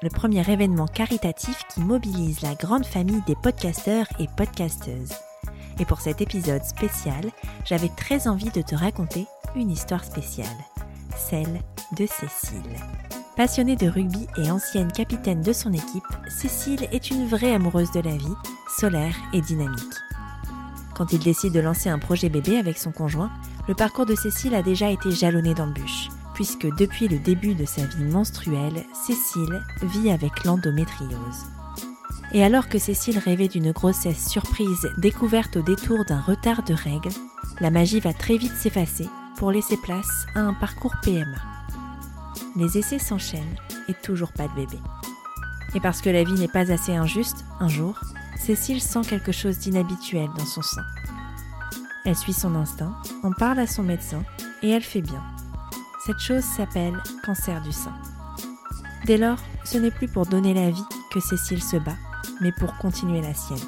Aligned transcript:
le 0.00 0.10
premier 0.10 0.48
événement 0.48 0.86
caritatif 0.86 1.64
qui 1.68 1.80
mobilise 1.80 2.40
la 2.42 2.54
grande 2.54 2.86
famille 2.86 3.22
des 3.26 3.34
podcasteurs 3.34 4.06
et 4.20 4.28
podcasteuses. 4.36 5.12
Et 5.80 5.84
pour 5.84 6.00
cet 6.00 6.20
épisode 6.20 6.64
spécial, 6.64 7.24
j'avais 7.64 7.88
très 7.88 8.28
envie 8.28 8.50
de 8.50 8.62
te 8.62 8.76
raconter 8.76 9.26
une 9.56 9.70
histoire 9.70 10.04
spéciale, 10.04 10.46
celle 11.16 11.60
de 11.96 12.06
Cécile. 12.06 12.76
Passionnée 13.36 13.76
de 13.76 13.88
rugby 13.88 14.26
et 14.36 14.50
ancienne 14.50 14.92
capitaine 14.92 15.42
de 15.42 15.52
son 15.52 15.72
équipe, 15.72 16.04
Cécile 16.28 16.88
est 16.92 17.10
une 17.10 17.26
vraie 17.26 17.54
amoureuse 17.54 17.90
de 17.92 18.00
la 18.00 18.16
vie, 18.16 18.34
solaire 18.78 19.16
et 19.32 19.40
dynamique. 19.40 19.82
Quand 20.96 21.12
il 21.12 21.20
décide 21.20 21.52
de 21.52 21.60
lancer 21.60 21.88
un 21.88 21.98
projet 21.98 22.28
bébé 22.28 22.56
avec 22.56 22.78
son 22.78 22.92
conjoint, 22.92 23.30
le 23.68 23.74
parcours 23.74 24.06
de 24.06 24.14
Cécile 24.14 24.54
a 24.54 24.62
déjà 24.62 24.90
été 24.90 25.10
jalonné 25.10 25.54
d'embûches 25.54 26.08
puisque 26.38 26.72
depuis 26.76 27.08
le 27.08 27.18
début 27.18 27.56
de 27.56 27.64
sa 27.64 27.84
vie 27.84 28.04
menstruelle, 28.04 28.86
Cécile 28.94 29.60
vit 29.82 30.08
avec 30.08 30.44
l'endométriose. 30.44 31.46
Et 32.32 32.44
alors 32.44 32.68
que 32.68 32.78
Cécile 32.78 33.18
rêvait 33.18 33.48
d'une 33.48 33.72
grossesse 33.72 34.28
surprise 34.28 34.88
découverte 34.98 35.56
au 35.56 35.62
détour 35.62 36.04
d'un 36.04 36.20
retard 36.20 36.62
de 36.62 36.74
règles, 36.74 37.10
la 37.58 37.72
magie 37.72 37.98
va 37.98 38.12
très 38.12 38.36
vite 38.36 38.54
s'effacer 38.54 39.08
pour 39.36 39.50
laisser 39.50 39.76
place 39.78 40.26
à 40.36 40.42
un 40.42 40.54
parcours 40.54 40.94
PMA. 41.02 41.42
Les 42.54 42.78
essais 42.78 43.00
s'enchaînent 43.00 43.56
et 43.88 43.94
toujours 43.94 44.30
pas 44.30 44.46
de 44.46 44.54
bébé. 44.54 44.78
Et 45.74 45.80
parce 45.80 46.00
que 46.00 46.10
la 46.10 46.22
vie 46.22 46.34
n'est 46.34 46.46
pas 46.46 46.70
assez 46.70 46.94
injuste, 46.94 47.44
un 47.58 47.66
jour, 47.66 47.98
Cécile 48.36 48.80
sent 48.80 49.02
quelque 49.08 49.32
chose 49.32 49.58
d'inhabituel 49.58 50.28
dans 50.38 50.46
son 50.46 50.62
sein. 50.62 50.84
Elle 52.04 52.14
suit 52.14 52.32
son 52.32 52.54
instinct, 52.54 52.94
en 53.24 53.32
parle 53.32 53.58
à 53.58 53.66
son 53.66 53.82
médecin 53.82 54.22
et 54.62 54.70
elle 54.70 54.84
fait 54.84 55.02
bien. 55.02 55.24
Cette 56.08 56.20
chose 56.20 56.42
s'appelle 56.42 57.02
cancer 57.22 57.60
du 57.60 57.70
sein. 57.70 57.92
Dès 59.04 59.18
lors, 59.18 59.36
ce 59.62 59.76
n'est 59.76 59.90
plus 59.90 60.08
pour 60.08 60.24
donner 60.24 60.54
la 60.54 60.70
vie 60.70 60.86
que 61.12 61.20
Cécile 61.20 61.62
se 61.62 61.76
bat, 61.76 61.98
mais 62.40 62.50
pour 62.50 62.74
continuer 62.78 63.20
la 63.20 63.34
sienne. 63.34 63.58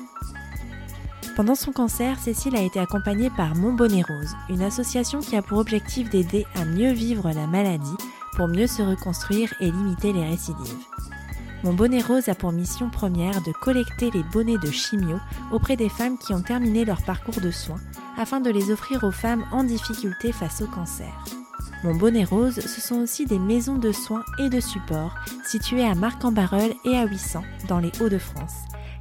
Pendant 1.37 1.55
son 1.55 1.71
cancer, 1.71 2.19
Cécile 2.19 2.57
a 2.57 2.63
été 2.63 2.81
accompagnée 2.81 3.29
par 3.29 3.57
Mon 3.57 3.75
Bonnet 3.75 4.01
Rose, 4.01 4.35
une 4.49 4.63
association 4.63 5.21
qui 5.21 5.37
a 5.37 5.43
pour 5.43 5.59
objectif 5.59 6.09
d'aider 6.09 6.47
à 6.55 6.65
mieux 6.65 6.93
vivre 6.93 7.31
la 7.31 7.47
maladie 7.47 7.97
pour 8.37 8.49
mieux 8.49 8.67
se 8.67 8.81
reconstruire 8.81 9.53
et 9.61 9.71
limiter 9.71 10.15
les 10.15 10.25
récidives. 10.25 10.87
Mon 11.63 11.75
Bonnet 11.75 12.01
Rose 12.01 12.31
a 12.31 12.35
pour 12.35 12.53
mission 12.53 12.89
première 12.89 13.43
de 13.43 13.53
collecter 13.53 14.11
les 14.13 14.23
bonnets 14.33 14.57
de 14.57 14.71
chimio 14.71 15.19
auprès 15.53 15.77
des 15.77 15.91
femmes 15.91 16.17
qui 16.17 16.33
ont 16.33 16.41
terminé 16.41 16.87
leur 16.87 17.03
parcours 17.03 17.43
de 17.43 17.51
soins 17.51 17.81
afin 18.17 18.41
de 18.41 18.49
les 18.49 18.71
offrir 18.71 19.05
aux 19.05 19.11
femmes 19.11 19.45
en 19.53 19.63
difficulté 19.63 20.33
face 20.33 20.63
au 20.63 20.67
cancer. 20.69 21.13
Mon 21.83 21.95
Bonnet 21.95 22.25
Rose, 22.25 22.61
ce 22.61 22.81
sont 22.81 22.97
aussi 22.97 23.25
des 23.25 23.39
maisons 23.39 23.79
de 23.79 23.91
soins 23.91 24.23
et 24.39 24.51
de 24.51 24.61
support 24.61 25.15
situées 25.47 25.85
à 25.85 25.95
Marc-en-Barœul 25.95 26.75
et 26.85 26.95
à 26.95 27.07
800 27.07 27.43
dans 27.69 27.79
les 27.79 27.91
Hauts-de-France, 28.01 28.53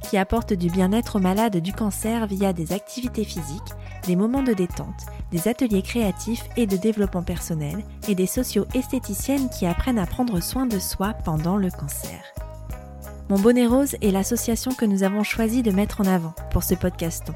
qui 0.08 0.16
apportent 0.16 0.54
du 0.54 0.70
bien-être 0.70 1.16
aux 1.16 1.20
malades 1.20 1.58
du 1.58 1.74
cancer 1.74 2.26
via 2.26 2.54
des 2.54 2.72
activités 2.72 3.24
physiques, 3.24 3.74
des 4.06 4.16
moments 4.16 4.42
de 4.42 4.54
détente, 4.54 5.06
des 5.30 5.46
ateliers 5.46 5.82
créatifs 5.82 6.44
et 6.56 6.66
de 6.66 6.78
développement 6.78 7.22
personnel, 7.22 7.84
et 8.08 8.14
des 8.14 8.26
socio-esthéticiennes 8.26 9.50
qui 9.50 9.66
apprennent 9.66 9.98
à 9.98 10.06
prendre 10.06 10.40
soin 10.40 10.64
de 10.64 10.78
soi 10.78 11.12
pendant 11.12 11.58
le 11.58 11.70
cancer. 11.70 12.22
Mon 13.28 13.38
Bonnet 13.38 13.66
Rose 13.66 13.96
est 14.00 14.10
l'association 14.10 14.72
que 14.72 14.86
nous 14.86 15.02
avons 15.02 15.22
choisi 15.22 15.62
de 15.62 15.70
mettre 15.70 16.00
en 16.00 16.06
avant 16.06 16.34
pour 16.50 16.62
ce 16.62 16.74
podcast. 16.74 17.30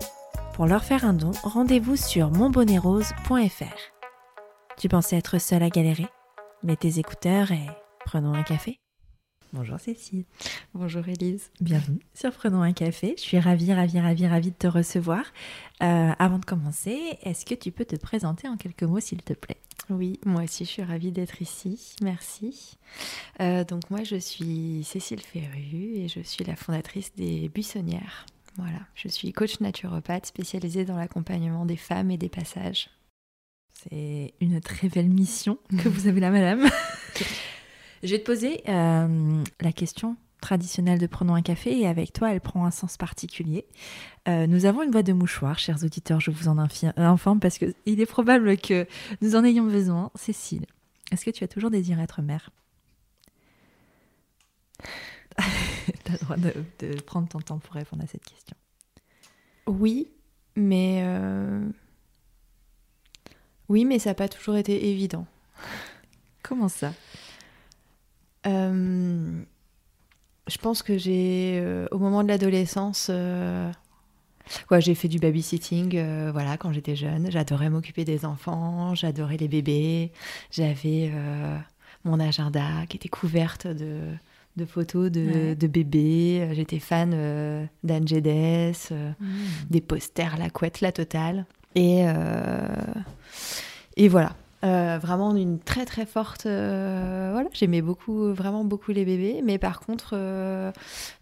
Pour 0.55 0.67
leur 0.67 0.85
faire 0.85 1.05
un 1.05 1.13
don, 1.13 1.33
rendez-vous 1.43 1.97
sur 1.97 2.31
monbonnetsrose.fr. 2.31 3.94
Tu 4.77 4.89
pensais 4.89 5.17
être 5.17 5.39
seule 5.39 5.63
à 5.63 5.71
galérer 5.71 6.07
Mets 6.63 6.77
tes 6.77 6.99
écouteurs 6.99 7.53
et 7.53 7.67
prenons 8.05 8.35
un 8.35 8.43
café. 8.43 8.81
Bonjour 9.53 9.79
Cécile. 9.79 10.25
Bonjour 10.75 11.09
Elise. 11.09 11.53
Bienvenue 11.61 12.01
sur 12.13 12.33
Prenons 12.33 12.63
un 12.63 12.73
café. 12.73 13.15
Je 13.17 13.23
suis 13.23 13.39
ravie, 13.39 13.73
ravie, 13.73 14.01
ravie, 14.01 14.27
ravie 14.27 14.51
de 14.51 14.57
te 14.57 14.67
recevoir. 14.67 15.25
Euh, 15.81 16.11
avant 16.19 16.39
de 16.39 16.45
commencer, 16.45 17.19
est-ce 17.23 17.47
que 17.47 17.55
tu 17.55 17.71
peux 17.71 17.85
te 17.85 17.95
présenter 17.95 18.49
en 18.49 18.57
quelques 18.57 18.83
mots 18.83 18.99
s'il 18.99 19.23
te 19.23 19.33
plaît? 19.33 19.59
Oui, 19.91 20.19
moi 20.27 20.43
aussi 20.43 20.65
je 20.65 20.71
suis 20.71 20.83
ravie 20.83 21.13
d'être 21.13 21.41
ici. 21.41 21.95
Merci. 22.03 22.77
Euh, 23.41 23.63
donc 23.63 23.89
moi 23.91 24.03
je 24.03 24.17
suis 24.17 24.83
Cécile 24.83 25.21
Ferru 25.21 25.95
et 25.95 26.09
je 26.09 26.21
suis 26.21 26.45
la 26.45 26.57
fondatrice 26.57 27.15
des 27.15 27.49
Buissonnières. 27.49 28.27
Voilà, 28.57 28.81
je 28.97 29.09
suis 29.09 29.33
coach 29.33 29.61
naturopathe 29.61 30.27
spécialisée 30.27 30.85
dans 30.85 30.97
l'accompagnement 30.97 31.65
des 31.65 31.77
femmes 31.77 32.11
et 32.11 32.19
des 32.19 32.29
passages. 32.29 32.91
C'est 33.75 34.35
une 34.41 34.61
très 34.61 34.89
belle 34.89 35.09
mission 35.09 35.59
que 35.83 35.89
vous 35.89 36.07
avez 36.07 36.21
là, 36.21 36.31
madame. 36.31 36.69
Je 38.03 38.11
vais 38.11 38.19
te 38.19 38.25
poser 38.25 38.63
euh, 38.69 39.43
la 39.61 39.73
question 39.73 40.17
traditionnelle 40.41 40.99
de 40.99 41.07
Prenons 41.07 41.35
un 41.35 41.43
café 41.43 41.79
et 41.81 41.87
avec 41.87 42.13
toi, 42.13 42.31
elle 42.31 42.41
prend 42.41 42.67
un 42.67 42.71
sens 42.71 42.99
particulier. 42.99 43.67
Euh, 44.29 44.47
nous 44.47 44.67
avons 44.67 44.83
une 44.83 44.91
boîte 44.91 45.07
de 45.07 45.15
mouchoirs, 45.15 45.59
chers 45.59 45.83
auditeurs, 45.83 46.21
je 46.21 46.31
vous 46.31 46.49
en 46.49 46.59
informe 46.59 47.41
parce 47.41 47.57
qu'il 47.57 47.73
est 47.87 48.07
probable 48.07 48.59
que 48.59 48.87
nous 49.23 49.37
en 49.37 49.45
ayons 49.45 49.65
besoin. 49.65 50.11
Cécile, 50.15 50.67
est-ce 51.13 51.25
que 51.25 51.31
tu 51.31 51.45
as 51.45 51.49
toujours 51.49 51.71
désiré 51.71 52.03
être 52.03 52.21
mère? 52.23 52.51
Tu 56.05 56.13
as 56.13 56.15
le 56.15 56.19
droit 56.19 56.37
de, 56.37 57.01
prendre 57.03 57.29
ton 57.29 57.41
temps 57.41 57.59
pour 57.59 57.75
répondre 57.75 58.03
à 58.03 58.07
cette 58.07 58.25
question. 58.25 58.57
Oui, 59.67 60.11
mais 60.57 61.01
euh, 61.03 61.67
oui, 63.69 63.85
mais 63.85 63.99
ça 63.99 64.11
n'a 64.11 64.15
pas 64.15 64.29
toujours 64.29 64.57
été 64.57 64.91
évident. 64.91 65.27
Comment 66.43 66.69
ça? 66.69 66.93
Euh, 68.47 69.43
Je 70.47 70.59
pense 70.59 70.83
que 70.83 70.99
j'ai, 70.99 71.59
euh, 71.63 71.87
au 71.91 71.99
moment 71.99 72.23
de 72.23 72.29
l'adolescence, 72.29 73.09
euh, 73.11 73.73
j'ai 74.79 74.95
fait 74.95 75.09
du 75.09 75.19
babysitting 75.19 75.99
voilà, 76.33 76.59
quand 76.59 76.73
j'étais 76.73 76.97
jeune. 76.97 77.31
J'adorais 77.31 77.71
m'occuper 77.71 78.05
des 78.05 78.27
enfants, 78.27 78.95
j'adorais 78.95 79.39
les 79.39 79.49
bébés. 79.49 80.13
J'avais 80.51 81.11
mon 82.05 82.21
agenda 82.21 82.85
qui 82.91 82.99
était 82.99 83.09
couverte 83.09 83.67
de, 83.67 84.67
photos 84.67 85.11
de, 85.11 85.67
bébés. 85.67 86.51
J'étais 86.53 86.79
fan 86.79 87.13
d'Anne 87.83 88.05
mmh. 88.05 89.25
des 89.71 89.81
posters, 89.81 90.37
la 90.37 90.51
couette, 90.51 90.83
la 90.83 90.93
totale. 90.93 91.47
Et, 91.75 92.05
euh, 92.07 92.67
et 93.97 94.09
voilà. 94.09 94.37
Euh, 94.65 94.99
vraiment 94.99 95.37
une 95.37 95.59
très 95.59 95.85
très 95.85 96.07
forte 96.07 96.47
euh, 96.47 97.31
voilà. 97.33 97.51
J'aimais 97.53 97.83
beaucoup 97.83 98.33
vraiment 98.33 98.65
beaucoup 98.65 98.93
les 98.93 99.05
bébés. 99.05 99.41
Mais 99.45 99.59
par 99.59 99.81
contre 99.81 100.15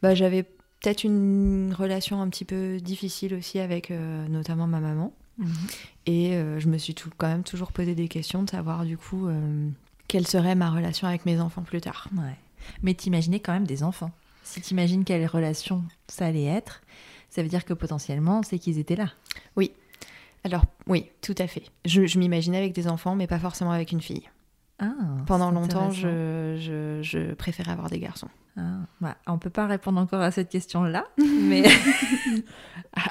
bah, 0.03 0.15
j'avais 0.15 0.45
peut-être 0.45 1.05
une 1.05 1.75
relation 1.77 2.21
un 2.21 2.29
petit 2.29 2.45
peu 2.45 2.79
difficile 2.81 3.35
aussi 3.35 3.59
avec 3.59 3.91
notamment 4.29 4.67
ma 4.67 4.81
maman. 4.81 5.13
Mhm. 5.39 5.49
et 6.05 6.33
je 6.59 6.69
me 6.69 6.77
suis 6.77 6.95
tout, 6.95 7.09
quand 7.17 7.27
même 7.27 7.43
toujours 7.43 7.73
posé 7.73 7.95
des 7.95 8.07
questions 8.07 8.43
de 8.43 8.51
savoir 8.51 8.85
du 8.85 8.99
coup 8.99 9.29
quelle 10.07 10.27
serait 10.27 10.55
ma 10.55 10.71
relation 10.71 11.09
avec 11.09 11.25
mes 11.25 11.41
enfants 11.41 11.63
plus 11.63 11.81
tard. 11.81 12.09
Ouais. 12.15 12.37
mais 12.83 12.93
t'imaginais 12.93 13.41
quand 13.41 13.55
même 13.55 13.67
des 13.67 13.83
enfants. 13.83 14.11
Si 14.45 14.61
t'imagines 14.61 15.05
quelle 15.05 15.27
relation 15.27 15.85
ça 16.07 16.27
allait 16.27 16.45
être 16.45 16.83
ça 17.31 17.43
veut 17.43 17.49
dire 17.49 17.65
que 17.65 17.73
potentiellement 17.73 18.43
c'est 18.43 18.59
qu'ils 18.59 18.79
étaient 18.79 18.95
là. 18.95 19.09
Oui 19.57 19.73
alors 20.45 20.65
oui, 20.87 21.11
tout 21.21 21.35
à 21.39 21.47
fait. 21.47 21.65
Je, 21.85 22.19
m'imaginais 22.19 22.59
avec 22.59 22.73
des 22.73 22.89
enfants, 22.89 23.15
mais 23.15 23.27
pas 23.27 23.39
forcément 23.39 23.71
avec 23.71 23.93
une 23.93 24.01
fille. 24.01 24.29
Ah, 24.79 24.93
Pendant 25.27 25.51
longtemps, 25.51 25.91
je, 25.91 27.35
préférais 27.35 27.73
avoir 27.73 27.89
des 27.89 28.01
garçons. 28.01 28.29
Ah, 28.57 28.81
bah, 29.01 29.17
on 29.27 29.35
ne 29.35 29.39
peut 29.39 29.51
pas 29.51 29.67
répondre 29.67 29.99
encore 29.99 30.21
à 30.21 30.31
cette 30.31 30.51
question-là, 30.51 31.07
mais 31.19 31.63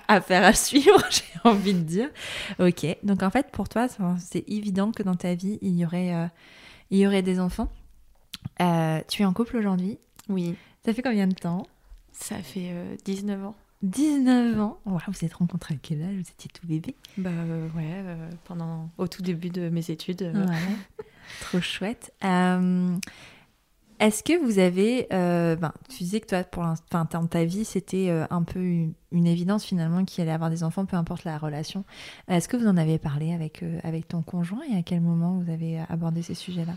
affaire 0.07 0.44
à 0.44 0.54
suivre, 0.54 1.04
j'ai 1.10 1.50
envie 1.50 1.74
de 1.74 1.80
dire. 1.80 2.10
Ok, 2.60 2.86
donc 3.04 3.24
en 3.24 3.31
fait, 3.31 3.50
pour 3.51 3.68
toi, 3.68 3.88
c'est 4.19 4.44
évident 4.48 4.92
que 4.92 5.01
dans 5.01 5.16
ta 5.16 5.33
vie, 5.33 5.57
il 5.62 5.75
y 5.78 5.86
aurait, 5.86 6.13
euh, 6.13 6.28
il 6.92 7.00
y 7.00 7.07
aurait 7.07 7.24
des 7.24 7.39
enfants. 7.39 7.72
Euh, 8.62 9.01
tu 9.07 9.24
es 9.24 9.25
en 9.25 9.33
couple 9.33 9.57
aujourd'hui 9.57 9.98
Oui. 10.30 10.56
Ça 10.86 10.94
fait 10.94 11.01
combien 11.01 11.28
de 11.28 11.33
temps? 11.33 11.66
Ça 12.12 12.38
fait 12.38 12.74
19 13.06 13.39
euh, 13.39 13.45
ans. 13.45 13.56
19 13.83 14.60
ans. 14.60 14.80
vous 14.86 15.25
êtes 15.25 15.33
rencontrés 15.33 15.75
à 15.75 15.78
quel 15.81 16.04
âge 16.04 16.13
Vous 16.13 16.22
étiez 16.22 16.50
tout 16.54 16.68
bébé? 16.68 16.95
Bah 17.18 17.30
euh, 17.31 17.68
ouais, 17.75 17.83
euh, 17.88 18.30
pendant 18.45 18.89
au 18.98 19.07
tout 19.07 19.22
début 19.22 19.50
de 19.50 19.69
mes 19.69 19.89
études. 19.89 20.22
Euh. 20.22 20.45
Trop 21.42 21.62
chouette. 21.62 22.13
Est-ce 24.00 24.24
que 24.24 24.44
vous 24.44 24.57
avez, 24.57 25.07
ben, 25.12 25.72
tu 25.89 26.00
disais 26.00 26.19
que 26.19 26.28
toi, 26.28 26.44
pour 26.44 26.63
l'instant, 26.63 27.07
dans 27.12 27.28
ta 27.28 27.45
vie, 27.45 27.66
c'était 27.66 28.10
un 28.30 28.42
peu 28.42 28.60
une, 28.60 28.94
évidence 29.28 29.63
finalement 29.63 30.04
qu'il 30.06 30.24
allait 30.24 30.31
avoir 30.31 30.50
des 30.50 30.63
enfants, 30.63 30.86
peu 30.86 30.98
importe 30.98 31.24
la 31.24 31.38
relation. 31.38 31.86
Est-ce 32.28 32.48
que 32.48 32.57
vous 32.57 32.68
en 32.68 32.78
avez 32.78 32.98
parlé 32.98 33.31
avec, 33.31 33.63
avec 33.83 34.07
ton 34.07 34.24
conjoint 34.24 34.63
et 34.72 34.75
à 34.75 34.81
quel 34.81 35.01
moment 35.01 35.38
vous 35.38 35.51
avez 35.51 35.80
abordé 35.88 36.24
ces 36.24 36.33
sujets-là? 36.33 36.74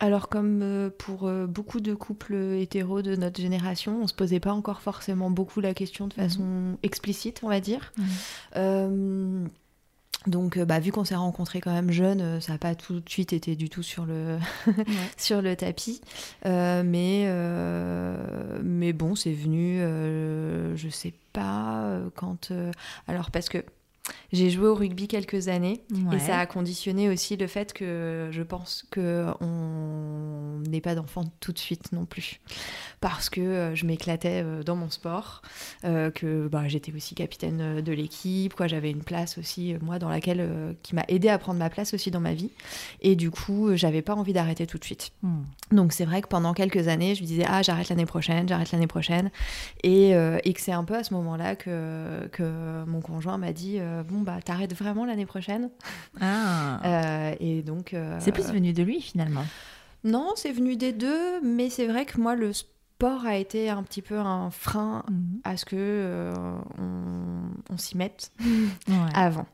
Alors 0.00 0.28
comme 0.28 0.90
pour 0.98 1.30
beaucoup 1.48 1.80
de 1.80 1.94
couples 1.94 2.34
hétéros 2.34 3.02
de 3.02 3.16
notre 3.16 3.40
génération, 3.40 4.00
on 4.02 4.06
se 4.06 4.14
posait 4.14 4.40
pas 4.40 4.52
encore 4.52 4.80
forcément 4.80 5.30
beaucoup 5.30 5.60
la 5.60 5.74
question 5.74 6.08
de 6.08 6.14
façon 6.14 6.42
mhm. 6.42 6.76
explicite, 6.82 7.40
on 7.42 7.48
va 7.48 7.60
dire. 7.60 7.92
Mhm. 7.98 9.48
Donc, 10.26 10.58
euh, 10.58 10.66
bah, 10.66 10.80
vu 10.80 10.92
qu'on 10.92 11.04
s'est 11.04 11.14
rencontrés 11.14 11.60
quand 11.60 11.72
même 11.72 11.90
jeunes, 11.90 12.20
euh, 12.20 12.40
ça 12.40 12.52
n'a 12.52 12.58
pas 12.58 12.74
tout 12.74 13.00
de 13.00 13.08
suite 13.08 13.32
été 13.32 13.56
du 13.56 13.70
tout 13.70 13.82
sur 13.82 14.04
le, 14.04 14.38
sur 15.16 15.40
le 15.40 15.56
tapis. 15.56 16.02
Euh, 16.44 16.82
mais, 16.84 17.26
mais 18.62 18.92
bon, 18.92 19.14
c'est 19.14 19.32
venu, 19.32 19.80
je 19.80 20.88
sais 20.90 21.14
pas 21.32 22.00
quand. 22.16 22.52
alors, 23.08 23.30
parce 23.30 23.48
que 23.48 23.64
j'ai 24.32 24.50
joué 24.50 24.68
au 24.68 24.74
rugby 24.74 25.08
quelques 25.08 25.48
années 25.48 25.82
et 26.12 26.18
ça 26.18 26.38
a 26.38 26.46
conditionné 26.46 27.08
aussi 27.08 27.36
le 27.36 27.46
fait 27.46 27.72
que 27.72 28.28
je 28.30 28.42
pense 28.42 28.84
que 28.90 29.26
on 29.40 30.60
n'ait 30.68 30.80
pas 30.80 30.94
d'enfants 30.94 31.24
tout 31.40 31.52
de 31.52 31.58
suite 31.58 31.92
non 31.92 32.04
plus 32.04 32.40
parce 33.00 33.30
que 33.30 33.40
euh, 33.40 33.74
je 33.74 33.86
m'éclatais 33.86 34.42
euh, 34.44 34.62
dans 34.62 34.76
mon 34.76 34.90
sport, 34.90 35.42
euh, 35.84 36.10
que 36.10 36.48
bah, 36.48 36.68
j'étais 36.68 36.94
aussi 36.94 37.14
capitaine 37.14 37.80
de 37.80 37.92
l'équipe, 37.92 38.54
quoi 38.54 38.66
j'avais 38.66 38.90
une 38.90 39.02
place 39.02 39.38
aussi 39.38 39.74
moi 39.80 39.98
dans 39.98 40.08
laquelle 40.08 40.76
qui 40.82 40.94
m'a 40.94 41.04
aidé 41.08 41.28
à 41.28 41.38
prendre 41.38 41.58
ma 41.58 41.70
place 41.70 41.94
aussi 41.94 42.10
dans 42.10 42.20
ma 42.20 42.34
vie 42.34 42.50
et 43.00 43.16
du 43.16 43.30
coup 43.30 43.74
j'avais 43.74 44.02
pas 44.02 44.14
envie 44.14 44.32
d'arrêter 44.32 44.66
tout 44.66 44.78
de 44.78 44.84
suite. 44.84 45.12
Hmm. 45.22 45.42
Donc 45.72 45.92
c'est 45.92 46.04
vrai 46.04 46.20
que 46.22 46.28
pendant 46.28 46.52
quelques 46.52 46.88
années 46.88 47.14
je 47.14 47.22
me 47.22 47.26
disais 47.26 47.44
ah 47.48 47.62
j'arrête 47.62 47.88
l'année 47.88 48.06
prochaine, 48.06 48.48
j'arrête 48.48 48.72
l'année 48.72 48.86
prochaine 48.86 49.30
et, 49.82 50.10
et 50.10 50.52
que 50.52 50.60
c'est 50.60 50.72
un 50.72 50.84
peu 50.84 50.94
à 50.94 51.04
ce 51.04 51.14
moment-là 51.14 51.56
que, 51.56 52.28
que 52.32 52.84
mon 52.86 53.00
conjoint 53.00 53.38
m'a 53.38 53.52
dit 53.52 53.78
bon 54.02 54.20
bah 54.20 54.38
t'arrêtes 54.44 54.74
vraiment 54.74 55.04
l'année 55.04 55.26
prochaine. 55.26 55.70
Ah. 56.20 56.80
Euh, 56.90 57.34
et 57.40 57.62
donc. 57.62 57.94
Euh, 57.94 58.16
c'est 58.20 58.32
plus 58.32 58.50
venu 58.50 58.72
de 58.72 58.82
lui 58.82 59.00
finalement. 59.00 59.44
Non, 60.04 60.30
c'est 60.34 60.52
venu 60.52 60.76
des 60.76 60.92
deux, 60.92 61.40
mais 61.42 61.68
c'est 61.68 61.86
vrai 61.86 62.06
que 62.06 62.18
moi 62.20 62.34
le 62.34 62.52
sport 62.52 63.26
a 63.26 63.36
été 63.36 63.68
un 63.68 63.82
petit 63.82 64.02
peu 64.02 64.18
un 64.18 64.50
frein 64.50 65.04
mhm. 65.10 65.40
à 65.44 65.56
ce 65.56 65.64
que 65.64 65.76
euh, 65.76 66.58
on, 67.70 67.76
s'y 67.76 67.96
mette 67.96 68.32
avant. 69.14 69.46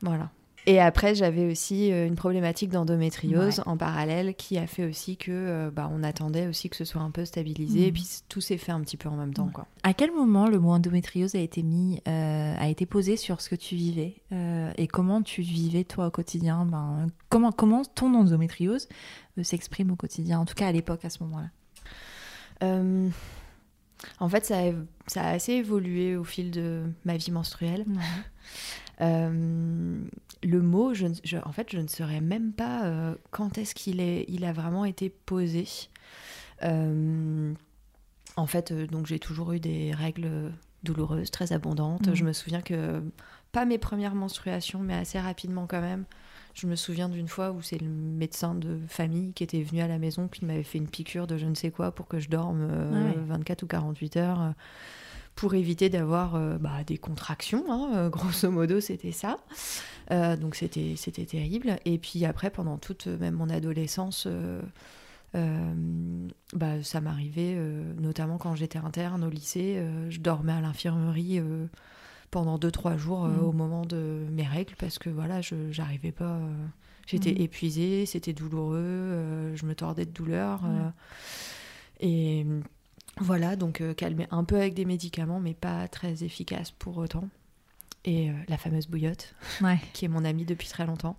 Voilà. 0.00 0.30
Et 0.66 0.80
après, 0.80 1.14
j'avais 1.14 1.50
aussi 1.50 1.92
euh, 1.92 2.06
une 2.06 2.14
problématique 2.14 2.70
d'endométriose 2.70 3.62
en 3.66 3.76
parallèle 3.76 4.34
qui 4.34 4.56
a 4.56 4.66
fait 4.66 4.86
aussi 4.86 5.18
que 5.18 5.30
euh, 5.30 5.70
bah, 5.70 5.90
on 5.92 6.02
attendait 6.02 6.46
aussi 6.46 6.70
que 6.70 6.76
ce 6.76 6.86
soit 6.86 7.02
un 7.02 7.10
peu 7.10 7.26
stabilisé. 7.26 7.82
Et 7.82 7.86
mhm. 7.88 7.92
puis 7.92 8.06
tout 8.28 8.40
s'est 8.40 8.56
fait 8.56 8.72
un 8.72 8.80
petit 8.80 8.96
peu 8.96 9.08
en 9.10 9.16
même 9.16 9.34
temps. 9.34 9.50
Quoi. 9.52 9.66
À 9.82 9.92
quel 9.92 10.12
moment 10.12 10.48
le 10.48 10.58
mot 10.58 10.70
endométriose 10.70 11.34
a 11.34 11.40
été 11.40 11.62
mis, 11.62 12.00
euh, 12.08 12.54
a 12.58 12.68
été 12.68 12.86
posé 12.86 13.16
sur 13.16 13.42
ce 13.42 13.50
que 13.50 13.56
tu 13.56 13.76
vivais 13.76 14.14
et 14.76 14.88
comment 14.88 15.22
tu 15.22 15.42
vivais 15.42 15.84
toi 15.84 16.08
au 16.08 16.10
quotidien? 16.10 16.64
Ben, 16.64 17.06
comment, 17.28 17.52
comment 17.52 17.84
ton 17.84 18.14
endométriose 18.14 18.88
s'exprime 19.42 19.90
au 19.92 19.96
quotidien, 19.96 20.40
en 20.40 20.44
tout 20.44 20.54
cas 20.54 20.66
à 20.66 20.72
l'époque, 20.72 21.04
à 21.04 21.10
ce 21.10 21.22
moment-là? 21.22 21.50
En 24.18 24.28
fait, 24.28 24.44
ça 24.44 24.58
a, 24.58 24.72
ça 25.06 25.22
a, 25.22 25.30
assez 25.30 25.52
évolué 25.52 26.16
au 26.16 26.24
fil 26.24 26.50
de 26.50 26.82
ma 27.04 27.16
vie 27.16 27.30
menstruelle. 27.30 27.84
Euh, 29.00 29.98
le 30.44 30.62
mot, 30.62 30.94
je, 30.94 31.06
en 31.44 31.52
fait, 31.52 31.70
je 31.70 31.78
ne 31.78 31.88
saurais 31.88 32.20
même 32.20 32.52
pas 32.52 32.84
euh, 32.84 33.14
quand 33.30 33.58
est-ce 33.58 33.74
qu'il 33.74 34.00
est, 34.00 34.24
il 34.28 34.44
a 34.44 34.52
vraiment 34.52 34.84
été 34.84 35.08
posé. 35.08 35.66
Euh, 36.62 37.52
en 38.36 38.46
fait, 38.46 38.72
donc 38.72 39.06
j'ai 39.06 39.18
toujours 39.18 39.52
eu 39.52 39.60
des 39.60 39.92
règles 39.92 40.52
douloureuses, 40.82 41.30
très 41.30 41.52
abondantes. 41.52 42.08
Mmh. 42.08 42.14
Je 42.14 42.24
me 42.24 42.32
souviens 42.32 42.60
que, 42.60 43.02
pas 43.52 43.64
mes 43.64 43.78
premières 43.78 44.14
menstruations, 44.14 44.80
mais 44.80 44.94
assez 44.94 45.18
rapidement 45.18 45.66
quand 45.66 45.80
même. 45.80 46.04
Je 46.54 46.66
me 46.66 46.76
souviens 46.76 47.08
d'une 47.08 47.26
fois 47.26 47.50
où 47.50 47.62
c'est 47.62 47.80
le 47.80 47.88
médecin 47.88 48.54
de 48.54 48.78
famille 48.86 49.32
qui 49.32 49.42
était 49.42 49.62
venu 49.62 49.80
à 49.80 49.88
la 49.88 49.98
maison, 49.98 50.28
qui 50.28 50.44
m'avait 50.44 50.62
fait 50.62 50.78
une 50.78 50.88
piqûre 50.88 51.26
de 51.26 51.36
je 51.36 51.46
ne 51.46 51.54
sais 51.54 51.70
quoi 51.70 51.90
pour 51.90 52.06
que 52.06 52.20
je 52.20 52.28
dorme 52.28 52.68
24 53.26 53.64
ou 53.64 53.66
48 53.66 54.16
heures 54.18 54.54
pour 55.34 55.54
éviter 55.54 55.88
d'avoir 55.88 56.36
euh, 56.36 56.56
bah, 56.58 56.84
des 56.86 56.98
contractions. 56.98 57.64
Hein, 57.68 57.90
euh, 57.94 58.08
grosso 58.08 58.50
modo, 58.50 58.80
c'était 58.80 59.12
ça. 59.12 59.38
Euh, 60.10 60.36
donc 60.36 60.54
c'était 60.54 60.94
c'était 60.96 61.24
terrible. 61.24 61.78
Et 61.84 61.98
puis 61.98 62.24
après, 62.24 62.50
pendant 62.50 62.78
toute 62.78 63.06
même 63.06 63.34
mon 63.34 63.50
adolescence, 63.50 64.28
bah, 65.34 66.82
ça 66.82 67.00
m'arrivait, 67.00 67.56
notamment 67.98 68.38
quand 68.38 68.54
j'étais 68.54 68.78
interne 68.78 69.24
au 69.24 69.30
lycée, 69.30 69.82
je 70.08 70.20
dormais 70.20 70.52
à 70.52 70.60
l'infirmerie 70.60 71.40
pendant 72.30 72.58
2-3 72.58 72.96
jours 72.98 73.26
mmh. 73.26 73.40
au 73.40 73.52
moment 73.52 73.84
de 73.84 74.26
mes 74.30 74.46
règles 74.46 74.74
parce 74.78 74.98
que 74.98 75.10
voilà, 75.10 75.40
je 75.40 75.72
j'arrivais 75.72 76.12
pas. 76.12 76.38
J'étais 77.06 77.32
mmh. 77.32 77.42
épuisée, 77.42 78.06
c'était 78.06 78.32
douloureux, 78.32 79.52
je 79.54 79.66
me 79.66 79.74
tordais 79.74 80.06
de 80.06 80.12
douleur. 80.12 80.62
et 82.00 82.46
voilà, 83.20 83.54
donc 83.56 83.80
euh, 83.80 83.94
calmer 83.94 84.26
un 84.30 84.44
peu 84.44 84.56
avec 84.56 84.74
des 84.74 84.84
médicaments, 84.84 85.40
mais 85.40 85.54
pas 85.54 85.86
très 85.88 86.24
efficace 86.24 86.70
pour 86.72 86.98
autant. 86.98 87.28
Et 88.04 88.30
euh, 88.30 88.32
la 88.48 88.58
fameuse 88.58 88.86
bouillotte, 88.86 89.34
qui 89.92 90.04
est 90.04 90.08
mon 90.08 90.24
amie 90.24 90.44
depuis 90.44 90.68
très 90.68 90.86
longtemps. 90.86 91.16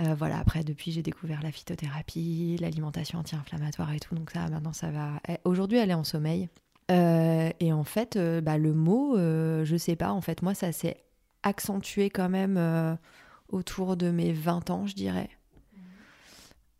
Euh, 0.00 0.14
voilà, 0.14 0.38
après, 0.38 0.64
depuis, 0.64 0.92
j'ai 0.92 1.02
découvert 1.02 1.42
la 1.42 1.52
phytothérapie, 1.52 2.56
l'alimentation 2.60 3.18
anti-inflammatoire 3.18 3.92
et 3.92 4.00
tout. 4.00 4.14
Donc 4.14 4.30
ça, 4.30 4.48
maintenant, 4.48 4.72
ça 4.72 4.90
va. 4.90 5.20
Eh, 5.28 5.36
aujourd'hui, 5.44 5.78
elle 5.78 5.90
est 5.90 5.94
en 5.94 6.04
sommeil. 6.04 6.48
et 6.88 7.72
en 7.72 7.84
fait, 7.84 8.18
bah, 8.42 8.58
le 8.58 8.72
mot, 8.72 9.16
je 9.16 9.76
sais 9.78 9.94
pas, 9.94 10.10
en 10.10 10.20
fait, 10.20 10.42
moi, 10.42 10.54
ça 10.54 10.72
s'est 10.72 10.96
accentué 11.42 12.10
quand 12.10 12.28
même 12.28 12.98
autour 13.48 13.96
de 13.96 14.10
mes 14.10 14.32
20 14.32 14.70
ans, 14.70 14.86
je 14.86 14.94
dirais. 14.94 15.30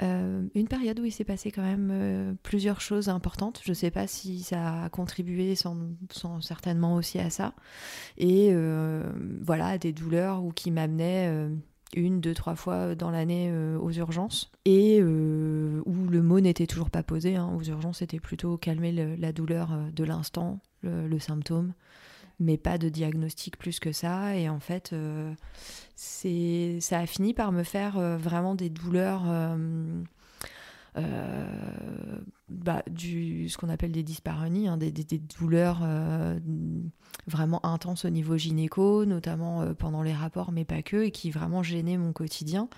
Euh, 0.02 0.46
une 0.54 0.68
période 0.68 0.98
où 0.98 1.04
il 1.04 1.12
s'est 1.12 1.24
passé 1.24 1.50
quand 1.50 1.62
même 1.62 1.90
euh, 1.92 2.32
plusieurs 2.42 2.80
choses 2.80 3.08
importantes. 3.08 3.60
Je 3.64 3.70
ne 3.70 3.74
sais 3.74 3.90
pas 3.90 4.06
si 4.06 4.42
ça 4.42 4.84
a 4.84 4.88
contribué 4.88 5.54
sans, 5.54 5.76
certainement 6.40 6.94
aussi 6.94 7.18
à 7.18 7.30
ça. 7.30 7.54
Et 8.16 8.48
euh, 8.52 9.10
voilà, 9.42 9.78
des 9.78 9.92
douleurs 9.92 10.42
ou 10.42 10.52
qui 10.52 10.70
m'amenaient 10.70 11.30
une, 11.94 12.20
deux, 12.20 12.34
trois 12.34 12.54
fois 12.54 12.94
dans 12.94 13.10
l'année 13.10 13.52
aux 13.80 13.90
urgences. 13.90 14.50
Et 14.64 15.02
où 15.02 16.08
le 16.08 16.22
mot 16.22 16.40
n'était 16.40 16.66
toujours 16.66 16.90
pas 16.90 17.02
posé. 17.02 17.36
Hein. 17.36 17.50
Aux 17.56 17.62
urgences, 17.62 17.98
c'était 17.98 18.20
plutôt 18.20 18.56
calmer 18.56 18.92
la 18.92 19.32
douleur 19.32 19.70
de 19.94 20.04
l'instant, 20.04 20.60
le, 20.82 21.18
symptôme 21.18 21.74
mais 22.40 22.56
pas 22.56 22.78
de 22.78 22.88
diagnostic 22.88 23.56
plus 23.58 23.78
que 23.78 23.92
ça. 23.92 24.34
Et 24.36 24.48
en 24.48 24.60
fait, 24.60 24.92
euh, 24.92 25.32
ça 25.94 26.98
a 26.98 27.06
fini 27.06 27.34
par 27.34 27.52
me 27.52 27.62
faire 27.62 27.98
euh, 27.98 28.16
vraiment 28.16 28.54
des 28.54 28.70
douleurs, 28.70 29.22
euh, 30.96 31.46
bah, 32.48 32.82
du, 32.90 33.48
ce 33.48 33.58
qu'on 33.58 33.68
appelle 33.68 33.92
des 33.92 34.02
dyspareunies, 34.02 34.68
hein, 34.68 34.76
des, 34.76 34.90
des, 34.90 35.18
douleurs 35.38 35.86
vraiment 37.26 37.64
intenses 37.64 38.06
au 38.06 38.10
niveau 38.10 38.36
gynéco, 38.36 39.04
notamment 39.04 39.72
pendant 39.74 40.02
les 40.02 40.14
rapports, 40.14 40.50
mais 40.50 40.64
pas 40.64 40.82
que, 40.82 41.04
et 41.04 41.10
qui 41.12 41.30
vraiment 41.30 41.62
gênaient 41.62 41.98
mon 41.98 42.12
quotidien. 42.12 42.68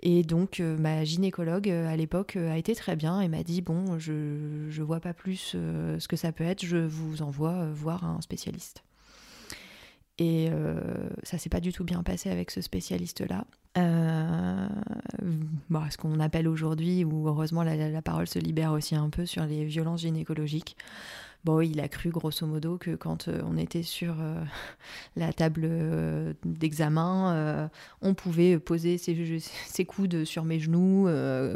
Et 0.00 0.22
donc, 0.22 0.60
ma 0.60 1.04
gynécologue 1.04 1.68
à 1.68 1.94
l'époque 1.96 2.36
a 2.36 2.56
été 2.56 2.74
très 2.74 2.96
bien 2.96 3.20
et 3.20 3.28
m'a 3.28 3.42
dit 3.42 3.60
Bon, 3.60 3.98
je 3.98 4.12
ne 4.12 4.82
vois 4.82 5.00
pas 5.00 5.12
plus 5.12 5.56
ce 5.56 6.08
que 6.08 6.16
ça 6.16 6.32
peut 6.32 6.44
être, 6.44 6.64
je 6.64 6.78
vous 6.78 7.20
envoie 7.20 7.66
voir 7.66 8.04
un 8.04 8.20
spécialiste. 8.22 8.82
Et 10.18 10.48
euh, 10.50 10.78
ça 11.22 11.38
s'est 11.38 11.48
pas 11.48 11.60
du 11.60 11.72
tout 11.72 11.84
bien 11.84 12.02
passé 12.02 12.30
avec 12.30 12.50
ce 12.50 12.60
spécialiste-là. 12.60 13.44
Euh, 13.78 14.68
ce 15.90 15.96
qu'on 15.96 16.20
appelle 16.20 16.48
aujourd'hui, 16.48 17.04
ou 17.04 17.28
heureusement 17.28 17.62
la, 17.62 18.02
parole 18.02 18.26
se 18.26 18.38
libère 18.38 18.72
aussi 18.72 18.94
un 18.94 19.08
peu 19.08 19.24
sur 19.24 19.44
les 19.44 19.64
violences 19.64 20.02
gynécologiques. 20.02 20.76
Bon, 21.44 21.60
il 21.60 21.80
a 21.80 21.88
cru 21.88 22.10
grosso 22.10 22.46
modo 22.46 22.78
que 22.78 22.94
quand 22.94 23.26
euh, 23.26 23.42
on 23.44 23.56
était 23.56 23.82
sur 23.82 24.14
euh, 24.20 24.44
la 25.16 25.32
table 25.32 25.62
euh, 25.64 26.34
d'examen, 26.44 27.68
on 28.00 28.14
pouvait 28.14 28.60
poser 28.60 28.96
ses, 28.96 29.84
coudes 29.84 30.24
sur 30.24 30.44
mes 30.44 30.60
genoux 30.60 31.08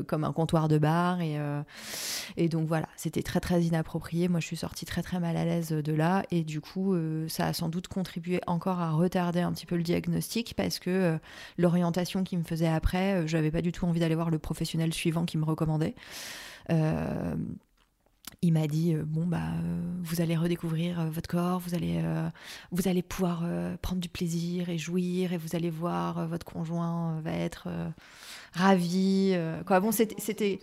comme 0.08 0.24
un 0.24 0.32
comptoir 0.32 0.66
de 0.68 0.78
bar. 0.78 1.20
Et, 1.20 2.48
donc 2.48 2.66
voilà, 2.66 2.88
c'était 2.96 3.22
très 3.22 3.40
très 3.40 3.62
inapproprié. 3.62 4.28
Moi, 4.28 4.40
je 4.40 4.46
suis 4.46 4.56
sortie 4.56 4.86
très 4.86 5.02
très 5.02 5.20
mal 5.20 5.36
à 5.36 5.44
l'aise 5.44 5.70
de 5.70 5.92
là. 5.92 6.24
Et 6.30 6.42
du 6.42 6.60
coup, 6.60 6.96
ça 7.28 7.46
a 7.46 7.52
sans 7.52 7.68
doute 7.68 7.88
contribué 7.88 8.40
encore 8.46 8.80
à 8.80 8.90
retarder 8.90 9.40
un 9.40 9.52
petit 9.52 9.66
peu 9.66 9.76
le 9.76 9.82
diagnostic 9.82 10.54
parce 10.56 10.78
que 10.78 11.18
l'orientation 11.58 12.24
qui 12.24 12.36
me 12.36 12.44
faisait 12.44 12.68
après, 12.68 13.26
je 13.26 13.36
n'avais 13.36 13.50
pas 13.50 13.62
du 13.62 13.72
tout 13.72 13.86
envie 13.86 14.00
d'aller 14.00 14.14
voir 14.14 14.30
le 14.30 14.38
professionnel 14.38 14.92
suivant 14.92 15.24
qui 15.24 15.38
me 15.38 15.44
recommandait 15.44 15.94
il 18.42 18.52
m'a 18.52 18.66
dit 18.66 18.94
euh, 18.94 19.02
bon 19.06 19.26
bah 19.26 19.38
euh, 19.62 19.80
vous 20.02 20.20
allez 20.20 20.36
redécouvrir 20.36 21.00
euh, 21.00 21.10
votre 21.10 21.28
corps, 21.28 21.58
vous 21.60 21.74
allez 21.74 22.02
vous 22.70 22.88
allez 22.88 23.02
pouvoir 23.02 23.44
prendre 23.82 24.00
du 24.00 24.08
plaisir 24.08 24.68
et 24.68 24.78
jouir 24.78 25.32
et 25.32 25.36
vous 25.36 25.56
allez 25.56 25.70
voir 25.70 26.26
votre 26.28 26.44
conjoint 26.44 27.20
va 27.20 27.32
être 27.32 27.68
ravi 28.52 29.34
quoi 29.66 29.80
bon 29.80 29.92
c'était 29.92 30.60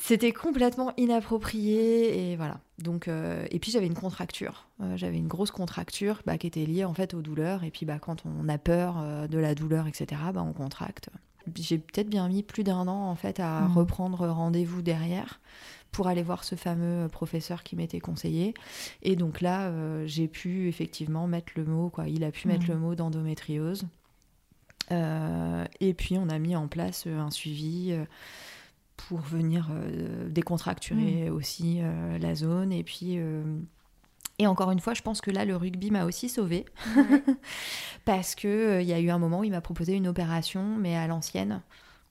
C'était 0.00 0.32
complètement 0.32 0.92
inapproprié 0.98 2.32
et 2.32 2.36
voilà. 2.36 2.60
Donc 2.78 3.08
et 3.08 3.58
puis 3.58 3.70
j'avais 3.70 3.86
une 3.86 3.94
contracture. 3.94 4.66
J'avais 4.96 5.16
une 5.16 5.28
grosse 5.28 5.50
contracture 5.50 6.20
bah, 6.26 6.36
qui 6.36 6.46
était 6.46 6.66
liée 6.66 6.84
en 6.84 6.92
fait 6.94 7.14
aux 7.14 7.22
douleurs 7.22 7.64
et 7.64 7.70
puis 7.70 7.86
bah 7.86 7.98
quand 7.98 8.24
on 8.26 8.48
a 8.48 8.58
peur 8.58 8.96
de 9.28 9.38
la 9.38 9.54
douleur 9.54 9.86
etc 9.86 10.20
bah 10.34 10.42
on 10.46 10.52
contracte. 10.52 11.08
J'ai 11.56 11.78
peut-être 11.78 12.08
bien 12.08 12.28
mis 12.28 12.42
plus 12.42 12.64
d'un 12.64 12.88
an 12.88 13.08
en 13.10 13.14
fait 13.16 13.38
à 13.40 13.62
Mhm. 13.62 13.76
reprendre 13.76 14.26
rendez-vous 14.28 14.82
derrière 14.82 15.40
pour 15.94 16.08
aller 16.08 16.22
voir 16.22 16.44
ce 16.44 16.54
fameux 16.56 17.08
professeur 17.08 17.62
qui 17.62 17.76
m'était 17.76 18.00
conseillé. 18.00 18.52
Et 19.02 19.16
donc 19.16 19.40
là, 19.40 19.68
euh, 19.68 20.04
j'ai 20.06 20.26
pu 20.28 20.68
effectivement 20.68 21.26
mettre 21.26 21.52
le 21.56 21.64
mot, 21.64 21.88
quoi. 21.88 22.08
Il 22.08 22.24
a 22.24 22.30
pu 22.32 22.48
mettre 22.48 22.64
Mhm. 22.66 22.72
le 22.74 22.78
mot 22.78 22.94
d'endométriose. 22.94 23.86
Euh, 24.90 25.64
et 25.80 25.94
puis 25.94 26.18
on 26.18 26.28
a 26.28 26.38
mis 26.38 26.56
en 26.56 26.68
place 26.68 27.04
euh, 27.06 27.18
un 27.18 27.30
suivi 27.30 27.88
euh, 27.92 28.04
pour 28.96 29.18
venir 29.20 29.68
euh, 29.72 30.28
décontracturer 30.28 31.30
aussi 31.30 31.78
euh, 31.80 32.18
la 32.18 32.34
zone. 32.34 32.72
Et 32.72 32.82
puis. 32.84 33.18
euh, 33.18 33.42
et 34.40 34.48
encore 34.48 34.72
une 34.72 34.80
fois, 34.80 34.94
je 34.94 35.02
pense 35.02 35.20
que 35.20 35.30
là, 35.30 35.44
le 35.44 35.54
rugby 35.54 35.92
m'a 35.92 36.04
aussi 36.04 36.28
sauvée. 36.28 36.64
Parce 38.04 38.34
que 38.34 38.48
euh, 38.48 38.82
il 38.82 38.88
y 38.88 38.92
a 38.92 38.98
eu 38.98 39.10
un 39.10 39.18
moment 39.18 39.40
où 39.40 39.44
il 39.44 39.52
m'a 39.52 39.60
proposé 39.60 39.94
une 39.94 40.08
opération, 40.08 40.76
mais 40.76 40.96
à 40.96 41.06
l'ancienne, 41.06 41.62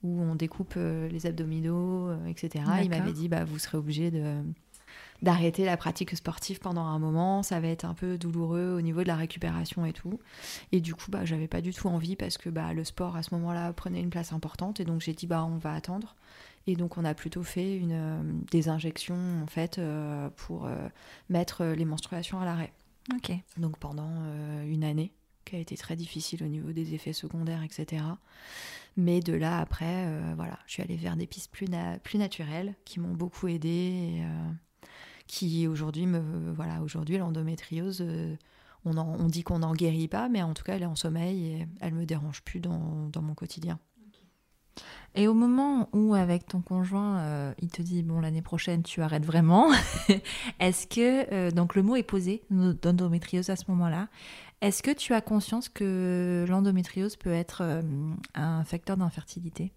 où 0.04 0.20
on 0.20 0.36
découpe 0.36 0.74
euh, 0.76 1.08
les 1.08 1.26
abdominaux, 1.26 2.08
euh, 2.08 2.26
etc. 2.26 2.64
Il 2.82 2.90
m'avait 2.90 3.12
dit, 3.12 3.28
bah, 3.28 3.44
vous 3.44 3.58
serez 3.58 3.78
obligé 3.78 4.10
de 4.10 4.36
d'arrêter 5.22 5.64
la 5.64 5.76
pratique 5.76 6.14
sportive 6.14 6.58
pendant 6.58 6.84
un 6.84 6.98
moment, 6.98 7.42
ça 7.42 7.58
va 7.58 7.68
être 7.68 7.84
un 7.84 7.94
peu 7.94 8.18
douloureux 8.18 8.74
au 8.76 8.80
niveau 8.82 9.02
de 9.02 9.08
la 9.08 9.16
récupération 9.16 9.86
et 9.86 9.92
tout. 9.92 10.20
Et 10.70 10.80
du 10.80 10.94
coup, 10.94 11.10
bah, 11.10 11.24
j'avais 11.24 11.48
pas 11.48 11.62
du 11.62 11.72
tout 11.72 11.88
envie 11.88 12.14
parce 12.14 12.36
que 12.36 12.50
bah, 12.50 12.74
le 12.74 12.84
sport 12.84 13.16
à 13.16 13.22
ce 13.22 13.34
moment-là 13.34 13.72
prenait 13.72 14.00
une 14.00 14.10
place 14.10 14.32
importante 14.32 14.80
et 14.80 14.84
donc 14.84 15.00
j'ai 15.00 15.14
dit 15.14 15.26
bah 15.26 15.44
on 15.44 15.56
va 15.56 15.72
attendre. 15.72 16.14
Et 16.66 16.76
donc 16.76 16.96
on 16.96 17.04
a 17.04 17.14
plutôt 17.14 17.42
fait 17.42 17.76
une, 17.76 17.92
euh, 17.92 18.22
des 18.50 18.68
injections 18.68 19.42
en 19.42 19.46
fait 19.46 19.78
euh, 19.78 20.30
pour 20.36 20.66
euh, 20.66 20.88
mettre 21.28 21.64
les 21.64 21.84
menstruations 21.84 22.40
à 22.40 22.44
l'arrêt. 22.44 22.72
Ok. 23.14 23.32
Donc 23.58 23.78
pendant 23.78 24.10
une 24.66 24.82
année, 24.82 25.12
qui 25.44 25.56
a 25.56 25.58
été 25.58 25.76
très 25.76 25.94
difficile 25.94 26.42
au 26.42 26.46
niveau 26.46 26.72
des 26.72 26.94
effets 26.94 27.12
secondaires, 27.12 27.62
etc. 27.62 28.02
Mais 28.96 29.20
de 29.20 29.32
là 29.32 29.58
après, 29.58 30.06
euh, 30.06 30.34
voilà, 30.36 30.58
je 30.66 30.74
suis 30.74 30.82
allée 30.82 30.96
vers 30.96 31.16
des 31.16 31.26
pistes 31.26 31.50
plus, 31.50 31.66
na- 31.66 31.98
plus 31.98 32.18
naturelles 32.18 32.74
qui 32.84 33.00
m'ont 33.00 33.14
beaucoup 33.14 33.48
aidée 33.48 33.68
et 33.68 34.24
euh, 34.24 34.86
qui 35.26 35.66
aujourd'hui 35.66 36.06
me 36.06 36.52
voilà 36.52 36.80
aujourd'hui 36.82 37.18
l'endométriose. 37.18 38.02
euh, 38.02 38.36
on, 38.84 39.28
dit 39.28 39.42
qu'on 39.42 39.60
n'en 39.60 39.72
guérit 39.72 40.08
pas, 40.08 40.28
mais 40.28 40.42
en 40.42 40.52
tout 40.52 40.62
cas, 40.62 40.76
elle 40.76 40.82
est 40.82 40.86
en 40.86 40.94
sommeil 40.94 41.46
et 41.46 41.68
elle 41.80 41.94
me 41.94 42.04
dérange 42.04 42.42
plus 42.42 42.60
dans, 42.60 43.10
mon 43.22 43.34
quotidien. 43.34 43.78
Et 45.14 45.26
au 45.26 45.32
moment 45.32 45.88
où, 45.94 46.14
avec 46.14 46.46
ton 46.46 46.60
conjoint, 46.60 47.54
il 47.62 47.70
te 47.70 47.80
dit 47.80 48.02
bon 48.02 48.20
l'année 48.20 48.42
prochaine 48.42 48.82
tu 48.82 49.00
arrêtes 49.00 49.24
vraiment, 49.24 49.70
est-ce 50.60 50.86
que 50.86 51.50
donc 51.50 51.76
le 51.76 51.82
mot 51.82 51.96
est 51.96 52.02
posé 52.02 52.42
d'endométriose 52.50 53.48
à 53.48 53.56
ce 53.56 53.64
moment-là 53.68 54.08
Est-ce 54.60 54.82
que 54.82 54.90
tu 54.90 55.12
as 55.12 55.20
conscience 55.20 55.68
que 55.68 56.44
l'endométriose 56.48 57.16
peut 57.16 57.32
être 57.32 57.62
euh, 57.62 57.82
un 58.34 58.64
facteur 58.64 58.96
d'infertilité? 58.96 59.72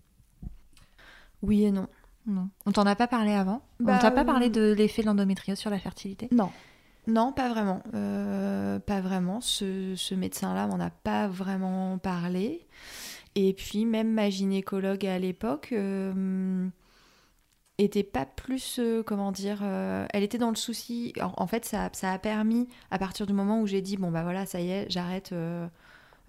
Oui 1.41 1.63
et 1.63 1.71
non. 1.71 1.87
Non. 2.25 2.49
On 2.65 2.71
t'en 2.71 2.85
a 2.85 2.95
pas 2.95 3.07
parlé 3.07 3.31
avant? 3.31 3.61
Bah, 3.79 3.95
On 3.97 4.01
t'a 4.01 4.11
pas 4.11 4.21
euh, 4.21 4.25
parlé 4.25 4.49
de 4.49 4.73
l'effet 4.73 5.01
de 5.01 5.07
l'endométriose 5.07 5.57
sur 5.57 5.69
la 5.69 5.79
fertilité? 5.79 6.27
Non. 6.31 6.51
Non, 7.07 7.31
pas 7.31 7.49
vraiment. 7.49 7.81
Euh, 7.93 8.79
pas 8.79 8.99
vraiment. 8.99 9.39
Ce, 9.39 9.93
ce 9.95 10.13
médecin-là 10.13 10.67
m'en 10.67 10.79
a 10.79 10.89
pas 10.89 11.27
vraiment 11.27 11.97
parlé. 11.97 12.67
Et 13.35 13.53
puis, 13.53 13.85
même 13.85 14.11
ma 14.11 14.29
gynécologue 14.29 15.05
à 15.05 15.17
l'époque 15.19 15.69
euh, 15.71 16.67
était 17.77 18.03
pas 18.03 18.25
plus. 18.25 18.79
euh, 18.79 19.03
comment 19.03 19.31
dire 19.31 19.59
euh, 19.63 20.05
Elle 20.13 20.23
était 20.23 20.37
dans 20.37 20.49
le 20.49 20.55
souci. 20.55 21.13
En, 21.21 21.47
fait, 21.47 21.65
ça, 21.65 21.89
ça 21.93 22.11
a 22.13 22.19
permis, 22.19 22.67
à 22.91 22.97
partir 22.99 23.25
du 23.27 23.33
moment 23.33 23.61
où 23.61 23.67
j'ai 23.67 23.81
dit 23.81 23.97
bon, 23.97 24.11
bah 24.11 24.23
voilà, 24.23 24.45
ça 24.45 24.59
y 24.61 24.69
est, 24.71 24.87
j'arrête. 24.89 25.31
euh, 25.33 25.67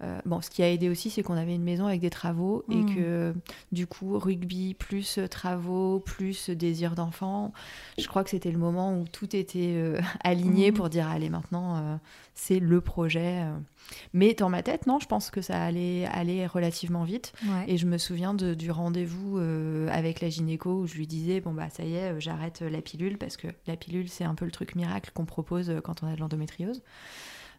euh, 0.01 0.19
bon, 0.25 0.39
ce 0.41 0.49
qui 0.49 0.63
a 0.63 0.69
aidé 0.69 0.89
aussi, 0.89 1.09
c'est 1.09 1.23
qu'on 1.23 1.35
avait 1.37 1.55
une 1.55 1.63
maison 1.63 1.85
avec 1.85 1.99
des 2.01 2.09
travaux 2.09 2.63
et 2.69 2.75
Mm. 2.75 2.95
que 2.95 3.33
du 3.71 3.85
coup, 3.87 4.17
rugby 4.17 4.73
plus 4.73 5.19
travaux 5.29 5.99
plus 5.99 6.49
désir 6.49 6.95
d'enfant, 6.95 7.51
je 7.97 8.07
crois 8.07 8.23
que 8.23 8.29
c'était 8.29 8.51
le 8.51 8.57
moment 8.57 8.93
où 8.97 9.05
tout 9.11 9.35
était 9.35 9.73
euh, 9.75 9.99
aligné 10.23 10.71
Mhm. 10.71 10.77
pour 10.77 10.89
dire 10.89 11.07
allez 11.07 11.29
maintenant 11.29 11.77
euh, 11.77 11.95
c'est 12.33 12.59
le 12.59 12.79
projet. 12.79 13.43
Mais 14.13 14.33
dans 14.33 14.49
ma 14.49 14.63
tête, 14.63 14.87
non, 14.87 14.99
je 14.99 15.07
pense 15.07 15.29
que 15.31 15.41
ça 15.41 15.61
allait 15.61 16.05
aller 16.05 16.45
relativement 16.47 17.03
vite. 17.03 17.33
Ouais. 17.43 17.65
Et 17.67 17.77
je 17.77 17.85
me 17.85 17.97
souviens 17.97 18.33
de- 18.33 18.53
du 18.53 18.71
rendez-vous 18.71 19.37
avec 19.91 20.21
la 20.21 20.29
gynéco 20.29 20.81
où 20.81 20.87
je 20.87 20.95
lui 20.95 21.07
disais 21.07 21.41
bon 21.41 21.51
bah 21.53 21.69
ça 21.69 21.83
y 21.83 21.95
est, 21.95 22.19
j'arrête 22.21 22.61
la 22.61 22.81
pilule 22.81 23.17
parce 23.17 23.35
que 23.35 23.47
la 23.67 23.75
pilule 23.75 24.07
c'est 24.07 24.23
un 24.23 24.35
peu 24.35 24.45
le 24.45 24.51
truc 24.51 24.75
miracle 24.75 25.11
qu'on 25.13 25.25
propose 25.25 25.73
quand 25.83 26.03
on 26.03 26.07
a 26.07 26.15
de 26.15 26.19
l'endométriose. 26.19 26.81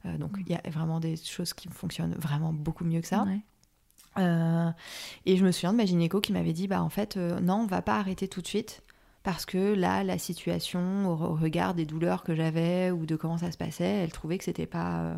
Euh, 0.07 0.17
donc 0.19 0.37
il 0.47 0.51
y 0.51 0.55
a 0.55 0.63
vraiment 0.71 1.01
des 1.01 1.17
choses 1.17 1.53
qui 1.53 1.69
fonctionnent 1.69 2.15
vraiment 2.15 2.53
beaucoup 2.53 2.85
mieux 2.85 3.01
que 3.01 3.07
ça. 3.07 3.25
Ouais. 3.25 3.41
Euh, 4.19 4.71
et 5.25 5.37
je 5.37 5.45
me 5.45 5.53
souviens 5.53 5.73
de 5.73 5.77
ma 5.77 5.85
gynéco 5.87 6.21
qui 6.21 6.33
m'avait 6.33 6.53
dit 6.53 6.67
bah 6.67 6.83
en 6.83 6.89
fait 6.89 7.17
euh, 7.17 7.39
non 7.39 7.61
on 7.63 7.67
va 7.67 7.81
pas 7.81 7.97
arrêter 7.97 8.27
tout 8.27 8.43
de 8.43 8.47
suite 8.47 8.83
parce 9.23 9.47
que 9.47 9.73
là 9.73 10.03
la 10.03 10.19
situation 10.19 11.09
au, 11.09 11.15
regard 11.37 11.75
des 11.75 11.85
douleurs 11.87 12.25
que 12.25 12.35
j'avais 12.35 12.91
ou 12.91 13.07
de 13.07 13.15
comment 13.15 13.39
ça 13.39 13.53
se 13.53 13.57
passait 13.57 13.85
elle 13.85 14.11
trouvait 14.11 14.39
que 14.39 14.45
c'était 14.45 14.67
pas 14.67 15.15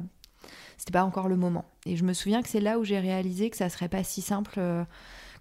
c'était 0.77 0.93
pas 0.93 1.05
encore 1.05 1.29
le 1.29 1.37
moment 1.37 1.65
et 1.87 1.97
je 1.97 2.05
me 2.05 2.13
souviens 2.13 2.43
que 2.43 2.51
c'est 2.51 2.61
là 2.61 2.79
où 2.79 2.85
j'ai 2.85 2.99
réalisé 2.99 3.49
que 3.49 3.57
ça 3.57 3.71
serait 3.71 3.89
pas 3.89 4.05
si 4.05 4.21
simple 4.21 4.57
euh, 4.59 4.85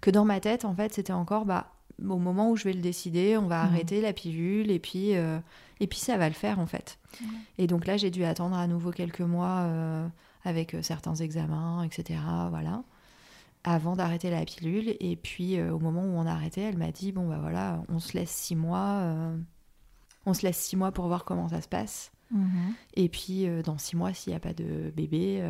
que 0.00 0.10
dans 0.10 0.24
ma 0.24 0.40
tête 0.40 0.64
en 0.64 0.74
fait 0.74 0.94
c'était 0.94 1.12
encore 1.12 1.44
bah 1.44 1.72
au 2.08 2.16
moment 2.16 2.50
où 2.50 2.56
je 2.56 2.64
vais 2.64 2.72
le 2.72 2.80
décider 2.80 3.36
on 3.36 3.48
va 3.48 3.64
Mhm. 3.64 3.74
arrêter 3.74 4.00
la 4.00 4.14
pilule 4.14 4.70
et 4.70 4.78
puis 4.78 5.14
euh, 5.14 5.38
et 5.82 5.86
puis 5.86 5.98
ça 5.98 6.16
va 6.16 6.28
le 6.28 6.34
faire 6.34 6.58
en 6.58 6.66
fait 6.66 6.98
et 7.58 7.66
donc 7.66 7.86
là 7.86 7.96
j'ai 7.96 8.10
dû 8.10 8.24
attendre 8.24 8.56
à 8.56 8.66
nouveau 8.66 8.90
quelques 8.90 9.20
mois 9.20 9.60
euh, 9.66 10.08
avec 10.44 10.74
euh, 10.74 10.82
certains 10.82 11.14
examens 11.16 11.82
etc 11.82 12.20
voilà 12.50 12.82
avant 13.64 13.94
d'arrêter 13.94 14.28
la 14.28 14.44
pilule. 14.44 14.96
Et 14.98 15.14
puis 15.14 15.56
euh, 15.56 15.72
au 15.72 15.78
moment 15.78 16.02
où 16.02 16.16
on 16.16 16.26
a 16.26 16.32
arrêté, 16.32 16.62
elle 16.62 16.78
m'a 16.78 16.90
dit 16.90 17.12
bon 17.12 17.28
bah 17.28 17.38
voilà, 17.40 17.80
on 17.88 18.00
se 18.00 18.14
laisse 18.14 18.32
six 18.32 18.56
mois, 18.56 18.98
euh, 19.02 19.36
on 20.26 20.34
se 20.34 20.42
laisse 20.42 20.58
six 20.58 20.74
mois 20.74 20.90
pour 20.90 21.06
voir 21.06 21.24
comment 21.24 21.48
ça 21.48 21.60
se 21.60 21.68
passe. 21.68 22.10
Mhm. 22.32 22.74
Et 22.94 23.08
puis 23.08 23.46
dans 23.62 23.78
six 23.78 23.94
mois, 23.94 24.12
s'il 24.14 24.32
n'y 24.32 24.36
a 24.36 24.40
pas 24.40 24.52
de 24.52 24.92
bébé, 24.96 25.48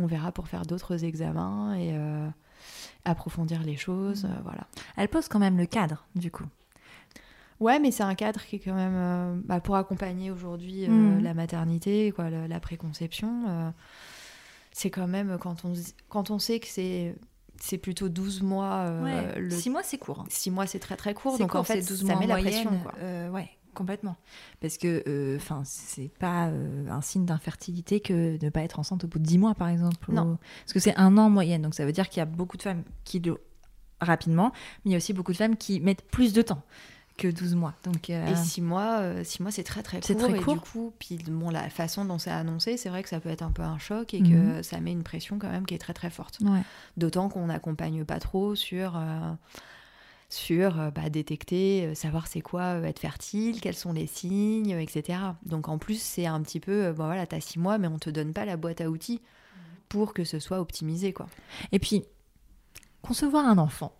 on 0.00 0.06
verra 0.06 0.32
pour 0.32 0.48
faire 0.48 0.62
d'autres 0.66 1.04
examens 1.04 1.74
et 1.76 1.94
approfondir 3.04 3.62
les 3.62 3.76
choses. 3.76 4.24
euh, 4.24 4.40
voilà. 4.42 4.66
Elle 4.96 5.08
pose 5.08 5.28
quand 5.28 5.38
même 5.38 5.58
le 5.58 5.66
cadre, 5.66 6.06
du 6.14 6.30
coup. 6.30 6.46
Ouais, 7.60 7.80
mais 7.80 7.90
c'est 7.90 8.04
un 8.04 8.14
cadre 8.14 8.40
qui 8.44 8.56
est 8.56 8.60
quand 8.60 8.74
même 8.74 8.94
euh, 8.94 9.40
bah, 9.44 9.60
pour 9.60 9.74
accompagner 9.76 10.30
aujourd'hui 10.30 10.84
euh, 10.86 10.90
Mhm. 10.90 11.22
la 11.24 11.34
maternité, 11.34 12.12
quoi, 12.12 12.30
la, 12.30 12.46
la 12.48 12.60
préconception. 12.60 13.44
euh, 13.48 13.70
c'est 14.72 14.90
quand 14.90 15.08
même 15.08 15.38
quand 15.40 15.64
on, 15.64 15.72
quand 16.08 16.30
on 16.30 16.38
sait 16.38 16.60
que 16.60 16.68
c'est 16.68 17.16
c'est 17.60 17.78
plutôt 17.78 18.08
12 18.08 18.42
mois. 18.42 18.84
euh, 18.86 19.34
le 19.36 19.50
Six 19.50 19.70
mois, 19.70 19.82
c'est 19.82 19.98
court. 19.98 20.20
hein. 20.20 20.26
6 20.28 20.52
mois, 20.52 20.66
c'est 20.68 20.78
très 20.78 20.94
très 20.96 21.14
court. 21.14 21.36
Donc 21.38 21.56
en 21.56 21.64
fait, 21.64 21.82
c'est 21.82 21.88
12 21.88 22.06
ça 22.06 22.12
mois 22.12 22.20
met 22.20 22.26
la 22.28 22.36
pression. 22.36 22.78
Quoi. 22.78 22.92
ouais, 23.32 23.50
complètement. 23.74 24.14
Parce 24.60 24.78
que, 24.78 25.34
enfin, 25.36 25.62
c'est 25.64 26.12
pas 26.20 26.44
un 26.88 27.00
signe 27.00 27.24
d'infertilité 27.24 27.98
que 27.98 28.36
de 28.36 28.44
ne 28.44 28.50
pas 28.50 28.60
être 28.62 28.78
enceinte 28.78 29.02
au 29.02 29.08
bout 29.08 29.18
de 29.18 29.24
10 29.24 29.38
mois, 29.38 29.56
par 29.56 29.68
exemple. 29.68 30.12
Non. 30.12 30.22
ou- 30.34 30.38
Parce 30.62 30.72
que 30.74 30.78
c'est 30.78 30.94
un 30.96 31.18
an 31.18 31.22
en 31.24 31.30
moyenne, 31.30 31.62
donc 31.62 31.74
ça 31.74 31.84
veut 31.84 31.90
dire 31.92 32.08
qu'il 32.08 32.18
y 32.18 32.22
a 32.22 32.26
beaucoup 32.26 32.56
de 32.56 32.62
femmes 32.62 32.84
qui 33.02 33.18
le 33.18 33.36
rapidement, 34.00 34.52
mais 34.84 34.90
il 34.90 34.92
y 34.92 34.94
a 34.94 34.98
aussi 34.98 35.12
beaucoup 35.12 35.32
de 35.32 35.36
femmes 35.36 35.56
qui 35.56 35.80
mettent 35.80 36.02
plus 36.08 36.32
de 36.32 36.42
temps 36.42 36.62
que 37.18 37.28
12 37.28 37.54
mois. 37.54 37.74
Donc, 37.84 38.08
euh, 38.08 38.26
Et 38.32 38.34
6 38.36 38.62
mois, 38.62 39.00
euh, 39.00 39.24
six 39.24 39.42
mois 39.42 39.52
c'est 39.52 39.64
très 39.64 39.82
très 39.82 40.00
C'est 40.02 40.14
court. 40.14 40.28
très 40.28 40.38
et 40.38 40.42
court. 40.42 40.54
du 40.54 40.60
coup, 40.60 40.92
puis, 40.98 41.18
bon, 41.28 41.50
la 41.50 41.68
façon 41.68 42.04
dont 42.06 42.18
c'est 42.18 42.30
annoncé, 42.30 42.78
c'est 42.78 42.88
vrai 42.88 43.02
que 43.02 43.08
ça 43.10 43.20
peut 43.20 43.28
être 43.28 43.42
un 43.42 43.50
peu 43.52 43.62
un 43.62 43.76
choc 43.78 44.14
et 44.14 44.20
Mhm. 44.20 44.30
que 44.56 44.62
ça 44.62 44.80
met 44.80 44.92
une 44.92 45.02
pression 45.02 45.38
quand 45.38 45.50
même 45.50 45.66
qui 45.66 45.74
est 45.74 45.78
très 45.78 45.92
très 45.94 46.08
forte. 46.10 46.38
ouais. 46.40 46.62
D'autant 46.96 47.28
qu'on 47.28 47.46
n'accompagne 47.48 48.04
pas 48.06 48.18
trop 48.20 48.54
sur, 48.54 48.96
euh, 48.96 49.32
sur 50.30 50.74
bah, 50.92 51.08
détecter, 51.10 51.94
savoir 51.94 52.26
c'est 52.26 52.40
quoi 52.42 52.74
être 52.86 52.98
fertile, 52.98 53.60
quels 53.60 53.74
sont 53.76 53.92
les 53.92 54.06
signes, 54.06 54.70
etc. 54.78 55.18
Donc 55.44 55.68
en 55.68 55.78
plus, 55.78 56.00
c'est 56.00 56.26
un 56.26 56.40
petit 56.42 56.60
peu, 56.60 56.92
bon, 56.92 57.06
voilà, 57.06 57.26
t'as 57.26 57.40
6 57.40 57.58
mois, 57.58 57.78
mais 57.78 57.88
on 57.88 57.98
te 57.98 58.10
donne 58.10 58.32
pas 58.32 58.44
la 58.44 58.56
boîte 58.56 58.80
à 58.80 58.90
outils 58.90 59.20
pour 59.88 60.12
que 60.12 60.24
ce 60.24 60.38
soit 60.38 60.60
optimisé. 60.60 61.12
quoi. 61.14 61.26
Et 61.72 61.78
puis, 61.78 62.04
concevoir 63.00 63.46
un 63.46 63.56
enfant, 63.56 63.92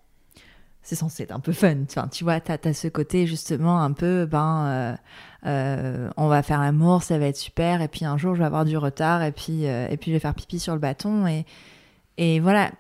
c'est 0.89 0.97
censé 0.97 1.25
être 1.25 1.33
un 1.33 1.41
peu 1.41 1.53
fun. 1.53 1.83
Enfin, 1.83 2.09
tu 2.09 2.25
vois, 2.25 2.41
t'as 2.41 2.57
as 2.65 2.73
ce 2.73 2.89
côté 2.89 3.27
justement 3.27 3.83
un 3.83 3.93
peu, 3.93 4.25
ben, 4.25 4.67
euh, 4.67 4.97
euh, 5.47 6.11
on 6.17 6.29
va 6.29 6.43
faire 6.43 6.61
l'amour, 6.63 7.03
ça 7.03 7.19
va 7.19 7.27
être 7.27 7.37
super, 7.37 7.83
et 7.83 7.89
puis 7.89 8.07
un 8.07 8.17
jour 8.17 8.35
je 8.35 8.41
vais 8.41 8.47
avoir 8.47 8.65
du 8.65 8.77
retard, 8.79 9.23
et 9.23 9.33
puis, 9.33 9.67
euh, 9.67 9.87
et 9.91 9.99
puis 9.99 10.11
je 10.11 10.17
vais 10.17 10.21
faire 10.21 10.35
pipi 10.35 10.59
sur 10.59 10.73
le 10.73 10.81
bâton, 10.81 11.27
et, 11.27 11.45
et 12.17 12.41
voilà. 12.41 12.71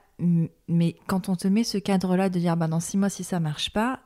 Mais 0.69 0.97
quand 1.07 1.29
on 1.29 1.37
te 1.37 1.47
met 1.47 1.65
ce 1.65 1.77
cadre-là 1.79 2.29
de 2.31 2.38
dire, 2.38 2.57
ben, 2.57 2.69
dans 2.69 2.81
six 2.81 2.97
mois, 2.97 3.11
si 3.11 3.25
ça 3.25 3.41
marche 3.41 3.73
pas, 3.75 4.00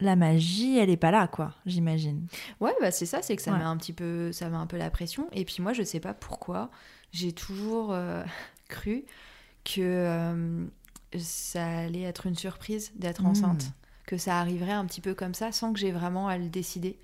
la 0.00 0.16
magie, 0.16 0.76
elle 0.76 0.90
est 0.90 0.96
pas 0.96 1.12
là, 1.12 1.28
quoi, 1.28 1.52
j'imagine. 1.64 2.26
Ouais, 2.60 2.72
bah 2.80 2.90
c'est 2.90 3.06
ça, 3.06 3.22
c'est 3.22 3.36
que 3.36 3.42
ça 3.42 3.52
Ouais. 3.52 3.58
met 3.58 3.64
un 3.64 3.76
petit 3.76 3.92
peu, 3.92 4.32
ça 4.32 4.48
met 4.48 4.56
un 4.56 4.66
peu 4.66 4.76
la 4.76 4.90
pression. 4.90 5.28
Et 5.32 5.44
puis 5.44 5.62
moi, 5.62 5.72
je 5.72 5.84
sais 5.84 6.00
pas 6.00 6.12
pourquoi, 6.12 6.70
j'ai 7.12 7.32
toujours 7.32 7.96
cru 8.68 9.04
que 9.64 10.66
ça 11.18 11.66
allait 11.66 12.02
être 12.02 12.26
une 12.26 12.34
surprise 12.36 12.92
d'être 12.96 13.22
Mm. 13.22 13.26
enceinte. 13.26 13.72
que 14.06 14.18
ça 14.18 14.38
arriverait 14.38 14.72
un 14.72 14.84
petit 14.84 15.00
peu 15.00 15.14
comme 15.14 15.32
ça 15.32 15.50
sans 15.50 15.72
que 15.72 15.78
j'ai 15.78 15.90
vraiment 15.90 16.28
à 16.28 16.36
le 16.36 16.50
décider. 16.50 16.98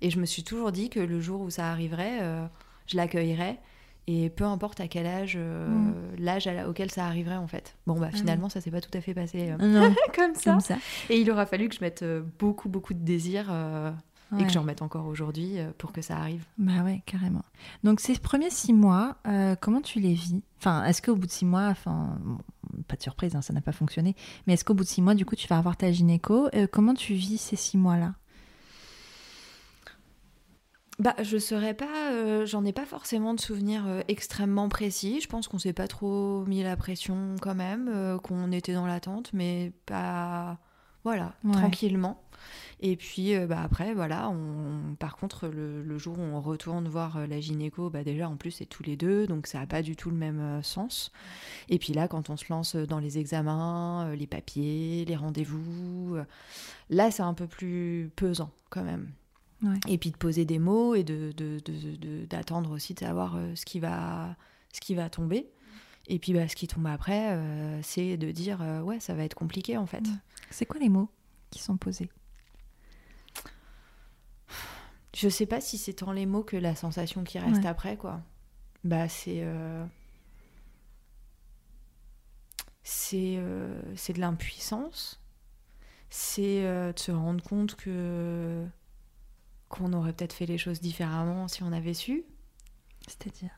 Et 0.00 0.10
je 0.10 0.18
me 0.18 0.26
suis 0.26 0.42
toujours 0.42 0.72
dit 0.72 0.90
que 0.90 0.98
le 0.98 1.20
jour 1.20 1.40
où 1.42 1.48
ça 1.50 1.70
arriverait, 1.70 2.18
euh, 2.22 2.44
je 2.88 2.96
l'accueillerais. 2.96 3.60
Et 4.08 4.30
peu 4.30 4.42
importe 4.44 4.80
à 4.80 4.88
quel 4.88 5.06
âge, 5.06 5.34
euh, 5.36 5.68
Mm. 5.68 5.94
l'âge 6.18 6.48
auquel 6.68 6.90
ça 6.90 7.06
arriverait 7.06 7.36
en 7.36 7.46
fait. 7.46 7.76
Bon, 7.86 7.96
bah 8.00 8.08
Ah 8.12 8.16
finalement, 8.16 8.48
ça 8.48 8.60
s'est 8.60 8.72
pas 8.72 8.80
tout 8.80 8.90
à 8.98 9.00
fait 9.00 9.14
passé 9.14 9.50
euh, 9.52 9.56
comme 10.16 10.34
ça. 10.34 10.50
comme 10.52 10.60
ça. 10.60 10.76
Et 11.08 11.20
il 11.20 11.30
aura 11.30 11.46
fallu 11.46 11.68
que 11.68 11.74
je 11.76 11.80
mette 11.82 12.04
beaucoup, 12.40 12.68
beaucoup 12.68 12.94
de 12.94 13.04
désir 13.04 13.48
et 14.38 14.44
que 14.44 14.50
j'en 14.50 14.64
mette 14.64 14.82
encore 14.82 15.06
aujourd'hui 15.06 15.58
pour 15.78 15.92
que 15.92 16.02
ça 16.02 16.16
arrive. 16.16 16.44
Bah 16.58 16.82
ouais, 16.84 17.02
carrément. 17.06 17.44
Donc 17.84 18.00
ces 18.00 18.18
premiers 18.18 18.50
six 18.50 18.72
mois, 18.72 19.18
euh, 19.28 19.54
comment 19.60 19.80
tu 19.80 20.00
les 20.00 20.14
vis? 20.14 20.34
Enfin, 20.58 20.84
est-ce 20.84 21.00
qu'au 21.00 21.14
bout 21.14 21.26
de 21.28 21.32
six 21.32 21.44
mois, 21.44 21.66
enfin, 21.68 22.16
bon, 22.24 22.38
pas 22.88 22.96
de 22.96 23.02
surprise, 23.02 23.34
hein, 23.36 23.42
ça 23.42 23.52
n'a 23.52 23.60
pas 23.60 23.72
fonctionné, 23.72 24.14
mais 24.46 24.54
est-ce 24.54 24.64
qu'au 24.64 24.74
bout 24.74 24.84
de 24.84 24.88
six 24.88 25.02
mois, 25.02 25.14
du 25.14 25.24
coup, 25.24 25.36
tu 25.36 25.46
vas 25.48 25.58
avoir 25.58 25.76
ta 25.76 25.90
gynéco? 25.92 26.48
Euh, 26.54 26.66
Comment 26.70 26.94
tu 26.94 27.14
vis 27.14 27.38
ces 27.38 27.56
six 27.56 27.76
mois-là? 27.78 28.14
Bah, 30.98 31.14
je 31.22 31.38
saurais 31.38 31.72
pas, 31.72 32.12
euh, 32.12 32.44
j'en 32.44 32.62
ai 32.66 32.72
pas 32.72 32.84
forcément 32.84 33.32
de 33.32 33.40
souvenirs 33.40 33.84
euh, 33.86 34.02
extrêmement 34.08 34.68
précis. 34.68 35.20
Je 35.22 35.28
pense 35.28 35.48
qu'on 35.48 35.58
s'est 35.58 35.72
pas 35.72 35.88
trop 35.88 36.44
mis 36.46 36.62
la 36.62 36.76
pression 36.76 37.36
quand 37.40 37.54
même, 37.54 37.88
euh, 37.88 38.18
qu'on 38.18 38.52
était 38.52 38.74
dans 38.74 38.86
l'attente, 38.86 39.30
mais 39.32 39.72
pas. 39.86 40.58
Voilà, 41.02 41.32
Ouais. 41.42 41.52
tranquillement. 41.52 42.22
Et 42.82 42.96
puis 42.96 43.34
euh, 43.34 43.46
bah, 43.46 43.60
après, 43.62 43.92
voilà, 43.92 44.30
on... 44.30 44.94
par 44.98 45.16
contre, 45.16 45.48
le, 45.48 45.82
le 45.82 45.98
jour 45.98 46.18
où 46.18 46.22
on 46.22 46.40
retourne 46.40 46.88
voir 46.88 47.18
euh, 47.18 47.26
la 47.26 47.38
gynéco, 47.38 47.90
bah, 47.90 48.04
déjà 48.04 48.26
en 48.26 48.36
plus 48.36 48.52
c'est 48.52 48.64
tous 48.64 48.82
les 48.82 48.96
deux, 48.96 49.26
donc 49.26 49.46
ça 49.46 49.58
n'a 49.60 49.66
pas 49.66 49.82
du 49.82 49.96
tout 49.96 50.08
le 50.08 50.16
même 50.16 50.40
euh, 50.40 50.62
sens. 50.62 51.12
Et 51.68 51.78
puis 51.78 51.92
là, 51.92 52.08
quand 52.08 52.30
on 52.30 52.38
se 52.38 52.46
lance 52.48 52.76
dans 52.76 52.98
les 52.98 53.18
examens, 53.18 54.14
les 54.14 54.26
papiers, 54.26 55.04
les 55.04 55.16
rendez-vous, 55.16 56.16
là 56.88 57.10
c'est 57.10 57.22
un 57.22 57.34
peu 57.34 57.46
plus 57.46 58.10
pesant 58.16 58.50
quand 58.70 58.82
même. 58.82 59.10
Ouais. 59.62 59.78
Et 59.86 59.98
puis 59.98 60.10
de 60.10 60.16
poser 60.16 60.46
des 60.46 60.58
mots 60.58 60.94
et 60.94 61.04
de, 61.04 61.32
de- 61.36 61.60
de- 61.62 61.96
de- 61.96 62.24
d'attendre 62.24 62.70
aussi 62.70 62.94
de 62.94 63.00
savoir 63.00 63.38
ce, 63.54 63.66
qui 63.66 63.78
va, 63.78 64.34
ce 64.72 64.80
qui 64.80 64.94
va 64.94 65.10
tomber. 65.10 65.50
Et 66.06 66.18
puis 66.18 66.32
bah, 66.32 66.48
ce 66.48 66.56
qui 66.56 66.66
tombe 66.66 66.86
après, 66.86 67.32
euh, 67.32 67.78
c'est 67.82 68.16
de 68.16 68.30
dire 68.30 68.62
euh, 68.62 68.80
ouais, 68.80 69.00
ça 69.00 69.12
va 69.12 69.22
être 69.22 69.34
compliqué 69.34 69.76
en 69.76 69.84
fait. 69.84 70.04
C'est 70.50 70.64
quoi 70.64 70.80
les 70.80 70.88
mots 70.88 71.10
qui 71.50 71.60
sont 71.60 71.76
posés? 71.76 72.08
Je 75.14 75.28
sais 75.28 75.46
pas 75.46 75.60
si 75.60 75.76
c'est 75.78 75.92
tant 75.94 76.12
les 76.12 76.26
mots 76.26 76.44
que 76.44 76.56
la 76.56 76.74
sensation 76.74 77.24
qui 77.24 77.38
reste 77.38 77.62
Ouais. 77.62 77.66
après, 77.66 77.96
quoi. 77.96 78.20
Bah, 78.84 79.08
c'est. 79.08 79.40
euh, 79.42 79.84
C'est 82.82 83.36
euh, 83.38 83.80
c'est 83.96 84.12
de 84.14 84.20
l'impuissance. 84.20 85.20
C'est 86.10 86.64
euh, 86.64 86.92
de 86.92 86.98
se 86.98 87.12
rendre 87.12 87.42
compte 87.42 87.76
que. 87.76 88.64
qu'on 89.68 89.92
aurait 89.92 90.12
peut-être 90.12 90.32
fait 90.32 90.46
les 90.46 90.58
choses 90.58 90.80
différemment 90.80 91.46
si 91.48 91.62
on 91.62 91.72
avait 91.72 91.94
su. 91.94 92.24
C'est-à-dire? 93.06 93.50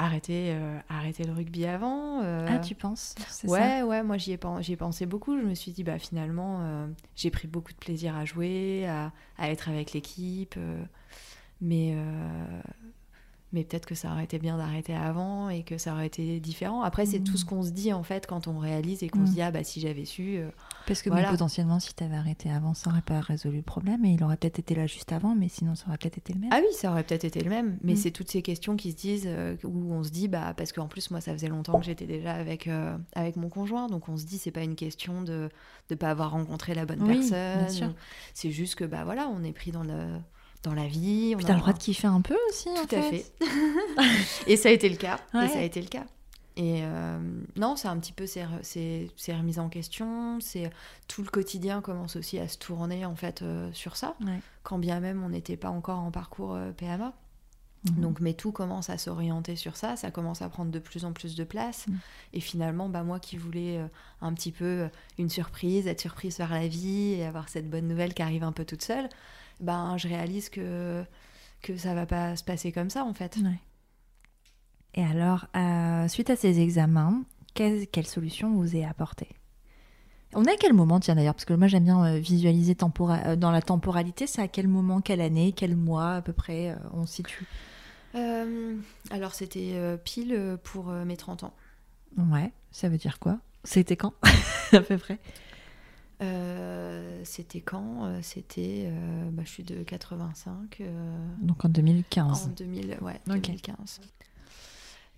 Arrêter, 0.00 0.52
euh, 0.52 0.78
arrêter 0.88 1.24
le 1.24 1.32
rugby 1.32 1.66
avant. 1.66 2.22
euh, 2.22 2.46
Ah, 2.48 2.58
tu 2.60 2.74
penses 2.76 3.14
ça 3.18 3.46
Ouais, 3.48 3.82
ouais, 3.82 4.02
moi 4.04 4.16
j'y 4.16 4.30
ai, 4.32 4.36
pen- 4.36 4.60
ai 4.66 4.76
pensé 4.76 5.06
beaucoup. 5.06 5.36
Je 5.38 5.44
me 5.44 5.54
suis 5.54 5.72
dit, 5.72 5.82
bah 5.82 5.98
finalement, 5.98 6.60
euh, 6.62 6.86
j'ai 7.16 7.30
pris 7.30 7.48
beaucoup 7.48 7.72
de 7.72 7.78
plaisir 7.78 8.14
à 8.16 8.24
jouer, 8.24 8.86
à, 8.86 9.12
à 9.38 9.50
être 9.50 9.68
avec 9.68 9.92
l'équipe. 9.92 10.56
mais 11.60 11.96
mais 13.52 13.64
peut-être 13.64 13.86
que 13.86 13.94
ça 13.94 14.12
aurait 14.12 14.24
été 14.24 14.38
bien 14.38 14.58
d'arrêter 14.58 14.94
avant 14.94 15.48
et 15.48 15.62
que 15.62 15.78
ça 15.78 15.92
aurait 15.94 16.06
été 16.06 16.38
différent. 16.40 16.82
Après, 16.82 17.06
c'est 17.06 17.20
tout 17.20 17.36
ce 17.38 17.44
qu'on 17.46 17.62
se 17.62 17.70
dit 17.70 17.92
en 17.92 18.02
fait 18.02 18.26
quand 18.26 18.46
on 18.46 18.58
réalise 18.58 19.02
et 19.02 19.08
qu'on 19.08 19.26
se 19.26 19.32
dit, 19.32 19.40
ah 19.42 19.50
bah 19.50 19.64
si 19.64 19.80
j'avais 19.80 20.04
su. 20.04 20.36
euh, 20.36 20.50
Parce 20.86 21.00
que 21.02 21.08
Voilà. 21.08 21.28
bon, 21.28 21.32
potentiellement, 21.34 21.80
si 21.80 21.94
tu 21.94 22.04
avais 22.04 22.16
arrêté 22.16 22.50
avant, 22.50 22.74
ça 22.74 22.90
aurait 22.90 23.00
pas 23.02 23.20
résolu 23.20 23.56
le 23.58 23.62
problème 23.62 24.04
et 24.04 24.10
il 24.12 24.22
aurait 24.22 24.36
peut-être 24.36 24.58
été 24.58 24.74
là 24.74 24.86
juste 24.86 25.12
avant, 25.12 25.34
mais 25.34 25.48
sinon, 25.48 25.74
ça 25.74 25.86
aurait 25.88 25.96
peut-être 25.98 26.18
été 26.18 26.32
le 26.34 26.40
même. 26.40 26.50
Ah 26.52 26.58
oui, 26.60 26.72
ça 26.74 26.90
aurait 26.90 27.04
peut-être 27.04 27.24
été 27.24 27.40
le 27.42 27.48
même. 27.50 27.78
Mais 27.82 27.92
Mhm. 27.92 27.98
c'est 27.98 28.10
toutes 28.10 28.30
ces 28.30 28.42
questions 28.42 28.76
qui 28.76 28.92
se 28.92 28.96
disent, 28.96 29.24
euh, 29.26 29.56
où 29.64 29.92
on 29.92 30.02
se 30.04 30.10
dit, 30.10 30.28
bah 30.28 30.52
parce 30.56 30.72
qu'en 30.72 30.86
plus, 30.88 31.10
moi, 31.10 31.20
ça 31.22 31.32
faisait 31.32 31.48
longtemps 31.48 31.78
que 31.78 31.86
j'étais 31.86 32.06
déjà 32.06 32.34
avec, 32.34 32.66
euh, 32.66 32.96
avec 33.14 33.36
mon 33.36 33.48
conjoint. 33.48 33.86
Donc 33.88 34.08
on 34.10 34.16
se 34.18 34.26
dit, 34.26 34.36
c'est 34.38 34.50
pas 34.50 34.62
une 34.62 34.76
question 34.76 35.22
de 35.22 35.48
ne 35.90 35.96
pas 35.96 36.10
avoir 36.10 36.32
rencontré 36.32 36.74
la 36.74 36.84
bonne 36.84 37.02
Oui, 37.02 37.16
personne. 37.30 37.94
C'est 38.34 38.50
juste 38.50 38.74
que, 38.74 38.84
bah 38.84 39.04
voilà, 39.04 39.28
on 39.28 39.42
est 39.42 39.52
pris 39.52 39.70
dans, 39.70 39.84
le, 39.84 40.18
dans 40.62 40.74
la 40.74 40.86
vie. 40.86 41.32
on 41.34 41.38
Puis 41.38 41.46
t'as 41.46 41.54
le 41.54 41.60
droit 41.60 41.72
de 41.72 41.78
kiffer 41.78 42.08
un 42.08 42.20
peu 42.20 42.36
aussi, 42.48 42.68
en 42.68 42.86
Tout 42.86 42.96
à 42.96 43.02
fait. 43.02 43.18
fait. 43.18 43.32
et 44.46 44.56
ça 44.56 44.68
a 44.68 44.72
été 44.72 44.88
le 44.88 44.96
cas. 44.96 45.18
Ouais. 45.34 45.46
Et 45.46 45.48
ça 45.48 45.58
a 45.58 45.62
été 45.62 45.80
le 45.80 45.88
cas. 45.88 46.04
Et 46.56 46.80
euh, 46.82 47.18
non, 47.54 47.76
c'est 47.76 47.86
un 47.86 47.96
petit 47.98 48.12
peu 48.12 48.26
ces, 48.26 48.44
ces, 48.62 49.12
ces 49.16 49.32
remises 49.32 49.60
en 49.60 49.68
question. 49.68 50.40
C'est 50.40 50.70
tout 51.06 51.22
le 51.22 51.30
quotidien 51.30 51.80
commence 51.80 52.16
aussi 52.16 52.36
à 52.40 52.48
se 52.48 52.58
tourner 52.58 53.06
en 53.06 53.14
fait 53.14 53.42
euh, 53.42 53.70
sur 53.72 53.96
ça. 53.96 54.16
Ouais. 54.20 54.40
Quand 54.64 54.78
bien 54.78 54.98
même 54.98 55.22
on 55.22 55.28
n'était 55.28 55.56
pas 55.56 55.70
encore 55.70 56.00
en 56.00 56.10
parcours 56.10 56.54
euh, 56.54 56.72
PMA. 56.72 57.12
Mhm. 57.84 58.00
Donc, 58.00 58.20
mais 58.20 58.34
tout 58.34 58.50
commence 58.50 58.90
à 58.90 58.98
s'orienter 58.98 59.54
sur 59.54 59.76
ça, 59.76 59.94
ça 59.94 60.10
commence 60.10 60.42
à 60.42 60.48
prendre 60.48 60.72
de 60.72 60.80
plus 60.80 61.04
en 61.04 61.12
plus 61.12 61.36
de 61.36 61.44
place. 61.44 61.86
Mm. 61.86 61.92
Et 62.32 62.40
finalement, 62.40 62.88
bah, 62.88 63.04
moi 63.04 63.20
qui 63.20 63.36
voulais 63.36 63.78
euh, 63.78 63.86
un 64.20 64.32
petit 64.34 64.50
peu 64.50 64.88
une 65.16 65.30
surprise, 65.30 65.86
être 65.86 66.00
surprise 66.00 66.38
par 66.38 66.50
la 66.50 66.66
vie 66.66 67.12
et 67.12 67.24
avoir 67.24 67.48
cette 67.48 67.70
bonne 67.70 67.86
nouvelle 67.86 68.14
qui 68.14 68.22
arrive 68.22 68.42
un 68.42 68.50
peu 68.50 68.64
toute 68.64 68.82
seule, 68.82 69.08
ben, 69.60 69.96
je 69.96 70.08
réalise 70.08 70.48
que, 70.48 71.04
que 71.62 71.76
ça 71.76 71.94
va 71.94 72.06
pas 72.06 72.36
se 72.36 72.44
passer 72.44 72.72
comme 72.72 72.90
ça 72.90 73.04
en 73.04 73.14
fait. 73.14 73.36
Ouais. 73.38 73.58
Et 74.94 75.04
alors, 75.04 75.46
euh, 75.56 76.08
suite 76.08 76.30
à 76.30 76.36
ces 76.36 76.60
examens, 76.60 77.22
quelle, 77.54 77.86
quelle 77.86 78.06
solution 78.06 78.52
vous 78.54 78.74
est 78.76 78.84
apportée? 78.84 79.28
On 80.34 80.44
est 80.44 80.52
à 80.52 80.56
quel 80.56 80.72
moment, 80.74 81.00
tiens 81.00 81.14
d'ailleurs, 81.14 81.34
parce 81.34 81.44
que 81.44 81.54
moi 81.54 81.68
j'aime 81.68 81.84
bien 81.84 82.04
euh, 82.04 82.18
visualiser 82.18 82.74
tempora- 82.74 83.26
euh, 83.28 83.36
dans 83.36 83.50
la 83.50 83.62
temporalité, 83.62 84.26
c'est 84.26 84.42
à 84.42 84.48
quel 84.48 84.68
moment, 84.68 85.00
quelle 85.00 85.20
année, 85.20 85.52
quel 85.52 85.76
mois 85.76 86.16
à 86.16 86.22
peu 86.22 86.32
près 86.32 86.76
on 86.92 87.06
se 87.06 87.14
situe? 87.14 87.46
Euh, 88.14 88.76
alors, 89.10 89.34
c'était 89.34 89.98
pile 90.04 90.58
pour 90.64 90.86
mes 90.86 91.16
30 91.16 91.44
ans. 91.44 91.54
Ouais, 92.16 92.52
ça 92.72 92.88
veut 92.88 92.96
dire 92.96 93.18
quoi? 93.18 93.38
C'était 93.64 93.96
quand? 93.96 94.14
À 94.72 94.80
peu 94.80 94.98
près? 94.98 95.18
Euh, 96.20 97.20
c'était 97.24 97.60
quand 97.60 98.04
Euh, 98.06 98.18
C'était. 98.22 98.86
euh, 98.90 99.30
bah, 99.30 99.42
je 99.44 99.50
suis 99.50 99.62
de 99.62 99.82
85. 99.82 100.80
euh, 100.80 101.16
Donc 101.40 101.64
en 101.64 101.68
2015. 101.68 102.46
En 102.46 102.48
2000, 102.50 102.98
ouais, 103.02 103.20
Ok. 103.28 103.40
2015. 103.42 104.00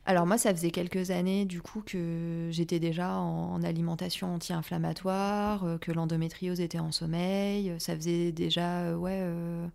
Alors 0.06 0.26
moi, 0.26 0.38
ça 0.38 0.50
faisait 0.54 0.70
quelques 0.70 1.10
années 1.10 1.44
du 1.44 1.60
coup 1.62 1.82
que 1.84 2.48
j'étais 2.50 2.80
déjà 2.80 3.14
en, 3.14 3.52
en 3.54 3.62
alimentation 3.62 4.34
anti-inflammatoire, 4.34 5.78
que 5.80 5.92
l'endométriose 5.92 6.60
était 6.60 6.78
en 6.78 6.90
sommeil. 6.90 7.74
Ça 7.78 7.94
faisait 7.94 8.32
déjà, 8.32 8.96
ouais, 8.96 9.20
euh, 9.22 9.66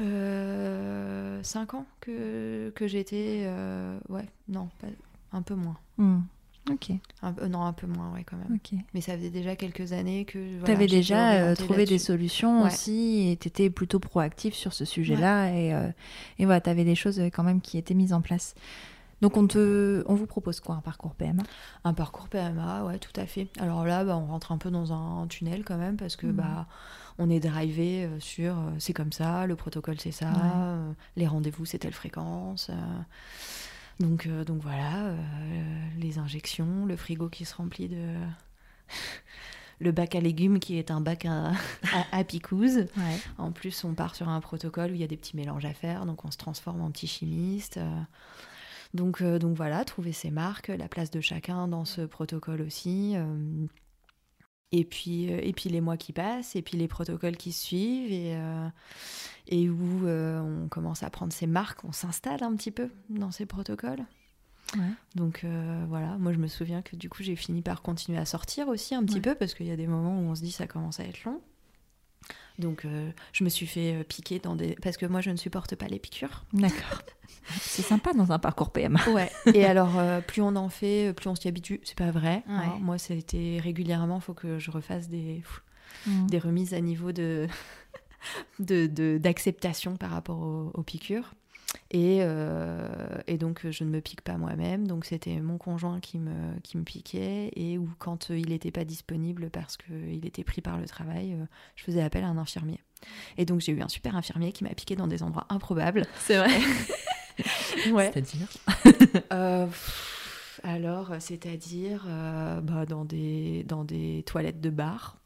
euh, 0.00 1.42
cinq 1.42 1.74
ans 1.74 1.86
que, 2.00 2.70
que 2.74 2.86
j'étais, 2.86 3.48
ouais, 4.08 4.28
non, 4.48 4.68
pas- 4.80 4.88
un 5.32 5.42
peu 5.42 5.54
moins. 5.54 5.78
Hmm. 5.98 6.20
Ok, 6.70 6.92
Un 7.22 7.32
non, 7.48 7.62
un 7.62 7.74
peu 7.74 7.86
moins, 7.86 8.10
ouais, 8.12 8.24
quand 8.24 8.36
même. 8.38 8.54
ok. 8.56 8.78
Mais 8.94 9.02
ça 9.02 9.16
faisait 9.16 9.28
déjà 9.30 9.54
quelques 9.54 9.92
années 9.92 10.24
que. 10.24 10.38
voilà, 10.38 10.64
tu 10.64 10.70
avais 10.72 10.86
déjà 10.86 11.32
euh, 11.32 11.54
trouvé 11.54 11.84
des 11.84 11.98
solutions 11.98 12.62
Ouais. 12.62 12.68
aussi 12.68 13.28
et 13.30 13.36
tu 13.36 13.48
étais 13.48 13.68
plutôt 13.68 13.98
proactif 14.00 14.54
sur 14.54 14.72
ce 14.72 14.86
sujet-là 14.86 15.50
et, 15.50 15.74
euh, 15.74 15.88
et 16.38 16.46
voilà, 16.46 16.62
tu 16.62 16.70
avais 16.70 16.84
des 16.84 16.94
choses 16.94 17.20
euh, 17.20 17.28
quand 17.28 17.42
même 17.42 17.60
qui 17.60 17.76
étaient 17.76 17.92
mises 17.92 18.14
en 18.14 18.22
place. 18.22 18.54
Donc 19.20 19.36
on, 19.36 19.46
te, 19.46 20.02
on 20.06 20.14
vous 20.14 20.26
propose 20.26 20.60
quoi 20.60 20.74
Un 20.76 20.80
parcours 20.80 21.14
PMA 21.14 21.42
Un 21.84 21.92
parcours 21.94 22.28
PMA, 22.28 22.84
ouais, 22.86 22.98
tout 22.98 23.12
à 23.20 23.26
fait. 23.26 23.48
Alors 23.58 23.84
là, 23.84 24.02
bah, 24.04 24.16
on 24.16 24.26
rentre 24.26 24.50
un 24.52 24.58
peu 24.58 24.70
dans 24.70 24.92
un 24.92 25.26
tunnel 25.26 25.64
quand 25.64 25.76
même 25.78 25.96
parce 25.98 26.16
que 26.16 26.26
Mhm. 26.26 26.32
bah, 26.32 26.66
on 27.18 27.28
est 27.30 27.40
drivé 27.40 28.08
sur 28.20 28.56
c'est 28.78 28.92
comme 28.94 29.12
ça, 29.12 29.46
le 29.46 29.54
protocole 29.54 30.00
c'est 30.00 30.10
ça, 30.12 30.30
Ouais. 30.30 30.94
les 31.16 31.26
rendez-vous 31.26 31.64
c'est 31.66 31.78
telle 31.78 31.92
fréquence. 31.92 32.70
euh, 32.70 32.74
donc, 34.00 34.26
euh, 34.26 34.44
donc 34.44 34.60
voilà, 34.62 35.06
euh, 35.06 35.18
les 35.98 36.18
injections, 36.18 36.86
le 36.86 36.96
frigo 36.96 37.28
qui 37.28 37.44
se 37.44 37.54
remplit 37.54 37.88
de. 37.88 38.14
le 39.80 39.92
bac 39.92 40.14
à 40.14 40.20
légumes 40.20 40.58
qui 40.60 40.78
est 40.78 40.90
un 40.90 41.00
bac 41.00 41.24
à, 41.26 41.48
à, 41.92 42.18
à 42.18 42.24
picouse. 42.24 42.76
Ouais. 42.96 43.18
En 43.38 43.52
plus, 43.52 43.84
on 43.84 43.94
part 43.94 44.14
sur 44.14 44.28
un 44.28 44.40
protocole 44.40 44.90
où 44.92 44.94
il 44.94 45.00
y 45.00 45.04
a 45.04 45.08
des 45.08 45.16
petits 45.16 45.36
mélanges 45.36 45.64
à 45.64 45.74
faire, 45.74 46.06
donc 46.06 46.24
on 46.24 46.30
se 46.30 46.38
transforme 46.38 46.80
en 46.80 46.90
petit 46.90 47.06
chimiste. 47.06 47.76
euh. 47.78 48.00
Donc, 48.94 49.24
donc 49.24 49.56
voilà, 49.56 49.84
trouver 49.84 50.12
ses 50.12 50.30
marques, 50.30 50.68
la 50.68 50.86
place 50.86 51.10
de 51.10 51.20
chacun 51.20 51.66
dans 51.66 51.84
ce 51.84 52.02
protocole 52.02 52.62
aussi. 52.62 53.16
Et 54.76 54.84
puis, 54.84 55.32
euh, 55.32 55.38
et 55.42 55.52
puis 55.52 55.68
les 55.70 55.80
mois 55.80 55.96
qui 55.96 56.12
passent, 56.12 56.56
et 56.56 56.62
puis 56.62 56.76
les 56.76 56.88
protocoles 56.88 57.36
qui 57.36 57.52
suivent, 57.52 58.10
et, 58.10 58.34
euh, 58.34 58.68
et 59.46 59.68
où 59.70 60.04
euh, 60.06 60.40
on 60.64 60.68
commence 60.68 61.02
à 61.04 61.10
prendre 61.10 61.32
ses 61.32 61.46
marques, 61.46 61.84
on 61.84 61.92
s'installe 61.92 62.42
un 62.42 62.56
petit 62.56 62.72
peu 62.72 62.90
dans 63.08 63.30
ces 63.30 63.46
protocoles. 63.46 64.04
Ouais. 64.74 64.80
Donc 65.14 65.44
euh, 65.44 65.84
voilà, 65.88 66.16
moi 66.18 66.32
je 66.32 66.38
me 66.38 66.48
souviens 66.48 66.82
que 66.82 66.96
du 66.96 67.08
coup 67.08 67.22
j'ai 67.22 67.36
fini 67.36 67.62
par 67.62 67.82
continuer 67.82 68.18
à 68.18 68.24
sortir 68.24 68.66
aussi 68.66 68.94
un 68.96 69.04
petit 69.04 69.16
Ouais. 69.16 69.20
peu 69.20 69.34
parce 69.36 69.54
qu'il 69.54 69.66
y 69.66 69.70
a 69.70 69.76
des 69.76 69.86
moments 69.86 70.18
où 70.18 70.22
on 70.30 70.34
se 70.34 70.40
dit 70.40 70.50
ça 70.50 70.66
commence 70.66 70.98
à 70.98 71.04
être 71.04 71.22
long. 71.24 71.40
Donc, 72.58 72.84
euh, 72.84 73.10
je 73.32 73.42
me 73.44 73.48
suis 73.48 73.66
fait 73.66 73.94
euh, 73.94 74.04
piquer 74.04 74.38
dans 74.38 74.54
des. 74.54 74.76
Parce 74.82 74.96
que 74.96 75.06
moi, 75.06 75.20
je 75.20 75.30
ne 75.30 75.36
supporte 75.36 75.74
pas 75.74 75.86
les 75.86 75.98
piqûres. 75.98 76.44
D'accord. 76.52 77.02
C'est 77.60 77.82
sympa 77.82 78.12
dans 78.12 78.30
un 78.32 78.38
parcours 78.38 78.70
PMA. 78.70 79.00
Ouais. 79.10 79.30
Et 79.54 79.64
alors, 79.64 79.98
euh, 79.98 80.20
plus 80.20 80.40
on 80.40 80.54
en 80.56 80.68
fait, 80.68 81.12
plus 81.14 81.28
on 81.28 81.34
s'y 81.34 81.48
habitue. 81.48 81.80
C'est 81.84 81.98
pas 81.98 82.10
vrai. 82.10 82.42
hein. 82.48 82.60
Ouais. 82.60 82.78
Moi, 82.80 82.96
c'était 82.98 83.58
régulièrement, 83.62 84.16
il 84.16 84.22
faut 84.22 84.34
que 84.34 84.58
je 84.58 84.70
refasse 84.70 85.08
des, 85.08 85.42
Mm. 86.06 86.26
des 86.26 86.38
remises 86.38 86.74
à 86.74 86.80
niveau 86.80 87.12
de 87.12 87.46
de- 88.58 88.86
de- 88.86 89.18
d'acceptation 89.18 89.96
par 89.96 90.10
rapport 90.10 90.38
aux, 90.40 90.70
aux 90.74 90.82
piqûres. 90.82 91.34
Et, 91.90 92.18
euh, 92.22 92.88
et 93.26 93.38
donc, 93.38 93.66
je 93.70 93.84
ne 93.84 93.90
me 93.90 94.00
pique 94.00 94.22
pas 94.22 94.36
moi-même. 94.36 94.86
Donc, 94.86 95.04
c'était 95.04 95.40
mon 95.40 95.58
conjoint 95.58 96.00
qui 96.00 96.18
me, 96.18 96.58
qui 96.62 96.76
me 96.76 96.82
piquait. 96.84 97.50
Et 97.56 97.78
ou 97.78 97.88
quand 97.98 98.30
euh, 98.30 98.38
il 98.38 98.48
n'était 98.48 98.70
pas 98.70 98.84
disponible 98.84 99.50
parce 99.50 99.76
qu'il 99.76 100.24
était 100.26 100.44
pris 100.44 100.60
par 100.60 100.78
le 100.78 100.86
travail, 100.86 101.34
euh, 101.34 101.44
je 101.76 101.84
faisais 101.84 102.02
appel 102.02 102.24
à 102.24 102.28
un 102.28 102.38
infirmier. 102.38 102.80
Et 103.36 103.44
donc, 103.44 103.60
j'ai 103.60 103.72
eu 103.72 103.80
un 103.82 103.88
super 103.88 104.16
infirmier 104.16 104.52
qui 104.52 104.64
m'a 104.64 104.70
piqué 104.70 104.96
dans 104.96 105.06
des 105.06 105.22
endroits 105.22 105.46
improbables. 105.48 106.06
C'est 106.18 106.38
vrai. 106.38 106.50
Ouais. 107.92 108.12
C'est-à-dire 108.12 108.46
Euh, 109.32 109.66
alors, 110.62 111.10
c'est-à-dire 111.18 112.04
euh, 112.08 112.60
bah, 112.60 112.86
dans, 112.86 113.04
des, 113.04 113.64
dans 113.64 113.84
des 113.84 114.22
toilettes 114.24 114.60
de 114.60 114.70
bar. 114.70 115.18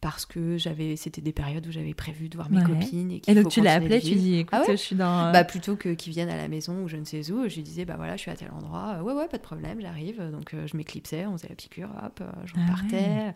Parce 0.00 0.24
que 0.24 0.56
j'avais, 0.56 0.96
c'était 0.96 1.20
des 1.20 1.32
périodes 1.32 1.66
où 1.66 1.70
j'avais 1.70 1.92
prévu 1.94 2.28
de 2.30 2.36
voir 2.36 2.50
mes 2.50 2.56
Ouais. 2.58 2.64
copines. 2.64 3.10
Et, 3.26 3.34
donc 3.34 3.48
tu 3.50 3.60
l'as 3.60 3.74
appelé, 3.74 4.00
tu 4.00 4.14
dis 4.14 4.36
écoute, 4.38 4.54
Ah 4.54 4.60
ouais 4.66 4.76
je 4.76 4.76
suis 4.82 4.96
dans. 4.96 5.26
euh, 5.26 5.32
Bah 5.32 5.44
plutôt 5.44 5.76
que 5.76 5.90
qu'ils 5.90 6.12
viennent 6.12 6.30
à 6.30 6.36
la 6.38 6.48
maison 6.48 6.82
ou 6.84 6.88
je 6.88 6.96
ne 6.96 7.04
sais 7.04 7.30
où, 7.30 7.46
je 7.48 7.54
lui 7.56 7.62
disais 7.62 7.84
bah 7.84 7.96
voilà 7.96 8.16
je 8.16 8.22
suis 8.22 8.30
à 8.30 8.36
tel 8.36 8.50
endroit, 8.50 8.96
Euh, 8.98 9.02
ouais 9.02 9.12
ouais 9.12 9.28
pas 9.28 9.36
de 9.36 9.42
problème 9.42 9.78
j'arrive, 9.80 10.22
donc 10.32 10.54
euh, 10.54 10.66
je 10.66 10.76
m'éclipsais, 10.76 11.26
on 11.26 11.36
faisait 11.36 11.48
la 11.50 11.54
piqûre, 11.54 11.90
hop, 12.02 12.22
je 12.46 12.54
Ah 12.56 12.60
repartais 12.62 12.96
ouais. 12.96 13.34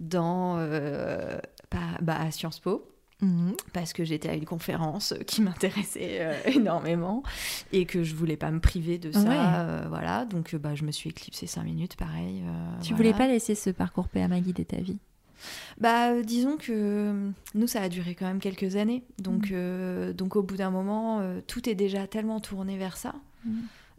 dans 0.00 0.56
euh, 0.58 1.38
bah, 2.02 2.16
à 2.20 2.30
Sciences 2.32 2.58
Po 2.58 2.88
mhm. 3.20 3.54
parce 3.72 3.92
que 3.92 4.04
j'étais 4.04 4.28
à 4.28 4.34
une 4.34 4.44
conférence 4.44 5.14
qui 5.28 5.40
m'intéressait 5.42 6.18
euh, 6.20 6.34
énormément 6.46 7.22
et 7.72 7.86
que 7.86 8.02
je 8.02 8.14
voulais 8.16 8.36
pas 8.36 8.50
me 8.50 8.58
priver 8.60 8.98
de 8.98 9.12
ça, 9.12 9.20
Ouais. 9.20 9.36
euh, 9.38 9.84
voilà 9.88 10.24
donc 10.24 10.54
bah 10.56 10.74
je 10.74 10.82
me 10.84 10.90
suis 10.90 11.10
éclipsée 11.10 11.46
cinq 11.46 11.62
minutes 11.64 11.94
pareil. 11.96 12.42
euh, 12.44 12.80
Tu 12.82 12.88
voilà. 12.88 12.96
voulais 12.96 13.12
pas 13.14 13.28
laisser 13.28 13.54
ce 13.54 13.70
parcours 13.70 14.08
PMA 14.08 14.40
guider 14.40 14.64
ta 14.64 14.78
vie? 14.78 14.98
Bah, 15.78 16.12
euh, 16.12 16.22
disons 16.22 16.56
que 16.56 16.72
euh, 16.72 17.30
nous, 17.54 17.66
ça 17.66 17.80
a 17.82 17.88
duré 17.88 18.14
quand 18.14 18.26
même 18.26 18.40
quelques 18.40 18.76
années. 18.76 19.02
Donc, 19.18 19.50
Mm. 19.50 19.54
euh, 19.54 20.12
donc 20.12 20.36
au 20.36 20.42
bout 20.42 20.56
d'un 20.56 20.70
moment, 20.70 21.20
euh, 21.20 21.40
tout 21.46 21.68
est 21.68 21.74
déjà 21.74 22.06
tellement 22.06 22.40
tourné 22.40 22.76
vers 22.78 22.96
ça. 22.96 23.14
Mm. 23.44 23.50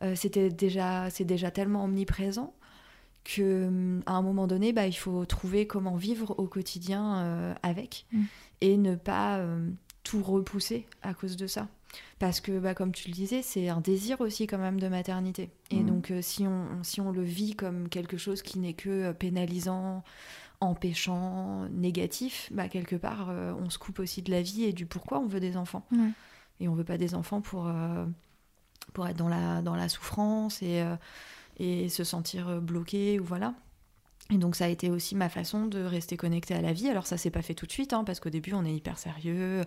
Euh, 0.04 0.16
c'était 0.16 0.50
déjà, 0.50 1.10
c'est 1.10 1.26
déjà 1.26 1.52
tellement 1.52 1.84
omniprésent 1.86 2.54
que 3.24 4.00
à 4.06 4.14
un 4.14 4.22
moment 4.22 4.48
donné, 4.48 4.74
bah, 4.74 4.88
il 4.88 4.94
faut 4.94 5.26
trouver 5.26 5.66
comment 5.68 5.96
vivre 5.96 6.36
au 6.38 6.48
quotidien 6.48 7.56
avec 7.64 8.06
Mm. 8.12 8.24
et 8.62 8.78
ne 8.78 8.96
pas 8.96 9.40
tout 10.04 10.22
repousser 10.22 10.86
à 11.02 11.14
cause 11.14 11.38
de 11.38 11.48
ça. 11.48 11.68
Parce 12.20 12.42
que, 12.42 12.58
bah, 12.60 12.74
comme 12.74 12.92
tu 12.92 13.08
le 13.08 13.14
disais, 13.14 13.42
c'est 13.42 13.70
un 13.70 13.80
désir 13.80 14.20
aussi 14.20 14.48
quand 14.48 14.58
même 14.58 14.80
de 14.80 14.88
maternité. 14.88 15.52
Et 15.72 15.84
donc, 15.84 16.12
si, 16.22 16.46
on, 16.48 16.84
si 16.84 17.00
on 17.02 17.12
le 17.12 17.22
vit 17.22 17.56
comme 17.56 17.88
quelque 17.88 18.18
chose 18.18 18.42
qui 18.42 18.60
n'est 18.60 18.74
que 18.74 19.12
pénalisant, 19.14 20.04
empêchant, 20.64 21.68
négatif, 21.70 22.50
bah, 22.52 22.68
quelque 22.68 22.96
part, 22.96 23.28
euh, 23.30 23.54
on 23.60 23.70
se 23.70 23.78
coupe 23.78 24.00
aussi 24.00 24.22
de 24.22 24.32
la 24.32 24.42
vie 24.42 24.64
et 24.64 24.74
du 24.74 24.86
pourquoi 24.86 25.20
on 25.20 25.28
veut 25.28 25.40
des 25.40 25.58
enfants. 25.58 25.86
Ouais. 25.92 26.12
Et 26.60 26.68
on 26.68 26.76
veut 26.76 26.84
pas 26.84 26.98
des 26.98 27.16
enfants 27.16 27.42
pour, 27.42 27.68
euh, 27.68 28.06
pour 28.94 29.08
être 29.08 29.18
dans 29.18 29.30
la, 29.30 29.62
dans 29.62 29.76
la 29.76 29.90
souffrance 29.90 30.62
et, 30.62 30.82
euh, 30.82 30.96
et 31.58 31.90
se 31.90 32.04
sentir 32.04 32.62
bloqué 32.62 33.20
ou 33.20 33.24
voilà. 33.24 33.54
Et 34.30 34.38
donc 34.38 34.56
ça 34.56 34.66
a 34.66 34.68
été 34.70 34.90
aussi 34.90 35.16
ma 35.16 35.30
façon 35.30 35.66
de 35.66 35.82
rester 35.82 36.18
connectée 36.18 36.54
à 36.54 36.62
la 36.62 36.74
vie. 36.74 36.90
Alors 36.90 37.06
ça 37.06 37.18
s'est 37.18 37.30
pas 37.30 37.42
fait 37.42 37.54
tout 37.54 37.66
de 37.66 37.72
suite, 37.72 37.94
hein, 37.94 38.04
parce 38.04 38.20
qu'au 38.20 38.30
début 38.30 38.54
on 38.54 38.66
est 38.66 38.74
hyper 38.74 38.98
sérieux. 38.98 39.64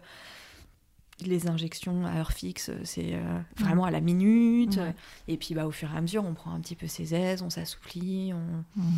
Les 1.21 1.49
injections 1.49 2.05
à 2.05 2.19
heure 2.19 2.33
fixe, 2.33 2.71
c'est 2.85 3.15
euh, 3.15 3.41
vraiment 3.57 3.85
à 3.85 3.91
la 3.91 4.01
minute. 4.01 4.77
Ouais. 4.77 4.95
Et 5.29 5.37
puis 5.37 5.55
bah, 5.55 5.67
au 5.67 5.71
fur 5.71 5.93
et 5.93 5.97
à 5.97 6.01
mesure, 6.01 6.25
on 6.25 6.35
prend 6.35 6.53
un 6.53 6.61
petit 6.61 6.77
peu 6.77 6.87
ses 6.87 7.15
aises, 7.15 7.43
on 7.43 7.51
s'assouplit, 7.51 8.33
on... 8.35 8.65
Mhm. 8.81 8.93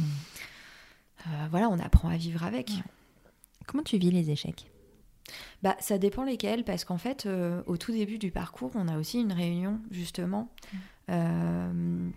Euh, 1.30 1.46
voilà, 1.50 1.68
on 1.68 1.78
apprend 1.78 2.08
à 2.08 2.16
vivre 2.16 2.44
avec. 2.44 2.70
Ouais. 2.70 2.82
Comment 3.66 3.82
tu 3.82 3.98
vis 3.98 4.10
les 4.10 4.30
échecs? 4.30 4.70
Bah, 5.62 5.76
ça 5.80 5.98
dépend 5.98 6.24
lesquels, 6.24 6.64
parce 6.64 6.84
qu'en 6.84 6.96
fait, 6.98 7.26
euh, 7.26 7.62
au 7.66 7.76
tout 7.76 7.92
début 7.92 8.18
du 8.18 8.30
parcours, 8.30 8.70
on 8.74 8.88
a 8.88 8.96
aussi 8.98 9.20
une 9.20 9.32
réunion, 9.32 9.78
justement, 9.90 10.48
euh, 11.10 12.08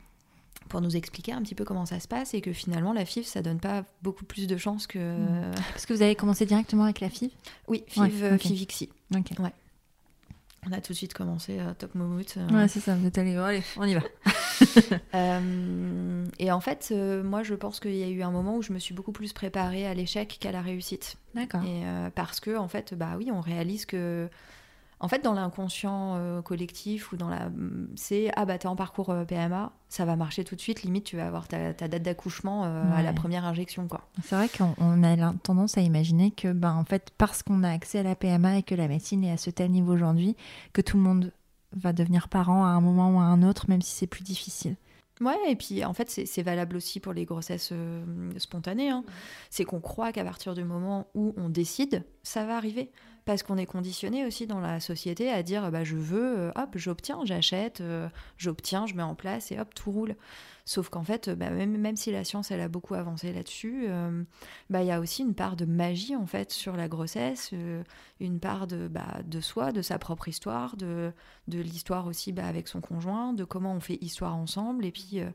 pour 0.69 0.79
nous 0.79 0.95
expliquer 0.95 1.33
un 1.33 1.41
petit 1.41 1.55
peu 1.55 1.65
comment 1.65 1.85
ça 1.85 1.99
se 1.99 2.07
passe 2.07 2.33
et 2.33 2.39
que 2.39 2.53
finalement, 2.53 2.93
la 2.93 3.03
FIV, 3.03 3.25
ça 3.25 3.41
donne 3.41 3.59
pas 3.59 3.83
beaucoup 4.01 4.23
plus 4.23 4.47
de 4.47 4.55
chances 4.55 4.87
que. 4.87 4.99
Mm. 4.99 5.51
Parce 5.73 5.85
que 5.85 5.93
vous 5.93 6.01
avez 6.01 6.15
commencé 6.15 6.45
directement 6.45 6.85
avec 6.85 7.01
la 7.01 7.09
FIV? 7.09 7.31
Oui, 7.67 7.83
FIV, 7.87 8.01
Ouais, 8.03 8.11
euh, 8.23 8.35
ok. 8.35 8.41
FIVXI. 8.41 8.89
Ok. 9.15 9.31
On 10.67 10.71
a 10.71 10.79
tout 10.79 10.93
de 10.93 10.97
suite 10.97 11.13
commencé 11.13 11.59
Top 11.79 11.95
Momout. 11.95 12.37
euh. 12.37 12.47
Ouais, 12.49 12.67
c'est 12.67 12.79
ça, 12.79 12.95
vous 12.95 13.07
êtes 13.07 13.17
allé, 13.17 13.35
allez, 13.35 13.63
on 13.77 13.83
y 13.83 13.95
va. 13.95 14.01
Euh, 15.13 16.25
et 16.39 16.51
en 16.51 16.61
fait, 16.61 16.89
euh, 16.91 17.21
moi, 17.21 17.43
je 17.43 17.53
pense 17.53 17.79
qu'il 17.79 17.95
y 17.95 18.03
a 18.03 18.07
eu 18.07 18.21
un 18.21 18.31
moment 18.31 18.55
où 18.55 18.61
je 18.61 18.71
me 18.71 18.79
suis 18.79 18.93
beaucoup 18.93 19.11
plus 19.11 19.33
préparée 19.33 19.85
à 19.85 19.93
l'échec 19.93 20.37
qu'à 20.39 20.51
la 20.51 20.61
réussite. 20.61 21.17
D'accord. 21.35 21.63
Et 21.63 21.85
euh, 21.85 22.09
parce 22.13 22.39
que, 22.39 22.57
en 22.57 22.67
fait, 22.67 22.93
bah 22.93 23.15
oui, 23.17 23.29
on 23.31 23.41
réalise 23.41 23.85
que. 23.85 24.29
En 24.99 25.07
fait, 25.07 25.23
dans 25.23 25.33
l'inconscient 25.33 26.41
collectif 26.43 27.11
ou 27.11 27.17
dans 27.17 27.27
la. 27.27 27.49
C'est 27.95 28.31
ah 28.35 28.45
bah 28.45 28.59
t'es 28.59 28.67
en 28.67 28.75
parcours 28.75 29.13
PMA, 29.27 29.71
ça 29.89 30.05
va 30.05 30.15
marcher 30.15 30.43
tout 30.43 30.55
de 30.55 30.61
suite, 30.61 30.83
limite 30.83 31.05
tu 31.05 31.17
vas 31.17 31.25
avoir 31.25 31.47
ta, 31.47 31.73
ta 31.73 31.87
date 31.87 32.03
d'accouchement 32.03 32.63
à 32.63 33.01
la 33.01 33.11
première 33.11 33.43
injection, 33.45 33.87
quoi. 33.87 34.01
C'est 34.23 34.35
vrai 34.35 34.47
qu'on 34.47 34.75
on 34.77 35.03
a 35.03 35.33
tendance 35.41 35.75
à 35.79 35.81
imaginer 35.81 36.29
que, 36.29 36.53
ben, 36.53 36.73
en 36.75 36.85
fait, 36.85 37.09
parce 37.17 37.41
qu'on 37.41 37.63
a 37.63 37.71
accès 37.71 37.99
à 37.99 38.03
la 38.03 38.15
PMA 38.15 38.59
et 38.59 38.63
que 38.63 38.75
la 38.75 38.87
médecine 38.87 39.23
est 39.23 39.31
à 39.31 39.37
ce 39.37 39.49
tel 39.49 39.71
niveau 39.71 39.91
aujourd'hui, 39.91 40.35
que 40.71 40.81
tout 40.81 40.97
le 40.97 41.03
monde 41.03 41.31
va 41.73 41.93
devenir 41.93 42.27
parent 42.29 42.63
à 42.65 42.69
un 42.69 42.81
moment 42.81 43.15
ou 43.15 43.19
à 43.19 43.23
un 43.23 43.43
autre, 43.43 43.65
même 43.69 43.81
si 43.81 43.91
c'est 43.91 44.07
plus 44.07 44.23
difficile. 44.23 44.75
Ouais, 45.21 45.37
et 45.47 45.55
puis 45.55 45.85
en 45.85 45.93
fait, 45.93 46.09
c'est 46.09 46.41
valable 46.41 46.75
aussi 46.75 46.99
pour 46.99 47.13
les 47.13 47.25
grossesses 47.25 47.69
euh, 47.71 48.03
spontanées. 48.37 48.89
hein. 48.89 49.03
C'est 49.51 49.65
qu'on 49.65 49.79
croit 49.79 50.11
qu'à 50.11 50.23
partir 50.23 50.55
du 50.55 50.63
moment 50.63 51.07
où 51.13 51.33
on 51.37 51.47
décide, 51.47 52.03
ça 52.23 52.43
va 52.45 52.57
arriver. 52.57 52.91
Parce 53.23 53.43
qu'on 53.43 53.57
est 53.57 53.67
conditionné 53.67 54.25
aussi 54.25 54.47
dans 54.47 54.59
la 54.59 54.79
société 54.79 55.29
à 55.29 55.43
dire 55.43 55.69
bah, 55.71 55.83
je 55.83 55.95
veux, 55.95 56.39
euh, 56.39 56.51
hop, 56.55 56.71
j'obtiens, 56.73 57.19
j'achète, 57.23 57.81
euh, 57.81 58.09
j'obtiens, 58.37 58.87
je 58.87 58.95
mets 58.95 59.03
en 59.03 59.13
place 59.13 59.51
et 59.51 59.59
hop, 59.59 59.75
tout 59.75 59.91
roule. 59.91 60.15
Sauf 60.65 60.89
qu'en 60.89 61.03
fait, 61.03 61.29
bah, 61.29 61.49
même, 61.49 61.75
même 61.77 61.95
si 61.95 62.11
la 62.11 62.23
science 62.23 62.51
elle 62.51 62.61
a 62.61 62.67
beaucoup 62.67 62.93
avancé 62.93 63.33
là-dessus, 63.33 63.85
euh, 63.87 64.23
bah, 64.69 64.81
il 64.83 64.87
y 64.87 64.91
a 64.91 64.99
aussi 64.99 65.23
une 65.23 65.33
part 65.33 65.55
de 65.55 65.65
magie 65.65 66.15
en 66.15 66.25
fait 66.27 66.51
sur 66.51 66.75
la 66.77 66.87
grossesse, 66.87 67.49
euh, 67.53 67.83
une 68.19 68.39
part 68.39 68.67
de, 68.67 68.87
bah, 68.87 69.21
de 69.25 69.41
soi, 69.41 69.71
de 69.71 69.81
sa 69.81 69.97
propre 69.97 70.27
histoire, 70.27 70.77
de, 70.77 71.11
de 71.47 71.59
l'histoire 71.59 72.05
aussi 72.05 72.31
bah, 72.31 72.45
avec 72.45 72.67
son 72.67 72.79
conjoint, 72.79 73.33
de 73.33 73.43
comment 73.43 73.73
on 73.73 73.79
fait 73.79 73.97
histoire 74.01 74.35
ensemble, 74.35 74.85
et 74.85 74.91
puis 74.91 75.19
euh, 75.19 75.29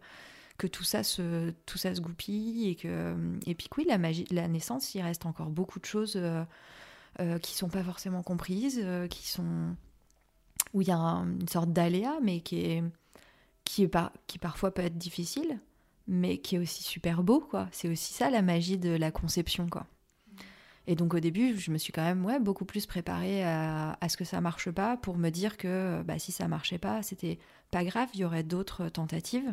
que 0.59 0.67
tout 0.69 0.85
ça 0.85 1.03
se, 1.03 1.51
tout 1.67 1.77
ça 1.77 1.95
se 1.95 2.01
goupille, 2.01 2.69
et 2.69 2.77
que, 2.77 3.15
et 3.47 3.55
puis 3.55 3.69
oui, 3.77 3.85
la 3.89 3.99
magie 3.99 4.27
la 4.31 4.49
naissance, 4.49 4.95
il 4.95 5.03
reste 5.03 5.27
encore 5.27 5.51
beaucoup 5.51 5.81
de 5.81 5.85
choses 5.87 6.15
euh, 6.17 6.45
euh, 7.21 7.39
qui 7.39 7.55
sont 7.55 7.69
pas 7.69 7.83
forcément 7.83 8.23
comprises, 8.23 8.81
euh, 8.83 9.09
qui 9.09 9.27
sont 9.27 9.75
où 10.73 10.83
il 10.83 10.89
y 10.89 10.93
a 10.93 10.97
un- 10.99 11.27
une 11.41 11.49
sorte 11.49 11.73
d'aléa, 11.73 12.19
mais 12.23 12.41
qui 12.41 12.61
est 12.61 12.85
qui 13.67 13.83
est 13.83 13.89
pas, 13.89 14.13
qui 14.27 14.39
parfois 14.39 14.73
peut 14.73 14.83
être 14.83 14.97
difficile, 14.97 15.59
mais 16.09 16.39
qui 16.39 16.57
est 16.57 16.59
aussi 16.59 16.83
super 16.83 17.23
beau, 17.23 17.41
quoi. 17.41 17.69
C'est 17.73 17.91
aussi 17.91 18.15
ça 18.15 18.31
la 18.31 18.41
magie 18.41 18.79
de 18.79 18.91
la 18.91 19.11
conception, 19.11 19.69
quoi. 19.69 19.87
Et 20.87 20.95
donc 20.95 21.15
au 21.15 21.21
début, 21.21 21.59
je 21.59 21.73
me 21.73 21.79
suis 21.79 21.93
quand 21.93 22.05
même 22.05 22.25
ouais, 22.25 22.39
beaucoup 22.39 22.65
plus 22.65 22.87
préparée 22.87 23.45
à, 23.45 23.99
à 24.01 24.09
ce 24.09 24.17
que 24.17 24.25
ça 24.25 24.41
marche 24.41 24.71
pas 24.71 24.97
pour 24.97 25.19
me 25.19 25.31
dire 25.31 25.57
que 25.57 26.01
bah, 26.05 26.21
si 26.21 26.31
ça 26.31 26.47
marchait 26.47 26.79
pas, 26.79 27.03
c'était 27.03 27.41
pas 27.73 27.83
grave, 27.85 28.09
il 28.15 28.21
y 28.21 28.25
aurait 28.25 28.45
d'autres 28.45 28.89
tentatives. 28.89 29.53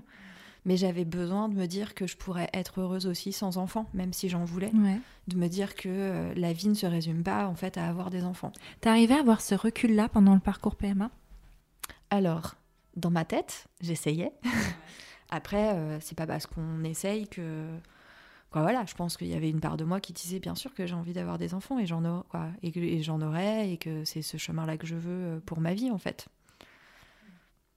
Mais 0.65 0.77
j'avais 0.77 1.05
besoin 1.05 1.49
de 1.49 1.55
me 1.55 1.65
dire 1.65 1.95
que 1.95 2.07
je 2.07 2.15
pourrais 2.15 2.49
être 2.53 2.79
heureuse 2.79 3.07
aussi 3.07 3.33
sans 3.33 3.57
enfant, 3.57 3.89
même 3.93 4.13
si 4.13 4.29
j'en 4.29 4.45
voulais. 4.45 4.71
Ouais. 4.73 4.99
De 5.27 5.35
me 5.35 5.47
dire 5.47 5.75
que 5.75 5.89
euh, 5.89 6.33
la 6.35 6.53
vie 6.53 6.69
ne 6.69 6.73
se 6.73 6.85
résume 6.85 7.23
pas 7.23 7.47
en 7.47 7.55
fait 7.55 7.77
à 7.77 7.89
avoir 7.89 8.11
des 8.11 8.23
enfants. 8.23 8.53
T'es 8.79 8.89
arrivé 8.89 9.15
à 9.15 9.19
avoir 9.19 9.41
ce 9.41 9.55
recul-là 9.55 10.07
pendant 10.07 10.35
le 10.35 10.39
parcours 10.39 10.75
PMA 10.75 11.09
Alors, 12.11 12.55
dans 12.95 13.11
ma 13.11 13.25
tête, 13.25 13.67
j'essayais. 13.81 14.31
Après, 15.29 15.73
euh, 15.73 15.99
c'est 15.99 16.17
pas 16.17 16.27
parce 16.27 16.45
qu'on 16.45 16.83
essaye 16.83 17.27
que. 17.27 17.67
Quoi, 18.51 18.61
voilà, 18.61 18.85
je 18.85 18.93
pense 18.93 19.17
qu'il 19.17 19.27
y 19.27 19.33
avait 19.33 19.49
une 19.49 19.59
part 19.59 19.77
de 19.77 19.83
moi 19.83 19.99
qui 19.99 20.13
disait 20.13 20.39
bien 20.39 20.53
sûr 20.53 20.75
que 20.75 20.85
j'ai 20.85 20.93
envie 20.93 21.13
d'avoir 21.13 21.39
des 21.39 21.55
enfants 21.55 21.79
et 21.79 21.87
j'en 21.87 22.05
aurai, 22.05 22.23
quoi, 22.29 22.49
et 22.61 22.71
que 22.71 22.79
et 22.79 23.01
j'en 23.01 23.19
aurai 23.19 23.71
et 23.71 23.77
que 23.77 24.05
c'est 24.05 24.21
ce 24.21 24.37
chemin-là 24.37 24.77
que 24.77 24.85
je 24.85 24.95
veux 24.95 25.37
euh, 25.37 25.39
pour 25.39 25.59
ma 25.59 25.73
vie 25.73 25.89
en 25.89 25.97
fait. 25.97 26.27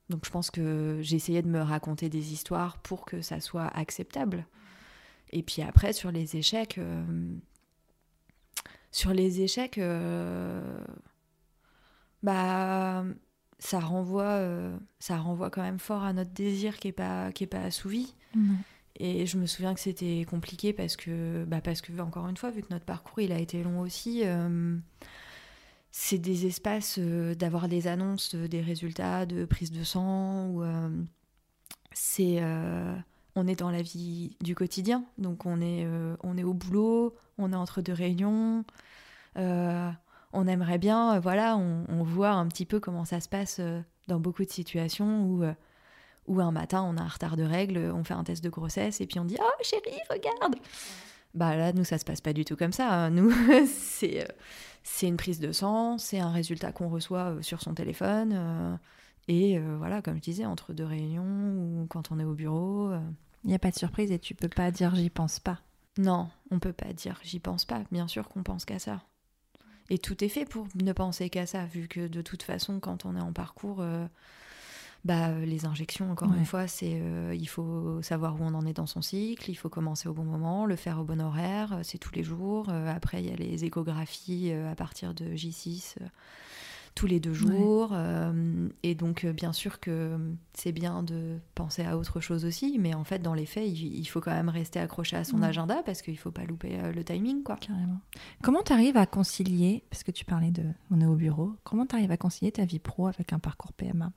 Donc 0.08 0.24
je 0.24 0.30
pense 0.30 0.50
que 0.50 1.00
essayé 1.00 1.42
de 1.42 1.48
me 1.48 1.60
raconter 1.60 2.08
des 2.08 2.32
histoires 2.32 2.78
pour 2.78 3.04
que 3.04 3.22
ça 3.22 3.40
soit 3.40 3.66
acceptable. 3.68 4.46
Et 5.30 5.42
puis 5.42 5.62
après 5.62 5.92
sur 5.92 6.12
les 6.12 6.36
échecs, 6.36 6.78
euh, 6.78 7.34
sur 8.92 9.12
les 9.12 9.40
échecs, 9.40 9.78
euh, 9.78 10.78
bah 12.22 13.04
ça 13.58 13.80
renvoie, 13.80 14.24
euh, 14.24 14.76
ça 14.98 15.16
renvoie 15.16 15.50
quand 15.50 15.62
même 15.62 15.78
fort 15.78 16.02
à 16.02 16.12
notre 16.12 16.32
désir 16.32 16.78
qui 16.78 16.88
est 16.88 16.92
pas 16.92 17.32
qui 17.32 17.44
est 17.44 17.48
pas 17.48 17.62
assouvi. 17.62 18.14
Et 18.98 19.26
je 19.26 19.38
me 19.38 19.46
souviens 19.46 19.74
que 19.74 19.80
c'était 19.80 20.24
compliqué 20.28 20.72
parce 20.72 20.96
que, 20.96 21.44
bah 21.44 21.60
parce 21.62 21.82
que, 21.82 21.98
encore 22.00 22.28
une 22.28 22.36
fois, 22.36 22.50
vu 22.50 22.62
que 22.62 22.68
notre 22.70 22.84
parcours 22.84 23.20
il 23.20 23.32
a 23.32 23.38
été 23.38 23.62
long 23.62 23.80
aussi, 23.80 24.22
euh, 24.24 24.76
c'est 25.90 26.18
des 26.18 26.46
espaces 26.46 26.98
d'avoir 26.98 27.68
des 27.68 27.88
annonces 27.88 28.34
des 28.34 28.60
résultats 28.60 29.26
de 29.26 29.44
prise 29.44 29.72
de 29.72 29.84
sang 29.84 30.48
ou 30.48 30.62
c'est 31.92 32.42
on 33.34 33.46
est 33.46 33.56
dans 33.56 33.70
la 33.70 33.80
vie 33.80 34.36
du 34.42 34.54
quotidien 34.54 35.04
donc 35.16 35.46
on 35.46 35.62
est 35.62 35.86
on 36.22 36.36
est 36.36 36.44
au 36.44 36.52
boulot 36.52 37.14
on 37.38 37.52
est 37.52 37.56
entre 37.56 37.80
deux 37.80 37.94
réunions 37.94 38.64
on 40.36 40.46
aimerait 40.46 40.78
bien 40.78 41.18
voilà 41.20 41.56
on, 41.56 41.84
on, 41.88 42.02
voit 42.02 42.30
un 42.30 42.46
petit 42.46 42.66
peu 42.66 42.80
comment 42.80 43.04
ça 43.04 43.20
se 43.20 43.28
passe 43.28 43.60
dans 44.06 44.20
beaucoup 44.20 44.44
de 44.44 44.50
situations 44.50 45.22
où 45.24 45.44
ou 46.28 46.40
un 46.40 46.50
matin, 46.50 46.82
on 46.82 46.96
a 46.96 47.02
un 47.02 47.08
retard 47.08 47.36
de 47.36 47.42
règles, 47.42 47.78
on 47.94 48.04
fait 48.04 48.14
un 48.14 48.24
test 48.24 48.42
de 48.42 48.48
grossesse 48.48 49.00
et 49.00 49.06
puis 49.06 49.18
on 49.18 49.24
dit 49.24 49.36
Oh 49.40 49.62
chérie, 49.62 49.98
regarde 50.10 50.56
Bah 51.34 51.56
là, 51.56 51.72
nous, 51.72 51.84
ça 51.84 51.98
se 51.98 52.04
passe 52.04 52.20
pas 52.20 52.32
du 52.32 52.44
tout 52.44 52.56
comme 52.56 52.72
ça. 52.72 52.92
Hein. 52.92 53.10
Nous, 53.10 53.30
c'est, 53.66 54.22
euh, 54.22 54.32
c'est 54.82 55.06
une 55.06 55.16
prise 55.16 55.40
de 55.40 55.52
sang, 55.52 55.98
c'est 55.98 56.18
un 56.18 56.30
résultat 56.30 56.72
qu'on 56.72 56.88
reçoit 56.88 57.30
euh, 57.30 57.42
sur 57.42 57.62
son 57.62 57.74
téléphone. 57.74 58.32
Euh, 58.34 58.76
et 59.28 59.58
voilà, 59.58 60.02
comme 60.02 60.16
je 60.16 60.20
disais, 60.20 60.46
entre 60.46 60.72
deux 60.72 60.84
réunions 60.84 61.24
ou 61.24 61.86
quand 61.88 62.12
on 62.12 62.20
est 62.20 62.24
au 62.24 62.34
bureau. 62.34 62.92
Il 63.42 63.48
n'y 63.48 63.56
a 63.56 63.58
pas 63.58 63.72
de 63.72 63.76
surprise 63.76 64.12
et 64.12 64.20
tu 64.20 64.36
peux 64.36 64.48
pas 64.48 64.70
dire 64.70 64.94
j'y 64.94 65.10
pense 65.10 65.40
pas. 65.40 65.58
Non, 65.98 66.28
on 66.52 66.60
peut 66.60 66.72
pas 66.72 66.92
dire 66.92 67.18
j'y 67.24 67.40
pense 67.40 67.64
pas. 67.64 67.82
Bien 67.90 68.06
sûr 68.06 68.28
qu'on 68.28 68.44
pense 68.44 68.64
qu'à 68.64 68.78
ça. 68.78 69.02
Et 69.90 69.98
tout 69.98 70.24
est 70.24 70.28
fait 70.28 70.44
pour 70.44 70.66
ne 70.74 70.92
penser 70.92 71.30
qu'à 71.30 71.46
ça, 71.46 71.64
vu 71.64 71.88
que 71.88 72.08
de 72.08 72.22
toute 72.22 72.42
façon, 72.42 72.80
quand 72.80 73.04
on 73.04 73.16
est 73.16 73.20
en 73.20 73.32
parcours, 73.32 73.82
bah, 75.06 75.28
euh, 75.28 75.46
les 75.46 75.66
injections, 75.66 76.10
encore 76.10 76.34
une 76.34 76.44
fois, 76.44 76.66
c'est 76.66 76.98
euh, 77.00 77.32
il 77.32 77.46
faut 77.48 78.02
savoir 78.02 78.40
où 78.40 78.44
on 78.44 78.54
en 78.54 78.66
est 78.66 78.72
dans 78.72 78.86
son 78.86 79.02
cycle, 79.02 79.48
il 79.48 79.54
faut 79.54 79.68
commencer 79.68 80.08
au 80.08 80.12
bon 80.12 80.24
moment, 80.24 80.66
le 80.66 80.74
faire 80.74 80.98
au 80.98 81.04
bon 81.04 81.20
horaire, 81.20 81.74
euh, 81.74 81.80
c'est 81.84 81.98
tous 81.98 82.12
les 82.12 82.24
jours. 82.24 82.68
après, 82.70 83.22
il 83.22 83.30
y 83.30 83.32
a 83.32 83.36
les 83.36 83.64
échographies 83.64 84.50
à 84.52 84.74
partir 84.74 85.14
de 85.14 85.26
J6 85.26 85.94
tous 86.96 87.06
les 87.06 87.20
deux 87.20 87.32
jours. 87.32 87.94
et 88.82 88.94
donc, 88.96 89.24
bien 89.26 89.52
sûr 89.52 89.78
que 89.78 90.18
c'est 90.54 90.72
bien 90.72 91.04
de 91.04 91.38
penser 91.54 91.84
à 91.84 91.96
autre 91.96 92.20
chose 92.20 92.44
aussi, 92.44 92.78
mais 92.80 92.94
en 92.94 93.04
fait, 93.04 93.20
dans 93.20 93.34
les 93.34 93.46
faits, 93.46 93.68
il, 93.68 94.04
faut 94.06 94.20
quand 94.20 94.32
même 94.32 94.48
rester 94.48 94.80
accroché 94.80 95.16
à 95.16 95.22
son 95.22 95.42
agenda 95.42 95.82
parce 95.84 96.02
qu'il 96.02 96.14
ne 96.14 96.18
faut 96.18 96.30
pas 96.30 96.44
louper 96.44 96.78
le 96.94 97.04
timing. 97.04 97.42
Quoi. 97.42 97.56
Carrément. 97.56 98.00
Comment 98.42 98.62
tu 98.62 98.72
arrives 98.72 98.96
à 98.96 99.06
concilier, 99.06 99.84
parce 99.90 100.02
que 100.02 100.10
tu 100.10 100.24
parlais 100.24 100.50
de 100.50 100.64
on 100.90 101.00
est 101.00 101.06
au 101.06 101.16
bureau, 101.16 101.52
comment 101.62 101.86
tu 101.86 101.94
arrives 101.94 102.10
à 102.10 102.16
concilier 102.16 102.50
ta 102.50 102.64
vie 102.64 102.78
pro 102.78 103.06
avec 103.06 103.32
un 103.32 103.38
parcours 103.38 103.72
PMA 103.74 104.10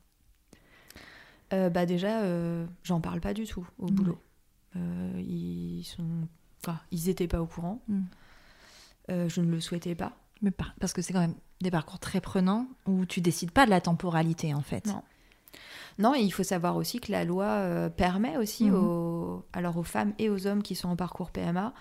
euh, 1.54 1.70
bah 1.70 1.86
déjà, 1.86 2.22
euh, 2.22 2.66
j'en 2.84 3.02
parle 3.02 3.22
pas 3.22 3.34
du 3.34 3.46
tout 3.46 3.68
au 3.78 3.88
boulot. 3.88 4.20
Euh, 4.76 5.22
ils 5.26 5.84
sont, 5.84 6.28
enfin, 6.62 6.80
ils 6.92 7.10
étaient 7.10 7.28
pas 7.28 7.42
au 7.42 7.48
courant. 7.48 7.82
Mm. 7.88 8.02
je 9.28 9.42
ne 9.42 9.52
le 9.52 9.60
souhaitais 9.60 9.96
pas. 9.96 10.16
Mais 10.42 10.52
parce 10.80 10.94
que 10.94 11.02
c'est 11.02 11.14
quand 11.14 11.20
même 11.20 11.36
des 11.62 11.72
parcours 11.72 12.00
très 12.00 12.22
prenants 12.22 12.68
où 12.86 13.06
tu 13.06 13.22
décides 13.22 13.52
pas 13.52 13.66
de 13.66 13.70
la 13.70 13.82
temporalité 13.82 14.54
en 14.54 14.62
fait. 14.62 14.86
Non. 14.88 15.04
Non, 15.98 16.16
et 16.16 16.22
il 16.22 16.32
faut 16.32 16.44
savoir 16.44 16.78
aussi 16.78 17.02
que 17.02 17.12
la 17.12 17.26
loi 17.26 17.90
permet 17.98 18.38
aussi 18.38 18.70
mm. 18.70 18.74
aux, 18.74 19.46
alors 19.52 19.76
aux 19.76 19.84
femmes 19.84 20.14
et 20.18 20.30
aux 20.30 20.48
hommes 20.48 20.64
qui 20.64 20.76
sont 20.76 20.88
en 20.88 20.96
parcours 20.96 21.30
PMA 21.30 21.74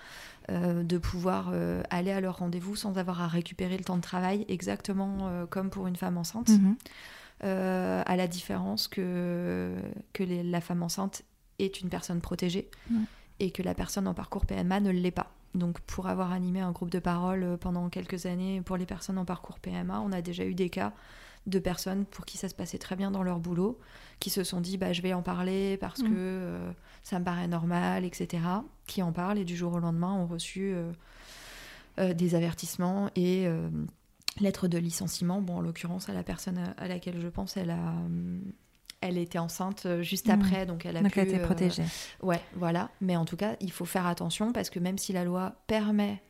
de 0.49 0.99
pouvoir 0.99 1.53
aller 1.91 2.11
à 2.11 2.21
leur 2.21 2.39
rendez-vous 2.39 2.75
sans 2.75 2.99
avoir 2.99 3.21
à 3.21 3.29
récupérer 3.29 3.79
le 3.79 3.85
temps 3.85 3.97
de 3.97 4.03
travail, 4.03 4.45
exactement 4.49 5.47
comme 5.51 5.71
pour 5.71 5.87
une 5.87 5.95
femme 5.95 6.19
enceinte. 6.19 6.51
Euh, 7.45 8.03
à 8.05 8.17
la 8.17 8.27
différence 8.27 8.89
que, 8.89 9.77
que 10.13 10.25
la 10.25 10.61
femme 10.61 10.83
enceinte 10.83 11.23
est 11.61 11.81
une 11.81 11.89
personne 11.89 12.21
protégée 12.21 12.69
et 13.39 13.53
que 13.53 13.63
la 13.63 13.75
personne 13.75 14.09
en 14.09 14.15
parcours 14.15 14.45
PMA 14.45 14.81
ne 14.81 14.91
l'est 14.91 15.13
pas. 15.13 15.31
Donc 15.55 15.81
pour 15.81 16.07
avoir 16.09 16.33
animé 16.33 16.61
un 16.61 16.73
groupe 16.73 16.91
de 16.91 16.99
parole 16.99 17.43
euh, 17.43 17.57
pendant 17.57 17.89
quelques 17.89 18.27
années 18.27 18.61
pour 18.61 18.77
les 18.77 18.87
personnes 18.87 19.19
en 19.19 19.25
parcours 19.25 19.59
PMA, 19.59 20.01
on 20.01 20.13
a 20.13 20.23
déjà 20.23 20.45
eu 20.45 20.55
des 20.55 20.71
cas 20.71 20.93
de 21.47 21.59
personnes 21.59 22.05
pour 22.05 22.27
qui 22.27 22.37
ça 22.37 22.49
se 22.49 22.55
passait 22.55 22.79
très 22.79 22.95
bien 22.95 23.11
dans 23.11 23.23
leur 23.23 23.39
boulot, 23.39 23.79
qui 24.21 24.29
se 24.29 24.45
sont 24.45 24.61
dit 24.61 24.77
bah, 24.77 24.93
je 24.93 25.01
vais 25.01 25.15
en 25.15 25.23
parler 25.23 25.79
parce 25.79 26.03
que 26.03 26.09
euh, 26.11 26.71
ça 27.03 27.19
me 27.19 27.25
paraît 27.25 27.49
normal, 27.49 28.05
etc. 28.05 28.43
Qui 28.87 29.03
en 29.03 29.13
parlent 29.13 29.39
et 29.39 29.45
du 29.45 29.57
jour 29.57 29.73
au 29.73 29.79
lendemain 29.79 30.13
ont 30.13 30.27
reçu 30.27 30.75
des 31.97 32.35
avertissements 32.35 33.11
et 33.17 33.49
lettre 34.41 34.69
de 34.69 34.79
licenciement. 34.79 35.41
Bon, 35.41 35.57
en 35.57 35.61
l'occurrence, 35.61 36.09
à 36.09 36.15
la 36.15 36.23
personne 36.23 36.75
à 36.77 36.89
laquelle 36.89 37.21
je 37.21 37.29
pense, 37.29 37.57
elle 37.57 37.71
a, 37.71 37.93
euh, 37.93 38.39
elle 39.01 39.19
était 39.19 39.39
enceinte 39.39 39.87
euh, 39.87 40.03
juste 40.03 40.29
mmh. 40.29 40.31
après, 40.31 40.67
donc 40.67 40.87
elle 40.87 40.97
a 40.97 41.03
donc 41.03 41.13
pu. 41.13 41.21
Elle 41.21 41.29
était 41.29 41.39
protégée. 41.39 41.85
ouais, 42.23 42.41
voilà. 42.55 42.91
Mais 43.01 43.17
en 43.17 43.25
tout 43.25 43.37
cas, 43.37 43.57
il 43.61 43.73
faut 43.73 43.85
faire 43.85 44.07
attention 44.07 44.53
parce 44.53 44.71
que 44.71 44.79
même 44.79 44.99
si 44.99 45.13
la 45.13 45.25
loi 45.25 45.55
permet 45.67 46.23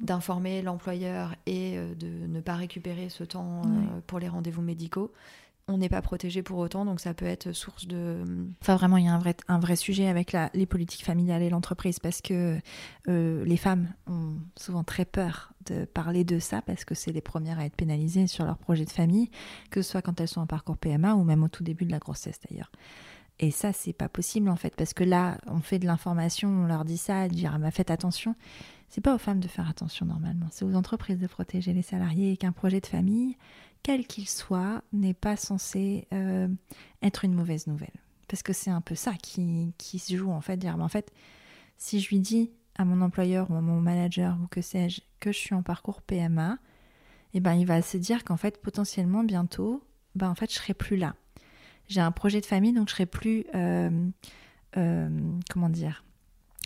d'informer 0.00 0.62
l'employeur 0.62 1.34
et 1.46 1.76
de 1.76 2.26
ne 2.26 2.40
pas 2.40 2.54
récupérer 2.54 3.08
ce 3.08 3.24
temps 3.24 3.62
pour 4.06 4.18
les 4.18 4.28
rendez-vous 4.28 4.62
médicaux, 4.62 5.12
on 5.66 5.78
n'est 5.78 5.88
pas 5.88 6.02
protégé 6.02 6.42
pour 6.42 6.58
autant, 6.58 6.84
donc 6.84 7.00
ça 7.00 7.14
peut 7.14 7.24
être 7.24 7.52
source 7.52 7.86
de... 7.86 8.22
Enfin, 8.60 8.76
vraiment, 8.76 8.98
il 8.98 9.06
y 9.06 9.08
a 9.08 9.14
un 9.14 9.18
vrai, 9.18 9.34
un 9.48 9.58
vrai 9.58 9.76
sujet 9.76 10.08
avec 10.08 10.36
les 10.52 10.66
politiques 10.66 11.04
familiales 11.04 11.42
et 11.42 11.48
l'entreprise, 11.48 11.98
parce 11.98 12.20
que 12.20 12.58
euh, 13.08 13.44
les 13.44 13.56
femmes 13.56 13.88
ont 14.06 14.34
souvent 14.56 14.84
très 14.84 15.06
peur 15.06 15.54
de 15.64 15.86
parler 15.86 16.24
de 16.24 16.38
ça, 16.38 16.60
parce 16.60 16.84
que 16.84 16.94
c'est 16.94 17.12
les 17.12 17.22
premières 17.22 17.58
à 17.58 17.64
être 17.64 17.76
pénalisées 17.76 18.26
sur 18.26 18.44
leur 18.44 18.58
projet 18.58 18.84
de 18.84 18.90
famille, 18.90 19.30
que 19.70 19.80
ce 19.80 19.92
soit 19.92 20.02
quand 20.02 20.20
elles 20.20 20.28
sont 20.28 20.42
en 20.42 20.46
parcours 20.46 20.76
PMA 20.76 21.14
ou 21.14 21.24
même 21.24 21.42
au 21.42 21.48
tout 21.48 21.64
début 21.64 21.86
de 21.86 21.92
la 21.92 21.98
grossesse 21.98 22.38
d'ailleurs. 22.48 22.70
Et 23.40 23.50
ça, 23.50 23.72
c'est 23.72 23.94
pas 23.94 24.08
possible 24.08 24.50
en 24.50 24.56
fait, 24.56 24.76
parce 24.76 24.92
que 24.92 25.02
là, 25.02 25.38
on 25.46 25.60
fait 25.60 25.78
de 25.78 25.86
l'information, 25.86 26.48
on 26.48 26.66
leur 26.66 26.84
dit 26.84 26.98
ça, 26.98 27.26
dire 27.28 27.52
ah, 27.54 27.58
bah, 27.58 27.70
faites 27.70 27.90
attention. 27.90 28.36
C'est 28.90 29.00
pas 29.00 29.14
aux 29.14 29.18
femmes 29.18 29.40
de 29.40 29.48
faire 29.48 29.68
attention 29.68 30.06
normalement, 30.06 30.46
c'est 30.50 30.64
aux 30.64 30.76
entreprises 30.76 31.18
de 31.18 31.26
protéger 31.26 31.72
les 31.72 31.82
salariés 31.82 32.32
et 32.32 32.36
qu'un 32.36 32.52
projet 32.52 32.80
de 32.80 32.86
famille, 32.86 33.36
quel 33.84 34.06
qu'il 34.06 34.28
soit, 34.28 34.82
n'est 34.92 35.14
pas 35.14 35.36
censé 35.36 36.08
euh, 36.12 36.48
être 37.02 37.24
une 37.24 37.34
mauvaise 37.34 37.68
nouvelle. 37.68 37.92
Parce 38.26 38.42
que 38.42 38.54
c'est 38.54 38.70
un 38.70 38.80
peu 38.80 38.94
ça 38.94 39.12
qui, 39.12 39.74
se 39.78 40.16
joue 40.16 40.32
en 40.32 40.40
fait, 40.40 40.56
dire, 40.56 40.76
en 40.80 40.88
fait, 40.88 41.12
si 41.76 42.00
je 42.00 42.08
lui 42.08 42.18
dis 42.18 42.50
à 42.76 42.84
mon 42.84 43.02
employeur 43.02 43.50
ou 43.50 43.54
à 43.54 43.60
mon 43.60 43.80
manager 43.80 44.36
ou 44.42 44.48
que 44.48 44.62
sais-je 44.62 45.02
que 45.20 45.30
je 45.30 45.38
suis 45.38 45.54
en 45.54 45.62
parcours 45.62 46.00
PMA, 46.00 46.58
eh 47.34 47.40
ben 47.40 47.54
il 47.54 47.66
va 47.66 47.82
se 47.82 47.96
dire 47.98 48.24
qu'en 48.24 48.36
fait 48.36 48.60
potentiellement 48.60 49.22
bientôt, 49.22 49.84
ben 50.14 50.30
en 50.30 50.34
fait 50.34 50.50
je 50.50 50.56
serai 50.56 50.74
plus 50.74 50.96
là. 50.96 51.14
J'ai 51.88 52.00
un 52.00 52.10
projet 52.10 52.40
de 52.40 52.46
famille 52.46 52.72
donc 52.72 52.88
je 52.88 52.94
serai 52.94 53.06
plus 53.06 53.44
euh, 53.54 54.08
euh, 54.76 55.08
comment 55.50 55.68
dire 55.68 56.04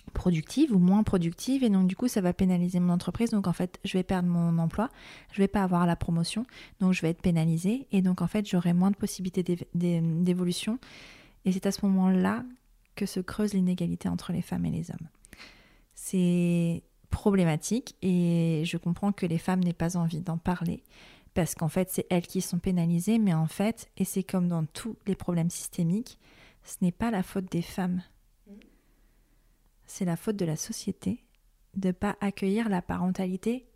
productive 0.08 0.74
ou 0.74 0.78
moins 0.78 1.02
productive 1.02 1.64
et 1.64 1.70
donc 1.70 1.86
du 1.86 1.96
coup 1.96 2.08
ça 2.08 2.20
va 2.20 2.32
pénaliser 2.32 2.80
mon 2.80 2.92
entreprise. 2.92 3.30
Donc 3.30 3.46
en 3.46 3.52
fait 3.52 3.78
je 3.84 3.96
vais 3.96 4.02
perdre 4.02 4.28
mon 4.28 4.58
emploi 4.58 4.90
je 5.32 5.38
vais 5.38 5.48
pas 5.48 5.62
avoir 5.62 5.86
la 5.86 5.96
promotion 5.96 6.44
donc 6.80 6.92
je 6.92 7.02
vais 7.02 7.10
être 7.10 7.22
pénalisée 7.22 7.86
et 7.92 8.02
donc 8.02 8.22
en 8.22 8.26
fait 8.26 8.46
j'aurai 8.46 8.72
moins 8.72 8.90
de 8.90 8.96
possibilités 8.96 9.44
d'évolution. 9.74 10.78
Et 11.44 11.52
c'est 11.52 11.66
à 11.66 11.72
ce 11.72 11.84
moment 11.86 12.10
là 12.10 12.44
que 12.96 13.06
se 13.06 13.20
creuse 13.20 13.54
l'inégalité 13.54 14.08
entre 14.08 14.32
les 14.32 14.42
femmes 14.42 14.64
et 14.66 14.70
les 14.70 14.90
hommes. 14.90 15.08
C'est 15.94 16.82
problématique 17.10 17.96
et 18.02 18.62
je 18.64 18.76
comprends 18.76 19.12
que 19.12 19.26
les 19.26 19.38
femmes 19.38 19.60
n'aient 19.60 19.72
pas 19.72 19.96
envie 19.96 20.20
d'en 20.20 20.36
parler 20.36 20.82
parce 21.34 21.54
qu'en 21.54 21.68
fait 21.68 21.88
c'est 21.90 22.06
elles 22.10 22.26
qui 22.26 22.40
sont 22.40 22.58
pénalisées 22.58 23.18
mais 23.18 23.34
en 23.34 23.46
fait 23.46 23.88
et 23.96 24.04
c'est 24.04 24.22
comme 24.22 24.48
dans 24.48 24.64
tous 24.64 24.96
les 25.06 25.14
problèmes 25.14 25.50
systémiques 25.50 26.18
ce 26.64 26.76
n'est 26.82 26.92
pas 26.92 27.10
la 27.10 27.22
faute 27.22 27.50
des 27.50 27.62
femmes 27.62 28.02
c'est 29.88 30.04
la 30.04 30.16
faute 30.16 30.36
de 30.36 30.44
la 30.44 30.56
société 30.56 31.24
de 31.74 31.88
ne 31.88 31.92
pas 31.92 32.16
accueillir 32.20 32.68
la 32.68 32.82
parentalité 32.82 33.66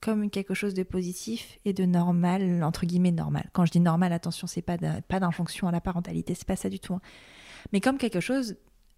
comme 0.00 0.30
quelque 0.30 0.54
chose 0.54 0.74
de 0.74 0.82
positif 0.82 1.58
et 1.64 1.72
de 1.72 1.84
normal, 1.84 2.64
entre 2.64 2.86
guillemets 2.86 3.12
normal. 3.12 3.48
Quand 3.52 3.64
je 3.64 3.70
dis 3.70 3.80
normal, 3.80 4.12
attention, 4.12 4.46
c'est 4.46 4.62
pas 4.62 4.76
pas 4.76 5.20
d'injonction 5.20 5.68
à 5.68 5.72
la 5.72 5.80
parentalité, 5.80 6.34
c'est 6.34 6.46
pas 6.46 6.56
ça 6.56 6.68
du 6.68 6.80
tout. 6.80 6.94
Hein. 6.94 7.00
Mais 7.72 7.80
comme 7.80 7.98
quelque 7.98 8.20
chose 8.20 8.56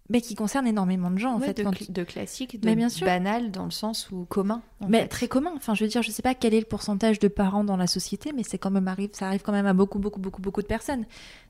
mais 0.09 0.21
qui 0.21 0.35
concerne 0.35 0.67
énormément 0.67 1.09
de 1.09 1.17
gens 1.17 1.33
en 1.33 1.39
fait. 1.39 1.57
De, 1.57 1.91
de 1.91 2.03
classique, 2.03 2.59
de 2.59 2.75
bien 2.75 2.89
sûr. 2.89 3.07
banal 3.07 3.49
dans 3.51 3.65
le 3.65 3.71
sens 3.71 4.11
où 4.11 4.25
commun. 4.25 4.61
mais 4.87 5.07
très 5.07 5.27
commun. 5.27 5.51
Enfin, 5.55 5.73
je 5.73 5.83
veux 5.83 5.89
dire, 5.89 6.03
je 6.03 6.11
sais 6.11 6.21
pas 6.21 6.35
quel 6.35 6.53
est 6.53 6.59
le 6.59 6.65
pourcentage 6.65 7.17
de 7.17 7.27
parents 7.27 7.63
dans 7.63 7.77
la 7.77 7.87
société, 7.87 8.31
mais 8.35 8.43
c'est 8.43 8.59
quand 8.59 8.69
même 8.69 8.87
arrive, 8.87 9.09
ça 9.13 9.27
arrive 9.27 9.41
quand 9.41 9.51
même 9.51 9.65
à 9.65 9.73
beaucoup, 9.73 9.97
beaucoup, 9.97 10.19
beaucoup, 10.19 10.41
beaucoup 10.41 10.61
de 10.61 10.67
personnes. 10.67 11.05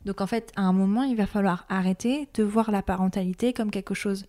Donc 0.05 0.21
en 0.21 0.27
fait, 0.27 0.51
à 0.55 0.61
un 0.61 0.73
moment, 0.73 1.03
il 1.03 1.17
va 1.17 1.25
falloir 1.25 1.65
arrêter 1.67 2.29
de 2.33 2.43
voir 2.43 2.71
la 2.71 2.81
parentalité 2.81 3.51
comme 3.51 3.71
quelque 3.71 3.93
chose 3.93 4.25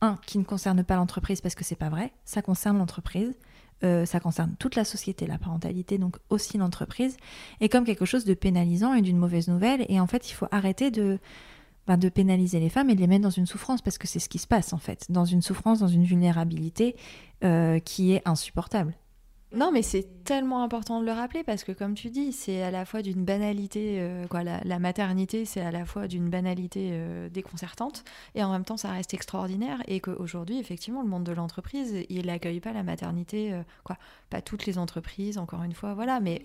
un, 0.00 0.18
qui 0.26 0.38
ne 0.38 0.44
concerne 0.44 0.84
pas 0.84 0.96
l'entreprise 0.96 1.40
parce 1.40 1.54
que 1.54 1.64
c'est 1.64 1.76
pas 1.76 1.88
vrai, 1.88 2.12
ça 2.24 2.42
concerne 2.42 2.78
l'entreprise, 2.78 3.34
euh, 3.82 4.06
ça 4.06 4.20
concerne 4.20 4.54
toute 4.58 4.76
la 4.76 4.84
société, 4.84 5.26
la 5.26 5.38
parentalité, 5.38 5.98
donc 5.98 6.16
aussi 6.30 6.58
l'entreprise, 6.58 7.16
et 7.60 7.68
comme 7.68 7.84
quelque 7.84 8.04
chose 8.04 8.24
de 8.24 8.34
pénalisant 8.34 8.94
et 8.94 9.02
d'une 9.02 9.18
mauvaise 9.18 9.48
nouvelle. 9.48 9.84
Et 9.88 10.00
en 10.00 10.06
fait, 10.06 10.30
il 10.30 10.34
faut 10.34 10.46
arrêter 10.50 10.90
de, 10.90 11.18
ben, 11.86 11.96
de 11.96 12.08
pénaliser 12.08 12.60
les 12.60 12.70
femmes 12.70 12.90
et 12.90 12.94
de 12.94 13.00
les 13.00 13.06
mettre 13.06 13.22
dans 13.22 13.30
une 13.30 13.46
souffrance, 13.46 13.82
parce 13.82 13.98
que 13.98 14.06
c'est 14.06 14.20
ce 14.20 14.28
qui 14.28 14.38
se 14.38 14.46
passe 14.46 14.72
en 14.72 14.78
fait, 14.78 15.06
dans 15.10 15.24
une 15.24 15.42
souffrance, 15.42 15.80
dans 15.80 15.88
une 15.88 16.04
vulnérabilité 16.04 16.96
euh, 17.42 17.78
qui 17.78 18.12
est 18.12 18.22
insupportable. 18.26 18.94
Non, 19.54 19.70
mais 19.70 19.82
c'est 19.82 20.24
tellement 20.24 20.64
important 20.64 21.00
de 21.00 21.06
le 21.06 21.12
rappeler 21.12 21.44
parce 21.44 21.62
que, 21.62 21.70
comme 21.70 21.94
tu 21.94 22.10
dis, 22.10 22.32
c'est 22.32 22.62
à 22.62 22.72
la 22.72 22.84
fois 22.84 23.02
d'une 23.02 23.24
banalité, 23.24 23.98
euh, 24.00 24.26
quoi, 24.26 24.42
la, 24.42 24.78
maternité, 24.80 25.44
c'est 25.44 25.60
à 25.60 25.70
la 25.70 25.84
fois 25.84 26.08
d'une 26.08 26.28
banalité 26.28 26.90
euh, 26.92 27.28
déconcertante 27.28 28.04
et 28.34 28.42
en 28.42 28.50
même 28.50 28.64
temps, 28.64 28.76
ça 28.76 28.90
reste 28.90 29.14
extraordinaire. 29.14 29.80
Et 29.86 30.00
qu'aujourd'hui, 30.00 30.58
effectivement, 30.58 31.02
le 31.02 31.08
monde 31.08 31.24
de 31.24 31.32
l'entreprise, 31.32 32.04
il 32.08 32.26
n'accueille 32.26 32.60
pas 32.60 32.72
la 32.72 32.82
maternité, 32.82 33.52
euh, 33.52 33.62
quoi, 33.84 33.96
pas 34.28 34.42
toutes 34.42 34.66
les 34.66 34.76
entreprises, 34.76 35.38
encore 35.38 35.62
une 35.62 35.74
fois, 35.74 35.94
voilà, 35.94 36.18
mais 36.18 36.42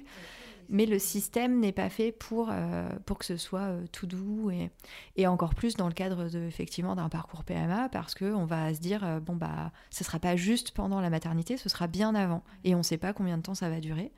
mais 0.69 0.85
le 0.85 0.99
système 0.99 1.59
n'est 1.59 1.71
pas 1.71 1.89
fait 1.89 2.11
pour, 2.11 2.49
euh, 2.51 2.87
pour 3.05 3.17
que 3.17 3.25
ce 3.25 3.37
soit 3.37 3.61
euh, 3.61 3.85
tout 3.91 4.05
doux 4.05 4.51
et, 4.51 4.69
et, 5.15 5.25
encore 5.25 5.55
plus 5.55 5.75
dans 5.75 5.87
le 5.87 5.93
cadre 5.93 6.29
de, 6.29 6.39
effectivement 6.43 6.95
d'un 6.95 7.09
parcours 7.09 7.43
PMA 7.43 7.89
parce 7.89 8.13
qu'on 8.13 8.45
va 8.45 8.73
se 8.73 8.79
dire 8.79 9.03
euh, 9.03 9.19
bon 9.19 9.35
bah 9.35 9.71
sera 9.89 10.19
pas 10.19 10.35
juste 10.35 10.71
pendant 10.71 11.01
la 11.01 11.09
maternité, 11.09 11.57
ce 11.57 11.69
sera 11.69 11.87
bien 11.87 12.13
avant 12.13 12.43
et 12.63 12.75
on 12.75 12.79
ne 12.79 12.83
sait 12.83 12.97
pas 12.97 13.13
combien 13.13 13.37
de 13.37 13.41
temps 13.41 13.55
ça 13.55 13.69
va 13.69 13.79
durer. 13.79 14.11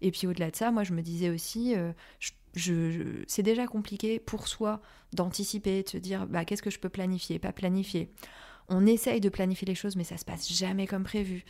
Et 0.00 0.12
puis 0.12 0.26
au-delà 0.26 0.50
de 0.50 0.56
ça, 0.56 0.70
moi 0.70 0.84
je 0.84 0.92
me 0.92 1.02
disais 1.02 1.28
aussi 1.28 1.74
je, 2.54 3.24
c'est 3.26 3.42
déjà 3.42 3.66
compliqué 3.66 4.18
pour 4.18 4.48
soi 4.48 4.80
d'anticiper, 5.12 5.82
de 5.82 5.88
se 5.88 5.98
dire 5.98 6.26
bah, 6.26 6.44
qu'est-ce 6.44 6.62
que 6.62 6.70
je 6.70 6.78
peux 6.78 6.88
planifier, 6.88 7.38
pas 7.38 7.52
planifier. 7.52 8.10
On 8.68 8.86
essaye 8.86 9.20
de 9.20 9.28
planifier 9.28 9.66
les 9.66 9.74
choses, 9.74 9.96
mais 9.96 10.04
ça 10.04 10.16
se 10.16 10.24
passe 10.24 10.50
jamais 10.52 10.86
comme 10.86 11.04
prévu. 11.04 11.44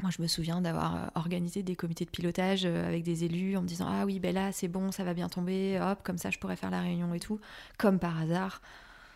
Moi, 0.00 0.10
je 0.16 0.22
me 0.22 0.28
souviens 0.28 0.60
d'avoir 0.60 0.96
euh, 0.96 1.06
organisé 1.14 1.62
des 1.62 1.74
comités 1.74 2.04
de 2.04 2.10
pilotage 2.10 2.64
euh, 2.64 2.86
avec 2.86 3.02
des 3.02 3.24
élus 3.24 3.56
en 3.56 3.62
me 3.62 3.66
disant 3.66 3.86
Ah 3.88 4.04
oui, 4.06 4.20
ben 4.20 4.34
là, 4.34 4.52
c'est 4.52 4.68
bon, 4.68 4.92
ça 4.92 5.04
va 5.04 5.14
bien 5.14 5.28
tomber, 5.28 5.78
hop, 5.80 6.00
comme 6.02 6.18
ça, 6.18 6.30
je 6.30 6.38
pourrais 6.38 6.56
faire 6.56 6.70
la 6.70 6.80
réunion 6.80 7.12
et 7.14 7.20
tout. 7.20 7.40
Comme 7.78 7.98
par 7.98 8.20
hasard, 8.20 8.60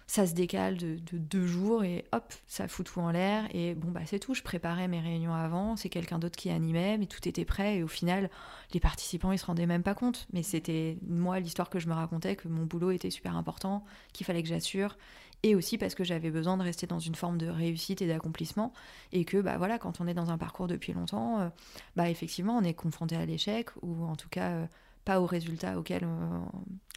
ça 0.07 0.27
se 0.27 0.35
décale 0.35 0.77
de, 0.77 0.99
deux 1.13 1.47
jours 1.47 1.85
et 1.85 2.05
hop, 2.13 2.35
ça 2.47 2.69
fout 2.69 2.85
tout 2.85 3.01
en 3.01 3.11
l'air. 3.11 3.45
Et 3.55 3.75
bon, 3.75 3.91
bah, 3.91 4.03
c'est 4.07 4.19
tout. 4.19 4.35
Je 4.35 4.43
préparais 4.43 4.89
mes 4.89 5.01
réunions 5.01 5.35
avant, 5.35 5.77
c'est 5.77 5.89
quelqu'un 5.89 6.19
d'autre 6.19 6.37
qui 6.37 6.51
animait, 6.51 6.99
mais 6.99 7.07
tout 7.07 7.27
était 7.29 7.45
prêt. 7.45 7.79
Et 7.79 7.83
au 7.83 7.89
final, 7.89 8.29
les 8.75 8.81
participants, 8.81 9.33
ils 9.33 9.39
se 9.39 9.47
rendaient 9.47 9.67
même 9.67 9.83
pas 9.83 9.95
compte. 9.95 10.27
Mais 10.33 10.43
c'était 10.43 10.99
moi 11.07 11.41
l'histoire 11.41 11.71
que 11.71 11.79
je 11.79 11.89
me 11.89 11.95
racontais, 11.95 12.37
que 12.37 12.49
mon 12.49 12.65
boulot 12.65 12.91
était 12.91 13.11
super 13.11 13.37
important, 13.37 13.85
qu'il 14.13 14.27
fallait 14.27 14.43
que 14.43 14.49
j'assure 14.49 14.99
et 15.43 15.55
aussi 15.55 15.79
parce 15.79 15.95
que 15.95 16.05
j'avais 16.05 16.31
besoin 16.31 16.57
de 16.57 16.63
rester 16.63 16.87
dans 16.87 16.99
une 16.99 17.15
forme 17.15 17.39
de 17.39 17.49
réussite 17.49 18.03
et 18.03 18.07
d'accomplissement. 18.07 18.73
Et 19.13 19.25
que 19.25 19.39
bah 19.41 19.59
voilà 19.59 19.79
quand 19.79 20.01
on 20.01 20.07
est 20.07 20.15
dans 20.15 20.31
un 20.31 20.39
parcours 20.39 20.69
depuis 20.69 20.93
longtemps 20.93 21.41
euh, 21.41 21.49
bah 21.97 22.09
effectivement 22.09 22.57
on 22.57 22.63
est 22.63 22.75
confronté 22.75 23.17
à 23.17 23.27
l'échec 23.27 23.71
ou 23.83 24.05
en 24.05 24.17
tout 24.17 24.29
cas 24.29 24.51
euh, 24.51 24.67
pas 25.05 25.21
au 25.21 25.27
résultat 25.27 25.79
auquel 25.79 26.05
euh, 26.05 26.39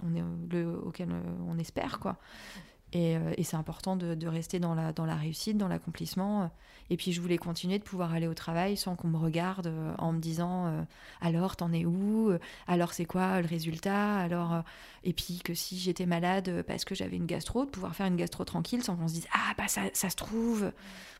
on 0.03 0.85
auquel 0.85 1.09
on 1.47 1.57
espère 1.57 1.99
quoi 1.99 2.17
euh, 2.95 3.33
et, 3.37 3.43
c'est 3.43 3.57
important 3.57 3.95
de, 3.95 4.27
rester 4.27 4.59
dans 4.59 4.75
la, 4.75 4.93
dans 4.93 5.05
la 5.05 5.15
réussite, 5.15 5.57
dans 5.57 5.67
l'accomplissement. 5.67 6.51
Et 6.89 6.97
puis 6.97 7.13
je 7.13 7.19
voulais 7.19 7.37
continuer 7.37 7.79
de 7.79 7.83
pouvoir 7.83 8.13
aller 8.13 8.27
au 8.27 8.35
travail 8.35 8.77
sans 8.77 8.95
qu'on 8.95 9.07
me 9.07 9.17
regarde 9.17 9.67
euh, 9.67 9.95
en 9.97 10.11
me 10.13 10.19
disant 10.19 10.67
euh, 10.67 10.83
alors 11.19 11.55
t'en 11.55 11.73
es 11.73 11.83
où? 11.83 12.31
Alors 12.67 12.93
c'est 12.93 13.05
quoi 13.05 13.41
le 13.41 13.47
résultat? 13.47 14.17
Alors 14.17 14.61
et 15.03 15.13
puis 15.13 15.41
que 15.43 15.55
si 15.55 15.79
j'étais 15.79 16.05
malade 16.05 16.63
parce 16.67 16.85
que 16.85 16.93
j'avais 16.93 17.17
une 17.17 17.25
gastro, 17.25 17.65
de 17.65 17.71
pouvoir 17.71 17.95
faire 17.95 18.05
une 18.05 18.15
gastro 18.15 18.45
tranquille 18.45 18.83
sans 18.83 18.95
qu'on 18.95 19.07
se 19.07 19.13
dise 19.13 19.27
ah 19.33 19.53
bah 19.57 19.67
ça, 19.67 19.81
ça 19.93 20.09
se 20.09 20.15
trouve. 20.15 20.71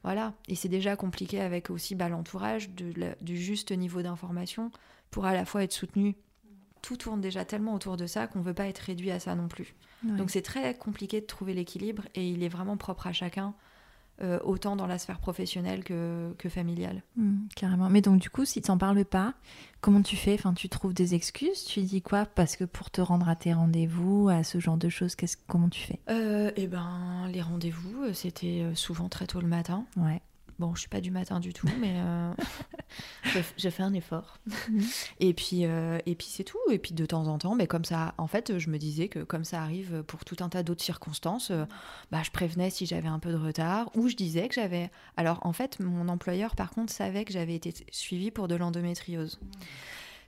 Voilà. 0.03 0.33
Et 0.47 0.55
c'est 0.55 0.69
déjà 0.69 0.95
compliqué 0.95 1.41
avec 1.41 1.71
aussi 1.71 1.95
bah, 1.95 2.09
l'entourage 2.09 2.69
du 2.69 3.37
juste 3.37 3.71
niveau 3.71 4.03
d'information 4.03 4.71
pour 5.09 5.25
à 5.25 5.33
la 5.33 5.45
fois 5.45 5.63
être 5.63 5.73
soutenu 5.73 6.15
tout 6.85 6.97
tourne 6.97 7.19
déjà 7.19 7.45
tellement 7.45 7.73
autour 7.73 7.97
de 7.97 8.05
ça 8.05 8.27
qu'on 8.27 8.39
ne 8.39 8.43
veut 8.43 8.53
pas 8.53 8.67
être 8.67 8.79
réduit 8.79 9.09
à 9.09 9.19
ça 9.19 9.33
non 9.33 9.47
plus. 9.47 9.73
Donc 10.03 10.29
c'est 10.29 10.43
très 10.43 10.75
compliqué 10.75 11.19
de 11.19 11.25
trouver 11.25 11.55
l'équilibre 11.55 12.03
et 12.13 12.29
il 12.29 12.43
est 12.43 12.47
vraiment 12.49 12.77
propre 12.77 13.07
à 13.07 13.11
chacun. 13.13 13.55
Euh, 14.21 14.39
autant 14.45 14.77
dans 14.77 14.87
la 14.87 14.97
sphère 14.97 15.19
professionnelle 15.19 15.83
que, 15.83 16.33
que 16.37 16.47
familiale. 16.47 17.03
Mmh, 17.17 17.47
carrément. 17.53 17.89
Mais 17.89 17.99
donc 17.99 18.21
du 18.21 18.29
coup, 18.29 18.45
si 18.45 18.61
tu 18.61 18.71
n'en 18.71 18.77
parles 18.77 19.03
pas, 19.03 19.33
comment 19.81 20.01
tu 20.01 20.15
fais? 20.15 20.35
Enfin, 20.35 20.53
tu 20.53 20.69
trouves 20.69 20.93
des 20.93 21.15
excuses? 21.15 21.65
Tu 21.65 21.81
dis 21.81 22.01
quoi? 22.01 22.25
Parce 22.25 22.55
que 22.55 22.63
pour 22.63 22.89
te 22.91 23.01
rendre 23.01 23.27
à 23.27 23.35
tes 23.35 23.51
rendez-vous, 23.53 24.29
à 24.29 24.45
ce 24.45 24.59
genre 24.61 24.77
de 24.77 24.87
choses, 24.87 25.17
comment 25.47 25.67
tu 25.67 25.81
fais? 25.81 25.99
Euh, 26.09 26.49
Eh 26.55 26.67
ben, 26.67 27.27
les 27.29 27.41
rendez-vous, 27.41 28.03
euh, 28.03 28.13
c'était 28.13 28.63
souvent 28.73 29.09
très 29.09 29.27
tôt 29.27 29.41
le 29.41 29.47
matin. 29.47 29.85
Ouais. 29.97 30.21
Bon, 30.57 30.73
je 30.73 30.81
suis 30.81 30.89
pas 30.89 31.01
du 31.01 31.11
matin 31.11 31.41
du 31.41 31.51
tout, 31.51 31.67
mais 31.81 31.95
euh, 31.97 32.31
j'ai 33.57 33.71
fait 33.71 33.83
un 33.83 33.93
effort. 33.93 34.37
Mhm. 34.69 34.81
Et 35.19 35.33
puis, 35.33 35.65
euh, 35.65 35.99
et 36.05 36.15
puis 36.15 36.27
c'est 36.29 36.45
tout. 36.45 36.57
Et 36.71 36.79
puis 36.79 36.93
de 36.93 37.05
temps 37.05 37.27
en 37.27 37.37
temps, 37.37 37.55
mais 37.55 37.67
comme 37.67 37.83
ça, 37.83 38.13
en 38.17 38.27
fait, 38.27 38.57
je 38.57 38.69
me 38.69 38.77
disais 38.77 39.09
que 39.09 39.19
comme 39.19 39.43
ça 39.43 39.61
arrive 39.61 40.03
pour 40.03 40.23
tout 40.23 40.37
un 40.39 40.47
tas 40.47 40.63
d'autres 40.63 40.83
circonstances, 40.83 41.51
euh, 41.51 41.65
bah, 42.11 42.21
je 42.23 42.31
prévenais 42.31 42.69
si 42.69 42.85
j'avais 42.85 43.09
un 43.09 43.19
peu 43.19 43.31
de 43.31 43.37
retard, 43.37 43.91
ou 43.95 44.07
je 44.07 44.15
disais 44.15 44.47
que 44.47 44.55
j'avais. 44.55 44.89
Alors 45.17 45.39
en 45.45 45.51
fait, 45.51 45.79
mon 45.81 46.07
employeur, 46.07 46.55
par 46.55 46.71
contre, 46.71 46.93
savait 46.93 47.25
que 47.25 47.33
j'avais 47.33 47.55
été 47.55 47.73
suivie 47.91 48.31
pour 48.31 48.47
de 48.47 48.55
l'endométriose. 48.55 49.39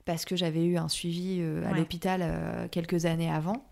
Parce 0.04 0.26
que 0.26 0.36
j'avais 0.36 0.66
eu 0.66 0.78
un 0.78 0.88
suivi 0.88 1.42
à 1.70 1.74
l'hôpital 1.74 2.70
quelques 2.72 3.06
années 3.06 3.30
avant 3.30 3.66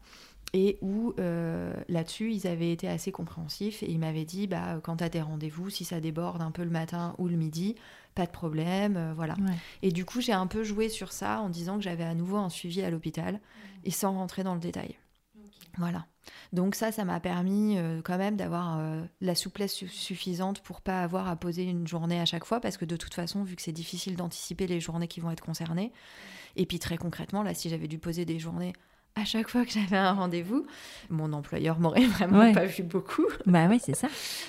et 0.54 0.78
où 0.82 1.14
euh, 1.20 1.74
là-dessus 1.90 2.34
ils 2.34 2.48
avaient 2.48 2.72
été 2.72 2.88
assez 2.88 3.12
compréhensifs 3.12 3.84
et 3.84 3.92
ils 3.92 4.00
m'avaient 4.00 4.26
dit 4.26 4.48
bah 4.48 4.80
quand 4.84 4.98
t'as 4.98 5.10
tes 5.10 5.22
rendez-vous 5.22 5.70
si 5.70 5.84
ça 5.84 6.00
déborde 6.00 6.42
un 6.42 6.52
peu 6.52 6.64
le 6.64 6.70
matin 6.70 7.16
ou 7.18 7.28
le 7.28 7.36
midi 7.36 7.76
pas 8.14 8.26
de 8.26 8.32
problème 8.32 8.96
euh, 8.96 9.14
voilà. 9.14 9.36
Et 9.82 9.92
du 9.92 10.06
coup 10.06 10.22
j'ai 10.22 10.34
un 10.34 10.48
peu 10.48 10.64
joué 10.64 10.90
sur 10.90 11.12
ça 11.12 11.42
en 11.42 11.50
disant 11.50 11.78
que 11.78 11.84
j'avais 11.84 12.04
à 12.04 12.14
nouveau 12.14 12.38
un 12.38 12.50
suivi 12.50 12.82
à 12.82 12.90
l'hôpital 12.90 13.40
et 13.84 13.92
sans 13.92 14.14
rentrer 14.14 14.44
dans 14.44 14.54
le 14.54 14.60
détail. 14.60 14.96
Voilà. 15.78 16.06
Donc 16.54 16.76
ça 16.76 16.94
ça 16.94 17.04
m'a 17.04 17.20
permis 17.20 17.78
euh, 17.78 18.02
quand 18.02 18.18
même 18.18 18.38
d'avoir 18.38 18.80
la 19.20 19.36
souplesse 19.36 19.86
suffisante 19.88 20.62
pour 20.62 20.80
pas 20.80 21.02
avoir 21.02 21.28
à 21.28 21.36
poser 21.36 21.64
une 21.64 21.86
journée 21.86 22.22
à 22.22 22.26
chaque 22.26 22.46
fois 22.46 22.62
parce 22.62 22.78
que 22.78 22.86
de 22.86 22.96
toute 22.96 23.14
façon 23.14 23.44
vu 23.44 23.58
que 23.58 23.62
c'est 23.62 23.74
difficile 23.74 24.16
d'anticiper 24.16 24.68
les 24.68 24.80
journées 24.80 25.10
qui 25.10 25.20
vont 25.20 25.32
être 25.32 25.44
concernées 25.44 25.92
et 26.56 26.66
puis 26.66 26.80
très 26.80 26.98
concrètement 26.98 27.44
là 27.44 27.54
si 27.54 27.70
j'avais 27.70 27.90
dû 27.90 28.00
poser 28.00 28.24
des 28.24 28.40
journées 28.40 28.74
à 29.16 29.24
chaque 29.24 29.50
fois 29.50 29.66
que 29.66 29.72
j'avais 29.72 29.98
un 29.98 30.12
rendez-vous, 30.12 30.66
mon 31.10 31.32
employeur 31.34 31.80
m'aurait 31.80 32.06
vraiment 32.06 32.54
pas 32.54 32.66
vu 32.66 32.84
beaucoup. 32.84 33.26
Bah 33.46 33.68
oui, 33.70 33.80
c'est 33.82 33.96
ça. 33.96 34.08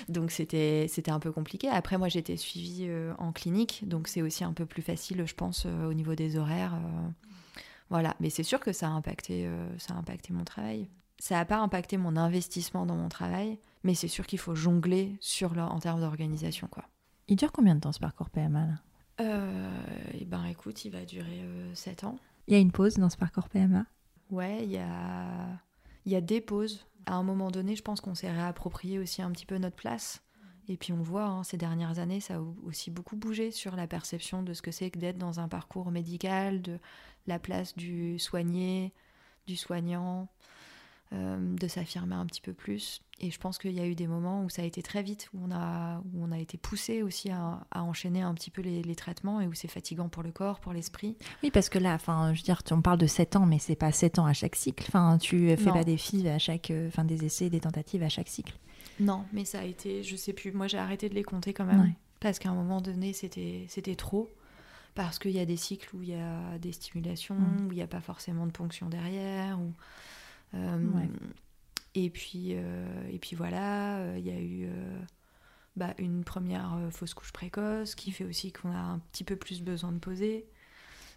donc 0.09 0.31
c'était 0.31 0.87
c'était 0.89 1.11
un 1.11 1.19
peu 1.19 1.31
compliqué. 1.31 1.69
Après 1.69 1.97
moi 1.97 2.09
j'étais 2.09 2.35
suivie 2.37 2.85
euh, 2.87 3.13
en 3.17 3.31
clinique, 3.31 3.87
donc 3.87 4.07
c'est 4.07 4.21
aussi 4.21 4.43
un 4.43 4.53
peu 4.53 4.65
plus 4.65 4.81
facile, 4.81 5.25
je 5.25 5.33
pense, 5.33 5.65
euh, 5.65 5.89
au 5.89 5.93
niveau 5.93 6.15
des 6.15 6.37
horaires. 6.37 6.73
Euh. 6.75 7.09
voilà, 7.89 8.15
mais 8.19 8.29
c'est 8.29 8.43
sûr 8.43 8.59
que 8.59 8.73
ça 8.73 8.87
a 8.87 8.91
impacté 8.91 9.49
ça 9.77 9.93
a 9.93 9.97
impacté 9.97 10.33
mon 10.33 10.43
travail. 10.43 10.89
Ça 11.19 11.35
n'a 11.35 11.45
pas 11.45 11.57
impacté 11.57 11.97
mon 11.97 12.15
investissement 12.15 12.85
dans 12.85 12.95
mon 12.95 13.09
travail, 13.09 13.57
mais 13.83 13.95
c'est 13.95 14.07
sûr 14.07 14.27
qu'il 14.27 14.39
faut 14.39 14.53
jongler 14.53 15.15
sur 15.19 15.57
en 15.57 15.79
termes 15.79 16.01
d'organisation 16.01 16.67
quoi. 16.67 16.83
Il 17.29 17.35
dure 17.35 17.51
combien 17.51 17.75
de 17.75 17.79
temps 17.79 17.91
ce 17.91 17.99
parcours 17.99 18.29
PMA 18.29 18.65
là? 18.65 18.73
Eh 20.13 20.25
ben 20.25 20.45
écoute, 20.45 20.85
il 20.85 20.91
va 20.91 21.03
durer 21.03 21.43
7 21.73 22.03
ans. 22.03 22.19
Il 22.47 22.53
y 22.53 22.57
a 22.57 22.59
une 22.59 22.71
pause 22.71 22.95
dans 22.95 23.09
ce 23.09 23.17
parcours 23.17 23.49
PMA 23.49 23.85
Ouais, 24.31 24.63
il 24.63 24.71
y 24.71 24.77
a, 24.77 25.59
y 26.05 26.15
a 26.15 26.21
des 26.21 26.41
pauses. 26.41 26.85
À 27.05 27.15
un 27.15 27.23
moment 27.23 27.51
donné, 27.51 27.75
je 27.75 27.83
pense 27.83 28.01
qu'on 28.01 28.15
s'est 28.15 28.31
réapproprié 28.31 28.99
aussi 28.99 29.21
un 29.21 29.31
petit 29.31 29.45
peu 29.45 29.57
notre 29.57 29.75
place. 29.75 30.21
Et 30.69 30.75
puis 30.75 30.91
on 30.91 31.01
voit, 31.01 31.23
hein, 31.23 31.43
ces 31.43 31.55
dernières 31.57 31.99
années, 31.99 32.19
ça 32.19 32.35
a 32.35 32.41
aussi 32.65 32.91
beaucoup 32.91 33.15
bougé 33.15 33.51
sur 33.51 33.75
la 33.77 33.87
perception 33.87 34.43
de 34.43 34.53
ce 34.53 34.61
que 34.61 34.71
c'est 34.71 34.91
que 34.91 34.99
d'être 34.99 35.17
dans 35.17 35.39
un 35.39 35.47
parcours 35.47 35.91
médical, 35.91 36.61
de 36.61 36.77
la 37.25 37.39
place 37.39 37.75
du 37.77 38.19
soigné, 38.19 38.93
du 39.47 39.55
soignant. 39.55 40.27
Euh, 41.13 41.37
de 41.55 41.69
s'affirmer 41.69 42.15
un 42.15 42.25
petit 42.25 42.41
peu 42.41 42.51
plus. 42.51 43.01
Et 43.21 43.31
je 43.31 43.39
pense 43.39 43.57
qu'il 43.57 43.71
y 43.71 43.79
a 43.79 43.87
eu 43.87 43.95
des 43.95 44.07
moments 44.07 44.43
où 44.43 44.49
ça 44.49 44.61
a 44.61 44.65
été 44.65 44.81
très 44.81 45.01
vite, 45.01 45.29
où 45.33 45.39
on 45.41 45.51
a, 45.51 45.99
où 45.99 46.21
on 46.21 46.33
a 46.33 46.37
été 46.37 46.57
poussé 46.57 47.01
aussi 47.01 47.29
à, 47.29 47.65
enchaîner 47.73 48.23
un 48.23 48.33
petit 48.33 48.51
peu 48.51 48.61
les, 48.61 48.95
traitements 48.95 49.39
et 49.39 49.47
où 49.47 49.53
c'est 49.53 49.69
fatigant 49.69 50.09
pour 50.09 50.21
le 50.21 50.33
corps, 50.33 50.59
pour 50.59 50.73
l'esprit. 50.73 51.15
Oui, 51.43 51.49
parce 51.49 51.69
que 51.69 51.79
là, 51.79 51.93
enfin, 51.93 52.33
je 52.33 52.41
veux 52.41 52.43
dire, 52.43 52.61
on 52.71 52.81
parle 52.81 52.97
de 52.97 53.07
7 53.07 53.37
ans, 53.37 53.45
mais 53.45 53.57
c'est 53.57 53.77
pas 53.77 53.93
7 53.93 54.19
ans 54.19 54.25
à 54.25 54.33
chaque 54.33 54.57
cycle. 54.57 54.83
Enfin, 54.89 55.17
tu 55.17 55.55
fais 55.55 55.71
pas 55.71 55.85
des 55.85 55.95
filles 55.95 56.27
à 56.27 56.39
chaque, 56.39 56.73
enfin, 56.87 57.05
des 57.05 57.23
essais, 57.23 57.49
des 57.49 57.61
tentatives 57.61 58.03
à 58.03 58.09
chaque 58.09 58.27
cycle. 58.27 58.57
Non, 58.99 59.23
mais 59.31 59.45
ça 59.45 59.59
a 59.59 59.63
été, 59.63 60.03
je 60.03 60.17
sais 60.17 60.33
plus. 60.33 60.51
Moi, 60.51 60.67
j'ai 60.67 60.77
arrêté 60.77 61.07
de 61.07 61.15
les 61.15 61.23
compter 61.23 61.53
quand 61.53 61.65
même, 61.65 61.93
parce 62.19 62.37
qu'à 62.37 62.49
un 62.49 62.55
moment 62.55 62.81
donné, 62.81 63.13
c'était, 63.13 63.65
c'était 63.69 63.95
trop 63.95 64.29
parce 64.93 65.19
qu'il 65.19 65.31
y 65.31 65.39
a 65.39 65.45
des 65.45 65.57
cycles 65.57 65.95
où 65.95 66.01
il 66.01 66.09
y 66.09 66.15
a 66.15 66.57
des 66.57 66.71
stimulations, 66.71 67.35
mmh. 67.35 67.67
où 67.67 67.71
il 67.71 67.75
n'y 67.75 67.83
a 67.83 67.87
pas 67.87 68.01
forcément 68.01 68.47
de 68.47 68.51
ponction 68.51 68.89
derrière, 68.89 69.59
euh, 70.53 70.79
et, 71.95 72.09
puis, 72.09 72.49
euh, 72.51 73.09
et 73.11 73.19
puis 73.19 73.35
voilà, 73.35 73.97
euh, 73.97 74.15
il 74.17 74.25
y 74.25 74.31
a 74.31 74.39
eu 74.39 74.69
bah, 75.75 75.93
une 75.97 76.23
première 76.23 76.77
fausse 76.91 77.13
couche 77.13 77.31
précoce 77.31 77.95
qui 77.95 78.11
fait 78.11 78.25
aussi 78.25 78.51
qu'on 78.51 78.71
a 78.71 78.79
un 78.79 78.99
petit 79.11 79.23
peu 79.23 79.35
plus 79.35 79.61
besoin 79.61 79.91
de 79.91 79.99
poser. 79.99 80.47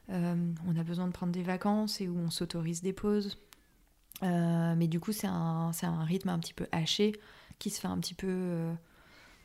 on 0.09 0.77
a 0.77 0.83
besoin 0.83 1.07
de 1.07 1.13
prendre 1.13 1.33
des 1.33 1.43
vacances 1.43 2.01
et 2.01 2.09
où 2.09 2.19
on 2.19 2.31
s'autorise 2.31 2.83
des 2.83 2.93
pauses. 2.93 3.39
mais 4.23 4.89
du 4.89 5.01
coup, 5.01 5.13
c'est 5.13 5.29
un, 5.29 5.71
un, 5.83 6.05
rythme 6.05 6.29
un 6.29 6.39
petit 6.39 6.55
peu 6.55 6.67
haché 6.73 7.13
qui 7.59 7.71
se 7.71 7.81
fait 7.81 7.89
un 7.89 7.99
petit 7.99 8.15
peu 8.15 8.73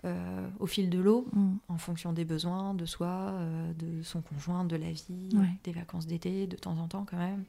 euh, 0.06 0.47
au 0.60 0.68
fil 0.68 0.89
de 0.89 0.99
l'eau, 0.99 1.28
Mm. 1.34 1.56
en 1.70 1.78
fonction 1.78 2.14
des 2.14 2.26
besoins 2.26 2.74
de 2.74 2.86
soi, 2.86 3.08
euh, 3.08 3.74
de 3.74 4.03
son 4.03 4.22
conjoint, 4.22 4.64
de 4.66 4.76
la 4.76 4.91
vie, 4.91 5.30
Ouais. 5.34 5.49
des 5.64 5.72
vacances 5.72 6.06
d'été, 6.08 6.47
de 6.47 6.56
temps 6.56 6.78
en 6.78 6.88
temps 6.88 7.06
quand 7.10 7.18
même. 7.18 7.43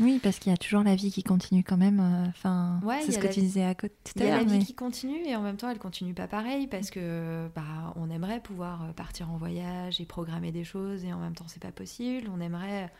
Oui, 0.00 0.20
parce 0.22 0.38
qu'il 0.38 0.50
y 0.50 0.54
a 0.54 0.56
toujours 0.58 0.82
la 0.82 0.94
vie 0.94 1.10
qui 1.10 1.22
continue 1.22 1.62
quand 1.64 1.76
même. 1.76 2.00
euh, 2.00 2.26
Enfin, 2.28 2.80
Ouais, 2.84 3.00
c'est 3.04 3.12
ce 3.12 3.18
que 3.18 3.26
tu 3.26 3.40
vie- 3.40 3.46
disais 3.46 3.64
à 3.64 3.74
côté 3.74 3.94
Il 4.16 4.22
y 4.22 4.28
a 4.28 4.38
la 4.38 4.44
vie 4.44 4.64
qui 4.64 4.74
continue 4.74 5.26
et 5.26 5.36
en 5.36 5.42
même 5.42 5.56
temps 5.56 5.68
elle 5.68 5.78
continue 5.78 6.14
pas 6.14 6.28
pareil 6.28 6.66
parce 6.66 6.90
que 6.90 7.48
bah, 7.54 7.92
on 7.96 8.08
aimerait 8.10 8.40
pouvoir 8.40 8.92
partir 8.94 9.30
en 9.30 9.36
voyage 9.36 10.00
et 10.00 10.04
programmer 10.06 10.52
des 10.52 10.64
choses 10.64 11.04
et 11.04 11.12
en 11.12 11.18
même 11.18 11.34
temps 11.34 11.46
c'est 11.48 11.62
pas 11.62 11.72
possible. 11.72 12.30
On 12.34 12.40
aimerait 12.40 12.90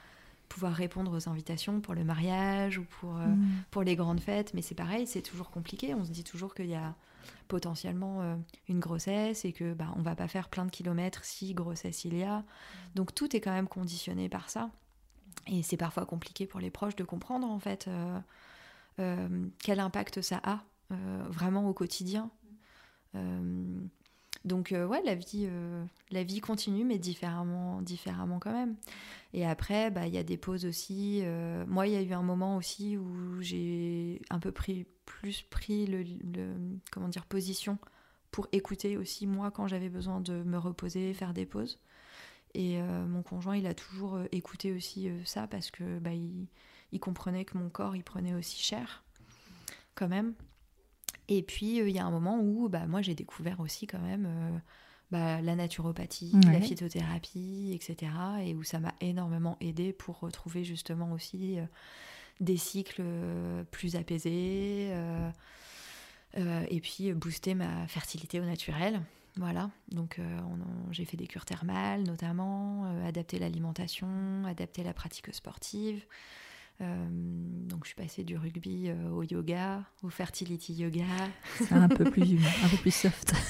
pouvoir 0.48 0.72
répondre 0.72 1.16
aux 1.16 1.28
invitations 1.28 1.80
pour 1.80 1.94
le 1.94 2.02
mariage 2.02 2.78
ou 2.78 2.84
pour, 2.98 3.12
Mm. 3.12 3.46
pour 3.70 3.82
les 3.84 3.94
grandes 3.94 4.18
fêtes, 4.20 4.52
mais 4.52 4.62
c'est 4.62 4.74
pareil, 4.74 5.06
c'est 5.06 5.22
toujours 5.22 5.48
compliqué. 5.50 5.94
On 5.94 6.04
se 6.04 6.10
dit 6.10 6.24
toujours 6.24 6.54
qu'il 6.54 6.66
y 6.66 6.74
a 6.74 6.94
potentiellement 7.48 8.22
euh, 8.22 8.36
une 8.68 8.80
grossesse 8.80 9.44
et 9.44 9.52
que 9.52 9.74
bah, 9.74 9.92
on 9.96 10.02
va 10.02 10.14
pas 10.14 10.28
faire 10.28 10.48
plein 10.48 10.64
de 10.64 10.70
kilomètres 10.70 11.24
si 11.24 11.54
grossesse 11.54 12.04
il 12.04 12.16
y 12.16 12.22
a. 12.22 12.44
Donc 12.94 13.14
tout 13.14 13.34
est 13.36 13.40
quand 13.40 13.52
même 13.52 13.68
conditionné 13.68 14.28
par 14.28 14.50
ça. 14.50 14.70
Et 15.46 15.62
c'est 15.62 15.76
parfois 15.76 16.06
compliqué 16.06 16.46
pour 16.46 16.60
les 16.60 16.70
proches 16.70 16.96
de 16.96 17.04
comprendre 17.04 17.48
en 17.48 17.58
fait 17.58 17.88
euh, 17.88 18.18
euh, 18.98 19.46
quel 19.62 19.80
impact 19.80 20.20
ça 20.20 20.40
a 20.44 20.60
vraiment 21.28 21.68
au 21.68 21.72
quotidien. 21.72 22.30
Donc 24.44 24.72
euh, 24.72 24.86
ouais, 24.86 25.02
la 25.04 25.14
vie, 25.14 25.46
euh, 25.48 25.84
la 26.10 26.22
vie 26.22 26.40
continue, 26.40 26.84
mais 26.84 26.98
différemment, 26.98 27.82
quand 28.38 28.52
même. 28.52 28.76
Et 29.34 29.46
après, 29.46 29.90
bah, 29.90 30.06
il 30.06 30.14
y 30.14 30.18
a 30.18 30.22
des 30.22 30.38
pauses 30.38 30.64
aussi. 30.64 31.20
euh, 31.24 31.64
moi, 31.66 31.86
il 31.86 31.92
y 31.92 31.96
a 31.96 32.02
eu 32.02 32.12
un 32.12 32.22
moment 32.22 32.56
aussi 32.56 32.96
où 32.96 33.40
j'ai 33.40 34.22
un 34.30 34.38
peu 34.38 34.50
pris, 34.50 34.86
plus 35.04 35.42
pris 35.42 35.86
le, 35.86 36.04
position 37.26 37.78
pour 38.30 38.46
écouter 38.52 38.96
aussi 38.96 39.26
moi 39.26 39.50
quand 39.50 39.66
j'avais 39.66 39.88
besoin 39.88 40.20
de 40.20 40.42
me 40.42 40.56
reposer, 40.56 41.12
faire 41.14 41.34
des 41.34 41.46
pauses. 41.46 41.78
Et 42.54 42.80
euh, 42.80 43.06
mon 43.06 43.22
conjoint, 43.22 43.56
il 43.56 43.66
a 43.66 43.74
toujours 43.74 44.20
écouté 44.32 44.72
aussi 44.72 45.10
ça 45.24 45.46
parce 45.46 45.70
que 45.70 45.98
bah, 45.98 46.10
comprenait 47.00 47.44
que 47.44 47.58
mon 47.58 47.68
corps, 47.68 47.94
il 47.94 48.04
prenait 48.04 48.34
aussi 48.34 48.60
cher, 48.60 49.04
quand 49.94 50.08
même. 50.08 50.34
Et 51.30 51.42
puis, 51.42 51.80
euh, 51.80 51.88
il 51.88 51.94
y 51.94 51.98
a 52.00 52.04
un 52.04 52.10
moment 52.10 52.38
où 52.40 52.68
bah, 52.68 52.86
moi, 52.86 53.02
j'ai 53.02 53.14
découvert 53.14 53.60
aussi 53.60 53.86
quand 53.86 54.00
même 54.00 54.26
euh, 54.28 54.58
bah, 55.12 55.40
la 55.40 55.54
naturopathie, 55.54 56.32
Ouais. 56.34 56.52
la 56.52 56.60
phytothérapie, 56.60 57.70
etc. 57.72 58.12
Et 58.44 58.54
où 58.54 58.64
ça 58.64 58.80
m'a 58.80 58.92
énormément 59.00 59.56
aidé 59.60 59.92
pour 59.92 60.18
retrouver 60.18 60.64
justement 60.64 61.12
aussi 61.12 61.58
euh, 61.58 61.64
des 62.40 62.56
cycles 62.56 63.02
plus 63.70 63.94
apaisés. 63.96 64.92
et 66.36 66.80
puis, 66.80 67.12
booster 67.12 67.54
ma 67.54 67.86
fertilité 67.86 68.40
au 68.40 68.44
naturel. 68.44 69.00
Voilà, 69.36 69.70
donc 69.92 70.18
j'ai 70.90 71.04
fait 71.04 71.16
des 71.16 71.26
cures 71.26 71.44
thermales 71.44 72.02
notamment, 72.02 72.86
adapter 73.06 73.38
l'alimentation, 73.38 74.44
adapter 74.46 74.82
la 74.82 74.94
pratique 74.94 75.32
sportive. 75.34 76.02
Euh, 76.80 77.06
donc 77.10 77.80
je 77.84 77.88
suis 77.88 77.94
passée 77.96 78.24
du 78.24 78.36
rugby 78.36 78.88
euh, 78.88 79.10
au 79.10 79.22
yoga, 79.22 79.82
au 80.02 80.08
fertility 80.08 80.72
yoga. 80.74 81.02
C'est 81.58 81.72
un 81.72 81.88
peu 81.88 82.04
plus 82.10 82.38
un 82.64 82.68
peu 82.68 82.76
plus 82.78 82.94
soft. 82.94 83.32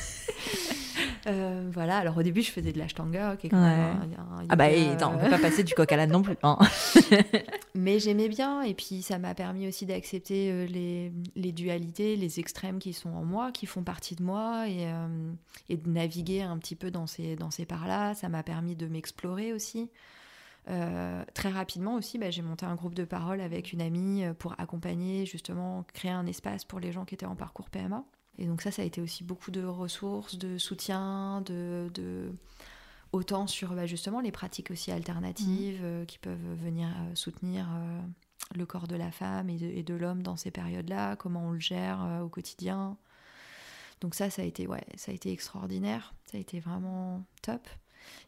Euh, 1.27 1.69
voilà, 1.73 1.99
alors 1.99 2.17
au 2.17 2.23
début 2.23 2.41
je 2.41 2.51
faisais 2.51 2.73
de 2.73 2.79
l'ashtanga, 2.79 3.37
qui 3.37 3.47
est 3.47 3.51
quand 3.51 3.63
Ouais. 3.63 3.77
même 3.77 4.15
un- 4.19 4.39
un 4.39 4.47
Ah 4.49 4.57
bah, 4.57 4.71
et 4.71 4.89
attends, 4.89 5.15
on 5.15 5.19
peut 5.19 5.29
pas 5.29 5.39
passer 5.39 5.63
du 5.63 5.75
coq 5.75 5.91
à 5.93 5.97
l'âne 5.97 6.11
non 6.13 6.23
plus. 6.23 6.37
hein. 6.43 6.57
Mais 7.75 7.99
j'aimais 7.99 8.29
bien, 8.31 8.63
et 8.63 8.73
puis 8.73 9.03
ça 9.03 9.19
m'a 9.19 9.35
permis 9.35 9.69
aussi 9.69 9.85
d'accepter 9.85 10.67
les, 10.67 11.13
les 11.37 11.53
dualités, 11.53 12.17
les 12.17 12.41
extrêmes 12.41 12.79
qui 12.79 12.95
sont 12.95 13.11
en 13.11 13.23
moi, 13.25 13.53
qui 13.53 13.67
font 13.67 13.83
partie 13.85 14.17
de 14.17 14.23
moi, 14.23 14.67
et, 14.67 14.87
euh, 14.87 15.33
et 15.69 15.77
de 15.77 15.91
naviguer 15.91 16.41
un 16.41 16.57
petit 16.59 16.75
peu 16.75 16.91
dans 16.91 17.07
ces, 17.07 17.37
dans 17.37 17.51
ces 17.51 17.67
parts-là. 17.67 18.15
Ça 18.15 18.31
m'a 18.31 18.43
permis 18.43 18.75
de 18.75 18.87
m'explorer 18.87 19.53
aussi. 19.53 19.91
Euh, 20.69 21.25
très 21.35 21.51
rapidement 21.51 21.95
aussi, 21.95 22.19
bah, 22.19 22.31
j'ai 22.31 22.43
monté 22.43 22.67
un 22.67 22.75
groupe 22.75 22.95
de 22.95 23.05
parole 23.05 23.41
avec 23.41 23.73
une 23.73 23.81
amie 23.81 24.25
euh, 24.25 24.35
pour 24.35 24.55
accompagner, 24.59 25.27
justement, 25.27 25.85
créer 25.95 26.11
un 26.11 26.27
espace 26.27 26.65
pour 26.65 26.81
les 26.81 26.93
gens 26.93 27.05
qui 27.05 27.15
étaient 27.15 27.27
en 27.27 27.37
parcours 27.37 27.71
PMA. 27.71 28.05
Et 28.39 28.47
donc 28.47 28.63
ça, 28.63 28.71
ça 28.71 28.83
a 28.83 28.85
été 28.85 29.01
aussi 29.01 29.25
beaucoup 29.25 29.51
de 29.51 29.65
ressources, 29.65 30.37
de 30.37 30.59
soutien, 30.59 31.43
de... 31.43 31.91
de 31.95 32.33
autant 33.13 33.49
sur 33.49 33.75
bah, 33.75 33.87
justement 33.87 34.21
les 34.21 34.31
pratiques 34.31 34.71
aussi 34.71 34.93
alternatives 34.93 35.81
euh, 35.83 36.05
qui 36.05 36.19
peuvent 36.19 36.55
venir 36.55 36.87
euh, 36.87 37.15
soutenir 37.17 37.67
le 38.55 38.67
corps 38.67 38.87
de 38.87 38.95
la 38.95 39.11
femme 39.11 39.51
et 39.51 39.57
de, 39.57 39.83
de 39.83 39.95
l'homme 39.95 40.23
dans 40.23 40.37
ces 40.37 40.53
périodes-là, 40.53 41.17
comment 41.17 41.47
on 41.47 41.51
le 41.51 41.59
gère 41.59 42.21
au 42.23 42.29
quotidien. 42.29 42.97
Donc 44.01 44.15
ça, 44.15 44.31
ça 44.31 44.43
a 44.43 44.45
été 44.45 44.67
ouais, 44.67 44.85
ça 44.95 45.13
a 45.13 45.15
été 45.15 45.33
extraordinaire, 45.33 46.15
ça 46.25 46.39
a 46.39 46.41
été 46.41 46.61
vraiment 46.61 47.25
top. 47.43 47.69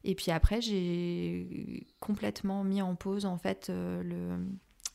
Et 0.04 0.14
puis 0.14 0.30
après, 0.30 0.60
j'ai 0.60 1.86
complètement 2.00 2.64
mis 2.64 2.82
en 2.82 2.94
pause 2.94 3.26
en 3.26 3.38
fait 3.38 3.68
euh, 3.70 4.02
le, 4.02 4.38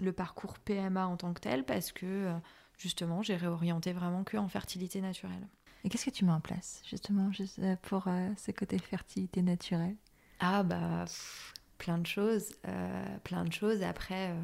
le 0.03 0.11
parcours 0.11 0.57
PMA 0.59 1.07
en 1.07 1.17
tant 1.17 1.33
que 1.33 1.39
tel 1.41 1.63
parce 1.63 1.91
que 1.91 2.05
euh, 2.05 2.33
justement, 2.77 3.21
j'ai 3.21 3.35
réorienté 3.35 3.93
vraiment 3.93 4.23
que 4.23 4.37
en 4.37 4.47
fertilité 4.47 5.01
naturelle. 5.01 5.47
Et 5.83 5.89
qu'est-ce 5.89 6.05
que 6.05 6.09
tu 6.11 6.25
mets 6.25 6.31
en 6.31 6.41
place 6.41 6.81
justement 6.89 7.31
juste, 7.31 7.59
euh, 7.59 7.75
pour 7.83 8.07
ce 8.37 8.51
côté 8.51 8.77
fertilité 8.77 9.41
naturelle? 9.41 9.95
Ah 10.39 10.63
bah 10.63 11.05
pff, 11.05 11.53
plein 11.77 11.97
de 11.97 12.05
choses, 12.05 12.53
euh, 12.67 13.17
plein 13.23 13.45
de 13.45 13.53
choses. 13.53 13.81
Après, 13.83 14.31
euh, 14.31 14.41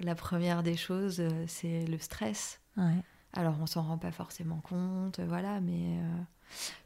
la 0.00 0.14
première 0.14 0.62
des 0.62 0.76
choses, 0.76 1.22
c'est 1.46 1.86
le 1.86 1.98
stress. 1.98 2.60
Ouais. 2.76 3.02
Alors 3.36 3.56
on 3.60 3.66
s'en 3.66 3.82
rend 3.82 3.98
pas 3.98 4.12
forcément 4.12 4.60
compte, 4.60 5.20
voilà, 5.20 5.60
mais 5.60 5.98
euh, 5.98 6.22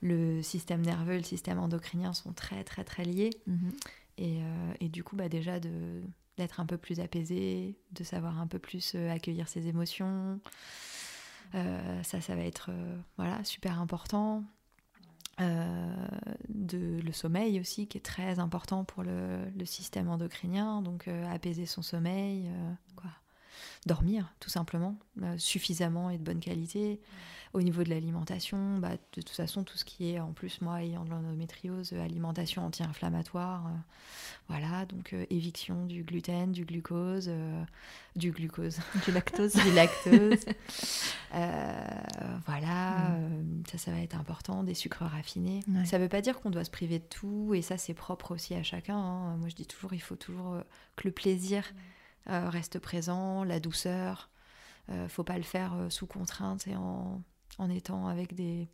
le 0.03 0.43
système 0.43 0.83
nerveux 0.83 1.15
et 1.15 1.19
le 1.19 1.25
système 1.25 1.59
endocrinien 1.59 2.13
sont 2.13 2.33
très 2.33 2.65
très 2.65 2.85
très 2.85 3.05
liés. 3.05 3.31
Mhm. 3.47 3.73
Et, 4.19 4.43
euh, 4.43 4.73
et 4.81 4.89
du 4.89 5.05
coup, 5.05 5.17
bah 5.17 5.29
déjà 5.29 5.61
de 5.61 6.03
d'être 6.37 6.61
un 6.61 6.67
peu 6.67 6.79
plus 6.79 7.01
apaisé, 7.01 7.77
de 7.93 8.03
savoir 8.03 8.41
un 8.41 8.47
peu 8.47 8.59
plus 8.59 8.93
euh, 8.95 9.11
accueillir 9.11 9.49
ses 9.49 9.69
émotions. 9.69 10.41
Euh, 11.55 12.03
ça, 12.03 12.21
ça 12.21 12.35
va 12.35 12.43
être 12.43 12.71
voilà 13.17 13.43
super 13.45 13.81
important. 13.81 14.45
De 15.39 17.01
le 17.01 17.13
sommeil 17.13 17.59
aussi 17.61 17.87
qui 17.87 17.97
est 17.97 18.03
très 18.03 18.39
important 18.39 18.85
pour 18.85 19.03
le, 19.03 19.49
le 19.57 19.65
système 19.65 20.09
endocrinien 20.11 20.83
donc 20.83 21.09
apaiser 21.09 21.65
son 21.65 21.81
sommeil 21.81 22.51
quoi 22.95 23.11
dormir 23.87 24.33
tout 24.41 24.51
simplement 24.51 24.97
euh, 25.23 25.37
suffisamment 25.39 26.11
et 26.11 26.19
de 26.19 26.23
bonne 26.23 26.41
qualité 26.41 27.01
au 27.53 27.63
niveau 27.63 27.83
de 27.83 27.91
l'alimentation 27.91 28.79
bah, 28.79 28.91
de 28.93 29.23
toute 29.23 29.29
façon 29.31 29.65
tout 29.65 29.77
ce 29.77 29.85
qui 29.85 30.11
est 30.13 30.21
en 30.21 30.33
plus 30.33 30.61
moi 30.61 30.83
ayant 30.85 31.05
de 31.05 31.11
l'endométriose 31.11 31.93
euh, 31.93 32.05
alimentation 32.05 32.65
anti-inflammatoire 32.65 33.67
euh, 33.67 33.71
voilà 34.49 34.87
donc 34.87 35.13
euh, 35.13 35.25
éviction 35.31 35.87
du 35.87 36.05
gluten 36.05 36.53
du 36.53 36.65
glucose 36.65 37.31
du 38.17 38.31
glucose 38.33 38.79
Du 39.05 39.13
lactose. 39.13 39.53
du 39.65 39.73
lactose. 39.73 40.45
Voilà, 42.47 43.11
Mm. 43.11 43.63
ça, 43.71 43.79
ça 43.79 43.91
va 43.93 44.01
être 44.01 44.17
important, 44.17 44.63
des 44.65 44.75
sucres 44.75 45.03
raffinés. 45.05 45.61
Ouais. 45.69 45.85
Ça 45.85 45.99
veut 45.99 46.09
pas 46.09 46.21
dire 46.21 46.41
qu'on 46.41 46.51
doit 46.51 46.65
se 46.65 46.71
priver 46.71 46.99
de 46.99 47.05
tout, 47.05 47.53
et 47.55 47.63
ça, 47.63 47.79
c'est 47.79 47.95
propre 47.95 48.33
aussi 48.35 48.55
à 48.55 48.63
chacun. 48.63 48.97
hein. 48.97 49.37
Moi, 49.37 49.49
je 49.49 49.55
dis 49.55 49.67
toujours, 49.67 49.93
il 49.93 50.01
faut 50.01 50.17
toujours 50.17 50.57
que 50.97 51.07
le 51.09 51.13
plaisir 51.13 51.65
euh, 52.29 52.49
reste 52.49 52.79
présent, 52.79 53.45
la 53.45 53.61
douceur. 53.61 54.31
Euh, 54.91 55.09
faut 55.09 55.25
pas 55.25 55.37
le 55.37 55.43
faire 55.45 55.75
euh, 55.75 55.89
sous 55.91 56.07
contrainte 56.07 56.67
et 56.67 56.75
en, 56.77 57.23
en 57.59 57.71
étant 57.71 58.09
avec 58.09 58.35
des 58.35 58.69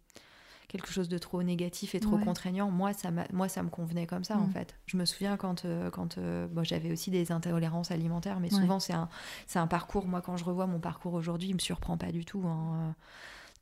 quelque 0.68 0.88
chose 0.90 1.08
de 1.08 1.16
trop 1.18 1.42
négatif 1.44 1.94
et 1.94 2.00
trop 2.00 2.16
Ouais. 2.16 2.24
contraignant. 2.24 2.70
Moi, 2.72 2.92
ça 2.92 3.10
moi, 3.32 3.48
ça 3.48 3.62
me 3.62 3.68
convenait 3.68 4.06
comme 4.06 4.24
ça, 4.24 4.36
en 4.38 4.46
Mm. 4.48 4.50
fait. 4.50 4.76
Je 4.86 4.96
me 4.96 5.04
souviens 5.04 5.36
quand, 5.36 5.64
euh, 5.64 5.90
quand 5.90 6.18
bon, 6.18 6.64
j'avais 6.64 6.90
aussi 6.90 7.10
des 7.12 7.30
intolérances 7.30 7.92
alimentaires, 7.92 8.40
mais 8.40 8.52
Ouais. 8.52 8.60
souvent, 8.60 8.80
c'est 8.80 8.92
un, 8.94 9.08
un 9.54 9.66
parcours. 9.68 10.06
Moi, 10.08 10.20
quand 10.22 10.36
je 10.36 10.44
revois 10.44 10.66
mon 10.66 10.80
parcours 10.80 11.14
aujourd'hui, 11.14 11.50
il 11.50 11.54
me 11.54 11.60
surprend 11.60 11.96
pas 11.96 12.10
du 12.10 12.24
tout. 12.24 12.42
hein. 12.48 12.96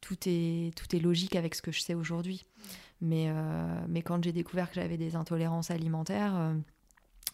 Tout, 0.00 0.16
est, 0.26 0.74
tout 0.76 0.94
est 0.96 0.98
logique 1.00 1.34
avec 1.36 1.54
ce 1.54 1.60
que 1.62 1.72
je 1.72 1.80
sais 1.80 1.94
aujourd'hui. 1.94 2.46
Mais, 3.00 3.26
euh, 3.28 3.84
mais 3.88 4.00
quand 4.02 4.22
j'ai 4.24 4.32
découvert 4.32 4.68
que 4.68 4.74
j'avais 4.76 4.96
des 4.98 5.14
intolérances 5.16 5.70
alimentaires, 5.70 6.34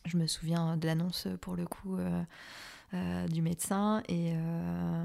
je 0.04 0.16
me 0.16 0.26
souviens 0.26 0.76
de 0.76 0.86
l'annonce, 0.86 1.28
pour 1.40 1.56
le 1.56 1.66
coup, 1.66 1.96
euh, 1.96 2.22
euh, 2.94 3.26
du 3.28 3.42
médecin. 3.42 4.02
Et, 4.08 4.32
euh, 4.34 5.04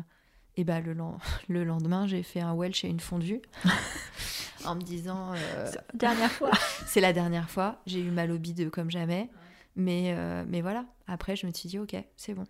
et 0.58 0.64
bah, 0.64 0.80
le, 0.82 0.96
le 1.48 1.64
lendemain, 1.64 2.08
j'ai 2.08 2.24
fait 2.24 2.42
un 2.42 2.54
Welsh 2.54 2.84
et 2.84 2.90
une 2.90 3.00
fondue. 3.00 3.42
en 4.66 4.76
me 4.76 4.82
disant, 4.82 5.34
euh, 5.34 5.72
Dernière 5.94 6.32
fois. 6.32 6.52
c'est 6.86 7.02
la 7.02 7.14
dernière 7.14 7.50
fois. 7.50 7.82
J'ai 7.86 8.00
eu 8.00 8.12
mal 8.12 8.32
au 8.32 8.38
bide 8.38 8.70
comme 8.70 8.90
jamais. 8.92 9.30
Mais, 9.76 10.14
euh, 10.18 10.44
mais 10.48 10.62
voilà, 10.62 10.86
après, 11.08 11.36
je 11.36 11.46
me 11.46 11.52
suis 11.52 11.68
dit, 11.68 11.80
ok, 11.80 11.96
c'est 12.16 12.34
bon. 12.34 12.46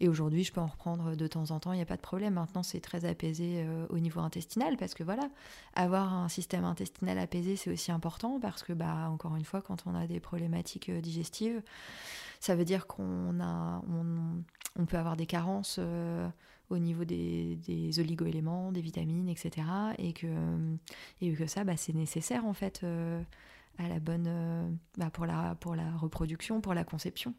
Et 0.00 0.08
aujourd'hui, 0.08 0.44
je 0.44 0.52
peux 0.52 0.60
en 0.60 0.66
reprendre 0.66 1.16
de 1.16 1.26
temps 1.26 1.50
en 1.50 1.60
temps, 1.60 1.72
il 1.72 1.76
n'y 1.76 1.82
a 1.82 1.86
pas 1.86 1.96
de 1.96 2.02
problème. 2.02 2.34
Maintenant, 2.34 2.62
c'est 2.62 2.80
très 2.80 3.04
apaisé 3.04 3.62
euh, 3.64 3.86
au 3.90 3.98
niveau 3.98 4.20
intestinal 4.20 4.76
parce 4.76 4.94
que 4.94 5.02
voilà, 5.02 5.28
avoir 5.74 6.14
un 6.14 6.28
système 6.28 6.64
intestinal 6.64 7.18
apaisé, 7.18 7.56
c'est 7.56 7.70
aussi 7.70 7.90
important 7.92 8.38
parce 8.40 8.62
que, 8.62 8.72
bah, 8.72 9.08
encore 9.10 9.36
une 9.36 9.44
fois, 9.44 9.60
quand 9.60 9.84
on 9.86 9.94
a 9.94 10.06
des 10.06 10.20
problématiques 10.20 10.88
euh, 10.88 11.00
digestives, 11.00 11.62
ça 12.40 12.54
veut 12.54 12.64
dire 12.64 12.86
qu'on 12.86 13.40
a, 13.40 13.82
on, 14.76 14.86
peut 14.86 14.96
avoir 14.96 15.16
des 15.16 15.26
carences 15.26 15.76
euh, 15.80 16.28
au 16.70 16.78
niveau 16.78 17.04
des, 17.04 17.56
des 17.56 17.98
oligo-éléments, 17.98 18.70
des 18.70 18.80
vitamines, 18.80 19.28
etc. 19.28 19.66
Et 19.98 20.12
que, 20.12 20.28
et 21.20 21.32
que 21.32 21.46
ça, 21.46 21.64
bah, 21.64 21.76
c'est 21.76 21.94
nécessaire 21.94 22.44
en 22.44 22.52
fait 22.52 22.84
à 23.78 23.88
la 23.88 23.98
bonne, 23.98 24.78
bah, 24.96 25.10
pour, 25.10 25.26
la, 25.26 25.56
pour 25.56 25.74
la 25.74 25.96
reproduction, 25.96 26.60
pour 26.60 26.74
la 26.74 26.84
conception. 26.84 27.34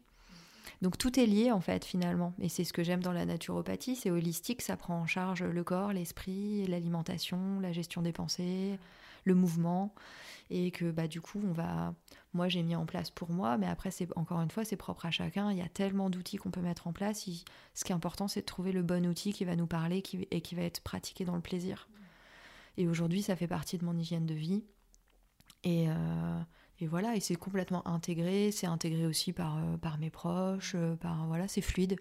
Donc 0.82 0.98
tout 0.98 1.18
est 1.18 1.26
lié 1.26 1.52
en 1.52 1.60
fait 1.60 1.84
finalement. 1.84 2.34
Et 2.40 2.48
c'est 2.48 2.64
ce 2.64 2.72
que 2.72 2.82
j'aime 2.82 3.02
dans 3.02 3.12
la 3.12 3.26
naturopathie, 3.26 3.96
c'est 3.96 4.10
holistique, 4.10 4.62
ça 4.62 4.76
prend 4.76 5.00
en 5.00 5.06
charge 5.06 5.42
le 5.42 5.64
corps, 5.64 5.92
l'esprit, 5.92 6.66
l'alimentation, 6.66 7.60
la 7.60 7.72
gestion 7.72 8.02
des 8.02 8.12
pensées, 8.12 8.78
le 9.24 9.34
mouvement. 9.34 9.94
Et 10.52 10.72
que 10.72 10.90
bah, 10.90 11.06
du 11.06 11.20
coup, 11.20 11.40
on 11.46 11.52
va. 11.52 11.94
Moi, 12.32 12.48
j'ai 12.48 12.64
mis 12.64 12.74
en 12.74 12.84
place 12.84 13.10
pour 13.10 13.30
moi, 13.30 13.56
mais 13.56 13.68
après, 13.68 13.92
c'est 13.92 14.08
encore 14.16 14.40
une 14.40 14.50
fois, 14.50 14.64
c'est 14.64 14.76
propre 14.76 15.06
à 15.06 15.12
chacun. 15.12 15.52
Il 15.52 15.58
y 15.58 15.62
a 15.62 15.68
tellement 15.68 16.10
d'outils 16.10 16.38
qu'on 16.38 16.50
peut 16.50 16.60
mettre 16.60 16.88
en 16.88 16.92
place. 16.92 17.24
Ce 17.74 17.84
qui 17.84 17.92
est 17.92 17.94
important, 17.94 18.26
c'est 18.26 18.40
de 18.40 18.46
trouver 18.46 18.72
le 18.72 18.82
bon 18.82 19.06
outil 19.06 19.32
qui 19.32 19.44
va 19.44 19.54
nous 19.54 19.68
parler 19.68 20.02
et 20.30 20.40
qui 20.40 20.54
va 20.56 20.62
être 20.62 20.80
pratiqué 20.80 21.24
dans 21.24 21.36
le 21.36 21.40
plaisir. 21.40 21.88
Et 22.76 22.88
aujourd'hui, 22.88 23.22
ça 23.22 23.36
fait 23.36 23.46
partie 23.46 23.78
de 23.78 23.84
mon 23.84 23.96
hygiène 23.96 24.26
de 24.26 24.34
vie. 24.34 24.64
Et, 25.62 25.88
euh, 25.88 26.40
et 26.80 26.86
voilà, 26.86 27.14
et 27.14 27.20
c'est 27.20 27.36
complètement 27.36 27.86
intégré, 27.86 28.50
c'est 28.52 28.66
intégré 28.66 29.06
aussi 29.06 29.32
par, 29.32 29.58
euh, 29.58 29.76
par 29.76 29.98
mes 29.98 30.10
proches, 30.10 30.72
euh, 30.74 30.96
par 30.96 31.26
voilà, 31.26 31.46
c'est 31.46 31.60
fluide. 31.60 31.96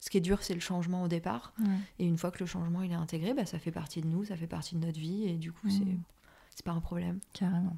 Ce 0.00 0.10
qui 0.10 0.18
est 0.18 0.20
dur, 0.20 0.42
c'est 0.42 0.54
le 0.54 0.60
changement 0.60 1.04
au 1.04 1.08
départ. 1.08 1.54
Et 1.98 2.06
une 2.06 2.18
fois 2.18 2.30
que 2.30 2.40
le 2.40 2.46
changement 2.46 2.82
il 2.82 2.90
est 2.90 2.96
intégré, 2.96 3.32
bah, 3.32 3.46
ça 3.46 3.58
fait 3.58 3.70
partie 3.70 4.00
de 4.00 4.08
nous, 4.08 4.24
ça 4.24 4.36
fait 4.36 4.46
partie 4.46 4.74
de 4.74 4.84
notre 4.84 4.98
vie, 4.98 5.28
et 5.28 5.36
du 5.36 5.52
coup, 5.52 5.70
c'est 5.70 5.96
c'est 6.50 6.64
pas 6.64 6.72
un 6.72 6.80
problème. 6.80 7.18
Carrément. 7.32 7.76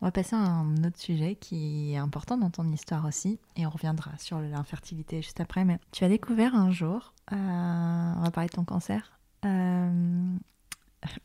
On 0.00 0.06
va 0.06 0.12
passer 0.12 0.34
à 0.34 0.38
un 0.38 0.84
autre 0.84 0.98
sujet 0.98 1.34
qui 1.34 1.92
est 1.92 1.98
important 1.98 2.38
dans 2.38 2.50
ton 2.50 2.70
histoire 2.72 3.04
aussi, 3.04 3.38
et 3.56 3.66
on 3.66 3.70
reviendra 3.70 4.16
sur 4.18 4.40
l'infertilité 4.40 5.20
juste 5.20 5.40
après. 5.40 5.64
Mais 5.64 5.78
tu 5.92 6.04
as 6.04 6.08
découvert 6.08 6.54
un 6.54 6.70
jour, 6.70 7.12
euh, 7.32 7.36
on 7.36 8.22
va 8.22 8.30
parler 8.30 8.48
de 8.48 8.54
ton 8.54 8.64
cancer, 8.64 9.18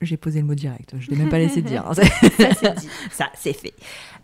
j'ai 0.02 0.18
posé 0.18 0.40
le 0.40 0.46
mot 0.46 0.56
direct, 0.56 0.96
je 1.00 1.10
ne 1.10 1.16
l'ai 1.16 1.22
même 1.22 1.30
pas 1.30 1.38
laissé 1.38 1.62
dire. 1.62 1.84
ça, 1.94 2.04
c'est 2.54 2.80
dit. 2.80 2.90
Ça, 3.12 3.30
c'est 3.36 3.54
fait. 3.54 3.74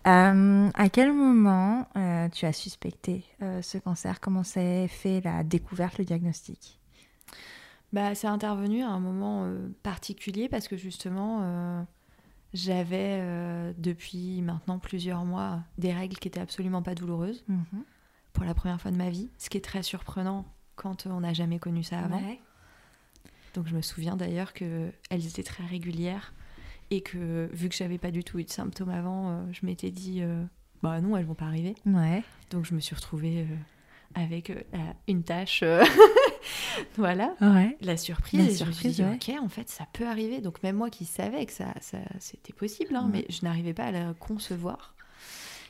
Euh, 0.07 0.69
à 0.73 0.89
quel 0.89 1.13
moment 1.13 1.87
euh, 1.95 2.29
tu 2.29 2.45
as 2.45 2.53
suspecté 2.53 3.23
euh, 3.41 3.61
ce 3.61 3.77
cancer? 3.77 4.19
Comment 4.19 4.43
s'est 4.43 4.87
fait 4.87 5.21
la 5.21 5.43
découverte, 5.43 5.97
le 5.97 6.05
diagnostic? 6.05 6.79
Bah, 7.91 8.15
C'est 8.15 8.27
intervenu 8.27 8.81
à 8.83 8.89
un 8.89 8.99
moment 8.99 9.45
particulier 9.83 10.47
parce 10.47 10.67
que 10.67 10.77
justement, 10.77 11.85
j'avais 12.53 13.73
depuis 13.77 14.41
maintenant 14.41 14.79
plusieurs 14.79 15.25
mois 15.25 15.59
des 15.77 15.91
règles 15.91 16.17
qui 16.17 16.29
étaient 16.29 16.39
absolument 16.39 16.81
pas 16.81 16.95
douloureuses 16.95 17.43
mhm. 17.49 17.83
pour 18.31 18.45
la 18.45 18.53
première 18.53 18.79
fois 18.79 18.91
de 18.91 18.97
ma 18.97 19.09
vie, 19.09 19.29
ce 19.37 19.49
qui 19.49 19.57
est 19.57 19.65
très 19.65 19.83
surprenant 19.83 20.45
quand 20.77 21.05
on 21.05 21.19
n'a 21.19 21.33
jamais 21.33 21.59
connu 21.59 21.83
ça 21.83 21.99
avant. 21.99 22.21
Donc 23.53 23.67
je 23.67 23.75
me 23.75 23.81
souviens 23.81 24.15
d'ailleurs 24.15 24.53
qu'elles 24.53 24.93
étaient 25.27 25.43
très 25.43 25.65
régulières 25.65 26.33
et 26.89 27.01
que 27.01 27.49
vu 27.53 27.69
que 27.69 27.75
j'avais 27.75 27.97
pas 27.97 28.11
du 28.11 28.23
tout 28.23 28.39
eu 28.39 28.43
de 28.43 28.49
symptômes 28.49 28.89
avant, 28.89 29.31
euh, 29.31 29.41
je 29.51 29.65
m'étais 29.65 29.91
dit 29.91 30.19
euh, 30.21 30.43
bah 30.83 31.01
non, 31.01 31.17
elles 31.17 31.25
vont 31.25 31.35
pas 31.35 31.45
arriver. 31.45 31.75
Ouais. 31.85 32.23
Donc 32.49 32.65
je 32.65 32.75
me 32.75 32.79
suis 32.79 32.95
retrouvée 32.95 33.41
euh, 33.41 33.55
avec 34.13 34.51
une 35.07 35.23
tâche, 35.23 35.63
voilà, 36.97 37.33
ouais. 37.39 37.77
la 37.79 37.95
surprise. 37.95 38.45
La 38.45 38.53
surprise, 38.53 38.97
je 38.97 39.03
me 39.03 39.13
suis 39.15 39.29
dit, 39.29 39.35
ok, 39.35 39.41
en 39.41 39.47
fait, 39.47 39.69
ça 39.69 39.87
peut 39.93 40.05
arriver. 40.05 40.41
Donc 40.41 40.61
même 40.63 40.75
moi 40.75 40.89
qui 40.89 41.05
savais 41.05 41.45
que 41.45 41.53
ça, 41.53 41.73
ça 41.79 41.99
c'était 42.19 42.51
possible, 42.51 42.93
hein, 42.95 43.09
mais 43.11 43.25
je 43.29 43.43
n'arrivais 43.43 43.73
pas 43.73 43.85
à 43.85 43.91
la 43.91 44.13
concevoir. 44.19 44.93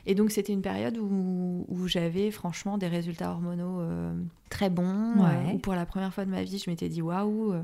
Et 0.06 0.14
donc 0.14 0.30
c'était 0.30 0.52
une 0.52 0.62
période 0.62 0.98
où, 0.98 1.64
où 1.68 1.86
j'avais 1.86 2.30
franchement 2.30 2.78
des 2.78 2.88
résultats 2.88 3.30
hormonaux 3.30 3.80
euh, 3.80 4.14
très 4.50 4.70
bons. 4.70 5.14
Euh, 5.24 5.52
où 5.54 5.58
pour 5.58 5.74
la 5.74 5.86
première 5.86 6.12
fois 6.12 6.24
de 6.24 6.30
ma 6.30 6.42
vie, 6.42 6.58
je 6.58 6.68
m'étais 6.68 6.88
dit 6.88 7.02
waouh, 7.02 7.52
euh, 7.52 7.62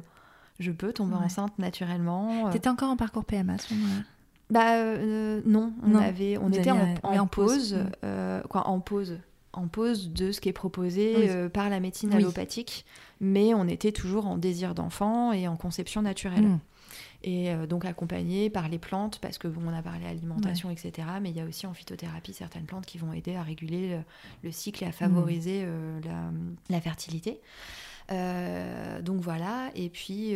je 0.60 0.70
peux 0.70 0.92
tomber 0.92 1.16
enceinte 1.16 1.58
naturellement. 1.58 2.50
T'étais 2.50 2.68
encore 2.68 2.90
en 2.90 2.96
parcours 2.96 3.24
PMA 3.24 3.54
à 3.54 3.58
ce 3.58 3.74
moment-là? 3.74 4.02
Bah 4.50 4.96
non, 5.44 5.74
on 5.84 5.94
avait, 5.94 6.38
on 6.38 6.50
était 6.50 6.70
en, 6.70 6.94
en, 7.02 7.26
pause, 7.26 7.76
quoi, 8.48 8.66
en 8.66 8.80
pause 8.80 9.18
en 9.52 9.66
pause 9.66 10.10
de 10.10 10.30
ce 10.30 10.40
qui 10.40 10.48
est 10.48 10.54
proposé 10.54 11.28
par 11.52 11.68
la 11.68 11.80
médecine 11.80 12.14
allopathique, 12.14 12.86
mais 13.20 13.52
on 13.52 13.66
était 13.66 13.92
toujours 13.92 14.26
en 14.26 14.38
désir 14.38 14.74
d'enfant 14.74 15.32
et 15.32 15.48
en 15.48 15.56
conception 15.56 16.00
naturelle. 16.00 16.46
Hmm 16.46 16.58
et 17.22 17.50
euh, 17.50 17.66
donc 17.66 17.84
accompagné 17.84 18.48
par 18.48 18.68
les 18.68 18.78
plantes 18.78 19.18
parce 19.18 19.38
que 19.38 19.48
bon, 19.48 19.62
on 19.66 19.76
a 19.76 19.82
parlé 19.82 20.06
alimentation 20.06 20.70
etc 20.70 21.08
mais 21.20 21.30
il 21.30 21.36
y 21.36 21.40
a 21.40 21.44
aussi 21.44 21.66
en 21.66 21.74
phytothérapie 21.74 22.32
certaines 22.32 22.64
plantes 22.64 22.86
qui 22.86 22.98
vont 22.98 23.12
aider 23.12 23.34
à 23.34 23.42
réguler 23.42 23.94
euh, 23.94 24.00
le, 24.44 24.52
cycle 24.52 24.84
et 24.84 24.86
à 24.86 24.92
favoriser 24.92 25.64
mm. 25.64 25.68
euh, 26.06 26.30
la, 26.70 26.80
fertilité. 26.80 27.40
Donc 28.08 29.20
voilà 29.20 29.70
et 29.74 29.90
puis 29.90 30.32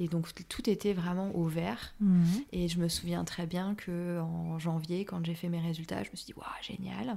et 0.00 0.08
donc 0.08 0.28
tout 0.48 0.68
était 0.68 0.92
vraiment 0.92 1.34
au 1.34 1.44
vert. 1.44 1.94
Mm. 2.00 2.24
et 2.52 2.68
je 2.68 2.78
me 2.80 2.88
souviens 2.88 3.24
très 3.24 3.46
bien 3.46 3.74
que 3.74 4.20
en 4.20 4.58
janvier 4.58 5.04
quand 5.04 5.24
j'ai 5.24 5.34
fait 5.34 5.48
mes 5.48 5.60
résultats 5.60 6.02
je 6.02 6.10
me 6.10 6.16
suis 6.16 6.26
dit 6.26 6.34
waouh 6.34 6.46
génial. 6.60 7.16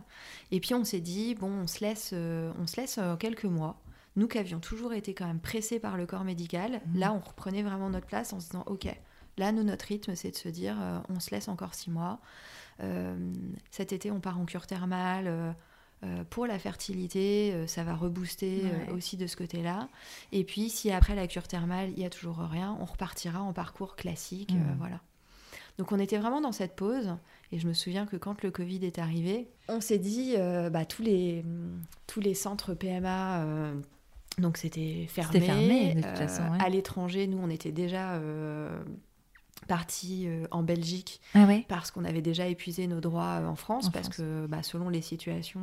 Et 0.52 0.60
puis 0.60 0.74
on 0.76 0.86
s'est 0.86 1.02
dit 1.02 1.36
bon 1.36 1.52
on 1.52 1.68
se 1.68 1.82
laisse 1.82 2.14
on 2.14 2.68
se 2.68 2.80
laisse 2.80 3.00
quelques 3.20 3.46
mois 3.46 3.82
nous 4.16 4.28
qui 4.28 4.38
avions 4.38 4.60
toujours 4.60 4.94
été 4.94 5.14
quand 5.14 5.28
même 5.28 5.40
pressés 5.40 5.80
par 5.80 5.98
le 5.98 6.06
corps 6.06 6.24
médical, 6.24 6.82
mhm. 6.88 7.00
là 7.00 7.14
on 7.14 7.20
reprenait 7.20 7.64
vraiment 7.64 7.90
notre 7.90 8.08
place 8.08 8.34
en 8.34 8.40
se 8.40 8.48
disant 8.48 8.64
ok, 8.66 8.88
là 9.38 9.52
nous 9.52 9.64
notre 9.64 9.86
rythme 9.86 10.16
c'est 10.16 10.32
de 10.32 10.36
se 10.36 10.50
dire 10.50 10.78
euh, 10.82 11.00
on 11.10 11.20
se 11.20 11.32
laisse 11.32 11.48
encore 11.48 11.74
six 11.74 11.92
mois. 11.92 12.20
Euh, 12.82 13.16
cet 13.70 13.94
été 13.94 14.12
on 14.12 14.20
part 14.20 14.40
en 14.40 14.46
cure 14.46 14.68
thermale. 14.68 15.28
Euh, 15.28 15.54
pour 16.32 16.48
la 16.48 16.58
fertilité, 16.58 17.68
ça 17.68 17.84
va 17.84 17.94
rebooster 17.94 18.64
aussi 18.92 19.18
de 19.18 19.28
ce 19.28 19.36
côté-là. 19.36 19.88
Et 20.32 20.44
puis, 20.44 20.72
si 20.72 20.92
après 20.92 21.14
la 21.14 21.28
cure 21.28 21.48
thermale, 21.48 21.92
il 21.92 22.00
y 22.00 22.06
a 22.06 22.10
toujours 22.10 22.40
rien, 22.40 22.76
on 22.82 22.86
repartira 22.86 23.44
en 23.44 23.54
parcours 23.54 23.96
classique, 23.96 24.52
mhm. 24.52 24.78
voilà. 24.80 25.00
Donc 25.78 25.92
on 25.92 26.00
était 26.00 26.18
vraiment 26.18 26.42
dans 26.42 26.52
cette 26.52 26.76
pause. 26.76 27.16
Et 27.52 27.60
je 27.60 27.68
me 27.68 27.74
souviens 27.74 28.08
que 28.08 28.18
quand 28.18 28.42
le 28.42 28.50
Covid 28.50 28.84
est 28.84 28.98
arrivé, 28.98 29.48
on 29.68 29.80
s'est 29.80 30.00
dit, 30.00 30.38
bah, 30.72 30.86
tous, 30.86 31.04
les, 31.04 31.46
tous 32.08 32.20
les 32.20 32.34
centres 32.34 32.74
PMA 32.74 33.46
donc 34.38 34.58
c'était 34.58 35.06
fermé. 35.10 35.40
fermé 35.40 35.96
de 35.96 36.02
toute 36.02 36.18
façon, 36.18 36.44
euh, 36.44 36.58
À 36.60 36.70
l'étranger, 36.70 37.28
nous, 37.28 37.40
on 37.42 37.50
était 37.50 37.72
déjà 37.72 38.14
euh, 38.14 38.82
partis 39.68 40.28
euh, 40.28 40.46
en 40.52 40.64
Belgique 40.64 41.22
ah 41.34 41.46
parce 41.68 41.92
qu'on 41.92 42.06
avait 42.06 42.22
déjà 42.22 42.48
épuisé 42.48 42.88
nos 42.88 43.02
droits 43.02 43.42
en 43.46 43.56
France, 43.56 43.90
parce 43.90 44.10
que 44.10 44.48
bah, 44.48 44.64
selon 44.64 44.90
les 44.90 45.02
situations, 45.02 45.62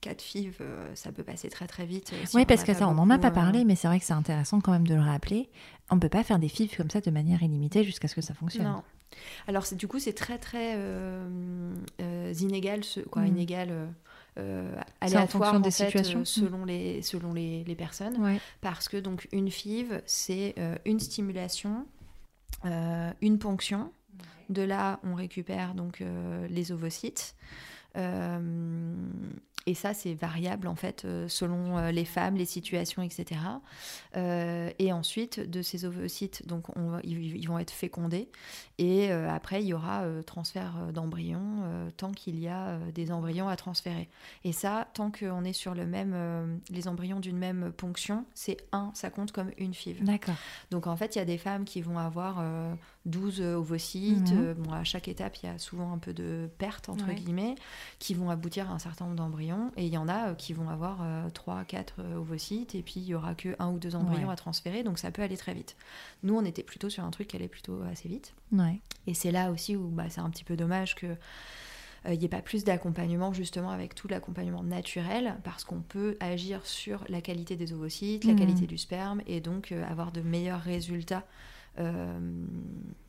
cas 0.00 0.14
de 0.14 0.20
FIV, 0.20 0.58
ça 0.94 1.12
peut 1.12 1.22
passer 1.22 1.48
très 1.48 1.66
très 1.66 1.86
vite. 1.86 2.12
oui, 2.34 2.44
parce 2.44 2.64
que 2.64 2.74
ça, 2.74 2.86
on 2.88 2.94
n'en 2.94 3.08
a 3.10 3.18
pas 3.18 3.30
parlé, 3.30 3.64
mais 3.64 3.76
c'est 3.76 3.88
vrai 3.88 3.98
que 3.98 4.04
c'est 4.04 4.12
intéressant 4.12 4.60
quand 4.60 4.72
même 4.72 4.86
de 4.86 4.94
le 4.94 5.00
rappeler. 5.00 5.48
On 5.90 5.96
ne 5.96 6.00
peut 6.00 6.08
pas 6.08 6.24
faire 6.24 6.38
des 6.38 6.48
FIV 6.48 6.76
comme 6.76 6.90
ça 6.90 7.00
de 7.00 7.10
manière 7.10 7.42
illimitée 7.42 7.84
jusqu'à 7.84 8.08
ce 8.08 8.14
que 8.14 8.22
ça 8.22 8.34
fonctionne. 8.34 8.66
Non. 8.66 8.82
Alors 9.46 9.64
du 9.72 9.86
coup, 9.86 10.00
c'est 10.00 10.12
très 10.12 10.38
très 10.38 10.78
inégal, 12.38 12.80
quoi, 13.10 13.22
mm. 13.22 13.26
inégal 13.26 13.94
euh, 14.36 14.74
aléatoire 15.00 15.60
des 15.60 15.70
situations 15.70 16.22
euh, 16.22 16.24
selon, 16.24 16.64
les, 16.64 17.02
selon 17.02 17.32
les, 17.32 17.62
les 17.64 17.74
personnes. 17.76 18.38
Parce 18.60 18.88
que 18.88 18.96
donc 18.96 19.28
une 19.30 19.48
FIV, 19.48 20.02
c'est 20.06 20.54
euh, 20.58 20.76
une 20.84 20.98
stimulation, 21.00 21.86
une 23.20 23.38
ponction. 23.38 23.92
De 24.48 24.62
là, 24.62 25.00
on 25.04 25.14
récupère 25.14 25.74
donc 25.74 26.02
les 26.48 26.72
ovocytes. 26.72 27.34
Et 29.66 29.74
ça, 29.74 29.94
c'est 29.94 30.14
variable 30.14 30.68
en 30.68 30.74
fait 30.74 31.04
euh, 31.04 31.26
selon 31.28 31.78
euh, 31.78 31.90
les 31.90 32.04
femmes, 32.04 32.36
les 32.36 32.44
situations, 32.44 33.02
etc. 33.02 33.40
Euh, 34.16 34.70
et 34.78 34.92
ensuite, 34.92 35.40
de 35.40 35.62
ces 35.62 35.84
ovocytes, 35.86 36.46
donc 36.46 36.66
ils, 37.02 37.46
vont 37.48 37.58
être 37.58 37.70
fécondés. 37.70 38.28
Et 38.78 39.10
après, 39.10 39.62
il 39.62 39.68
y 39.68 39.74
aura 39.74 40.04
transfert 40.26 40.92
d'embryons 40.92 41.90
tant 41.96 42.10
qu'il 42.10 42.40
y 42.40 42.48
a 42.48 42.78
des 42.92 43.12
embryons 43.12 43.48
à 43.48 43.56
transférer. 43.56 44.08
Et 44.42 44.52
ça, 44.52 44.88
tant 44.94 45.10
qu'on 45.10 45.44
est 45.44 45.52
sur 45.52 45.74
le 45.74 45.86
même, 45.86 46.60
les 46.70 46.88
embryons 46.88 47.20
d'une 47.20 47.36
même 47.36 47.72
ponction, 47.72 48.24
c'est 48.34 48.56
un, 48.72 48.90
ça 48.94 49.10
compte 49.10 49.32
comme 49.32 49.50
une 49.58 49.74
FIV. 49.74 50.02
D'accord. 50.02 50.34
Donc 50.70 50.86
en 50.86 50.96
fait, 50.96 51.14
il 51.14 51.18
y 51.18 51.22
a 51.22 51.24
des 51.24 51.38
femmes 51.38 51.64
qui 51.64 51.82
vont 51.82 51.98
avoir 51.98 52.42
12 53.06 53.40
ovocytes. 53.42 54.32
Mhm. 54.32 54.54
bon, 54.54 54.72
à 54.72 54.84
chaque 54.84 55.08
étape, 55.08 55.36
il 55.42 55.46
y 55.46 55.48
a 55.48 55.58
souvent 55.58 55.92
un 55.92 55.98
peu 55.98 56.12
de 56.14 56.48
perte 56.58 56.88
entre 56.88 57.08
guillemets, 57.12 57.54
qui 57.98 58.14
vont 58.14 58.30
aboutir 58.30 58.70
à 58.70 58.74
un 58.74 58.78
certain 58.78 59.04
nombre 59.04 59.16
d'embryons 59.16 59.70
et 59.76 59.86
il 59.86 59.92
y 59.92 59.98
en 59.98 60.08
a 60.08 60.30
euh, 60.30 60.34
qui 60.34 60.52
vont 60.52 60.68
avoir 60.70 61.04
3, 61.34 61.54
euh, 61.56 61.64
4 61.64 61.94
euh, 61.98 62.16
ovocytes 62.16 62.74
et 62.74 62.82
puis 62.82 62.94
il 62.96 63.04
y 63.04 63.14
aura 63.14 63.34
que 63.34 63.54
un 63.58 63.70
ou 63.70 63.78
deux 63.78 63.94
embryons 63.94 64.30
à 64.30 64.36
transférer, 64.36 64.82
donc 64.82 64.98
ça 64.98 65.10
peut 65.10 65.22
aller 65.22 65.36
très 65.36 65.54
vite. 65.54 65.76
Nous, 66.22 66.34
on 66.36 66.44
était 66.44 66.62
plutôt 66.62 66.88
sur 66.88 67.04
un 67.04 67.10
truc 67.10 67.28
qui 67.28 67.36
allait 67.36 67.48
plutôt 67.48 67.82
assez 67.90 68.08
vite. 68.08 68.34
Ouais. 68.52 68.80
Et 69.06 69.14
c'est 69.14 69.32
là 69.32 69.50
aussi 69.50 69.76
où 69.76 69.88
bah, 69.88 70.04
c'est 70.08 70.20
un 70.20 70.30
petit 70.30 70.44
peu 70.44 70.56
dommage 70.56 70.94
que 70.94 71.14
il 72.06 72.18
n'y 72.18 72.26
ait 72.26 72.28
pas 72.28 72.42
plus 72.42 72.64
d'accompagnement 72.64 73.32
justement 73.32 73.70
avec 73.70 73.94
tout 73.94 74.08
l'accompagnement 74.08 74.62
naturel 74.62 75.36
parce 75.42 75.64
qu'on 75.64 75.80
peut 75.80 76.18
agir 76.20 76.66
sur 76.66 77.02
la 77.08 77.22
qualité 77.22 77.56
des 77.56 77.72
ovocytes, 77.72 78.24
la 78.26 78.32
Mhm. 78.32 78.38
qualité 78.38 78.66
du 78.66 78.76
sperme 78.76 79.22
et 79.26 79.40
donc 79.40 79.72
euh, 79.72 79.82
avoir 79.88 80.12
de 80.12 80.20
meilleurs 80.20 80.60
résultats 80.60 81.24
euh, 81.24 81.53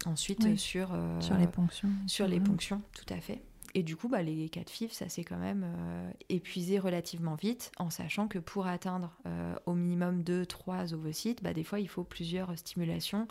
ensuite 0.05 0.43
Oui. 0.43 0.57
sur, 0.57 0.89
euh, 0.93 1.19
Sur 1.21 1.37
les 1.37 1.47
ponctions. 1.47 1.89
sur 2.07 2.27
les 2.27 2.39
ponctions, 2.39 2.81
tout 2.95 3.13
à 3.13 3.17
fait. 3.19 3.41
Et 3.77 3.83
du 3.83 3.97
coup, 3.97 4.07
bah, 4.07 4.23
les 4.23 4.47
cas 4.47 4.63
de 4.63 4.69
FIV, 4.69 4.93
ça 4.93 5.09
s'est 5.09 5.25
quand 5.25 5.35
même 5.37 5.65
euh, 5.65 6.09
épuisé 6.29 6.79
relativement 6.79 7.35
vite, 7.35 7.73
en 7.77 7.89
sachant 7.89 8.29
que 8.29 8.39
pour 8.39 8.67
atteindre 8.67 9.11
euh, 9.27 9.53
au 9.65 9.73
minimum 9.73 10.21
2-3 10.21 10.93
ovocytes, 10.93 11.43
bah, 11.43 11.51
des 11.53 11.65
fois, 11.65 11.81
il 11.81 11.89
faut 11.89 12.05
plusieurs 12.05 12.57
stimulations. 12.57 13.27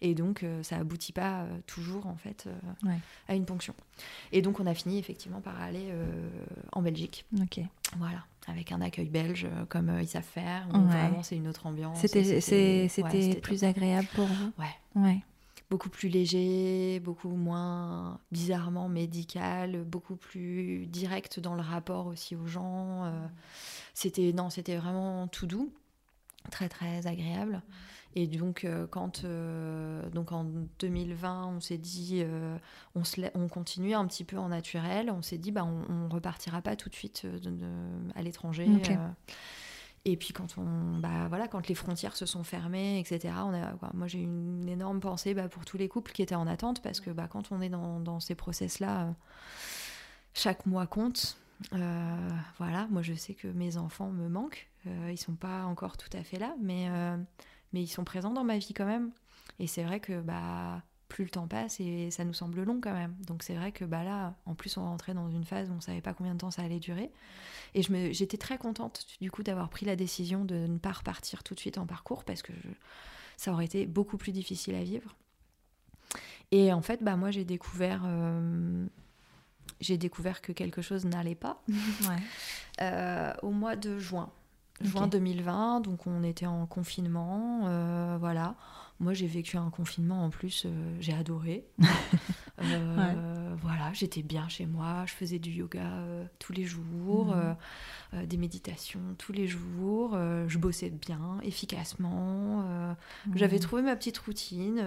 Et 0.00 0.14
donc, 0.14 0.44
euh, 0.44 0.62
ça 0.62 0.76
aboutit 0.76 1.12
pas 1.12 1.40
euh, 1.42 1.58
toujours, 1.66 2.06
en 2.06 2.14
fait, 2.16 2.44
euh, 2.46 2.88
Ouais. 2.88 2.98
à 3.26 3.34
une 3.34 3.44
ponction. 3.44 3.74
Et 4.30 4.40
donc, 4.40 4.60
on 4.60 4.66
a 4.66 4.74
fini 4.74 4.98
effectivement 5.00 5.40
par 5.40 5.60
aller 5.60 5.88
euh, 5.90 6.30
en 6.70 6.80
Belgique. 6.80 7.24
Ok. 7.42 7.58
Voilà, 7.96 8.24
avec 8.48 8.72
un 8.72 8.80
accueil 8.80 9.08
belge 9.08 9.44
euh, 9.44 9.64
comme 9.66 9.90
euh, 9.90 10.02
ils 10.02 10.08
savent 10.08 10.22
faire. 10.22 10.66
où 10.72 10.76
Ouais. 10.76 10.84
Vraiment, 10.84 11.22
c'est 11.22 11.36
une 11.36 11.48
autre 11.48 11.66
ambiance. 11.66 11.98
C'était 11.98 12.22
ouais, 12.22 13.32
top. 13.34 13.40
plus 13.42 13.64
agréable 13.64 14.08
pour 14.14 14.26
vous? 14.26 14.52
Ouais 14.58 14.74
Ouais. 14.94 15.22
beaucoup 15.70 15.90
plus 15.90 16.08
léger, 16.08 17.00
beaucoup 17.00 17.28
moins 17.30 18.18
bizarrement 18.32 18.88
médical, 18.88 19.84
beaucoup 19.84 20.16
plus 20.16 20.86
direct 20.86 21.40
dans 21.40 21.54
le 21.54 21.62
rapport 21.62 22.06
aussi 22.06 22.34
aux 22.36 22.46
gens. 22.46 23.04
euh, 23.04 23.26
c'était 23.94 24.32
non, 24.32 24.50
c'était 24.50 24.76
vraiment 24.76 25.28
tout 25.28 25.46
doux, 25.46 25.72
très 26.50 26.68
très 26.68 27.06
agréable. 27.06 27.62
Et 28.20 28.26
donc 28.26 28.64
euh, 28.64 28.86
quand 28.88 29.22
euh, 29.24 30.08
donc 30.10 30.32
en 30.32 30.44
2020, 30.80 31.46
on 31.46 31.60
s'est 31.60 31.78
dit 31.78 32.22
euh, 32.24 32.56
on 32.96 33.04
se 33.04 33.20
on 33.34 33.46
continue 33.46 33.94
un 33.94 34.04
petit 34.08 34.24
peu 34.24 34.36
en 34.38 34.48
naturel, 34.48 35.08
on 35.10 35.22
s'est 35.22 35.38
dit 35.38 35.52
bah 35.52 35.64
on, 35.64 35.84
on 35.92 36.08
repartira 36.08 36.60
pas 36.60 36.74
tout 36.74 36.88
de 36.88 36.94
suite 36.96 37.26
de- 37.26 37.38
de- 37.50 37.66
à 38.16 38.22
l'étranger. 38.22 38.66
Et 40.04 40.16
puis 40.16 40.32
quand 40.32 40.56
on, 40.58 40.98
bah 40.98 41.28
voilà, 41.28 41.46
quand 41.48 41.68
les 41.68 41.74
frontières 41.76 42.16
se 42.16 42.26
sont 42.26 42.42
fermées, 42.42 42.98
etc. 42.98 43.34
On 43.44 43.52
a, 43.54 43.72
quoi, 43.74 43.90
moi 43.94 44.06
j'ai 44.08 44.18
eu 44.20 44.24
une 44.24 44.68
énorme 44.68 44.98
pensée 45.00 45.34
bah, 45.34 45.48
pour 45.48 45.64
tous 45.64 45.76
les 45.76 45.88
couples 45.88 46.10
qui 46.12 46.22
étaient 46.22 46.34
en 46.34 46.46
attente 46.46 46.82
parce 46.82 46.98
que 47.00 47.10
bah, 47.10 47.28
quand 47.30 47.52
on 47.52 47.60
est 47.60 47.68
dans, 47.68 48.00
dans 48.00 48.18
ces 48.18 48.34
process-là, 48.34 49.02
euh, 49.02 49.10
chaque 50.34 50.66
mois 50.66 50.86
compte. 50.88 51.36
Euh, 51.74 52.28
voilà, 52.58 52.86
moi 52.90 53.02
je 53.02 53.14
sais 53.14 53.34
que 53.34 53.48
mes 53.48 53.76
enfants 53.76 54.10
me 54.10 54.28
manquent. 54.28 54.68
Euh, 54.86 55.10
ils 55.12 55.18
sont 55.18 55.34
pas 55.34 55.64
encore 55.64 55.96
tout 55.96 56.10
à 56.16 56.22
fait 56.22 56.38
là, 56.38 56.54
mais 56.60 56.88
mais 57.72 57.82
ils 57.82 57.88
sont 57.88 58.04
présents 58.04 58.32
dans 58.32 58.44
ma 58.44 58.58
vie 58.58 58.74
quand 58.74 58.86
même. 58.86 59.10
Et 59.58 59.66
c'est 59.66 59.82
vrai 59.82 60.00
que 60.00 60.20
bah 60.20 60.82
plus 61.08 61.24
le 61.24 61.30
temps 61.30 61.48
passe 61.48 61.80
et 61.80 62.10
ça 62.10 62.22
nous 62.24 62.34
semble 62.34 62.62
long 62.62 62.80
quand 62.82 62.92
même. 62.92 63.14
Donc 63.26 63.42
c'est 63.42 63.54
vrai 63.54 63.72
que 63.72 63.84
bah 63.86 64.04
là, 64.04 64.34
en 64.44 64.54
plus 64.54 64.76
on 64.76 64.84
rentrait 64.84 65.14
dans 65.14 65.30
une 65.30 65.44
phase 65.44 65.70
où 65.70 65.72
on 65.72 65.80
savait 65.80 66.02
pas 66.02 66.12
combien 66.12 66.34
de 66.34 66.38
temps 66.38 66.50
ça 66.50 66.62
allait 66.62 66.78
durer. 66.80 67.10
Et 67.74 67.82
je 67.82 67.92
me, 67.92 68.12
j'étais 68.12 68.36
très 68.36 68.58
contente 68.58 69.06
du 69.20 69.30
coup 69.30 69.42
d'avoir 69.42 69.68
pris 69.70 69.86
la 69.86 69.96
décision 69.96 70.44
de 70.44 70.54
ne 70.66 70.78
pas 70.78 70.92
repartir 70.92 71.42
tout 71.42 71.54
de 71.54 71.60
suite 71.60 71.78
en 71.78 71.86
parcours 71.86 72.24
parce 72.24 72.42
que 72.42 72.52
je- 72.52 72.68
ça 73.38 73.52
aurait 73.52 73.64
été 73.64 73.86
beaucoup 73.86 74.18
plus 74.18 74.32
difficile 74.32 74.74
à 74.74 74.82
vivre. 74.84 75.16
Et 76.50 76.72
en 76.72 76.82
fait, 76.82 77.02
bah 77.02 77.16
moi 77.16 77.30
j'ai 77.30 77.44
découvert, 77.44 78.02
euh, 78.04 78.86
j'ai 79.80 79.98
découvert 79.98 80.40
que 80.40 80.52
quelque 80.52 80.82
chose 80.82 81.04
n'allait 81.04 81.34
pas 81.34 81.62
Ouais. 82.08 82.16
euh, 82.82 83.32
au 83.42 83.50
mois 83.50 83.76
de 83.76 83.98
juin. 83.98 84.30
Juin 84.80 85.04
Ok. 85.04 85.10
2020, 85.10 85.80
donc 85.80 86.06
on 86.06 86.22
était 86.22 86.46
en 86.46 86.66
confinement, 86.66 87.62
euh, 87.66 88.16
voilà. 88.18 88.54
Moi 89.00 89.12
j'ai 89.14 89.26
vécu 89.26 89.56
un 89.56 89.70
confinement 89.70 90.24
en 90.24 90.30
plus, 90.30 90.64
euh, 90.66 90.96
j'ai 91.00 91.12
adoré. 91.14 91.64
Euh, 92.60 93.54
Voilà, 93.62 93.92
j'étais 93.92 94.22
bien 94.22 94.48
chez 94.48 94.66
moi, 94.66 95.04
je 95.06 95.12
faisais 95.14 95.38
du 95.38 95.50
yoga 95.50 96.02
tous 96.40 96.52
les 96.52 96.64
jours, 96.64 97.32
Mhm. 98.12 98.26
des 98.26 98.36
méditations 98.36 98.98
tous 99.16 99.32
les 99.32 99.46
jours, 99.46 100.18
je 100.48 100.58
bossais 100.58 100.90
bien, 100.90 101.38
efficacement, 101.44 102.64
j'avais 103.36 103.60
trouvé 103.60 103.82
ma 103.82 103.94
petite 103.94 104.18
routine, 104.18 104.82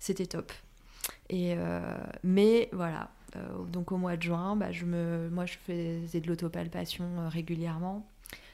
c'était 0.00 0.26
top. 0.26 0.52
Et 1.30 1.56
mais 2.22 2.68
voilà, 2.72 3.10
donc 3.72 3.90
au 3.90 3.96
mois 3.96 4.16
de 4.16 4.22
juin, 4.22 4.54
bah, 4.54 4.70
je 4.70 4.84
me, 4.84 5.28
moi 5.30 5.46
je 5.46 5.56
faisais 5.58 6.20
de 6.20 6.28
l'autopalpation 6.28 7.28
régulièrement. 7.28 8.08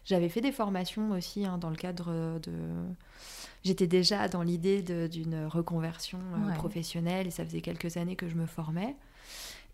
J'avais 0.05 0.29
fait 0.29 0.41
des 0.41 0.53
formations 0.53 1.11
aussi 1.13 1.45
hein, 1.45 1.59
dans 1.59 1.71
le 1.71 1.77
cadre 1.77 2.39
de. 2.41 2.53
J'étais 3.65 3.87
déjà 3.87 4.29
dans 4.29 4.43
l'idée 4.43 4.83
d'une 5.09 5.45
reconversion 5.47 6.19
euh, 6.35 6.49
Ouais. 6.49 6.55
professionnelle 6.55 7.27
et 7.27 7.31
ça 7.31 7.45
faisait 7.45 7.61
quelques 7.61 7.97
années 7.99 8.17
que 8.17 8.29
je 8.29 8.35
me 8.35 8.47
formais 8.47 8.97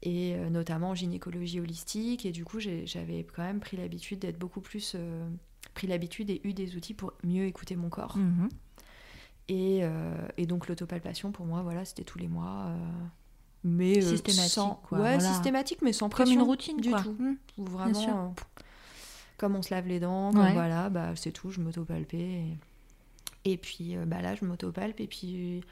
et 0.03 0.35
euh, 0.35 0.51
notamment 0.51 0.91
en 0.91 0.95
gynécologie 0.95 1.59
holistique 1.61 2.27
et 2.27 2.33
du 2.33 2.45
coup 2.45 2.59
j'avais 2.61 3.24
quand 3.35 3.43
même 3.43 3.61
pris 3.61 3.77
l'habitude 3.79 4.18
d'être 4.18 4.39
beaucoup 4.39 4.61
plus 4.61 4.93
euh, 4.95 5.27
pris 5.74 5.87
l'habitude 5.87 6.29
et 6.29 6.41
eu 6.45 6.53
des 6.53 6.77
outils 6.77 6.93
pour 6.93 7.12
mieux 7.24 7.47
écouter 7.47 7.77
mon 7.77 7.89
corps 7.89 8.18
Mhm. 8.18 8.49
et, 9.49 9.81
euh, 9.85 10.14
et 10.37 10.45
donc 10.47 10.68
l'autopalpation 10.68 11.31
pour 11.33 11.47
moi 11.47 11.62
voilà 11.62 11.85
c'était 11.87 12.05
tous 12.05 12.18
les 12.18 12.29
mois 12.29 12.66
euh, 12.66 12.77
mais 13.64 14.03
Systématique, 14.03 14.53
sans- 14.53 14.81
quoi, 14.87 14.99
ouais 14.99 15.14
voilà. 15.14 15.20
systématique 15.33 15.79
mais 15.83 15.93
sans 15.95 16.07
Comme 16.09 16.11
pression 16.11 16.35
une 16.35 16.43
routine, 16.43 16.77
du 16.81 16.91
quoi. 16.91 17.03
tout. 17.03 17.16
Ou 17.59 17.64
vraiment 17.64 18.35
comme 19.37 19.55
on 19.57 19.62
se 19.62 19.72
lave 19.74 19.87
les 19.87 20.01
dents 20.01 20.32
comme 20.32 20.41
Ouais. 20.43 20.53
voilà 20.53 20.89
bah 20.91 21.14
c'est 21.16 21.32
tout 21.32 21.51
je 21.51 21.61
m'autopalpais 21.61 22.16
et, 22.18 22.57
et 23.45 23.57
puis 23.57 23.97
euh, 23.97 24.05
bah 24.07 24.22
là 24.22 24.34
je 24.34 24.45
m'autopalpe 24.45 25.01
et 25.01 25.07
puis 25.07 25.62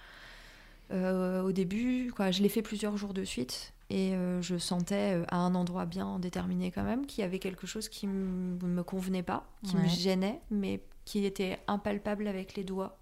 euh, 0.91 1.43
au 1.43 1.53
début 1.53 2.13
quoi 2.15 2.31
je 2.31 2.43
l'ai 2.43 2.49
fait 2.49 2.63
plusieurs 2.63 2.97
jours 2.97 3.15
de 3.15 3.25
suite 3.25 3.73
et 3.91 4.15
euh, 4.15 4.41
je 4.43 4.57
sentais 4.59 5.23
à 5.29 5.37
un 5.37 5.55
endroit 5.55 5.87
bien 5.87 6.19
déterminé 6.19 6.71
quand 6.71 6.85
même 6.85 7.07
qu'il 7.07 7.23
y 7.23 7.25
avait 7.25 7.39
quelque 7.39 7.67
chose 7.67 7.89
qui 7.89 8.07
m- 8.07 8.59
me 8.63 8.83
convenait 8.83 9.23
pas 9.23 9.47
qui 9.63 9.77
me 9.77 9.89
gênait 9.89 10.41
mais 10.51 10.81
qui 11.05 11.25
était 11.25 11.59
impalpable 11.67 12.27
avec 12.29 12.55
les 12.55 12.65
doigts. 12.65 12.97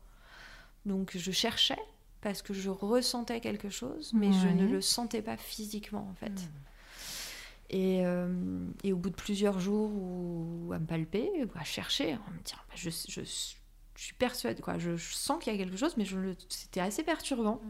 Donc 0.87 1.13
je 1.17 1.31
cherchais 1.31 1.79
parce 2.21 2.43
que 2.43 2.53
je 2.55 2.69
ressentais 2.71 3.41
quelque 3.41 3.69
chose 3.69 4.13
mais 4.15 4.33
je 4.33 4.49
ne 4.49 4.67
le 4.67 4.81
sentais 4.81 5.23
pas 5.23 5.37
physiquement 5.37 6.09
en 6.11 6.15
fait 6.15 6.33
et, 7.73 8.05
euh, 8.05 8.67
et 8.85 8.93
au 8.93 8.97
bout 8.97 9.11
de 9.11 9.15
plusieurs 9.15 9.59
jours 9.59 9.91
où, 9.91 10.73
à 10.73 10.79
me 10.79 10.87
palper, 10.87 11.31
à 11.55 11.65
chercher, 11.65 12.13
à 12.13 12.31
me 12.31 12.43
dire, 12.45 12.65
bah, 12.69 12.75
je, 12.77 12.91
je, 12.91 13.23
je 13.23 14.03
suis 14.03 14.15
persuadée, 14.15 14.63
quoi, 14.63 14.79
je, 14.79 14.97
je 14.97 15.15
sens 15.15 15.43
qu'il 15.43 15.53
y 15.53 15.57
a 15.57 15.59
quelque 15.59 15.77
chose, 15.77 15.97
mais 15.97 16.05
c'était 16.49 16.81
assez 16.81 17.03
perturbant. 17.03 17.61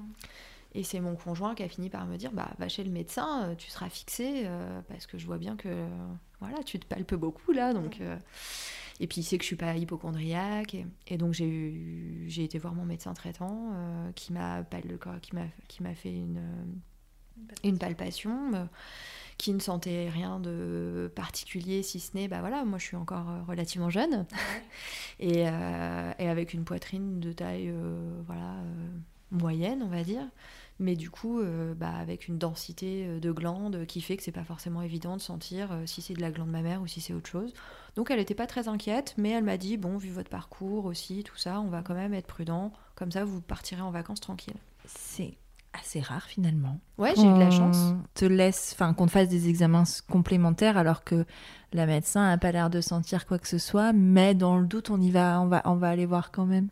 Et 0.74 0.84
c'est 0.84 1.00
mon 1.00 1.16
conjoint 1.16 1.54
qui 1.54 1.62
a 1.62 1.68
fini 1.68 1.90
par 1.90 2.06
me 2.06 2.16
dire, 2.16 2.32
bah, 2.32 2.50
va 2.58 2.68
chez 2.68 2.82
le 2.82 2.90
médecin, 2.90 3.44
euh, 3.44 3.54
tu 3.54 3.70
seras 3.70 3.90
fixé, 3.90 4.44
euh, 4.46 4.80
parce 4.88 5.06
que 5.06 5.18
je 5.18 5.26
vois 5.26 5.36
bien 5.36 5.56
que 5.56 5.86
voilà, 6.40 6.62
tu 6.62 6.78
te 6.78 6.86
palpes 6.86 7.14
beaucoup 7.14 7.52
là. 7.52 7.74
Donc, 7.74 8.00
euh, 8.00 8.16
et 8.98 9.06
puis 9.06 9.20
il 9.20 9.24
sait 9.24 9.36
que 9.36 9.42
je 9.42 9.48
suis 9.48 9.56
pas 9.56 9.76
hypochondriaque. 9.76 10.74
Et, 10.74 10.86
et 11.08 11.18
donc 11.18 11.34
j'ai 11.34 12.26
été 12.42 12.58
voir 12.58 12.74
mon 12.74 12.84
médecin 12.86 13.12
traitant 13.12 13.74
qui 14.14 14.32
m'a 14.32 14.64
qui 15.68 15.82
m'a 15.82 15.94
fait 15.94 16.14
une, 16.14 16.42
une 17.64 17.78
palpation. 17.78 18.68
Qui 19.42 19.52
ne 19.52 19.58
sentait 19.58 20.08
rien 20.08 20.38
de 20.38 21.10
particulier, 21.16 21.82
si 21.82 21.98
ce 21.98 22.16
n'est, 22.16 22.28
bah 22.28 22.38
voilà, 22.38 22.64
moi 22.64 22.78
je 22.78 22.84
suis 22.84 22.96
encore 22.96 23.28
euh, 23.28 23.42
relativement 23.48 23.90
jeune, 23.90 24.24
et, 25.18 25.48
euh, 25.48 26.12
et 26.20 26.28
avec 26.28 26.54
une 26.54 26.64
poitrine 26.64 27.18
de 27.18 27.32
taille, 27.32 27.70
euh, 27.70 28.22
voilà, 28.24 28.52
euh, 28.52 28.98
moyenne, 29.32 29.82
on 29.82 29.88
va 29.88 30.04
dire, 30.04 30.22
mais 30.78 30.94
du 30.94 31.10
coup, 31.10 31.40
bah, 31.76 31.92
avec 31.94 32.28
une 32.28 32.38
densité 32.38 33.20
de 33.20 33.32
glandes 33.32 33.86
qui 33.86 34.00
fait 34.00 34.16
que 34.16 34.22
c'est 34.22 34.32
pas 34.32 34.44
forcément 34.44 34.82
évident 34.82 35.16
de 35.16 35.22
sentir 35.22 35.70
si 35.86 36.02
c'est 36.02 36.14
de 36.14 36.20
la 36.20 36.30
glande 36.30 36.50
mammaire 36.50 36.82
ou 36.82 36.86
si 36.86 37.00
c'est 37.00 37.14
autre 37.14 37.28
chose. 37.28 37.54
Donc 37.94 38.10
elle 38.10 38.18
n'était 38.18 38.34
pas 38.34 38.46
très 38.46 38.68
inquiète, 38.68 39.14
mais 39.16 39.30
elle 39.30 39.44
m'a 39.44 39.58
dit, 39.58 39.76
bon, 39.76 39.96
vu 39.96 40.10
votre 40.10 40.28
parcours 40.28 40.84
aussi, 40.84 41.22
tout 41.22 41.36
ça, 41.36 41.60
on 41.60 41.68
va 41.68 41.82
quand 41.82 41.94
même 41.94 42.14
être 42.14 42.26
prudent, 42.26 42.72
comme 42.94 43.12
ça 43.12 43.24
vous 43.24 43.40
partirez 43.40 43.82
en 43.82 43.90
vacances 43.90 44.20
tranquille. 44.20 44.56
C'est 44.86 45.34
assez 45.72 46.00
rare 46.00 46.24
finalement. 46.24 46.78
Ouais, 46.98 47.12
j'ai 47.16 47.22
eu 47.22 47.32
de 47.32 47.38
la 47.38 47.50
chance. 47.50 47.76
Qu'on 47.78 48.02
te 48.14 48.24
laisse, 48.26 48.72
enfin 48.74 48.92
qu'on 48.94 49.06
te 49.06 49.10
fasse 49.10 49.28
des 49.28 49.48
examens 49.48 49.84
complémentaires 50.10 50.76
alors 50.76 51.02
que 51.04 51.24
la 51.72 51.86
médecin 51.86 52.26
n'a 52.28 52.36
pas 52.36 52.52
l'air 52.52 52.68
de 52.68 52.82
sentir 52.82 53.24
quoi 53.26 53.38
que 53.38 53.48
ce 53.48 53.56
soit, 53.56 53.94
mais 53.94 54.34
dans 54.34 54.58
le 54.58 54.66
doute 54.66 54.90
on 54.90 55.00
y 55.00 55.10
va, 55.10 55.40
on 55.40 55.46
va, 55.46 55.62
on 55.64 55.74
va 55.76 55.88
aller 55.88 56.04
voir 56.04 56.30
quand 56.30 56.44
même. 56.44 56.68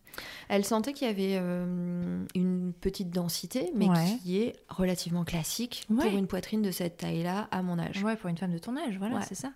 Elle 0.51 0.65
sentait 0.67 0.93
qu'il 0.93 1.07
y 1.09 1.11
avait 1.11 1.39
euh, 1.41 2.23
une 2.35 2.75
petite 2.79 3.11
densité, 3.11 3.71
mais 3.75 3.89
Ouais. 3.89 4.19
qui 4.23 4.39
est 4.43 4.57
relativement 4.69 5.25
classique 5.25 5.87
Ouais. 5.89 6.07
pour 6.09 6.19
une 6.19 6.27
poitrine 6.27 6.61
de 6.61 6.71
cette 6.71 6.99
taille-là 6.99 7.49
à 7.51 7.63
mon 7.63 7.79
âge. 7.79 8.03
Ouais, 8.05 8.17
pour 8.17 8.29
une 8.29 8.37
femme 8.37 8.53
de 8.53 8.59
ton 8.59 8.77
âge, 8.77 8.99
voilà, 8.99 9.17
Ouais. 9.17 9.23
c'est 9.27 9.35
ça. 9.35 9.49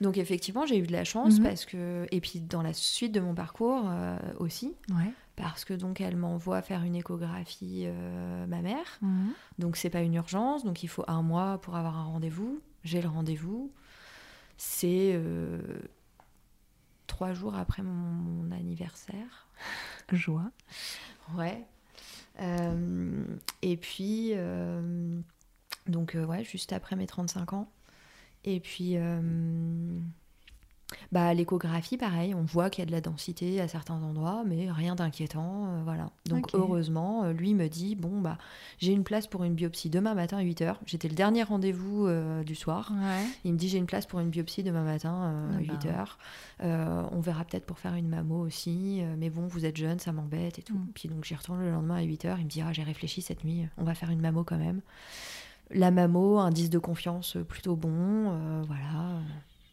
Donc 0.00 0.16
effectivement, 0.16 0.64
j'ai 0.64 0.78
eu 0.78 0.86
de 0.86 0.92
la 0.92 1.04
chance 1.04 1.38
Mhm. 1.38 1.44
parce 1.44 1.66
que 1.66 2.06
et 2.10 2.20
puis 2.22 2.40
dans 2.40 2.62
la 2.62 2.72
suite 2.72 3.12
de 3.12 3.20
mon 3.20 3.34
parcours 3.34 3.84
euh, 3.86 4.16
aussi, 4.38 4.72
Ouais. 4.88 5.12
Parce 5.36 5.66
que 5.66 5.74
donc 5.74 6.00
elle 6.00 6.16
m'envoie 6.16 6.62
faire 6.62 6.82
une 6.82 6.96
échographie 6.96 7.84
euh, 7.86 8.46
ma 8.46 8.62
mère. 8.62 8.98
Mhm. 9.02 9.32
Donc 9.58 9.76
c'est 9.76 9.90
pas 9.90 10.00
une 10.00 10.14
urgence, 10.14 10.64
donc 10.64 10.82
il 10.82 10.88
faut 10.88 11.04
un 11.06 11.22
mois 11.22 11.58
pour 11.58 11.76
avoir 11.76 11.96
un 11.98 12.04
rendez-vous. 12.04 12.60
J'ai 12.84 13.02
le 13.02 13.08
rendez-vous. 13.08 13.70
C'est 14.56 15.12
euh, 15.14 15.60
trois 17.06 17.34
jours 17.34 17.54
après 17.54 17.82
mon, 17.82 17.92
mon 17.92 18.50
anniversaire. 18.50 19.48
Joie. 20.12 20.50
Ouais. 21.34 21.62
Euh, 22.40 23.24
et 23.62 23.76
puis, 23.76 24.32
donc, 25.86 26.16
ouais, 26.16 26.44
juste 26.44 26.72
après 26.72 26.96
mes 26.96 27.06
35 27.06 27.52
ans. 27.52 27.70
Et 28.44 28.60
puis, 28.60 28.96
bah, 31.10 31.34
l'échographie, 31.34 31.96
pareil, 31.96 32.34
on 32.34 32.42
voit 32.42 32.70
qu'il 32.70 32.82
y 32.82 32.86
a 32.86 32.86
de 32.86 32.92
la 32.92 33.00
densité 33.00 33.60
à 33.60 33.66
certains 33.68 34.00
endroits, 34.02 34.44
mais 34.46 34.70
rien 34.70 34.94
d'inquiétant. 34.94 35.66
euh, 35.66 35.80
voilà. 35.84 36.10
Donc, 36.26 36.50
heureusement, 36.54 37.24
euh, 37.24 37.32
lui 37.32 37.54
me 37.54 37.68
dit 37.68 37.96
Bon, 37.96 38.20
bah, 38.20 38.38
j'ai 38.78 38.92
une 38.92 39.02
place 39.04 39.26
pour 39.26 39.42
une 39.44 39.54
biopsie 39.54 39.90
demain 39.90 40.14
matin 40.14 40.38
à 40.38 40.44
8h. 40.44 40.76
J'étais 40.86 41.08
le 41.08 41.14
dernier 41.14 41.42
rendez-vous 41.42 42.06
euh, 42.06 42.44
du 42.44 42.54
soir. 42.54 42.92
Ouais. 42.92 43.24
Il 43.44 43.52
me 43.54 43.58
dit 43.58 43.68
J'ai 43.68 43.78
une 43.78 43.86
place 43.86 44.06
pour 44.06 44.20
une 44.20 44.30
biopsie 44.30 44.62
demain 44.62 44.84
matin 44.84 45.14
euh, 45.14 45.50
Ah 45.52 45.56
à 45.56 45.76
bah. 45.76 46.08
8h. 46.62 47.08
on 47.12 47.20
verra 47.20 47.44
peut-être 47.44 47.66
pour 47.66 47.78
faire 47.78 47.94
une 47.94 48.08
mammo 48.08 48.38
aussi, 48.38 49.02
mais 49.18 49.30
bon, 49.30 49.46
vous 49.46 49.64
êtes 49.64 49.76
jeune, 49.76 49.98
ça 49.98 50.12
m'embête 50.12 50.58
et 50.58 50.62
tout. 50.62 50.74
Mm. 50.74 50.88
Puis 50.94 51.08
donc, 51.08 51.24
j'y 51.24 51.34
retourne 51.34 51.60
le 51.60 51.70
lendemain 51.70 51.96
à 51.96 52.02
8h. 52.02 52.36
Il 52.38 52.44
me 52.44 52.48
dit 52.50 52.62
Ah, 52.62 52.72
j'ai 52.72 52.84
réfléchi 52.84 53.22
cette 53.22 53.44
nuit, 53.44 53.66
on 53.76 53.84
va 53.84 53.94
faire 53.94 54.10
une 54.10 54.20
mammo 54.20 54.44
quand 54.44 54.58
même. 54.58 54.80
La 55.72 55.90
mammo, 55.90 56.38
indice 56.38 56.70
de 56.70 56.78
confiance 56.78 57.36
plutôt 57.48 57.74
bon, 57.74 58.62
voilà. 58.68 59.20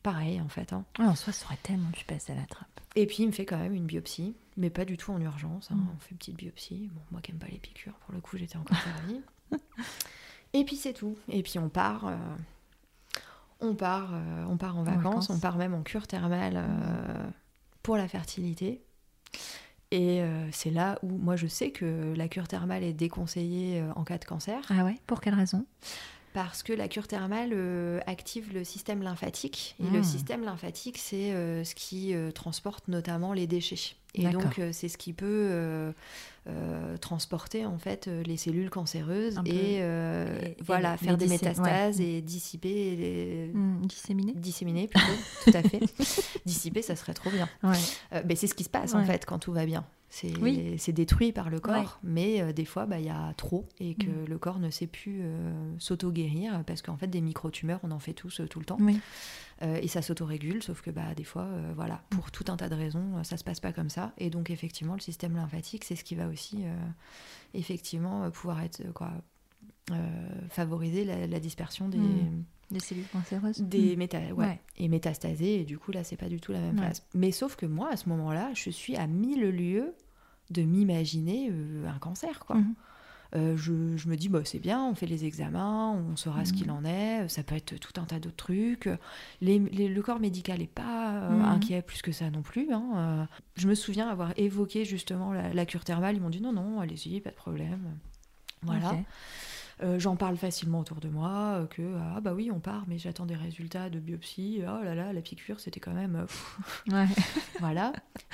Pareil 0.04 0.40
en 0.42 0.50
fait. 0.50 0.74
hein. 0.74 0.84
Ouais, 1.00 1.06
en 1.06 1.16
soi, 1.16 1.32
ça 1.34 1.46
aurait 1.46 1.58
tellement 1.64 1.90
pu 1.92 2.04
passer 2.06 2.34
à 2.34 2.36
la 2.36 2.46
trappe. 2.46 2.68
Et 2.96 3.08
puis 3.08 3.24
il 3.24 3.28
me 3.28 3.32
fait 3.32 3.46
quand 3.46 3.58
même 3.58 3.74
une 3.74 3.86
biopsie, 3.86 4.36
mais 4.58 4.70
pas 4.70 4.86
du 4.86 4.98
tout 4.98 5.12
en 5.12 5.20
urgence. 5.22 5.72
hein. 5.72 5.76
Mm. 5.76 5.88
On 5.96 6.00
fait 6.00 6.12
une 6.12 6.18
petite 6.18 6.36
biopsie. 6.38 6.90
Bon, 6.94 7.02
moi 7.12 7.22
qui 7.22 7.32
aime 7.32 7.38
pas 7.40 7.48
les 7.48 7.58
piqûres, 7.58 7.96
pour 8.06 8.14
le 8.14 8.20
coup, 8.22 8.38
j'étais 8.38 8.58
encore 8.58 8.78
servie. 8.78 9.22
Et 10.54 10.64
puis 10.66 10.76
c'est 10.76 10.94
tout. 10.94 11.18
Et 11.30 11.42
puis 11.42 11.58
on 11.58 11.70
part. 11.70 12.06
euh, 12.08 12.16
on 13.62 13.76
part, 13.76 14.12
euh, 14.14 14.46
on 14.50 14.58
part 14.58 14.78
en 14.78 14.84
vacances, 14.84 15.04
vacances. 15.04 15.30
on 15.30 15.40
part 15.40 15.56
même 15.58 15.74
en 15.74 15.84
cure 15.84 16.06
thermale 16.06 16.56
euh, 16.58 17.30
pour 17.82 17.96
la 17.98 18.08
fertilité. 18.08 18.84
Et 19.92 20.24
c'est 20.52 20.72
là 20.72 20.98
où 21.04 21.10
moi 21.20 21.36
je 21.36 21.46
sais 21.46 21.70
que 21.70 22.14
la 22.16 22.28
cure 22.28 22.48
thermale 22.48 22.84
est 22.84 22.94
déconseillée 22.94 23.84
en 23.96 24.04
cas 24.04 24.18
de 24.18 24.26
cancer 24.26 24.60
Ah 24.70 24.84
ouais? 24.86 24.96
Pour 25.06 25.22
quelle 25.22 25.36
raison? 25.36 25.68
Parce 26.34 26.64
que 26.64 26.74
la 26.74 26.88
cure 26.88 27.08
thermale 27.08 27.52
euh, 27.54 28.00
active 28.08 28.52
le 28.54 28.64
système 28.64 29.04
lymphatique. 29.04 29.76
Et 29.80 29.90
le 29.90 30.04
système 30.04 30.44
lymphatique, 30.44 30.98
c'est 30.98 31.32
euh, 31.32 31.64
ce 31.64 31.76
qui 31.76 32.14
euh, 32.14 32.32
transporte 32.32 32.88
notamment 32.88 33.34
les 33.34 33.48
déchets. 33.48 33.96
Et 34.16 34.28
donc, 34.28 34.62
c'est 34.74 34.90
ce 34.90 34.98
qui 34.98 35.12
peut 35.12 35.94
transporter 37.02 37.66
en 37.66 37.80
fait 37.80 38.08
les 38.08 38.38
cellules 38.38 38.70
cancéreuses 38.70 39.40
et, 39.46 39.82
voilà, 40.62 40.98
faire 40.98 41.18
des 41.18 41.28
métastases 41.28 42.00
ouais. 42.00 42.06
et 42.06 42.22
dissiper 42.22 42.96
les... 42.96 43.52
Hmm, 43.54 43.86
Disséminé 43.86 44.34
Disséminer 44.36 44.88
plutôt, 44.88 45.14
tout 45.46 45.58
à 45.58 45.64
fait. 45.64 45.80
Dissiper, 46.46 46.84
ça 46.84 46.96
serait 46.96 47.16
trop 47.16 47.32
bien. 47.32 47.50
Ouais. 47.64 48.22
Ben, 48.24 48.38
c'est 48.38 48.48
ce 48.48 48.54
qui 48.54 48.64
se 48.64 48.70
passe 48.70 48.94
en 48.94 49.04
fait 49.04 49.26
quand 49.26 49.40
tout 49.40 49.54
va 49.54 49.66
bien. 49.66 49.84
C'est 50.16 50.38
Oui. 50.38 50.78
détruit 50.94 51.32
par 51.32 51.50
le 51.50 51.60
corps, 51.60 52.00
mais 52.04 52.40
euh, 52.40 52.54
des 52.54 52.66
fois, 52.66 52.86
bah, 52.86 53.00
il 53.00 53.06
y 53.08 53.10
a 53.10 53.34
trop 53.36 53.68
et 53.80 53.96
que 53.96 54.06
Mm. 54.06 54.26
le 54.30 54.38
corps 54.38 54.60
ne 54.60 54.70
sait 54.70 54.86
plus 54.86 55.22
euh, 55.24 55.74
s'auto-guérir 55.80 56.64
parce 56.68 56.84
qu'en 56.84 56.98
fait, 56.98 57.08
des 57.08 57.20
micro-tumeurs, 57.20 57.80
on 57.82 57.90
en 57.90 57.98
fait 57.98 58.14
tous 58.14 58.40
euh, 58.40 58.46
tout 58.48 58.60
le 58.60 58.66
temps. 58.66 58.78
Oui. 58.80 59.00
Et 59.82 59.88
ça 59.88 60.02
s'auto-régule, 60.02 60.62
sauf 60.62 60.82
que 60.82 60.92
bah, 60.92 61.16
des 61.16 61.24
fois, 61.24 61.48
voilà, 61.74 62.04
pour 62.10 62.32
tout 62.32 62.44
un 62.50 62.58
tas 62.58 62.68
de 62.70 62.76
raisons, 62.76 63.24
ça 63.24 63.38
se 63.38 63.46
passe 63.46 63.62
pas 63.62 63.72
comme 63.72 63.90
ça. 63.90 64.12
Et 64.18 64.30
donc, 64.30 64.50
effectivement, 64.52 64.94
le 64.94 65.00
système 65.00 65.36
lymphatique, 65.38 65.86
c'est 65.86 65.96
ce 65.96 66.04
qui 66.04 66.16
va 66.16 66.28
aussi, 66.28 66.66
effectivement, 67.54 68.30
pouvoir 68.30 68.62
être, 68.62 68.84
quoi, 68.94 69.12
favoriser 70.50 71.06
la, 71.06 71.28
la 71.28 71.40
dispersion 71.40 71.88
des, 71.90 71.98
Mm. 71.98 72.44
Des 72.72 72.80
cellules 72.80 73.08
cancéreuses 73.12 73.60
des 73.62 73.96
Hmm. 73.96 74.00
méta- 74.00 74.32
ouais, 74.32 74.46
Ouais. 74.46 74.60
et 74.78 74.88
métastaser. 74.88 75.62
Et 75.62 75.64
du 75.64 75.78
coup, 75.78 75.92
là, 75.92 76.04
c'est 76.04 76.16
pas 76.18 76.28
du 76.30 76.40
tout 76.40 76.52
la 76.54 76.60
même 76.60 76.80
Ouais. 76.80 76.88
phase. 76.88 77.04
Mais 77.14 77.32
sauf 77.32 77.56
que 77.56 77.66
moi, 77.68 77.90
à 77.92 77.98
ce 77.98 78.10
moment-là, 78.10 78.50
je 78.56 78.70
suis 78.72 78.96
à 78.96 79.06
mille 79.06 79.48
lieues 79.50 79.94
de 80.54 80.62
m'imaginer 80.62 81.50
euh, 81.52 81.88
un 81.88 81.98
cancer, 82.00 82.40
quoi. 82.46 82.56
Mhm. 82.58 82.74
Euh, 83.36 83.58
je, 83.58 83.98
je 83.98 84.08
me 84.10 84.16
dis, 84.16 84.30
bah, 84.30 84.42
c'est 84.46 84.60
bien, 84.60 84.84
on 84.86 84.94
fait 84.94 85.08
les 85.08 85.26
examens, 85.26 85.90
on 85.90 86.16
saura 86.16 86.46
ce 86.46 86.52
Mhm. 86.54 86.58
qu'il 86.60 86.70
en 86.72 86.86
est, 86.86 87.28
ça 87.30 87.42
peut 87.42 87.56
être 87.56 87.80
tout 87.80 88.00
un 88.00 88.06
tas 88.06 88.20
d'autres 88.20 88.36
trucs. 88.36 88.88
Les- 89.42 89.58
les- 89.58 89.88
le 89.88 90.02
corps 90.04 90.20
médical 90.20 90.60
n'est 90.60 90.68
pas 90.68 91.16
euh, 91.16 91.40
Mhm. 91.40 91.46
inquiet 91.46 91.82
plus 91.82 92.04
que 92.04 92.12
ça 92.12 92.30
non 92.30 92.44
plus. 92.44 92.72
hein. 92.72 92.84
Euh, 92.96 93.26
je 93.56 93.68
me 93.68 93.74
souviens 93.74 94.08
avoir 94.08 94.34
évoqué 94.38 94.86
justement 94.86 95.34
la, 95.34 95.52
la 95.52 95.66
cure 95.66 95.84
thermale, 95.84 96.16
ils 96.16 96.22
m'ont 96.22 96.30
dit 96.30 96.42
non, 96.42 96.54
non, 96.54 96.80
allez-y, 96.80 97.22
pas 97.22 97.32
de 97.32 97.36
problème. 97.36 97.98
Voilà. 98.62 98.92
Euh, 99.84 100.00
J'en 100.00 100.16
parle 100.16 100.38
facilement 100.38 100.80
autour 100.80 101.00
de 101.02 101.10
moi, 101.10 101.60
euh, 101.62 101.68
que 101.68 101.82
ah 102.16 102.22
bah 102.22 102.34
oui, 102.34 102.50
on 102.52 102.60
part, 102.60 102.86
mais 102.88 102.98
j'attends 102.98 103.26
des 103.26 103.36
résultats 103.36 103.90
de 103.90 104.00
biopsie. 104.00 104.60
Oh 104.62 104.84
là 104.84 104.96
là, 104.96 105.12
la 105.14 105.22
piqûre, 105.22 105.60
c'était 105.60 105.80
quand 105.82 105.94
même. 105.94 106.16
euh, 106.16 106.92
Ouais. 106.94 107.08
voilà. 107.60 107.92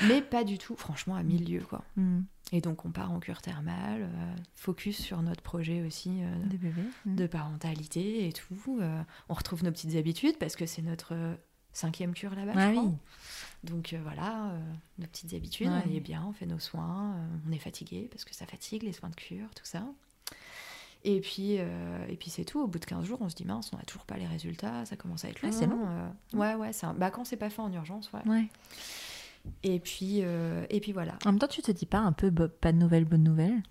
Mais 0.08 0.22
pas 0.22 0.44
du 0.44 0.58
tout, 0.58 0.76
franchement, 0.76 1.16
à 1.16 1.24
mille 1.24 1.50
lieues, 1.52 1.66
quoi. 1.68 1.84
Hmm. 1.96 2.22
Et 2.52 2.62
donc, 2.62 2.86
on 2.86 2.92
part 2.92 3.12
en 3.12 3.20
cure 3.20 3.42
thermale, 3.42 4.04
euh, 4.04 4.36
focus 4.56 4.98
sur 5.00 5.22
notre 5.22 5.42
projet 5.42 5.82
aussi 5.84 6.22
euh. 6.24 6.36
Hmm. 7.06 7.16
de 7.16 7.28
parentalité 7.28 8.28
et 8.28 8.34
tout. 8.34 8.80
On 9.30 9.34
retrouve 9.34 9.64
nos 9.64 9.72
petites 9.72 9.96
habitudes 9.96 10.38
parce 10.38 10.56
que 10.56 10.66
c'est 10.66 10.82
notre 10.82 11.14
cinquième 11.74 12.14
cure 12.14 12.34
là-bas, 12.36 12.54
Ah 12.56 12.68
je 12.70 12.72
crois. 12.76 12.90
oui. 12.90 12.96
Donc 13.64 13.94
euh, 13.94 14.00
voilà, 14.04 14.52
euh, 14.52 14.60
nos 14.98 15.06
petites 15.08 15.34
habitudes, 15.34 15.68
Ouais. 15.68 15.84
on 15.88 15.94
est 15.96 16.00
bien, 16.00 16.26
on 16.28 16.34
fait 16.34 16.46
nos 16.48 16.60
soins, 16.60 17.14
euh, 17.16 17.28
on 17.48 17.52
est 17.52 17.60
fatigué 17.60 18.08
parce 18.12 18.26
que 18.26 18.34
ça 18.34 18.46
fatigue, 18.46 18.84
les 18.84 18.94
soins 18.94 19.10
de 19.10 19.16
cure, 19.16 19.48
tout 19.56 19.66
ça. 19.66 19.84
Et 21.06 21.22
puis, 21.22 21.56
euh, 21.60 22.06
et 22.10 22.18
puis 22.18 22.30
c'est 22.30 22.44
tout. 22.44 22.60
Au 22.60 22.68
bout 22.68 22.78
de 22.80 22.86
15 22.86 23.06
jours, 23.06 23.20
on 23.22 23.30
se 23.30 23.36
dit 23.36 23.46
mince, 23.46 23.72
on 23.74 23.78
n'a 23.78 23.84
toujours 23.84 24.06
pas 24.06 24.18
les 24.18 24.28
résultats, 24.28 24.84
ça 24.86 24.96
commence 24.98 25.24
à 25.24 25.30
être 25.30 25.40
Ah, 25.44 25.48
long. 25.48 25.52
c'est 25.54 25.66
long. 25.68 25.86
euh, 25.88 26.10
ouais, 26.38 26.56
ouais, 26.56 26.74
c'est 26.74 26.86
un- 26.86 26.94
bah, 26.94 27.10
quand 27.10 27.24
c'est 27.26 27.38
pas 27.38 27.50
fait 27.50 27.62
en 27.62 27.72
urgence, 27.72 28.12
ouais. 28.12 28.28
Ouais. 28.30 28.48
Et 29.64 29.80
puis, 29.80 30.20
euh, 30.22 30.66
et 30.70 30.82
puis 30.82 30.92
voilà. 30.92 31.14
En 31.26 31.32
même 31.32 31.40
temps, 31.40 31.48
tu 31.48 31.62
te 31.62 31.72
dis 31.72 31.86
pas 31.86 32.00
un 32.00 32.12
peu 32.12 32.30
pas 32.32 32.74
de 32.74 32.78
nouvelles, 32.78 33.06
bonnes 33.06 33.24
nouvelles? 33.24 33.64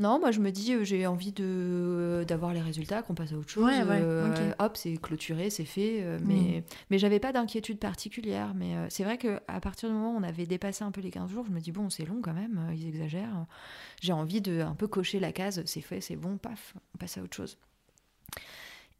Non, 0.00 0.18
moi 0.18 0.32
je 0.32 0.40
me 0.40 0.50
dis, 0.50 0.72
euh, 0.74 0.82
j'ai 0.82 1.06
envie 1.06 1.30
de 1.32 2.24
d'avoir 2.26 2.52
les 2.52 2.60
résultats, 2.60 3.02
qu'on 3.02 3.14
passe 3.14 3.32
à 3.32 3.36
autre 3.36 3.48
chose. 3.48 3.64
Ouais, 3.64 3.82
ouais, 3.84 4.00
Euh. 4.02 4.50
Mm. 4.50 4.54
Hop, 4.58 4.76
c'est 4.76 4.96
clôturé, 4.96 5.50
c'est 5.50 5.64
fait. 5.64 6.00
euh, 6.02 6.18
mais 6.24 6.64
mais 6.90 6.98
j'avais 6.98 7.20
pas 7.20 7.32
d'inquiétude 7.32 7.78
particulière. 7.78 8.54
Mais 8.54 8.74
euh, 8.74 8.86
c'est 8.90 9.04
vrai 9.04 9.18
que 9.18 9.40
à 9.46 9.60
partir 9.60 9.88
du 9.88 9.94
moment 9.94 10.14
où 10.14 10.18
on 10.18 10.22
avait 10.24 10.46
dépassé 10.46 10.82
un 10.82 10.90
peu 10.90 11.00
les 11.00 11.10
15 11.10 11.30
jours, 11.30 11.44
je 11.46 11.52
me 11.52 11.60
dis 11.60 11.70
bon, 11.70 11.90
c'est 11.90 12.04
long 12.06 12.20
quand 12.22 12.34
même, 12.34 12.66
euh, 12.70 12.74
ils 12.74 12.88
exagèrent. 12.88 13.46
J'ai 14.00 14.12
envie 14.12 14.40
de 14.40 14.60
un 14.62 14.74
peu 14.74 14.88
cocher 14.88 15.20
la 15.20 15.30
case, 15.32 15.62
c'est 15.66 15.80
fait, 15.80 16.00
c'est 16.00 16.16
bon, 16.16 16.38
paf, 16.38 16.74
on 16.94 16.98
passe 16.98 17.16
à 17.18 17.22
autre 17.22 17.36
chose. 17.36 17.56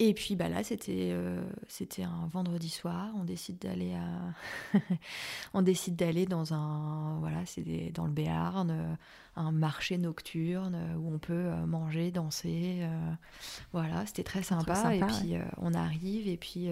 Et 0.01 0.13
puis 0.13 0.35
bah 0.35 0.49
là, 0.49 0.65
c'était 0.65 1.11
euh, 1.13 1.41
c'était 1.69 2.03
un 2.03 2.27
vendredi 2.33 2.69
soir. 2.69 3.11
On 3.17 3.23
décide 3.25 3.59
d'aller 3.59 3.95
à, 3.95 4.79
on 5.55 5.63
décide 5.63 5.95
d'aller 5.97 6.27
dans 6.27 6.53
un 6.53 7.19
voilà, 7.21 7.47
c'est 7.47 7.63
des- 7.63 7.91
dans 7.93 8.05
le 8.07 8.11
Béarn, 8.13 8.71
euh, 8.71 8.95
un 9.37 9.53
marché 9.53 9.97
nocturne 9.99 10.77
où 10.99 11.13
on 11.15 11.19
peut 11.19 11.33
euh, 11.35 11.67
manger, 11.67 12.11
danser. 12.11 12.81
euh, 12.83 13.13
voilà, 13.73 14.05
c'était 14.07 14.25
très 14.25 14.43
sympa. 14.43 14.75
sympa, 14.75 14.95
et 14.97 15.01
ouais. 15.03 15.07
puis 15.07 15.37
euh, 15.37 15.45
on 15.59 15.75
arrive 15.75 16.27
et 16.29 16.37
puis 16.37 16.67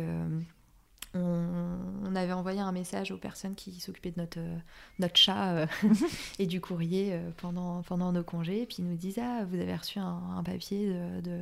on, 1.14 2.14
avait 2.16 2.32
envoyé 2.32 2.60
un 2.60 2.72
message 2.72 3.10
aux 3.10 3.16
personnes 3.16 3.54
qui 3.54 3.80
s'occupaient 3.80 4.10
de 4.10 4.20
notre, 4.20 4.38
euh, 4.38 4.56
notre 4.98 5.16
chat 5.16 5.52
euh, 5.52 5.66
et 6.38 6.46
du 6.46 6.60
courrier 6.60 7.12
euh, 7.12 7.30
pendant, 7.38 7.82
pendant 7.82 8.12
nos 8.12 8.22
congés. 8.22 8.62
Et 8.62 8.66
puis 8.66 8.76
ils 8.80 8.84
nous 8.86 8.96
disent 8.96 9.18
Ah, 9.18 9.44
vous 9.50 9.58
avez 9.58 9.74
reçu 9.74 9.98
un, 9.98 10.20
un 10.36 10.42
papier 10.42 10.86
de, 10.88 11.20
de, 11.20 11.40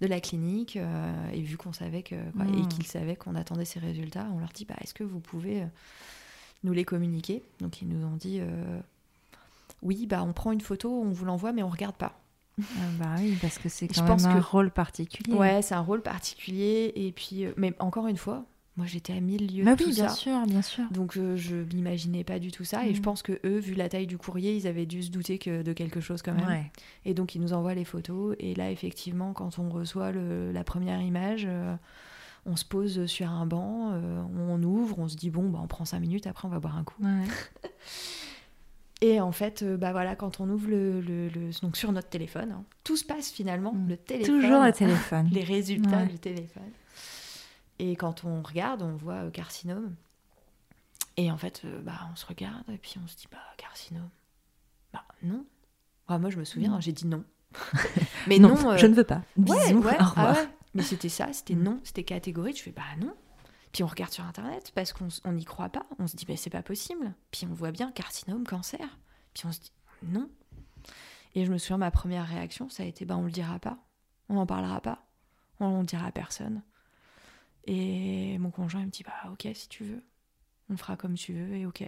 de 0.00 0.06
la 0.06 0.20
clinique. 0.20 0.76
euh, 0.76 1.30
et 1.32 1.40
vu 1.42 1.56
qu'on 1.56 1.72
savait 1.72 2.02
que, 2.02 2.14
quoi, 2.32 2.44
et 2.46 2.62
Mm. 2.62 2.68
qu'ils 2.68 2.86
savaient 2.86 3.16
qu'on 3.16 3.34
attendait 3.34 3.64
ces 3.64 3.80
résultats, 3.80 4.26
on 4.34 4.38
leur 4.38 4.50
dit 4.50 4.64
bah, 4.64 4.74
Est-ce 4.82 4.94
que 4.94 5.04
vous 5.04 5.20
pouvez 5.20 5.64
nous 6.64 6.72
les 6.72 6.84
communiquer? 6.84 7.42
Donc 7.60 7.80
ils 7.82 7.88
nous 7.88 8.06
ont 8.06 8.16
dit 8.16 8.38
euh, 8.40 8.80
Oui, 9.82 10.06
bah, 10.06 10.22
on 10.22 10.32
prend 10.32 10.52
une 10.52 10.60
photo, 10.60 11.02
on 11.02 11.10
vous 11.10 11.24
l'envoie, 11.24 11.52
mais 11.52 11.62
on 11.62 11.68
regarde 11.70 11.96
pas. 11.96 12.18
Ah 12.60 12.64
Bah 12.98 13.14
oui, 13.18 13.36
parce 13.40 13.58
que 13.58 13.68
c'est 13.68 13.88
Je 13.92 14.00
quand 14.00 14.06
pense 14.06 14.22
même 14.24 14.36
un 14.36 14.40
que- 14.40 14.46
rôle 14.46 14.70
particulier. 14.70 15.34
Ouais, 15.36 15.62
c'est 15.62 15.74
un 15.74 15.80
rôle 15.80 16.02
particulier. 16.02 16.92
Et 16.96 17.10
puis, 17.12 17.46
mais 17.56 17.74
encore 17.78 18.06
une 18.08 18.18
fois, 18.18 18.44
moi 18.76 18.86
j'étais 18.86 19.12
à 19.12 19.20
mille 19.20 19.54
lieues 19.54 19.64
Bah 19.64 19.74
de 19.76 19.82
oui, 19.84 19.90
tout 19.90 19.94
bien 19.94 20.08
ça. 20.08 20.14
sûr, 20.14 20.46
bien 20.46 20.62
sûr. 20.62 20.84
Donc 20.90 21.16
euh, 21.16 21.36
je 21.36 21.56
m'imaginais 21.74 22.24
pas 22.24 22.38
du 22.38 22.50
tout 22.50 22.64
ça 22.64 22.86
et 22.86 22.92
je 22.94 22.98
Mhm. 22.98 23.02
pense 23.04 23.22
que 23.22 23.38
eux, 23.44 23.58
vu 23.58 23.74
la 23.74 23.88
taille 23.88 24.06
du 24.06 24.16
courrier, 24.18 24.56
ils 24.56 24.66
avaient 24.66 24.86
dû 24.86 25.02
se 25.02 25.10
douter 25.10 25.38
que 25.38 25.62
de 25.62 25.72
quelque 25.72 26.00
chose 26.00 26.22
quand 26.22 26.32
même. 26.34 26.46
Ouais. 26.48 26.72
Et 27.04 27.12
donc 27.14 27.34
ils 27.34 27.40
nous 27.40 27.52
envoient 27.52 27.74
les 27.74 27.84
photos 27.84 28.34
et 28.38 28.54
là 28.54 28.70
effectivement 28.70 29.32
quand 29.34 29.58
on 29.58 29.68
reçoit 29.68 30.10
le- 30.12 30.52
la 30.52 30.64
première 30.64 31.00
image, 31.02 31.44
euh, 31.46 31.74
on 32.46 32.56
se 32.56 32.64
pose 32.64 33.06
sur 33.06 33.28
un 33.30 33.46
banc, 33.46 33.90
euh, 33.92 34.22
on 34.38 34.62
ouvre, 34.62 34.98
on 34.98 35.06
se 35.08 35.16
dit 35.16 35.30
bon 35.30 35.48
bah 35.50 35.60
on 35.62 35.66
prend 35.68 35.84
cinq 35.84 36.00
minutes, 36.00 36.26
après 36.26 36.48
on 36.48 36.50
va 36.50 36.58
boire 36.58 36.76
un 36.76 36.84
coup. 36.84 36.96
Ouais. 37.02 37.10
Et 39.00 39.20
en 39.20 39.32
fait 39.32 39.62
euh, 39.62 39.76
bah 39.76 39.90
voilà 39.92 40.14
quand 40.14 40.38
on 40.40 40.48
ouvre 40.48 40.68
le, 40.68 41.00
le- 41.00 41.28
le- 41.28 41.50
donc 41.60 41.76
sur 41.76 41.90
notre 41.92 42.08
téléphone, 42.08 42.52
hein, 42.52 42.64
tout 42.84 42.96
se 42.96 43.04
passe 43.04 43.30
finalement, 43.32 43.72
Mhm. 43.74 43.88
le 43.88 43.96
téléphone, 43.96 44.40
Toujours 44.40 44.62
le 44.62 44.72
téléphone. 44.72 45.28
les 45.32 45.42
résultats 45.44 45.98
Ouais. 45.98 46.06
du 46.06 46.18
téléphone. 46.18 46.70
Et 47.84 47.96
quand 47.96 48.24
on 48.24 48.42
regarde, 48.42 48.80
on 48.82 48.94
voit 48.94 49.24
euh, 49.24 49.30
carcinome. 49.30 49.96
Et 51.16 51.30
en 51.32 51.36
fait, 51.36 51.62
euh, 51.64 51.80
bah, 51.82 52.08
on 52.12 52.16
se 52.16 52.24
regarde 52.24 52.62
et 52.70 52.78
puis 52.78 52.94
on 53.02 53.06
se 53.08 53.16
dit, 53.16 53.26
bah, 53.30 53.38
carcinome. 53.56 54.08
Bah, 54.92 55.04
non. 55.24 55.44
Ah, 56.06 56.18
moi, 56.18 56.30
je 56.30 56.38
me 56.38 56.44
souviens, 56.44 56.70
Non. 56.70 56.80
j'ai 56.80 56.92
dit 56.92 57.06
non. 57.06 57.24
Mais 58.28 58.38
non, 58.38 58.54
non. 58.54 58.70
euh, 58.70 58.76
je 58.76 58.86
ne 58.86 58.94
veux 58.94 59.02
pas. 59.04 59.22
Bisous, 59.36 59.56
ouais, 59.56 59.74
ouais, 59.74 59.96
au 59.96 59.96
ah 59.98 60.04
revoir. 60.04 60.36
ouais. 60.36 60.48
Mais 60.74 60.82
c'était 60.82 61.08
ça, 61.08 61.32
c'était 61.32 61.54
Mm. 61.56 61.62
non, 61.64 61.80
c'était 61.82 62.04
catégorique. 62.04 62.56
Je 62.56 62.62
fais, 62.62 62.70
bah 62.70 62.82
non. 63.00 63.14
Puis 63.72 63.82
on 63.82 63.86
regarde 63.88 64.12
sur 64.12 64.24
Internet 64.24 64.70
parce 64.74 64.92
qu'on 64.92 65.08
n'y 65.32 65.44
croit 65.44 65.68
pas. 65.68 65.84
On 65.98 66.06
se 66.06 66.14
dit, 66.16 66.24
bah, 66.24 66.36
c'est 66.36 66.50
pas 66.50 66.62
possible. 66.62 67.12
Puis 67.32 67.46
on 67.50 67.54
voit 67.54 67.72
bien 67.72 67.90
carcinome, 67.90 68.44
cancer. 68.46 68.98
Puis 69.34 69.44
on 69.46 69.52
se 69.52 69.60
dit, 69.60 69.72
non. 70.04 70.28
Et 71.34 71.44
je 71.44 71.52
me 71.52 71.58
souviens, 71.58 71.78
ma 71.78 71.90
première 71.90 72.26
réaction, 72.28 72.68
ça 72.70 72.84
a 72.84 72.86
été, 72.86 73.04
bah, 73.04 73.16
on 73.16 73.24
le 73.24 73.30
dira 73.32 73.58
pas. 73.58 73.78
On 74.28 74.34
n'en 74.34 74.46
parlera 74.46 74.80
pas. 74.80 75.04
On 75.60 75.80
ne 75.80 75.84
dira 75.84 76.06
à 76.06 76.12
personne. 76.12 76.62
Et 77.64 78.38
mon 78.38 78.50
conjoint 78.50 78.80
il 78.80 78.86
me 78.86 78.90
dit 78.90 79.04
bah 79.04 79.30
ok 79.30 79.48
si 79.54 79.68
tu 79.68 79.84
veux, 79.84 80.02
on 80.70 80.76
fera 80.76 80.96
comme 80.96 81.14
tu 81.14 81.32
veux 81.32 81.56
et 81.56 81.66
ok. 81.66 81.82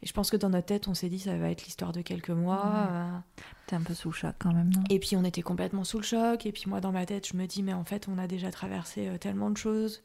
Et 0.00 0.06
je 0.06 0.12
pense 0.12 0.30
que 0.30 0.36
dans 0.36 0.50
notre 0.50 0.66
tête, 0.66 0.86
on 0.86 0.94
s'est 0.94 1.08
dit 1.08 1.18
ça 1.18 1.36
va 1.36 1.50
être 1.50 1.64
l'histoire 1.64 1.92
de 1.92 2.02
quelques 2.02 2.30
mois. 2.30 2.88
Euh. 2.90 3.18
T'es 3.66 3.74
un 3.74 3.82
peu 3.82 3.94
sous 3.94 4.10
le 4.10 4.14
choc 4.14 4.34
quand 4.38 4.52
même, 4.52 4.72
non? 4.72 4.84
Et 4.90 5.00
puis 5.00 5.16
on 5.16 5.24
était 5.24 5.42
complètement 5.42 5.82
sous 5.82 5.98
le 5.98 6.04
choc. 6.04 6.46
Et 6.46 6.52
puis 6.52 6.64
moi, 6.68 6.80
dans 6.80 6.92
ma 6.92 7.04
tête, 7.04 7.26
je 7.26 7.36
me 7.36 7.46
dis 7.46 7.62
mais 7.62 7.72
en 7.72 7.84
fait, 7.84 8.06
on 8.08 8.16
a 8.18 8.26
déjà 8.26 8.50
traversé 8.50 9.08
euh, 9.08 9.18
tellement 9.18 9.50
de 9.50 9.56
choses. 9.56 10.02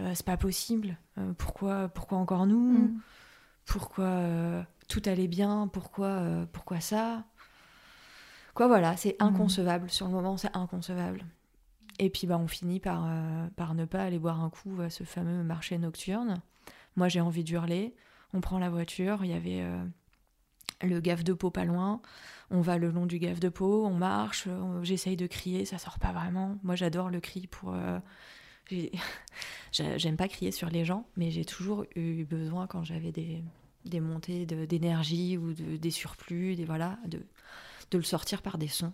Euh, 0.00 0.12
c'est 0.14 0.26
pas 0.26 0.36
possible. 0.36 0.96
pourquoi, 1.38 1.88
pourquoi 1.88 2.18
encore 2.18 2.46
nous? 2.46 2.78
Mm. 2.78 3.00
Pourquoi 3.64 4.66
tout 4.88 5.02
allait 5.06 5.28
bien? 5.28 5.68
Pourquoi, 5.72 6.46
pourquoi 6.52 6.80
ça? 6.80 7.24
Quoi, 8.54 8.68
voilà, 8.68 8.96
c'est 8.96 9.16
mm. 9.20 9.24
inconcevable. 9.24 9.90
Sur 9.90 10.06
le 10.06 10.12
moment, 10.12 10.36
c'est 10.36 10.54
inconcevable. 10.56 11.24
Et 11.98 12.10
puis 12.10 12.26
bah, 12.26 12.38
on 12.38 12.48
finit 12.48 12.80
par, 12.80 13.08
par 13.56 13.74
ne 13.74 13.84
pas 13.84 14.02
aller 14.02 14.18
boire 14.18 14.42
un 14.42 14.50
coup 14.50 14.80
à 14.80 14.90
ce 14.90 15.04
fameux 15.04 15.44
marché 15.44 15.78
nocturne. 15.78 16.40
Moi, 16.96 17.08
j'ai 17.08 17.20
envie 17.20 17.44
d'hurler 17.44 17.94
on 18.34 18.40
prend 18.40 18.58
la 18.58 18.68
voiture, 18.68 19.24
il 19.24 19.30
y 19.30 19.34
avait 19.34 19.62
euh, 19.62 19.82
le 20.82 21.00
gaffe 21.00 21.24
de 21.24 21.32
peau 21.32 21.50
pas 21.50 21.64
loin, 21.64 22.02
on 22.50 22.60
va 22.60 22.76
le 22.76 22.90
long 22.90 23.06
du 23.06 23.18
gaffe 23.18 23.40
de 23.40 23.48
peau, 23.48 23.86
on 23.86 23.94
marche, 23.94 24.48
j'essaye 24.82 25.16
de 25.16 25.26
crier, 25.26 25.64
ça 25.64 25.78
sort 25.78 25.98
pas 25.98 26.12
vraiment. 26.12 26.58
Moi 26.62 26.74
j'adore 26.74 27.08
le 27.08 27.20
cri 27.20 27.46
pour... 27.46 27.72
Euh, 27.72 27.98
j'aime 29.72 30.16
pas 30.16 30.26
crier 30.26 30.50
sur 30.50 30.68
les 30.68 30.84
gens, 30.84 31.06
mais 31.16 31.30
j'ai 31.30 31.44
toujours 31.44 31.84
eu 31.94 32.24
besoin 32.24 32.66
quand 32.66 32.82
j'avais 32.82 33.12
des, 33.12 33.44
des 33.84 34.00
montées 34.00 34.46
d'énergie 34.46 35.38
ou 35.38 35.52
des 35.52 35.90
surplus, 35.90 36.56
des, 36.56 36.64
voilà, 36.64 36.98
de, 37.06 37.20
de 37.90 37.98
le 37.98 38.04
sortir 38.04 38.42
par 38.42 38.58
des 38.58 38.68
sons. 38.68 38.92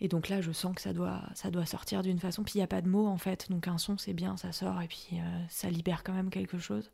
Et 0.00 0.08
donc 0.08 0.28
là, 0.28 0.40
je 0.40 0.52
sens 0.52 0.74
que 0.74 0.80
ça 0.80 0.92
doit, 0.92 1.22
ça 1.34 1.50
doit 1.50 1.66
sortir 1.66 2.02
d'une 2.02 2.18
façon. 2.18 2.42
Puis 2.42 2.54
il 2.56 2.58
n'y 2.58 2.64
a 2.64 2.68
pas 2.68 2.80
de 2.80 2.88
mots 2.88 3.06
en 3.06 3.18
fait, 3.18 3.50
donc 3.50 3.68
un 3.68 3.78
son 3.78 3.96
c'est 3.96 4.12
bien, 4.12 4.36
ça 4.36 4.52
sort 4.52 4.80
et 4.82 4.88
puis 4.88 5.08
euh, 5.14 5.44
ça 5.48 5.70
libère 5.70 6.02
quand 6.02 6.12
même 6.12 6.30
quelque 6.30 6.58
chose. 6.58 6.90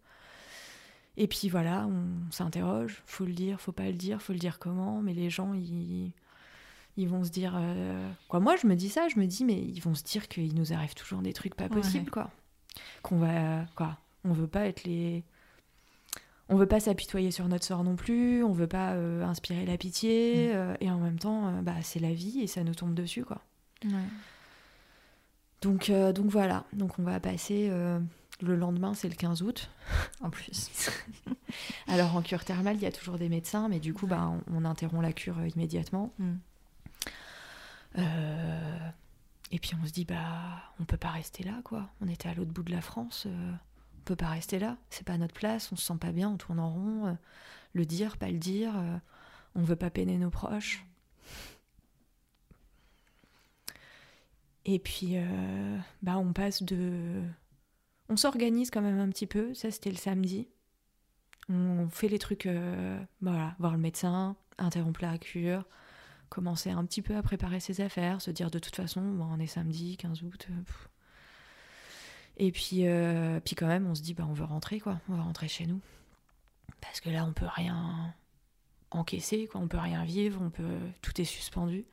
Et 1.17 1.27
puis 1.27 1.49
voilà, 1.49 1.87
on 1.87 2.31
s'interroge, 2.31 3.03
faut 3.07 3.25
le 3.25 3.33
dire, 3.33 3.61
faut 3.61 3.73
pas 3.73 3.87
le 3.87 3.95
dire, 3.95 4.23
faut 4.23 4.33
le 4.33 4.39
dire 4.39 4.59
comment, 4.59 5.03
mais 5.03 5.13
les 5.13 5.29
gens, 5.29 5.55
ils, 5.55 6.13
ils 6.97 7.09
vont 7.09 7.25
se 7.25 7.31
dire... 7.31 7.55
Euh, 7.57 8.11
quoi, 8.29 8.41
moi, 8.41 8.57
je 8.57 8.67
me 8.67 8.75
dis 8.75 8.89
ça, 8.89 9.09
je 9.09 9.19
me 9.19 9.27
dis, 9.27 9.45
mais 9.45 9.61
ils 9.61 9.81
vont 9.81 9.95
se 9.95 10.03
dire 10.03 10.29
qu'il 10.29 10.55
nous 10.55 10.73
arrive 10.73 10.95
toujours 10.95 11.21
des 11.21 11.33
trucs 11.33 11.55
pas 11.55 11.69
possibles, 11.69 12.11
quoi. 12.11 12.31
Qu'on 13.03 13.19
va... 13.19 13.65
Quoi 13.75 13.99
On 14.25 14.33
veut 14.33 14.47
pas 14.47 14.67
être 14.67 14.85
les... 14.85 15.25
On 16.51 16.57
veut 16.57 16.67
pas 16.67 16.81
s'apitoyer 16.81 17.31
sur 17.31 17.49
notre 17.49 17.65
sort 17.65 17.85
non 17.85 17.97
plus, 17.97 18.45
on 18.45 18.53
veut 18.53 18.67
pas 18.67 18.93
euh, 18.93 19.25
inspirer 19.25 19.65
la 19.65 19.79
pitié, 19.79 20.49
mm. 20.49 20.57
euh, 20.57 20.75
et 20.81 20.91
en 20.91 20.99
même 20.99 21.19
temps, 21.19 21.63
bah, 21.63 21.77
c'est 21.83 22.01
la 22.01 22.13
vie 22.13 22.41
et 22.41 22.47
ça 22.47 22.65
nous 22.65 22.75
tombe 22.75 22.95
dessus, 22.95 23.25
quoi. 23.25 23.41
Donc, 25.63 25.91
donc 25.91 26.27
voilà, 26.27 26.65
donc 26.73 26.99
on 26.99 27.03
va 27.03 27.19
passer 27.21 27.71
le 28.43 28.57
lendemain, 28.57 28.95
c'est 28.95 29.09
le 29.09 29.15
15 29.15 29.43
août. 29.43 29.71
En 30.21 30.31
plus. 30.31 30.91
Alors 31.89 32.15
en 32.15 32.23
cure 32.23 32.45
thermale, 32.45 32.77
il 32.77 32.83
y 32.83 32.87
a 32.87 32.93
toujours 32.93 33.19
des 33.19 33.29
médecins, 33.29 33.69
mais 33.69 33.81
du 33.81 33.95
coup, 33.95 34.07
bah, 34.07 34.31
on, 34.53 34.65
interrompt 34.65 35.03
la 35.03 35.13
cure 35.13 35.39
euh, 35.39 35.49
immédiatement. 35.49 36.13
Mm. 36.19 36.33
Euh, 37.99 38.91
et 39.51 39.59
puis 39.59 39.73
on 39.81 39.87
se 39.87 39.93
dit, 39.93 40.05
bah, 40.05 40.73
on 40.79 40.85
peut 40.85 40.99
pas 40.99 41.09
rester 41.09 41.43
là, 41.43 41.61
quoi. 41.65 41.89
On 42.01 42.09
était 42.09 42.29
à 42.29 42.35
l'autre 42.35 42.53
bout 42.53 42.63
de 42.63 42.71
la 42.71 42.83
France, 42.83 43.25
euh, 43.27 43.53
on 44.01 44.05
peut 44.05 44.17
pas 44.17 44.29
rester 44.29 44.59
là. 44.59 44.77
C'est 44.91 45.07
pas 45.07 45.19
notre 45.19 45.35
place, 45.35 45.71
on 45.73 45.77
se 45.77 45.85
sent 45.85 45.99
pas 46.01 46.13
bien, 46.13 46.31
on 46.31 46.37
tourne 46.37 46.61
en 46.61 46.71
rond. 46.71 47.17
le 47.73 47.87
dire, 47.87 48.17
pas 48.17 48.31
le 48.31 48.39
dire, 48.39 48.73
on 49.55 49.63
veut 49.63 49.77
pas 49.77 49.91
peiner 49.91 50.19
nos 50.19 50.31
proches. 50.31 50.85
Et 54.65 54.79
puis, 54.79 55.17
bah, 56.03 56.19
on 56.19 56.33
passe 56.33 56.63
de 56.63 57.23
on 58.11 58.17
s'organise 58.17 58.71
quand 58.71 58.83
même 58.83 58.99
un 58.99 59.09
petit 59.09 59.29
peu, 59.29 59.55
ça 59.55 59.71
c'était 59.71 59.91
le 59.91 59.97
samedi. 59.97 60.49
On 61.49 61.89
fait 61.89 62.09
les 62.09 62.19
trucs, 62.19 62.47
euh, 62.47 63.01
voilà, 63.21 63.55
voir 63.61 63.73
le 63.73 63.79
médecin, 63.79 64.37
interrompre 64.59 65.03
la 65.03 65.17
cure, 65.17 65.65
commencer 66.29 66.71
un 66.71 66.85
petit 66.85 67.03
peu 67.03 67.17
à 67.17 67.23
préparer 67.23 67.61
ses 67.61 67.81
affaires, 67.81 68.21
se 68.21 68.33
dire 68.33 68.51
de 68.51 68.59
toute 68.59 68.75
façon, 68.75 69.01
on 69.01 69.39
est 69.39 69.47
samedi, 69.47 69.97
15 69.97 70.23
août. 70.25 70.49
Euh, 70.51 70.63
et 72.41 72.51
puis, 72.51 72.87
euh, 72.87 73.39
puis 73.45 73.55
quand 73.55 73.69
même, 73.69 73.87
on 73.87 73.95
se 73.95 74.03
dit, 74.03 74.15
bah, 74.15 74.27
on 74.29 74.33
veut 74.33 74.45
rentrer, 74.45 74.81
quoi, 74.81 75.01
on 75.09 75.15
va 75.15 75.23
rentrer 75.23 75.47
chez 75.47 75.67
nous. 75.67 75.81
Parce 76.81 77.01
que 77.01 77.11
là, 77.11 77.25
on 77.25 77.33
peut 77.33 77.47
rien 77.47 78.15
encaisser, 78.91 79.47
quoi, 79.47 79.61
on 79.61 79.69
peut 79.69 79.79
rien 79.79 80.05
vivre, 80.05 80.51
tout 81.03 81.21
est 81.21 81.25
suspendu. 81.25 81.85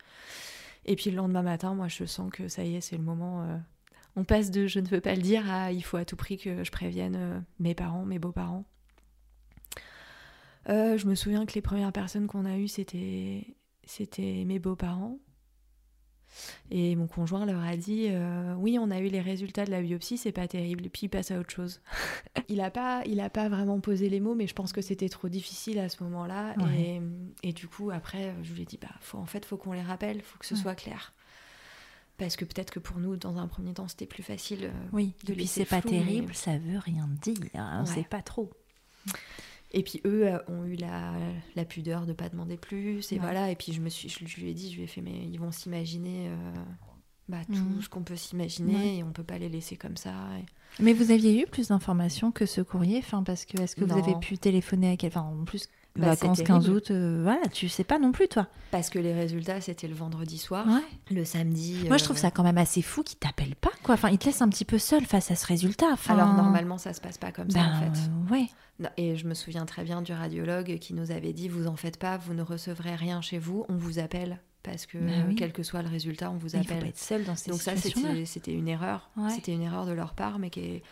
Et 0.86 0.96
puis 0.96 1.12
le 1.12 1.18
lendemain 1.18 1.44
matin, 1.44 1.76
moi, 1.76 1.88
je 1.88 2.06
sens 2.06 2.32
que 2.32 2.48
ça 2.48 2.64
y 2.64 2.76
est, 2.76 2.82
c'est 2.82 2.98
le 2.98 3.04
moment 3.04 3.60
on 4.18 4.24
passe 4.24 4.50
de 4.50 4.66
je 4.66 4.80
ne 4.80 4.88
veux 4.88 5.00
pas 5.00 5.14
le 5.14 5.22
dire 5.22 5.50
à 5.50 5.72
il 5.72 5.84
faut 5.84 5.96
à 5.96 6.04
tout 6.04 6.16
prix 6.16 6.38
que 6.38 6.64
je 6.64 6.72
prévienne 6.72 7.16
euh, 7.16 7.40
mes 7.60 7.76
parents, 7.76 8.04
mes 8.04 8.18
beaux-parents. 8.18 8.66
Euh, 10.70 10.98
je 10.98 11.06
me 11.06 11.14
souviens 11.14 11.46
que 11.46 11.54
les 11.54 11.62
premières 11.62 11.94
personnes 11.94 12.26
qu'on 12.26 12.44
a 12.44 12.58
eues, 12.58 12.68
c'était, 12.68 13.46
c'était 13.86 14.44
mes 14.46 14.58
beaux-parents. 14.58 15.20
Et 16.72 16.96
mon 16.96 17.08
conjoint 17.08 17.46
leur 17.46 17.62
a 17.64 17.76
dit 17.78 18.08
euh, 18.10 18.54
Oui, 18.56 18.78
on 18.80 18.92
a 18.92 19.00
eu 19.00 19.08
les 19.08 19.22
résultats 19.22 19.66
de 19.66 19.72
la 19.72 19.82
biopsie, 19.82 20.18
c'est 20.18 20.32
pas 20.32 20.48
terrible. 20.48 20.86
Et 20.86 20.90
puis 20.90 21.02
il 21.04 21.10
passe 21.10 21.32
à 21.32 21.40
autre 21.40 21.52
chose. 21.52 21.82
il 22.50 22.58
n'a 22.58 22.72
pas, 22.72 23.04
il 23.06 23.20
a 23.20 23.30
pas 23.30 23.50
vraiment 23.50 23.80
posé 23.80 24.10
les 24.10 24.20
mots, 24.20 24.36
mais 24.36 24.48
je 24.48 24.54
pense 24.54 24.74
que 24.74 24.82
c'était 24.82 25.10
trop 25.10 25.30
difficile 25.30 25.80
à 25.80 25.90
ce 25.90 26.04
moment-là. 26.04 26.56
Et, 27.44 27.54
du 27.54 27.68
coup, 27.68 27.92
après, 27.92 28.34
je 28.44 28.54
lui 28.54 28.64
ai 28.64 28.66
dit 28.66 28.78
bah, 28.82 28.90
faut, 29.00 29.18
En 29.18 29.26
fait, 29.26 29.46
faut 29.46 29.58
qu'on 29.58 29.74
les 29.74 29.82
rappelle, 29.82 30.22
faut 30.22 30.38
que 30.38 30.46
ce 30.46 30.56
soit 30.56 30.76
clair 30.76 31.14
parce 32.18 32.36
que 32.36 32.46
peut-être 32.46 32.72
que 32.72 32.80
pour 32.80 32.98
nous, 32.98 33.16
dans 33.16 33.38
un 33.38 33.48
premier 33.48 33.74
temps, 33.74 33.88
c'était 33.88 34.08
plus 34.08 34.24
facile. 34.24 34.66
Euh, 34.66 34.72
oui, 34.92 35.14
de 35.26 35.34
et 35.34 35.36
puis 35.36 35.48
c'est 35.48 35.66
pas 35.66 35.82
terrible, 35.82 36.34
ça 36.34 36.58
veut 36.58 36.80
rien 36.80 37.08
dire, 37.22 37.38
on 37.54 37.86
sait 37.86 38.04
pas 38.10 38.22
trop. 38.22 38.50
Et 39.72 39.84
puis 39.84 40.02
eux 40.06 40.28
euh, 40.28 40.40
ont 40.48 40.64
eu 40.66 40.76
la, 40.76 41.14
la 41.56 41.66
pudeur 41.66 42.06
de 42.06 42.14
pas 42.14 42.30
demander 42.30 42.58
plus, 42.58 43.12
et 43.12 43.20
voilà. 43.20 43.52
Et 43.52 43.56
puis 43.56 43.74
je 43.74 43.82
me 43.82 43.90
suis, 43.90 44.10
je, 44.10 44.42
lui 44.42 44.50
ai 44.50 44.54
dit, 44.54 44.72
je 44.72 44.78
lui 44.78 44.84
ai 44.84 44.88
fait, 44.88 45.02
mais 45.02 45.26
ils 45.26 45.40
vont 45.40 45.52
s'imaginer 45.52 46.30
euh, 46.30 46.54
bah, 47.28 47.42
tout 47.46 47.54
mhm. 47.54 47.82
ce 47.82 47.90
qu'on 47.90 48.04
peut 48.04 48.16
s'imaginer, 48.16 48.98
et 48.98 49.04
on 49.04 49.12
peut 49.12 49.24
pas 49.24 49.38
les 49.38 49.50
laisser 49.50 49.76
comme 49.76 49.98
ça. 49.98 50.14
Mais 50.80 50.94
vous 50.94 51.12
aviez 51.12 51.42
eu 51.42 51.46
plus 51.48 51.68
d'informations 51.70 52.32
que 52.32 52.46
ce 52.46 52.62
courrier, 52.62 53.00
enfin, 53.00 53.24
parce 53.24 53.46
que 53.46 53.62
est-ce 53.62 53.76
que 53.76 53.84
vous 53.84 53.98
avez 53.98 54.16
pu 54.20 54.38
téléphoner 54.38 54.92
à 54.92 54.98
quelqu'un, 54.98 55.22
en 55.22 55.44
plus 55.44 55.68
bah, 55.98 56.08
vacances 56.08 56.42
15 56.42 56.70
août, 56.70 56.92
euh, 56.92 57.22
voilà, 57.24 57.48
tu 57.48 57.70
sais 57.70 57.84
pas 57.84 58.00
non 58.00 58.12
plus 58.12 58.28
toi. 58.28 58.48
Parce 58.72 58.90
que 58.90 59.00
les 59.00 59.14
résultats 59.14 59.62
c'était 59.62 59.88
le 59.88 59.96
vendredi 59.96 60.38
soir, 60.38 60.66
le 61.12 61.26
samedi. 61.26 61.86
Moi 61.88 61.98
je 61.98 62.04
trouve 62.04 62.18
euh, 62.18 62.22
ça 62.22 62.32
quand 62.32 62.44
même 62.44 62.58
assez 62.58 62.82
fou 62.82 63.04
qu'ils 63.04 63.18
t'appellent 63.18 63.56
pas 63.56 63.72
quoi. 63.84 63.96
Enfin 63.96 64.10
ils 64.10 64.18
te 64.18 64.26
laissent 64.26 64.42
un 64.42 64.50
petit 64.50 64.66
peu 64.66 64.78
seul 64.78 65.06
face 65.06 65.32
à 65.32 65.36
ce 65.36 65.46
résultat. 65.46 65.96
Alors 66.08 66.34
normalement 66.34 66.78
ça 66.78 66.94
se 66.94 67.02
passe 67.02 67.18
pas 67.18 67.32
comme 67.32 67.50
ça 67.50 67.60
en 67.60 67.80
ben, 67.80 67.94
fait. 67.94 68.34
ouais. 68.34 68.48
Et 68.98 69.16
je 69.16 69.26
me 69.28 69.34
souviens 69.34 69.66
très 69.66 69.84
bien 69.84 70.02
du 70.02 70.14
radiologue 70.14 70.78
qui 70.80 70.94
nous 70.94 71.12
avait 71.12 71.34
dit 71.34 71.50
vous 71.50 71.68
en 71.68 71.76
faites 71.76 71.98
pas, 71.98 72.18
vous 72.18 72.34
ne 72.34 72.44
recevrez 72.44 72.96
rien 72.96 73.22
chez 73.22 73.40
vous, 73.40 73.66
on 73.70 73.76
vous 73.76 74.00
appelle 74.00 74.40
parce 74.64 74.86
que 74.86 74.98
ben 74.98 75.34
quel 75.36 75.54
que 75.54 75.64
soit 75.64 75.82
le 75.82 75.90
résultat 75.90 76.30
on 76.30 76.38
vous 76.38 76.56
appelle. 76.56 76.66
Il 76.66 76.74
faut 76.76 76.82
pas 76.82 76.88
être 76.88 76.98
seul 76.98 77.24
dans 77.24 77.36
ces 77.36 77.52
Donc 77.52 77.62
ça 77.62 77.74
c'était 77.76 78.54
une 78.54 78.68
erreur, 78.68 79.10
c'était 79.30 79.54
une 79.54 79.62
erreur 79.64 79.86
de 79.86 79.94
leur 79.94 80.14
part 80.14 80.40
mais 80.40 80.50
qui 80.50 80.60
est 80.60 80.84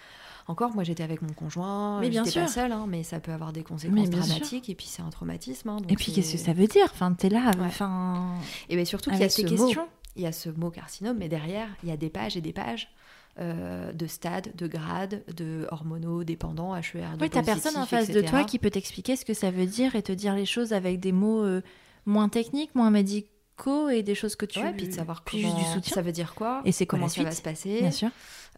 encore, 0.47 0.73
moi 0.75 0.83
j'étais 0.83 1.03
avec 1.03 1.21
mon 1.21 1.33
conjoint, 1.33 1.99
mais 2.01 2.09
bien 2.09 2.23
sûr. 2.23 2.43
pas 2.43 2.47
seule, 2.47 2.71
hein, 2.71 2.85
mais 2.87 3.03
ça 3.03 3.19
peut 3.19 3.31
avoir 3.31 3.51
des 3.51 3.63
conséquences 3.63 4.09
dramatiques 4.09 4.69
et 4.69 4.75
puis 4.75 4.85
c'est 4.85 5.01
un 5.01 5.09
traumatisme. 5.09 5.69
Hein, 5.69 5.77
et 5.89 5.95
puis 5.95 6.11
qu'est-ce 6.11 6.33
que 6.33 6.37
ça 6.37 6.53
veut 6.53 6.67
dire? 6.67 6.85
Enfin, 6.91 7.13
t'es 7.13 7.29
là, 7.29 7.51
enfin. 7.61 8.35
Et 8.69 8.75
bien 8.75 8.85
surtout 8.85 9.09
qu'il 9.09 9.19
y 9.19 9.23
a 9.23 9.29
ce 9.29 9.41
questions. 9.41 9.81
mot, 9.81 9.89
il 10.15 10.21
y 10.21 10.27
a 10.27 10.31
ce 10.31 10.49
mot 10.49 10.69
carcinome, 10.69 11.17
mais 11.17 11.29
derrière 11.29 11.67
il 11.83 11.89
y 11.89 11.91
a 11.91 11.97
des 11.97 12.09
pages 12.09 12.37
et 12.37 12.41
des 12.41 12.53
pages. 12.53 12.89
Euh, 13.37 13.91
de 13.91 14.07
stades, 14.07 14.55
de 14.55 14.65
grades, 14.65 15.21
de 15.35 15.67
hormonaux 15.69 16.23
dépendants, 16.23 16.73
HER. 16.73 17.17
Oui, 17.19 17.29
t'as 17.29 17.43
personne 17.43 17.75
en 17.75 17.85
face 17.85 18.09
de 18.09 18.21
toi 18.21 18.45
qui 18.45 18.59
peut 18.59 18.69
t'expliquer 18.69 19.17
ce 19.17 19.25
que 19.25 19.33
ça 19.33 19.51
veut 19.51 19.65
dire 19.65 19.93
et 19.97 20.01
te 20.01 20.13
dire 20.13 20.35
les 20.35 20.45
choses 20.45 20.71
avec 20.71 21.01
des 21.01 21.11
mots 21.11 21.43
euh, 21.43 21.61
moins 22.05 22.29
techniques, 22.29 22.73
moins 22.75 22.91
médicaux 22.91 23.89
et 23.89 24.03
des 24.03 24.15
choses 24.15 24.37
que 24.37 24.45
tu. 24.45 24.59
Ouais, 24.59 24.71
puis 24.71 24.87
de 24.87 24.93
savoir 24.93 25.25
comment 25.25 25.53
du 25.53 25.65
soutien. 25.65 25.95
ça 25.95 26.01
veut 26.01 26.13
dire 26.13 26.33
quoi 26.33 26.61
et 26.63 26.71
c'est 26.71 26.85
comment 26.85 27.09
ça 27.09 27.23
va 27.23 27.31
se 27.31 27.41
passer. 27.41 27.81
Bien 27.81 27.91
sûr. 27.91 28.09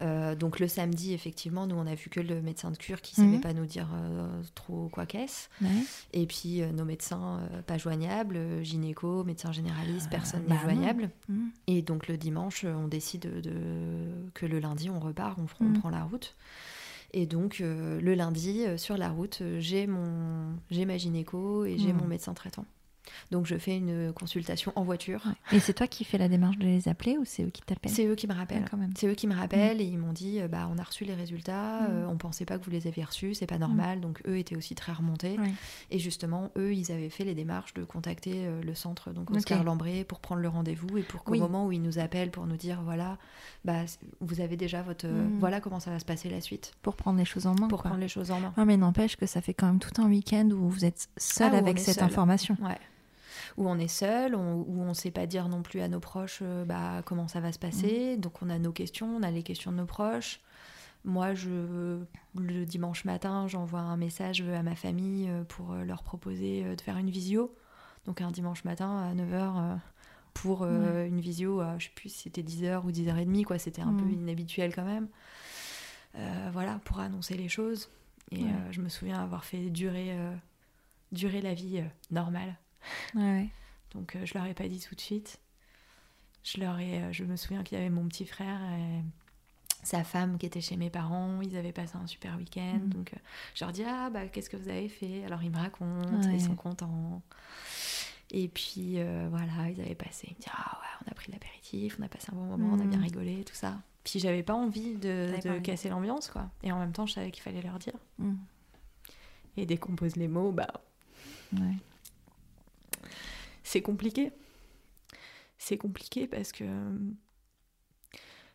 Euh, 0.02 0.36
donc 0.36 0.60
le 0.60 0.68
samedi, 0.68 1.14
effectivement, 1.14 1.66
nous 1.66 1.76
on 1.76 1.88
a 1.88 1.96
vu 1.96 2.10
que 2.10 2.20
le 2.20 2.42
médecin 2.42 2.72
de 2.72 2.78
cure 2.78 3.02
qui 3.02 3.20
ne 3.20 3.26
savait 3.26 3.38
mhm. 3.38 3.42
pas 3.42 3.54
nous 3.54 3.66
dire 3.66 3.88
euh, 3.94 4.28
trop 4.56 4.90
quoi 4.90 5.06
qu'est-ce. 5.06 5.50
Et 6.14 6.26
puis 6.28 6.62
euh, 6.62 6.72
nos 6.72 6.86
médecins 6.86 7.42
pas 7.66 7.78
joignables, 7.78 8.64
gynéco, 8.64 9.24
médecin 9.24 9.52
généraliste, 9.52 10.10
personne 10.10 10.44
n'est 10.44 10.56
bah 10.56 10.62
joignable. 10.64 11.10
Mhm. 11.30 11.50
Et 11.68 11.82
donc 11.82 12.08
le 12.08 12.18
dimanche, 12.18 12.66
on 12.66 12.88
décide 12.88 13.42
de, 13.42 13.52
que 14.34 14.46
le 14.46 14.60
lundi 14.60 14.90
on 14.90 15.00
repart, 15.00 15.40
on, 15.60 15.64
mhm. 15.64 15.80
prend 15.80 15.90
la 15.90 16.04
route. 16.04 16.36
Et 17.14 17.26
donc 17.26 17.60
le 17.60 18.14
lundi, 18.14 18.66
sur 18.76 18.98
la 18.98 19.10
route, 19.10 19.42
j'ai 19.60 19.88
mon 19.88 20.56
j'ai 20.70 20.86
ma 20.86 20.98
gynéco 20.98 21.66
et 21.66 21.78
j'ai 21.78 21.94
mon 21.94 22.06
médecin 22.06 22.34
traitant. 22.34 22.66
Donc 23.32 23.46
je 23.46 23.58
fais 23.58 23.78
une 23.78 24.12
consultation 24.14 24.72
en 24.76 24.84
voiture. 24.84 25.24
Et 25.52 25.60
c'est 25.60 25.74
toi 25.74 25.88
qui 25.88 26.04
fais 26.04 26.18
la 26.18 26.28
démarche 26.28 26.58
de 26.58 26.66
les 26.66 26.88
appeler 26.88 27.18
ou 27.18 27.26
c'est 27.26 27.44
eux 27.44 27.50
qui 27.50 27.62
t'appellent 27.62 27.92
C'est 27.92 28.06
eux 28.06 28.16
qui 28.16 28.28
me 28.28 28.34
rappellent. 28.34 28.66
quand 28.70 28.78
même. 28.78 28.92
C'est 28.98 29.08
eux 29.08 29.14
qui 29.16 29.28
me 29.28 29.36
rappellent 29.36 29.82
et 29.82 29.86
ils 29.86 29.98
m'ont 29.98 30.14
dit 30.14 30.40
euh, 30.42 30.48
bah 30.48 30.70
on 30.74 30.78
a 30.78 30.84
reçu 30.84 31.06
les 31.06 31.14
résultats, 31.14 31.82
Mm. 31.82 31.86
euh, 31.90 32.08
on 32.10 32.18
pensait 32.18 32.46
pas 32.46 32.58
que 32.58 32.64
vous 32.64 32.72
les 32.72 32.88
aviez 32.88 33.04
reçus, 33.04 33.34
c'est 33.36 33.48
pas 33.48 33.58
normal. 33.58 34.02
Donc 34.02 34.22
eux 34.28 34.38
étaient 34.38 34.56
aussi 34.56 34.76
très 34.76 34.92
remontés. 34.94 35.38
Ouais. 35.40 35.52
Et 35.92 36.00
justement, 36.00 36.52
eux, 36.58 36.74
ils 36.74 36.92
avaient 36.92 37.10
fait 37.10 37.24
les 37.24 37.36
démarches 37.36 37.74
de 37.74 37.84
contacter 37.84 38.46
euh, 38.46 38.62
le 38.62 38.74
centre, 38.76 39.12
donc. 39.12 39.32
Oscar 39.32 39.64
Lambré, 39.64 40.04
pour 40.04 40.20
prendre 40.20 40.42
le 40.42 40.48
rendez-vous 40.50 40.98
et 40.98 41.04
pour 41.04 41.24
qu'au 41.24 41.34
Oui. 41.34 41.40
moment 41.40 41.66
où 41.66 41.72
ils 41.72 41.82
nous 41.82 42.00
appellent 42.00 42.32
pour 42.32 42.46
nous 42.48 42.58
dire 42.58 42.82
voilà, 42.84 43.18
bah, 43.66 43.82
vous 44.22 44.42
avez 44.42 44.58
déjà 44.58 44.82
votre. 44.82 45.06
euh, 45.08 45.28
Mm. 45.28 45.40
Voilà 45.40 45.60
comment 45.62 45.80
ça 45.80 45.92
va 45.92 46.00
se 46.00 46.06
passer 46.06 46.30
la 46.30 46.42
suite, 46.42 46.74
Pour 46.82 46.96
prendre 46.96 47.18
les 47.20 47.26
choses 47.26 47.48
en 47.48 47.54
main. 47.56 47.68
pour 47.68 47.82
quoi. 47.82 47.90
prendre 47.92 48.02
les 48.02 48.08
choses 48.08 48.32
en 48.32 48.40
main. 48.40 48.54
Ah, 48.58 48.66
mais 48.66 48.78
n'empêche 48.78 49.16
que 49.16 49.26
ça 49.26 49.42
fait 49.42 49.54
quand 49.54 49.68
même 49.68 49.80
tout 49.80 50.02
un 50.02 50.08
week-end 50.08 50.50
où 50.52 50.70
vous 50.70 50.86
êtes 50.86 51.08
seul 51.18 51.50
Ah, 51.54 51.56
on 51.56 51.60
avec 51.60 51.80
cette 51.80 51.96
seul. 51.96 52.04
information. 52.04 52.58
Ouais. 52.62 52.78
Où 53.58 53.68
on 53.68 53.78
est 53.80 53.88
seul, 53.88 54.36
on- 54.36 54.62
où 54.62 54.82
on 54.82 54.94
sait 54.94 55.10
pas 55.12 55.26
dire 55.26 55.50
non 55.50 55.64
plus 55.64 55.82
à 55.82 55.88
nos 55.88 56.00
proches 56.00 56.40
euh, 56.44 56.64
bah, 56.64 57.02
comment 57.06 57.28
ça 57.28 57.40
va 57.40 57.52
se 57.52 57.58
passer. 57.60 58.16
Mm. 58.16 58.22
Donc 58.22 58.42
on 58.42 58.50
a 58.50 58.60
nos 58.60 58.72
questions, 58.72 59.08
on 59.18 59.24
a 59.24 59.32
les 59.32 59.44
questions 59.44 59.72
de 59.72 59.78
nos 59.78 59.86
proches. 59.86 60.40
Moi, 61.06 61.34
je, 61.34 62.00
le 62.38 62.66
dimanche 62.66 63.06
matin, 63.06 63.48
j'envoie 63.48 63.80
un 63.80 63.98
message 63.98 64.42
à 64.42 64.62
ma 64.64 64.76
famille 64.76 65.30
euh, 65.30 65.44
pour 65.44 65.72
euh, 65.74 65.84
leur 65.86 66.04
proposer 66.04 66.76
de 66.76 66.82
faire 66.82 66.98
une 66.98 67.10
visio. 67.10 67.56
Donc 68.06 68.22
un 68.22 68.32
dimanche 68.32 68.64
matin 68.64 68.98
à 69.00 69.14
9h 69.16 69.80
pour 70.34 70.66
une 70.66 71.20
visio, 71.20 71.62
à, 71.62 71.78
je 71.80 71.86
sais 71.86 71.92
plus 71.96 72.10
si 72.10 72.20
c'était 72.20 72.44
10h 72.44 72.86
ou 72.86 72.92
10h30, 72.92 73.44
quoi. 73.44 73.58
C'était 73.58 73.82
un 73.82 73.92
Mm. 73.92 73.98
peu 74.04 74.10
inhabituel 74.12 74.74
quand 74.76 74.86
même. 74.86 75.08
Euh, 76.16 76.50
voilà, 76.54 76.80
pour 76.86 77.00
annoncer 77.00 77.36
les 77.36 77.50
choses. 77.50 77.90
Et 78.32 78.44
Ouais. 78.44 78.50
euh, 78.50 78.72
je 78.72 78.82
me 78.82 78.90
souviens 78.90 79.20
avoir 79.22 79.46
fait 79.46 79.70
durer, 79.70 80.12
euh, 80.12 80.34
durer 81.12 81.42
la 81.42 81.54
vie 81.54 81.82
normale. 82.12 82.56
Ouais. 83.16 83.50
Donc 83.94 84.16
euh, 84.16 84.26
je 84.26 84.34
leur 84.34 84.46
ai 84.46 84.54
pas 84.54 84.68
dit 84.68 84.80
tout 84.80 84.96
de 84.96 85.02
suite. 85.02 85.40
Je 86.44 86.60
leur 86.60 86.80
ai, 86.80 87.02
euh, 87.04 87.12
je 87.12 87.24
me 87.24 87.36
souviens 87.36 87.64
qu'il 87.64 87.78
y 87.78 87.82
avait 87.82 87.90
mon 87.90 88.08
petit 88.08 88.26
frère 88.26 88.60
et 88.74 89.02
sa 89.84 90.04
femme 90.04 90.38
qui 90.38 90.46
était 90.46 90.62
chez 90.62 90.78
mes 90.78 90.90
parents. 90.90 91.40
Ils 91.42 91.56
avaient 91.58 91.72
passé 91.72 91.96
un 91.96 92.08
super 92.08 92.38
week-end. 92.38 92.80
Mhm. 92.84 92.90
Donc 92.90 93.14
euh, 93.14 93.18
je 93.56 93.64
leur 93.66 93.72
dis 93.74 93.84
ah 93.86 94.10
bah 94.10 94.28
qu'est-ce 94.28 94.50
que 94.50 94.58
vous 94.58 94.70
avez 94.70 94.90
fait? 94.90 95.24
Alors 95.26 95.44
ils 95.44 95.52
me 95.52 95.58
racontent, 95.58 96.22
Ouais. 96.28 96.36
ils 96.36 96.42
sont 96.42 96.56
contents. 96.56 97.22
Et 98.32 98.50
puis 98.50 98.96
euh, 99.00 99.28
voilà, 99.30 99.70
ils 99.70 99.80
avaient 99.82 99.96
passé. 99.96 100.28
Ils 100.30 100.36
me 100.36 100.40
disent 100.42 100.52
ah 100.56 100.80
ouais, 100.82 101.06
on 101.08 101.12
a 101.12 101.14
pris 101.16 101.28
de 101.28 101.32
l'apéritif, 101.34 101.98
on 102.00 102.04
a 102.04 102.10
passé 102.10 102.28
un 102.32 102.36
bon 102.36 102.46
moment, 102.46 102.70
on 102.74 102.80
a 102.82 102.86
bien 102.86 102.98
Mhm. 103.00 103.04
rigolé, 103.06 103.44
tout 103.46 103.56
ça. 103.56 103.78
Puis 104.04 104.20
j'avais 104.20 104.44
pas 104.44 104.54
envie 104.54 104.96
de, 104.96 105.60
casser 105.64 105.90
l'ambiance 105.90 106.30
quoi. 106.30 106.50
Et 106.64 106.72
en 106.72 106.80
même 106.80 106.94
temps, 106.94 107.06
je 107.06 107.14
savais 107.14 107.30
qu'il 107.32 107.44
fallait 107.44 107.62
leur 107.62 107.78
dire. 107.78 107.94
Mm. 108.20 108.36
Et 109.58 109.66
dès 109.66 109.76
qu'on 109.78 109.96
pose 109.98 110.16
les 110.16 110.28
mots, 110.30 110.52
bah 110.54 110.68
Ouais. 111.54 111.76
C'est 113.68 113.82
compliqué. 113.82 114.32
C'est 115.58 115.78
compliqué 115.78 116.26
parce 116.26 116.54
que 116.54 116.66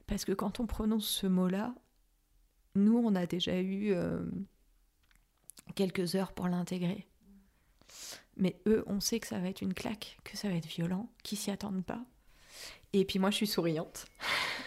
parce 0.06 0.24
que 0.24 0.32
quand 0.32 0.58
on 0.58 0.66
prononce 0.66 1.06
ce 1.06 1.26
mot-là, 1.26 1.74
nous 2.76 2.96
on 2.96 3.14
a 3.14 3.26
déjà 3.26 3.60
eu 3.60 3.92
euh, 3.92 4.24
quelques 5.74 6.14
heures 6.14 6.32
pour 6.32 6.48
l'intégrer. 6.48 7.06
Mais 8.38 8.58
eux, 8.66 8.84
on 8.86 9.00
sait 9.00 9.20
que 9.20 9.26
ça 9.26 9.38
va 9.38 9.48
être 9.48 9.60
une 9.60 9.74
claque, 9.74 10.18
que 10.24 10.38
ça 10.38 10.48
va 10.48 10.54
être 10.54 10.66
violent, 10.66 11.10
qu'ils 11.22 11.36
s'y 11.36 11.50
attendent 11.50 11.84
pas. 11.84 12.02
Et 12.94 13.04
puis 13.04 13.18
moi, 13.18 13.30
je 13.30 13.36
suis 13.36 13.46
souriante 13.46 14.06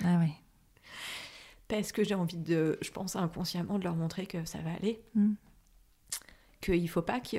Ah 0.04 0.20
ouais. 0.20 0.34
parce 1.68 1.92
que 1.92 2.04
j'ai 2.04 2.14
envie 2.14 2.38
de, 2.38 2.78
je 2.82 2.92
pense 2.92 3.16
inconsciemment, 3.16 3.80
de 3.80 3.84
leur 3.84 3.96
montrer 3.96 4.28
que 4.28 4.46
ça 4.46 4.60
va 4.60 4.74
aller. 4.74 5.02
Mm. 5.16 5.34
qu'il 6.62 6.88
faut 6.90 7.02
pas 7.02 7.20
que 7.20 7.38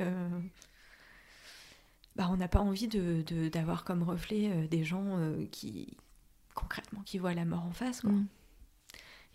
bah, 2.17 2.29
on 2.31 2.37
n'a 2.39 2.49
pas 2.49 2.61
envie 2.61 2.89
de 2.89 3.23
de- 3.27 3.49
d'avoir 3.49 3.85
comme 3.85 4.03
reflet 4.03 4.51
euh, 4.51 4.67
des 4.67 4.85
gens 4.85 5.19
euh, 5.19 5.47
qui 5.53 5.97
concrètement 6.55 7.03
qui 7.03 7.19
voient 7.19 7.35
la 7.35 7.45
mort 7.45 7.65
en 7.65 7.73
face 7.73 8.01
quoi. 8.01 8.11
Mm. 8.11 8.27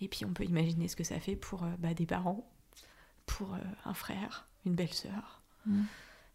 et 0.02 0.08
puis 0.08 0.26
on 0.26 0.34
peut 0.34 0.44
imaginer 0.46 0.88
ce 0.88 0.96
que 0.96 1.04
ça 1.04 1.20
fait 1.20 1.36
pour 1.36 1.64
euh, 1.64 1.70
bah, 1.80 1.94
des 1.94 2.06
parents 2.08 2.50
pour 3.28 3.56
un 3.86 3.94
frère 3.94 4.48
une 4.66 4.76
belle-sœur 4.76 5.42
Mm. 5.68 5.84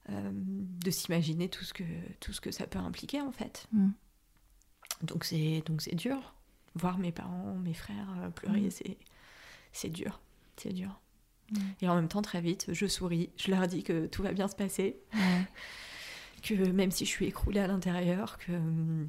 de 0.08 0.90
s'imaginer 0.92 1.48
tout 1.48 1.64
ce 1.64 1.74
que 1.74 1.82
tout 2.20 2.32
ce 2.32 2.40
que 2.40 2.52
ça 2.52 2.66
peut 2.68 2.78
impliquer 2.78 3.20
en 3.20 3.32
fait 3.32 3.66
Mm. 3.72 3.88
donc 5.02 5.24
c'est 5.24 5.62
donc 5.66 5.82
c'est 5.82 5.96
dur 5.96 6.32
voir 6.76 6.96
mes 6.98 7.10
parents 7.10 7.54
mes 7.56 7.74
frères 7.74 8.30
pleurer 8.36 8.60
Mm. 8.68 8.70
c'est 8.70 8.96
c'est 9.72 9.88
dur 9.90 10.20
c'est 10.56 10.72
dur 10.72 11.00
et 11.80 11.88
en 11.88 11.94
même 11.96 12.08
temps 12.08 12.22
très 12.22 12.40
vite 12.40 12.66
je 12.72 12.86
souris 12.86 13.30
je 13.36 13.50
leur 13.50 13.66
dis 13.66 13.82
que 13.82 14.06
tout 14.06 14.22
va 14.22 14.32
bien 14.32 14.46
se 14.48 14.54
passer. 14.56 14.96
que 16.42 16.54
même 16.70 16.90
si 16.90 17.04
je 17.04 17.10
suis 17.10 17.26
écroulée 17.26 17.60
à 17.60 17.66
l'intérieur, 17.66 18.38
que 18.38 18.52
hum, 18.52 19.08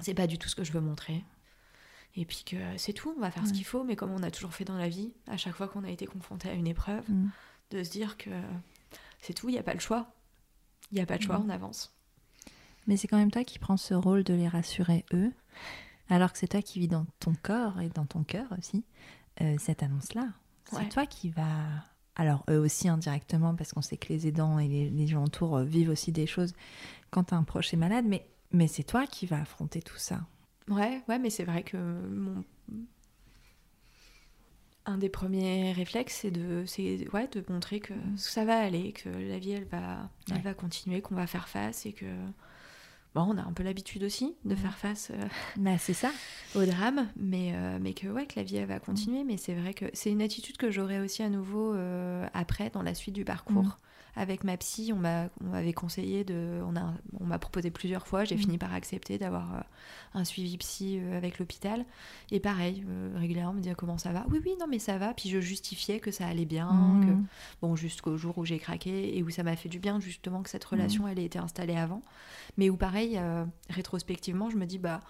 c'est 0.00 0.14
pas 0.14 0.26
du 0.26 0.38
tout 0.38 0.48
ce 0.48 0.54
que 0.54 0.64
je 0.64 0.72
veux 0.72 0.80
montrer. 0.80 1.24
Et 2.18 2.24
puis 2.24 2.44
que 2.46 2.56
c'est 2.78 2.92
tout, 2.94 3.12
on 3.16 3.20
va 3.20 3.30
faire 3.30 3.46
ce 3.46 3.52
qu'il 3.52 3.64
faut, 3.66 3.84
mais 3.84 3.94
comme 3.94 4.10
on 4.10 4.22
a 4.22 4.30
toujours 4.30 4.54
fait 4.54 4.64
dans 4.64 4.78
la 4.78 4.88
vie, 4.88 5.12
à 5.26 5.36
chaque 5.36 5.54
fois 5.54 5.68
qu'on 5.68 5.84
a 5.84 5.90
été 5.90 6.06
confronté 6.06 6.48
à 6.48 6.54
une 6.54 6.66
épreuve, 6.66 7.04
Mm. 7.10 7.28
de 7.72 7.82
se 7.84 7.90
dire 7.90 8.16
que 8.16 8.30
c'est 9.20 9.34
tout, 9.34 9.48
il 9.48 9.52
n'y 9.52 9.58
a 9.58 9.62
pas 9.62 9.74
le 9.74 9.80
choix. 9.80 10.14
Il 10.92 10.94
n'y 10.94 11.00
a 11.02 11.06
pas 11.06 11.18
de 11.18 11.22
choix, 11.22 11.38
Mm. 11.38 11.44
on 11.46 11.48
avance. 11.50 11.94
Mais 12.86 12.96
c'est 12.96 13.06
quand 13.08 13.18
même 13.18 13.30
toi 13.30 13.44
qui 13.44 13.58
prends 13.58 13.76
ce 13.76 13.92
rôle 13.94 14.22
de 14.24 14.32
les 14.32 14.48
rassurer 14.48 15.04
eux, 15.12 15.30
alors 16.08 16.32
que 16.32 16.38
c'est 16.38 16.48
toi 16.48 16.62
qui 16.62 16.78
vis 16.78 16.88
dans 16.88 17.04
ton 17.20 17.34
corps 17.42 17.80
et 17.80 17.88
dans 17.90 18.06
ton 18.06 18.22
cœur 18.22 18.46
aussi 18.58 18.84
euh, 19.42 19.56
cette 19.58 19.82
annonce-là. 19.82 20.28
C'est 20.70 20.76
Ouais. 20.76 20.88
toi 20.88 21.04
qui 21.06 21.28
va. 21.30 21.52
Alors 22.16 22.44
eux 22.50 22.58
aussi 22.58 22.88
indirectement 22.88 23.54
parce 23.54 23.72
qu'on 23.72 23.82
sait 23.82 23.96
que 23.98 24.08
les 24.12 24.26
aidants 24.26 24.58
et 24.58 24.68
les, 24.68 24.88
les 24.90 25.06
gens 25.06 25.22
autour 25.24 25.56
euh, 25.56 25.64
vivent 25.64 25.90
aussi 25.90 26.12
des 26.12 26.26
choses 26.26 26.54
quand 27.10 27.32
un 27.32 27.42
proche 27.44 27.72
est 27.74 27.76
malade, 27.78 28.04
mais 28.08 28.26
mais 28.52 28.68
c'est 28.68 28.84
toi 28.84 29.06
qui 29.06 29.26
vas 29.26 29.40
affronter 29.40 29.82
tout 29.82 29.96
ça. 29.98 30.20
Ouais, 30.68 31.02
ouais, 31.08 31.18
mais 31.18 31.30
c'est 31.30 31.44
vrai 31.44 31.62
que 31.62 31.76
mon... 31.76 32.42
un 34.86 34.98
des 34.98 35.08
premiers 35.08 35.72
réflexes, 35.72 36.18
c'est 36.22 36.30
de, 36.30 36.64
c'est, 36.66 37.08
ouais, 37.12 37.26
de 37.28 37.44
montrer 37.52 37.80
que 37.80 37.92
Mm. 37.92 38.16
ça 38.16 38.44
va 38.44 38.58
aller, 38.58 38.92
que 38.92 39.08
la 39.08 39.38
vie, 39.38 39.52
elle 39.52 39.64
va, 39.66 40.08
elle 40.30 40.36
Ouais. 40.36 40.42
va 40.42 40.54
continuer, 40.54 41.02
qu'on 41.02 41.16
va 41.16 41.26
faire 41.26 41.48
face 41.48 41.86
et 41.86 41.92
que... 41.92 42.06
Bon, 43.16 43.28
on 43.30 43.38
a 43.38 43.42
un 43.42 43.52
peu 43.54 43.62
l'habitude 43.62 44.04
aussi 44.04 44.34
de 44.44 44.52
Mm. 44.54 44.58
faire 44.58 44.76
face 44.76 45.10
euh, 45.10 45.26
Bah 45.56 45.78
c'est 45.78 45.94
ça. 45.94 46.10
au 46.54 46.64
drame, 46.66 47.08
mais, 47.16 47.52
euh, 47.54 47.78
mais 47.80 47.94
que, 47.94 48.06
ouais, 48.08 48.26
que 48.26 48.34
la 48.36 48.42
vie, 48.42 48.56
elle 48.56 48.66
va 48.68 48.78
continuer. 48.78 49.24
Mais 49.24 49.38
c'est 49.38 49.54
vrai 49.54 49.72
que 49.72 49.86
c'est 49.94 50.10
une 50.10 50.20
attitude 50.20 50.58
que 50.58 50.70
j'aurai 50.70 51.00
aussi 51.00 51.22
à 51.22 51.30
nouveau 51.30 51.72
euh, 51.74 52.26
après, 52.34 52.68
dans 52.68 52.82
la 52.82 52.92
suite 52.94 53.14
du 53.14 53.24
parcours. 53.24 53.62
Mm. 53.62 53.72
Avec 54.18 54.44
ma 54.44 54.56
psy, 54.56 54.92
on 54.94 54.96
m'a- 54.98 55.28
on 55.44 55.50
m'avait 55.50 55.74
conseillé 55.74 56.24
de... 56.24 56.60
On 56.66 56.74
a- 56.74 56.94
on 57.20 57.24
m'a 57.24 57.38
proposé 57.38 57.70
plusieurs 57.70 58.06
fois, 58.06 58.24
j'ai 58.24 58.34
Mm. 58.36 58.38
fini 58.38 58.58
par 58.58 58.72
accepter 58.72 59.18
d'avoir 59.18 59.54
euh, 59.54 59.60
un 60.14 60.24
suivi 60.24 60.56
psy 60.56 60.98
euh, 61.00 61.16
avec 61.16 61.38
l'hôpital. 61.38 61.84
Et 62.30 62.40
pareil, 62.40 62.84
euh, 62.88 63.12
régulièrement, 63.16 63.52
on 63.52 63.54
me 63.54 63.60
dit 63.60 63.70
comment 63.76 63.98
ça 63.98 64.12
va? 64.12 64.24
Oui, 64.30 64.40
oui, 64.44 64.54
non, 64.58 64.66
mais 64.68 64.78
ça 64.78 64.96
va. 64.98 65.12
Puis 65.14 65.28
je 65.28 65.38
justifiais 65.40 66.00
que 66.00 66.10
ça 66.10 66.26
allait 66.26 66.46
bien, 66.46 66.98
que 67.04 67.10
Mm. 67.10 67.26
bon, 67.60 67.76
jusqu'au 67.76 68.16
jour 68.16 68.38
où 68.38 68.44
j'ai 68.46 68.58
craqué 68.58 69.16
et 69.18 69.22
où 69.22 69.28
ça 69.30 69.42
m'a 69.42 69.54
fait 69.54 69.68
du 69.68 69.78
bien, 69.78 70.00
justement, 70.00 70.42
que 70.42 70.48
cette 70.50 70.64
Mmh. 70.64 70.74
relation, 70.74 71.08
elle 71.08 71.18
ait 71.18 71.24
été 71.26 71.38
installée 71.38 71.76
avant. 71.76 72.00
Mais 72.56 72.70
où, 72.70 72.76
pareil, 72.76 73.18
euh, 73.18 73.44
rétrospectivement, 73.68 74.48
je 74.50 74.56
me 74.56 74.64
dis, 74.66 74.78
bah, 74.78 75.00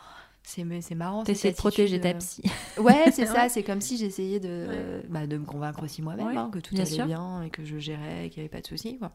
c'est 0.48 0.94
marrant. 0.94 1.20
cette 1.24 1.26
T'essaies 1.34 1.50
de 1.52 1.56
protéger 1.56 2.00
ta 2.00 2.10
attitude, 2.10 2.44
psy. 2.44 2.54
euh, 2.78 2.82
Ouais, 2.82 3.10
c'est 3.12 3.26
ça. 3.36 3.48
C'est 3.48 3.62
comme 3.64 3.80
si 3.80 3.96
j'essayais 3.96 4.40
de, 4.40 4.66
Ouais. 4.68 5.02
bah, 5.08 5.26
de 5.26 5.36
me 5.36 5.44
convaincre 5.44 5.82
aussi 5.82 6.02
moi-même 6.02 6.26
Ouais, 6.28 6.36
hein, 6.36 6.50
que 6.52 6.58
tout 6.60 6.74
bien 6.74 6.84
allait 6.84 6.94
sûr. 6.94 7.06
bien 7.06 7.42
et 7.42 7.50
que 7.50 7.64
je 7.64 7.78
gérais 7.78 8.26
et 8.26 8.30
qu'il 8.30 8.42
n'y 8.42 8.48
avait 8.48 8.56
pas 8.56 8.60
de 8.62 8.66
soucis. 8.66 8.98
quoi. 8.98 9.12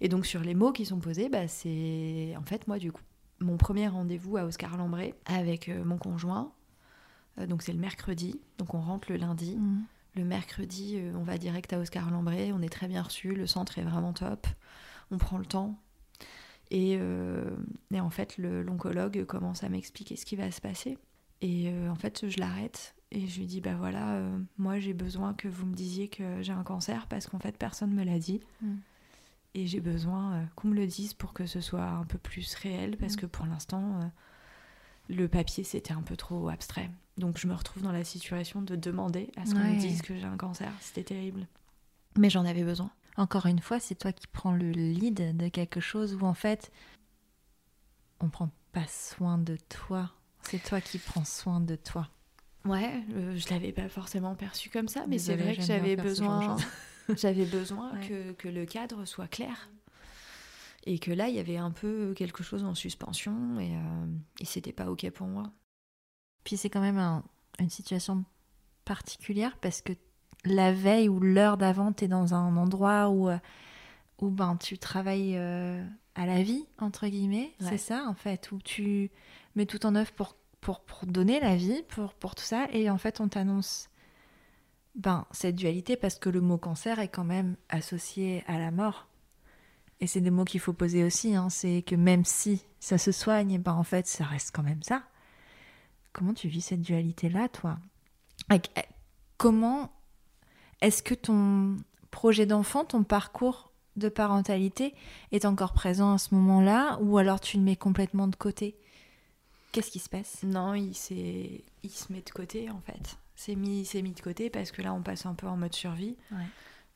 Et 0.00 0.08
donc, 0.08 0.26
sur 0.26 0.40
les 0.40 0.54
mots 0.54 0.72
qui 0.72 0.84
sont 0.86 0.98
posés, 1.00 1.28
bah, 1.28 1.48
c'est 1.48 2.34
en 2.38 2.42
fait, 2.44 2.66
moi, 2.68 2.78
du 2.78 2.92
coup, 2.92 3.02
mon 3.40 3.56
premier 3.56 3.88
rendez-vous 3.88 4.36
à 4.36 4.44
Oscar 4.44 4.76
Lambré 4.76 5.14
avec 5.26 5.68
euh, 5.68 5.84
mon 5.84 5.98
conjoint. 5.98 6.52
euh, 7.38 7.46
donc, 7.46 7.62
c'est 7.62 7.72
le 7.72 7.78
mercredi. 7.80 8.40
Donc, 8.58 8.74
on 8.74 8.80
rentre 8.80 9.10
le 9.10 9.16
lundi. 9.18 9.56
Mm. 9.56 9.82
Le 10.14 10.24
mercredi, 10.24 10.96
euh, 10.98 11.12
on 11.16 11.22
va 11.22 11.38
direct 11.38 11.72
à 11.72 11.78
Oscar 11.78 12.10
Lambré. 12.10 12.52
On 12.52 12.62
est 12.62 12.68
très 12.68 12.86
bien 12.86 13.02
reçu. 13.02 13.34
Le 13.34 13.46
centre 13.46 13.78
est 13.78 13.82
vraiment 13.82 14.12
top. 14.12 14.46
On 15.10 15.18
prend 15.18 15.38
le 15.38 15.46
temps. 15.46 15.78
Et, 16.74 16.96
euh, 16.98 17.50
et 17.92 18.00
en 18.00 18.08
fait, 18.08 18.38
l'oncologue 18.38 19.24
commence 19.26 19.62
à 19.62 19.68
m'expliquer 19.68 20.16
ce 20.16 20.24
qui 20.24 20.36
va 20.36 20.50
se 20.50 20.60
passer. 20.62 20.96
Et 21.42 21.68
euh, 21.68 21.90
en 21.90 21.94
fait, 21.96 22.28
je 22.30 22.40
l'arrête 22.40 22.94
et 23.10 23.26
je 23.26 23.38
lui 23.40 23.46
dis 23.46 23.60
Bah 23.60 23.74
voilà, 23.76 24.14
euh, 24.14 24.38
moi 24.56 24.78
j'ai 24.80 24.94
besoin 24.94 25.34
que 25.34 25.48
vous 25.48 25.66
me 25.66 25.74
disiez 25.74 26.08
que 26.08 26.40
j'ai 26.40 26.52
un 26.52 26.62
cancer 26.62 27.06
parce 27.08 27.26
qu'en 27.26 27.38
fait, 27.38 27.58
personne 27.58 27.90
ne 27.90 27.96
me 27.96 28.04
l'a 28.04 28.18
dit. 28.18 28.40
Mm. 28.62 28.74
Et 29.54 29.66
j'ai 29.66 29.80
besoin 29.80 30.48
qu'on 30.56 30.68
me 30.68 30.74
le 30.74 30.86
dise 30.86 31.12
pour 31.12 31.34
que 31.34 31.44
ce 31.44 31.60
soit 31.60 31.84
un 31.84 32.04
peu 32.04 32.16
plus 32.16 32.54
réel 32.54 32.96
parce 32.96 33.14
Mm. 33.16 33.20
que 33.20 33.26
pour 33.26 33.44
l'instant, 33.44 34.00
le 35.10 35.28
papier 35.28 35.64
c'était 35.64 35.92
un 35.92 36.00
peu 36.02 36.16
trop 36.16 36.48
abstrait. 36.48 36.88
Donc 37.18 37.36
je 37.38 37.46
me 37.46 37.52
retrouve 37.54 37.82
dans 37.82 37.92
la 37.92 38.04
situation 38.04 38.62
de 38.62 38.76
demander 38.76 39.30
à 39.36 39.44
ce 39.44 39.54
qu'on 39.54 39.60
Ouais. 39.60 39.74
me 39.74 39.78
dise 39.80 40.00
que 40.00 40.16
j'ai 40.16 40.24
un 40.24 40.38
cancer. 40.38 40.72
C'était 40.80 41.04
terrible. 41.04 41.46
Mais 42.16 42.30
j'en 42.30 42.46
avais 42.46 42.64
besoin. 42.64 42.90
Encore 43.16 43.46
une 43.46 43.60
fois, 43.60 43.78
c'est 43.78 43.94
toi 43.94 44.12
qui 44.12 44.26
prends 44.26 44.52
le 44.52 44.70
lead 44.70 45.36
de 45.36 45.48
quelque 45.48 45.80
chose 45.80 46.14
où 46.14 46.22
en 46.24 46.34
fait, 46.34 46.72
on 48.20 48.28
prend 48.28 48.50
pas 48.72 48.86
soin 48.86 49.38
de 49.38 49.56
toi. 49.68 50.10
C'est 50.42 50.62
toi 50.62 50.80
qui 50.80 50.98
prends 50.98 51.24
soin 51.24 51.60
de 51.60 51.76
toi. 51.76 52.08
Ouais, 52.64 53.02
euh, 53.10 53.36
je 53.36 53.48
l'avais 53.50 53.72
pas 53.72 53.88
forcément 53.88 54.34
perçu 54.34 54.70
comme 54.70 54.88
ça, 54.88 55.04
mais 55.08 55.18
c'est 55.18 55.36
vrai 55.36 55.56
que 55.56 55.62
j'avais 55.62 55.96
besoin, 55.96 56.56
j'avais 57.16 57.44
besoin 57.44 57.92
Ouais. 57.98 58.08
que, 58.08 58.32
que 58.32 58.48
le 58.48 58.64
cadre 58.64 59.04
soit 59.04 59.28
clair, 59.28 59.68
Et 60.84 60.98
que 60.98 61.10
là, 61.10 61.28
il 61.28 61.34
y 61.34 61.38
avait 61.40 61.56
un 61.58 61.70
peu 61.72 62.14
quelque 62.16 62.42
chose 62.42 62.64
en 62.64 62.74
suspension 62.74 63.58
et, 63.60 63.76
euh, 63.76 64.06
et 64.40 64.44
c'était 64.44 64.72
pas 64.72 64.90
OK 64.90 65.08
pour 65.10 65.26
moi. 65.26 65.52
Puis 66.44 66.56
c'est 66.56 66.70
quand 66.70 66.80
même 66.80 66.98
un- 66.98 67.24
une 67.58 67.70
situation 67.70 68.24
particulière 68.84 69.56
parce 69.58 69.82
que 69.82 69.92
la 70.44 70.72
veille 70.72 71.08
ou 71.08 71.20
l'heure 71.20 71.56
d'avant, 71.56 71.92
tu 71.92 72.04
es 72.04 72.08
dans 72.08 72.34
un 72.34 72.56
endroit 72.56 73.08
où, 73.10 73.28
euh, 73.28 73.38
où 74.18 74.30
ben, 74.30 74.56
tu 74.56 74.78
travailles 74.78 75.36
euh, 75.36 75.84
à 76.14 76.26
la 76.26 76.42
vie, 76.42 76.66
entre 76.78 77.06
guillemets. 77.06 77.52
Ouais. 77.60 77.68
C'est 77.70 77.78
ça, 77.78 78.04
en 78.08 78.14
fait, 78.14 78.50
où 78.52 78.58
tu 78.58 79.10
mets 79.54 79.66
tout 79.66 79.84
en 79.86 79.94
œuvre 79.94 80.12
pour, 80.12 80.36
pour, 80.60 80.80
pour 80.80 81.06
donner 81.06 81.40
la 81.40 81.56
vie, 81.56 81.82
pour, 81.88 82.14
pour 82.14 82.34
tout 82.34 82.44
ça. 82.44 82.66
Et 82.72 82.90
en 82.90 82.98
fait, 82.98 83.20
on 83.20 83.28
t'annonce 83.28 83.88
ben, 84.94 85.26
cette 85.30 85.56
dualité 85.56 85.96
parce 85.96 86.18
que 86.18 86.28
le 86.28 86.40
mot 86.40 86.58
cancer 86.58 86.98
est 86.98 87.08
quand 87.08 87.24
même 87.24 87.56
associé 87.68 88.44
à 88.46 88.58
la 88.58 88.70
mort. 88.70 89.06
Et 90.00 90.08
c'est 90.08 90.20
des 90.20 90.30
mots 90.30 90.44
qu'il 90.44 90.58
faut 90.60 90.72
poser 90.72 91.04
aussi. 91.04 91.36
hein. 91.36 91.48
C'est 91.48 91.82
que 91.82 91.94
même 91.94 92.24
si 92.24 92.64
ça 92.80 92.98
se 92.98 93.12
soigne, 93.12 93.58
ben, 93.58 93.72
en 93.74 93.84
fait, 93.84 94.06
ça 94.08 94.24
reste 94.24 94.50
quand 94.54 94.64
même 94.64 94.82
ça. 94.82 95.04
Comment 96.12 96.34
tu 96.34 96.48
vis 96.48 96.60
cette 96.62 96.82
dualité-là, 96.82 97.48
toi? 97.48 97.78
Eh, 98.52 98.60
Comment 99.38 99.90
est-ce 100.82 101.02
que 101.02 101.14
ton 101.14 101.76
projet 102.10 102.44
d'enfant, 102.44 102.84
ton 102.84 103.04
parcours 103.04 103.72
de 103.96 104.08
parentalité 104.08 104.94
est 105.30 105.44
encore 105.44 105.72
présent 105.72 106.12
à 106.14 106.18
ce 106.18 106.34
moment-là 106.34 106.98
ou 107.00 107.18
alors 107.18 107.40
tu 107.40 107.56
le 107.56 107.62
mets 107.62 107.76
complètement 107.76 108.28
de 108.28 108.36
côté? 108.36 108.76
Qu'est-ce 109.70 109.90
qui 109.90 110.00
se 110.00 110.10
passe? 110.10 110.42
Non, 110.42 110.74
il, 110.74 110.94
se 110.94 111.14
met 112.12 112.20
de 112.20 112.30
côté 112.30 112.68
en 112.68 112.80
fait. 112.80 113.16
C'est 113.34 113.54
mis, 113.54 113.88
mis 113.94 114.12
de 114.12 114.20
côté 114.20 114.50
parce 114.50 114.70
que 114.70 114.82
là, 114.82 114.92
on 114.92 115.02
passe 115.02 115.24
un 115.24 115.34
peu 115.34 115.46
en 115.46 115.56
mode 115.56 115.74
survie. 115.74 116.16
Ouais. 116.30 116.44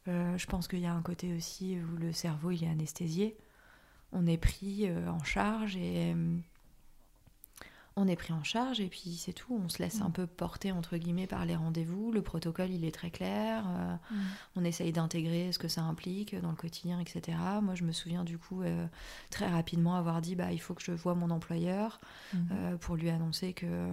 Euh, 0.09 0.37
je 0.37 0.47
pense 0.47 0.69
qu'il 0.69 0.81
y 0.81 0.87
a 0.87 0.93
un 0.93 1.03
côté 1.03 1.35
aussi 1.35 1.79
où 1.81 1.97
le 1.97 2.13
cerveau 2.13 2.51
il 2.51 2.65
est 2.65 2.69
anesthésié. 2.69 3.37
On 4.13 4.27
est 4.27 4.37
pris 4.37 4.89
euh, 4.89 5.09
en 5.09 5.25
charge 5.25 5.77
et 5.77 6.13
euh, 6.13 6.37
on 7.99 8.07
est 8.09 8.17
pris 8.17 8.33
en 8.35 8.45
charge 8.45 8.79
et 8.81 8.89
puis 8.89 9.17
c'est 9.17 9.33
tout. 9.33 9.59
On 9.65 9.69
se 9.71 9.79
laisse 9.83 10.03
un 10.03 10.11
peu 10.11 10.27
porter 10.27 10.71
entre 10.71 10.97
guillemets 10.99 11.27
par 11.27 11.47
les 11.47 11.57
rendez-vous. 11.57 12.13
Le 12.13 12.21
protocole 12.21 12.71
il 12.71 12.85
est 12.85 12.95
très 12.95 13.11
clair. 13.11 13.65
euh, 13.69 13.97
on 14.55 14.65
essaye 14.65 14.93
d'intégrer 14.93 15.51
ce 15.53 15.59
que 15.59 15.69
ça 15.69 15.81
implique 15.83 16.39
dans 16.41 16.51
le 16.51 16.57
quotidien, 16.57 17.01
etc. 17.01 17.39
Moi, 17.63 17.75
je 17.75 17.85
me 17.85 17.93
souviens 17.93 18.23
du 18.25 18.37
coup 18.37 18.61
euh, 18.63 18.87
très 19.31 19.49
rapidement 19.49 19.97
avoir 19.97 20.21
dit 20.21 20.35
bah 20.37 20.53
il 20.53 20.59
faut 20.61 20.75
que 20.75 20.83
je 20.83 20.93
voie 20.93 21.15
mon 21.15 21.31
employeur 21.31 21.99
Mhm. 22.35 22.49
euh, 22.53 22.77
pour 22.77 22.97
lui 22.97 23.09
annoncer 23.09 23.53
que 23.55 23.89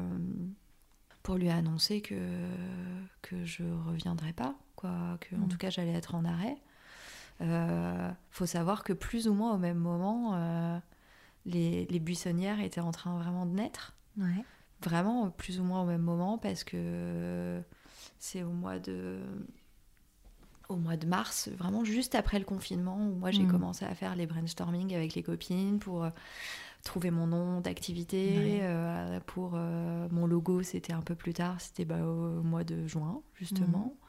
pour 1.24 1.36
lui 1.36 1.50
annoncer 1.50 2.02
que 2.02 2.20
que 3.22 3.46
je 3.46 3.64
reviendrai 3.88 4.34
pas 4.34 4.56
quoi 4.76 5.18
que 5.22 5.36
en 5.38 5.48
tout 5.48 5.58
cas 5.58 5.70
j'allais 5.70 5.94
être 5.94 6.16
en 6.16 6.26
arrêt 6.26 6.58
faut 8.32 8.46
savoir 8.46 8.84
que 8.84 8.94
plus 8.94 9.28
ou 9.28 9.34
moins 9.34 9.54
au 9.54 9.58
même 9.58 9.78
moment 9.78 10.34
les, 11.46 11.86
les 11.86 12.00
buissonnières 12.00 12.60
étaient 12.62 12.82
en 12.82 12.92
train 12.92 13.18
vraiment 13.18 13.46
de 13.46 13.54
naître 13.56 13.94
Ouais. 14.18 14.44
vraiment 14.82 15.30
plus 15.32 15.60
ou 15.60 15.64
moins 15.64 15.82
au 15.84 15.86
même 15.86 16.02
moment 16.02 16.38
parce 16.38 16.64
que 16.64 17.62
c'est 18.20 18.44
au 18.44 18.52
mois 18.52 18.80
de 18.80 19.20
au 20.70 20.78
mois 20.78 20.96
de 20.98 21.06
mars, 21.06 21.50
vraiment 21.58 21.84
juste 21.84 22.16
après 22.16 22.40
le 22.40 22.46
confinement, 22.46 22.98
où 22.98 23.16
moi 23.16 23.32
j'ai 23.32 23.44
Mhm. 23.44 23.52
commencé 23.52 23.86
à 23.86 23.94
faire 23.96 24.16
les 24.16 24.26
brainstorming 24.26 24.96
avec 24.96 25.14
les 25.14 25.22
copines 25.22 25.78
pour 25.78 26.06
euh, 26.06 26.10
trouver 26.84 27.12
mon 27.12 27.28
nom 27.28 27.60
d'activité. 27.62 28.38
Ouais. 28.38 28.60
euh, 28.64 29.20
pour 29.28 29.52
euh, 29.56 30.08
mon 30.12 30.26
logo, 30.26 30.64
c'était 30.64 30.94
un 30.94 31.02
peu 31.02 31.16
plus 31.16 31.34
tard, 31.34 31.60
c'était 31.60 31.86
bah, 31.86 32.04
au 32.06 32.42
mois 32.44 32.64
de 32.64 32.88
juin, 32.88 33.22
justement. 33.36 33.94
Euh, 33.94 34.06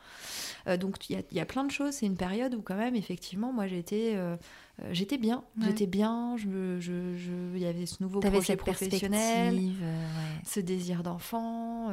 donc 0.78 1.08
il 1.10 1.14
y, 1.14 1.16
a- 1.18 1.22
il 1.30 1.36
y 1.36 1.40
a 1.40 1.46
plein 1.46 1.64
de 1.64 1.70
choses. 1.70 1.94
C'est 1.94 2.06
une 2.06 2.16
période 2.16 2.54
où 2.54 2.62
quand 2.62 2.76
même, 2.76 2.94
effectivement, 2.96 3.52
moi 3.52 3.66
j'étais 3.66 4.12
euh, 4.14 4.36
euh, 4.82 4.88
j'étais 4.92 5.18
bien. 5.18 5.44
Ouais. 5.58 5.66
J'étais 5.66 5.86
bien. 5.86 6.36
Je, 6.36 6.46
me- 6.46 6.80
je, 6.80 7.16
je- 7.16 7.54
il 7.56 7.62
y 7.62 7.66
avait 7.66 7.86
ce 7.86 8.02
nouveau 8.02 8.20
T'avais 8.20 8.38
projet 8.38 8.46
cette 8.52 8.58
professionnel, 8.60 9.54
euh, 9.54 9.58
ouais. 9.58 10.40
ce 10.44 10.60
désir 10.60 11.02
d'enfant. 11.02 11.90
Euh, 11.90 11.92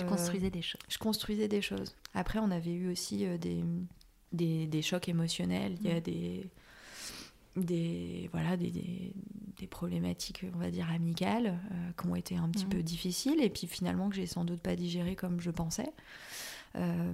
des 0.49 0.61
choses. 0.61 0.81
je 0.89 0.97
construisais 0.97 1.47
des 1.47 1.61
choses. 1.61 1.95
Après, 2.13 2.39
on 2.39 2.49
avait 2.51 2.71
eu 2.73 2.89
aussi 2.91 3.25
euh, 3.25 3.37
des, 3.37 3.63
des, 4.31 4.65
des 4.67 4.81
chocs 4.81 5.07
émotionnels. 5.09 5.75
Il 5.81 5.87
y 5.87 5.91
a 5.91 5.97
Mm. 5.97 6.01
des, 6.01 6.49
des, 7.57 8.29
voilà, 8.31 8.55
des, 8.57 8.71
des, 8.71 9.13
des 9.59 9.67
problématiques, 9.67 10.45
on 10.55 10.59
va 10.59 10.71
dire, 10.71 10.89
amicales 10.89 11.59
euh, 11.71 11.91
qui 12.01 12.07
ont 12.07 12.15
été 12.15 12.37
un 12.37 12.47
petit 12.49 12.65
Mm. 12.65 12.69
peu 12.69 12.81
difficiles 12.83 13.41
et 13.43 13.49
puis 13.49 13.67
finalement 13.67 14.09
que 14.09 14.15
j'ai 14.15 14.25
sans 14.25 14.45
doute 14.45 14.61
pas 14.61 14.75
digéré 14.75 15.15
comme 15.15 15.39
je 15.41 15.51
pensais. 15.51 15.91
Euh, 16.77 17.11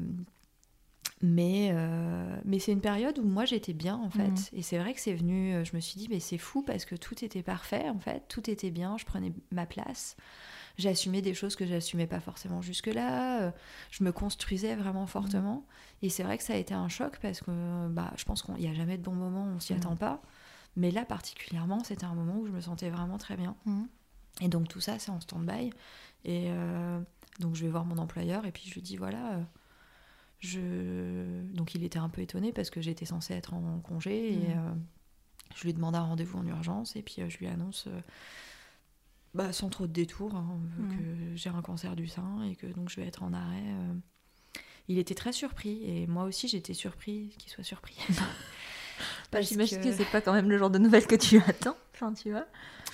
mais 1.22 1.70
euh, 1.74 2.40
mais 2.46 2.60
c'est 2.60 2.72
une 2.72 2.82
période 2.82 3.18
où 3.20 3.24
moi 3.24 3.46
j'étais 3.46 3.74
bien 3.74 3.96
en 3.96 4.10
fait. 4.10 4.30
Mm. 4.30 4.58
Et 4.58 4.62
c'est 4.62 4.78
vrai 4.78 4.94
que 4.94 5.00
c'est 5.02 5.14
venu, 5.16 5.54
euh, 5.56 5.64
je 5.64 5.76
me 5.76 5.80
suis 5.82 5.98
dit, 6.00 6.08
mais 6.10 6.20
c'est 6.20 6.38
fou 6.38 6.62
parce 6.62 6.86
que 6.86 6.96
tout 6.96 7.24
était 7.26 7.42
parfait 7.44 7.90
en 7.90 8.00
fait. 8.00 8.24
Tout 8.28 8.50
était 8.50 8.70
bien, 8.72 8.98
je 8.98 9.06
prenais 9.06 9.34
ma 9.52 9.66
place. 9.66 10.16
J'assumais 10.78 11.24
des 11.24 11.34
choses 11.34 11.56
que 11.56 11.66
j'assumais 11.66 12.06
pas 12.06 12.20
forcément 12.20 12.62
jusque-là. 12.62 13.42
euh, 13.42 13.52
je 13.90 14.04
me 14.04 14.12
construisais 14.12 14.76
vraiment 14.76 15.08
fortement. 15.08 15.66
Et 16.04 16.10
c'est 16.10 16.22
vrai 16.22 16.38
que 16.38 16.44
ça 16.44 16.54
a 16.54 16.58
été 16.58 16.76
un 16.76 16.88
choc 16.88 17.18
parce 17.20 17.42
que 17.42 17.88
bah, 17.90 18.14
je 18.16 18.24
pense 18.26 18.44
qu'il 18.44 18.54
n'y 18.56 18.68
a 18.68 18.74
jamais 18.76 18.98
de 18.98 19.02
bon 19.04 19.14
moment, 19.16 19.44
on 19.56 19.60
s'y 19.60 19.74
Non. 19.74 19.80
attend 19.80 19.96
pas. 19.96 20.22
Mais 20.76 20.92
là, 20.92 21.04
particulièrement, 21.04 21.84
c'était 21.84 22.06
un 22.06 22.14
moment 22.14 22.38
où 22.38 22.46
je 22.46 22.52
me 22.52 22.62
sentais 22.62 22.92
vraiment 22.92 23.18
très 23.18 23.36
bien. 23.36 23.56
Mhm. 23.66 23.88
Et 24.42 24.50
donc 24.50 24.68
tout 24.68 24.80
ça, 24.82 25.00
c'est 25.00 25.10
en 25.10 25.20
stand-by. 25.20 25.72
Et 26.26 26.46
euh, 26.52 27.00
donc 27.40 27.56
je 27.56 27.64
vais 27.66 27.72
voir 27.72 27.84
mon 27.86 27.98
employeur 27.98 28.46
et 28.46 28.52
puis 28.52 28.66
je 28.70 28.76
lui 28.76 28.84
dis 28.84 28.98
voilà. 28.98 29.40
Je... 30.40 31.42
Donc 31.54 31.74
il 31.76 31.84
était 31.84 32.00
un 32.00 32.10
peu 32.10 32.22
étonné 32.22 32.52
parce 32.52 32.70
que 32.70 32.82
j'étais 32.82 33.06
censée 33.06 33.34
être 33.34 33.54
en 33.54 33.80
congé 33.80 34.34
et 34.34 34.38
Mhm. 34.56 34.58
euh, 34.58 34.74
je 35.56 35.64
lui 35.64 35.74
demande 35.74 35.96
un 35.96 36.02
rendez-vous 36.04 36.38
en 36.38 36.46
urgence 36.48 36.96
et 36.96 37.02
puis 37.02 37.16
euh, 37.20 37.30
je 37.30 37.38
lui 37.38 37.48
annonce 37.48 37.86
euh, 37.88 38.02
bah, 39.34 39.52
sans 39.54 39.70
trop 39.70 39.88
de 39.88 39.94
détours 39.94 40.36
hein, 40.36 40.60
Mhm. 40.78 40.88
que 40.98 41.36
j'ai 41.36 41.50
un 41.50 41.62
cancer 41.62 41.96
du 41.96 42.08
sein 42.08 42.44
et 42.44 42.56
que 42.56 42.68
donc 42.68 42.90
je 42.90 42.98
vais 43.00 43.08
être 43.08 43.24
en 43.24 43.34
arrêt. 43.34 43.64
Il 44.90 44.98
était 45.00 45.16
très 45.16 45.34
surpris 45.34 45.84
et 45.84 46.08
moi 46.08 46.24
aussi 46.24 46.48
j'étais 46.48 46.74
surpris 46.74 47.36
qu'il 47.38 47.52
soit 47.52 47.64
surpris. 47.64 47.98
Parce 49.32 49.50
J'imagine 49.50 49.80
que- 49.80 49.84
que 49.84 49.92
c'est 49.94 50.06
pas 50.12 50.22
quand 50.22 50.34
même 50.34 50.50
le 50.50 50.58
genre 50.58 50.70
de 50.72 50.80
nouvelles 50.80 51.06
que 51.06 51.16
tu 51.16 51.38
attends. 51.46 51.76
Enfin, 51.94 52.14
tu 52.14 52.32
vois. 52.32 52.46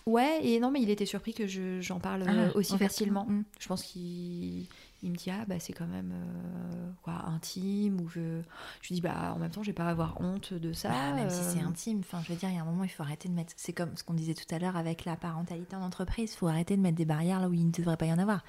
Ouais, 0.06 0.40
et 0.46 0.60
non, 0.60 0.70
mais 0.70 0.82
il 0.82 0.90
était 0.90 1.06
surpris 1.06 1.34
que 1.34 1.48
je- 1.48 1.80
j'en 1.82 2.00
parle 2.00 2.24
euh, 2.24 2.50
Ah, 2.54 2.58
aussi 2.58 2.74
en 2.74 2.78
fait, 2.78 2.86
facilement. 2.90 3.26
mm. 3.26 3.44
Je 3.60 3.68
pense 3.68 3.84
qu'il 3.84 4.68
il 5.06 5.12
me 5.12 5.16
dit 5.18 5.30
ah 5.32 5.44
bah 5.48 5.60
c'est 5.60 5.74
quand 5.74 5.86
même 5.88 6.14
euh, 6.14 6.90
quoi 7.04 7.26
intime 7.28 8.00
ou 8.00 8.08
je 8.08 8.42
je 8.82 8.88
lui 8.88 8.96
dis 8.96 9.02
bah 9.02 9.34
en 9.36 9.38
même 9.40 9.52
temps 9.52 9.62
je 9.62 9.68
vais 9.68 9.74
pas 9.74 9.88
avoir 9.90 10.20
honte 10.22 10.54
de 10.54 10.72
ça. 10.72 10.90
Bah, 10.90 11.14
même 11.16 11.30
si 11.30 11.44
c'est 11.44 11.62
euh, 11.64 11.68
intime, 11.68 12.00
enfin, 12.00 12.22
je 12.24 12.32
veux 12.32 12.38
dire, 12.38 12.50
il 12.50 12.56
y 12.56 12.58
a 12.58 12.62
un 12.62 12.66
moment, 12.66 12.84
il 12.86 12.90
faut 12.90 13.04
arrêter 13.04 13.28
de 13.28 13.34
mettre. 13.34 13.52
C'est 13.58 13.74
comme 13.74 13.96
ce 13.98 14.04
qu'on 14.06 14.14
disait 14.14 14.34
tout 14.34 14.46
à 14.56 14.60
l'heure 14.60 14.78
avec 14.78 15.04
la 15.06 15.16
parentalité 15.18 15.76
en 15.76 15.82
entreprise. 15.82 16.34
Il 16.34 16.38
faut 16.38 16.48
arrêter 16.48 16.78
de 16.78 16.82
mettre 16.82 16.96
des 16.98 17.06
barrières 17.06 17.40
là 17.42 17.50
où 17.50 17.54
il 17.54 17.66
ne 17.66 17.72
devrait 17.72 17.98
pas 17.98 18.06
y 18.06 18.14
en 18.14 18.20
avoir. 18.20 18.44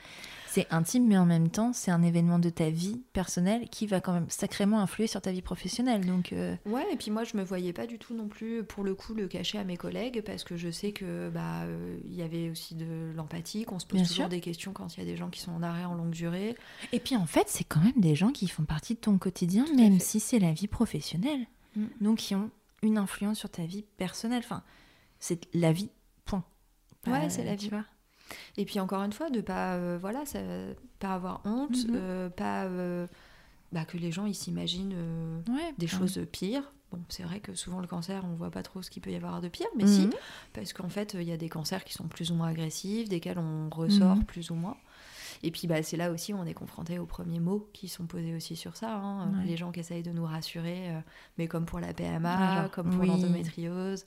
C'est 0.54 0.72
intime, 0.72 1.08
mais 1.08 1.18
en 1.18 1.26
même 1.26 1.48
temps, 1.50 1.72
c'est 1.72 1.90
un 1.90 2.02
événement 2.02 2.38
de 2.38 2.48
ta 2.48 2.70
vie 2.70 3.02
personnelle 3.12 3.68
qui 3.70 3.88
va 3.88 4.00
quand 4.00 4.12
même 4.12 4.30
sacrément 4.30 4.78
influer 4.80 5.08
sur 5.08 5.20
ta 5.20 5.32
vie 5.32 5.42
professionnelle. 5.42 6.06
Donc, 6.06 6.32
euh, 6.32 6.54
Ouais, 6.64 6.86
et 6.92 6.96
puis 6.96 7.10
moi 7.10 7.24
je 7.24 7.36
me 7.36 7.42
voyais 7.42 7.72
pas 7.72 7.88
du 7.88 7.98
tout 7.98 8.14
non 8.14 8.28
plus 8.28 8.62
pour 8.62 8.84
le 8.84 8.94
coup 8.94 9.14
le 9.14 9.26
cacher 9.26 9.58
à 9.58 9.64
mes 9.64 9.76
collègues 9.76 10.22
parce 10.24 10.44
que 10.44 10.56
je 10.56 10.70
sais 10.70 10.92
que 10.92 11.28
bah 11.30 11.62
euh, 11.64 11.98
il 12.04 12.14
y 12.14 12.22
avait 12.22 12.50
aussi 12.50 12.76
de 12.76 13.10
l'empathie, 13.16 13.64
qu'on 13.64 13.80
se 13.80 13.86
pose 13.86 13.98
Bien 13.98 14.06
toujours 14.06 14.24
sûr. 14.26 14.28
des 14.28 14.40
questions 14.40 14.72
quand 14.72 14.96
il 14.96 15.00
y 15.00 15.02
a 15.02 15.06
des 15.06 15.16
gens 15.16 15.28
qui 15.28 15.40
sont 15.40 15.50
en 15.52 15.62
arrêt 15.64 15.84
en 15.86 15.94
longue 15.94 16.10
durée. 16.12 16.54
et 16.92 17.00
puis 17.00 17.16
en 17.16 17.26
fait, 17.26 17.48
c'est 17.48 17.64
quand 17.64 17.80
même 17.80 17.92
des 18.00 18.14
gens 18.14 18.30
qui 18.30 18.46
font 18.46 18.64
partie 18.64 18.94
de 18.94 19.00
ton 19.00 19.18
quotidien, 19.18 19.64
Tout 19.64 19.74
même 19.76 19.98
si 19.98 20.20
c'est 20.20 20.38
la 20.38 20.52
vie 20.52 20.68
professionnelle. 20.68 21.46
Mm. 21.74 21.84
Donc, 22.00 22.18
qui 22.18 22.36
ont 22.36 22.50
une 22.82 22.98
influence 22.98 23.38
sur 23.40 23.50
ta 23.50 23.64
vie 23.64 23.82
personnelle. 23.96 24.42
Enfin, 24.44 24.62
c'est 25.18 25.48
la 25.52 25.72
vie. 25.72 25.90
Point. 26.26 26.44
Ouais, 27.08 27.24
Euh, 27.24 27.28
c'est 27.28 27.42
la 27.44 27.56
tu 27.56 27.64
vie. 27.64 27.70
vois. 27.70 27.84
Et 28.56 28.64
puis 28.64 28.80
encore 28.80 29.02
une 29.02 29.12
fois, 29.12 29.30
de 29.30 29.40
pas 29.40 29.74
euh, 29.74 29.98
voilà, 30.00 30.24
ça, 30.26 30.38
pas 30.98 31.14
avoir 31.14 31.40
honte, 31.44 31.86
Mhm. 31.88 31.94
euh, 31.94 32.28
pas 32.30 32.64
euh, 32.64 33.06
bah, 33.72 33.84
que 33.84 33.96
les 33.98 34.12
gens 34.12 34.26
ils 34.26 34.34
s'imaginent 34.34 34.94
Ouais, 35.48 35.74
des 35.78 35.86
choses 35.86 36.20
pires. 36.30 36.70
Bon, 36.92 37.00
c'est 37.08 37.24
vrai 37.24 37.40
que 37.40 37.54
souvent 37.54 37.80
le 37.80 37.88
cancer, 37.88 38.24
on 38.24 38.34
voit 38.34 38.50
pas 38.50 38.62
trop 38.62 38.82
ce 38.82 38.90
qu'il 38.90 39.02
peut 39.02 39.10
y 39.10 39.16
avoir 39.16 39.40
de 39.40 39.48
pire, 39.48 39.66
mais 39.76 39.82
Mhm. 39.84 39.88
si, 39.88 40.10
parce 40.52 40.72
qu'en 40.72 40.88
fait, 40.88 41.14
il 41.14 41.24
y 41.24 41.32
a 41.32 41.36
des 41.36 41.48
cancers 41.48 41.82
qui 41.84 41.92
sont 41.92 42.06
plus 42.06 42.30
ou 42.30 42.34
moins 42.34 42.48
agressifs, 42.48 43.08
desquels 43.08 43.38
on 43.38 43.68
ressort 43.70 44.16
Mhm. 44.18 44.24
plus 44.24 44.50
ou 44.50 44.54
moins. 44.54 44.76
Et 45.42 45.50
puis 45.50 45.66
bah, 45.66 45.82
c'est 45.82 45.96
là 45.96 46.10
aussi 46.10 46.32
où 46.32 46.36
on 46.38 46.46
est 46.46 46.54
confronté 46.54 46.98
aux 46.98 47.06
premiers 47.06 47.40
mots 47.40 47.68
qui 47.72 47.88
sont 47.88 48.06
posés 48.06 48.34
aussi 48.34 48.56
sur 48.56 48.76
ça. 48.76 48.94
hein. 48.94 49.30
Ouais. 49.38 49.44
Les 49.46 49.56
gens 49.56 49.72
qui 49.72 49.80
essayent 49.80 50.02
de 50.02 50.12
nous 50.12 50.24
rassurer, 50.24 50.90
euh, 50.90 51.00
mais 51.38 51.46
comme 51.48 51.66
pour 51.66 51.80
la 51.80 51.92
PMA, 51.92 52.68
comme 52.72 52.90
pour 52.90 53.00
oui. 53.00 53.08
l'endométriose, 53.08 54.06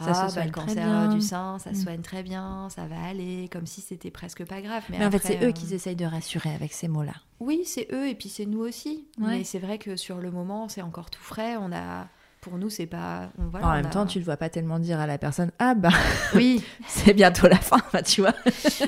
Ça 0.00 0.14
se 0.14 0.18
ah, 0.20 0.22
bah, 0.24 0.28
soigne 0.30 0.46
le 0.46 0.52
très 0.52 0.66
cancer 0.66 0.84
bien. 0.86 1.08
du 1.14 1.20
sein, 1.20 1.58
ça 1.58 1.70
Mm. 1.70 1.74
soigne 1.74 2.02
très 2.02 2.22
bien, 2.22 2.68
ça 2.70 2.86
va 2.86 3.02
aller, 3.02 3.48
comme 3.52 3.66
si 3.66 3.80
c'était 3.80 4.10
presque 4.10 4.44
pas 4.46 4.60
grave. 4.62 4.84
Mais, 4.90 4.98
Mais 4.98 5.06
en 5.06 5.10
fait, 5.10 5.18
c'est 5.22 5.42
eux 5.42 5.48
euh, 5.48 5.52
qui 5.52 5.72
essayent 5.74 5.96
de 5.96 6.04
rassurer 6.06 6.54
avec 6.54 6.72
ces 6.72 6.88
mots-là. 6.88 7.14
oui, 7.40 7.62
c'est 7.64 7.88
eux 7.92 8.08
et 8.08 8.14
puis 8.14 8.28
c'est 8.28 8.46
nous 8.46 8.60
aussi. 8.60 9.06
Ouais. 9.18 9.38
Mais 9.38 9.44
c'est 9.44 9.58
vrai 9.58 9.78
que 9.78 9.96
sur 9.96 10.18
le 10.18 10.30
moment, 10.30 10.68
c'est 10.68 10.82
encore 10.82 11.10
tout 11.10 11.20
frais. 11.22 11.56
On 11.56 11.72
a 11.72 12.08
pour 12.40 12.56
nous, 12.58 12.70
c'est 12.70 12.86
pas. 12.86 13.30
on- 13.38 13.48
voilà, 13.48 13.66
en 13.66 13.70
on 13.70 13.74
même 13.74 13.86
a- 13.86 13.90
temps, 13.90 14.06
tu 14.06 14.18
ne 14.20 14.24
dois 14.24 14.36
pas 14.36 14.48
tellement 14.48 14.78
dire 14.78 15.00
à 15.00 15.06
la 15.06 15.18
personne 15.18 15.50
Ah 15.58 15.74
bah, 15.74 15.90
Oui, 16.34 16.62
c'est 16.88 17.12
bientôt 17.14 17.48
la 17.48 17.56
fin, 17.56 17.78
bah, 17.92 18.02
tu 18.02 18.20
vois. 18.20 18.34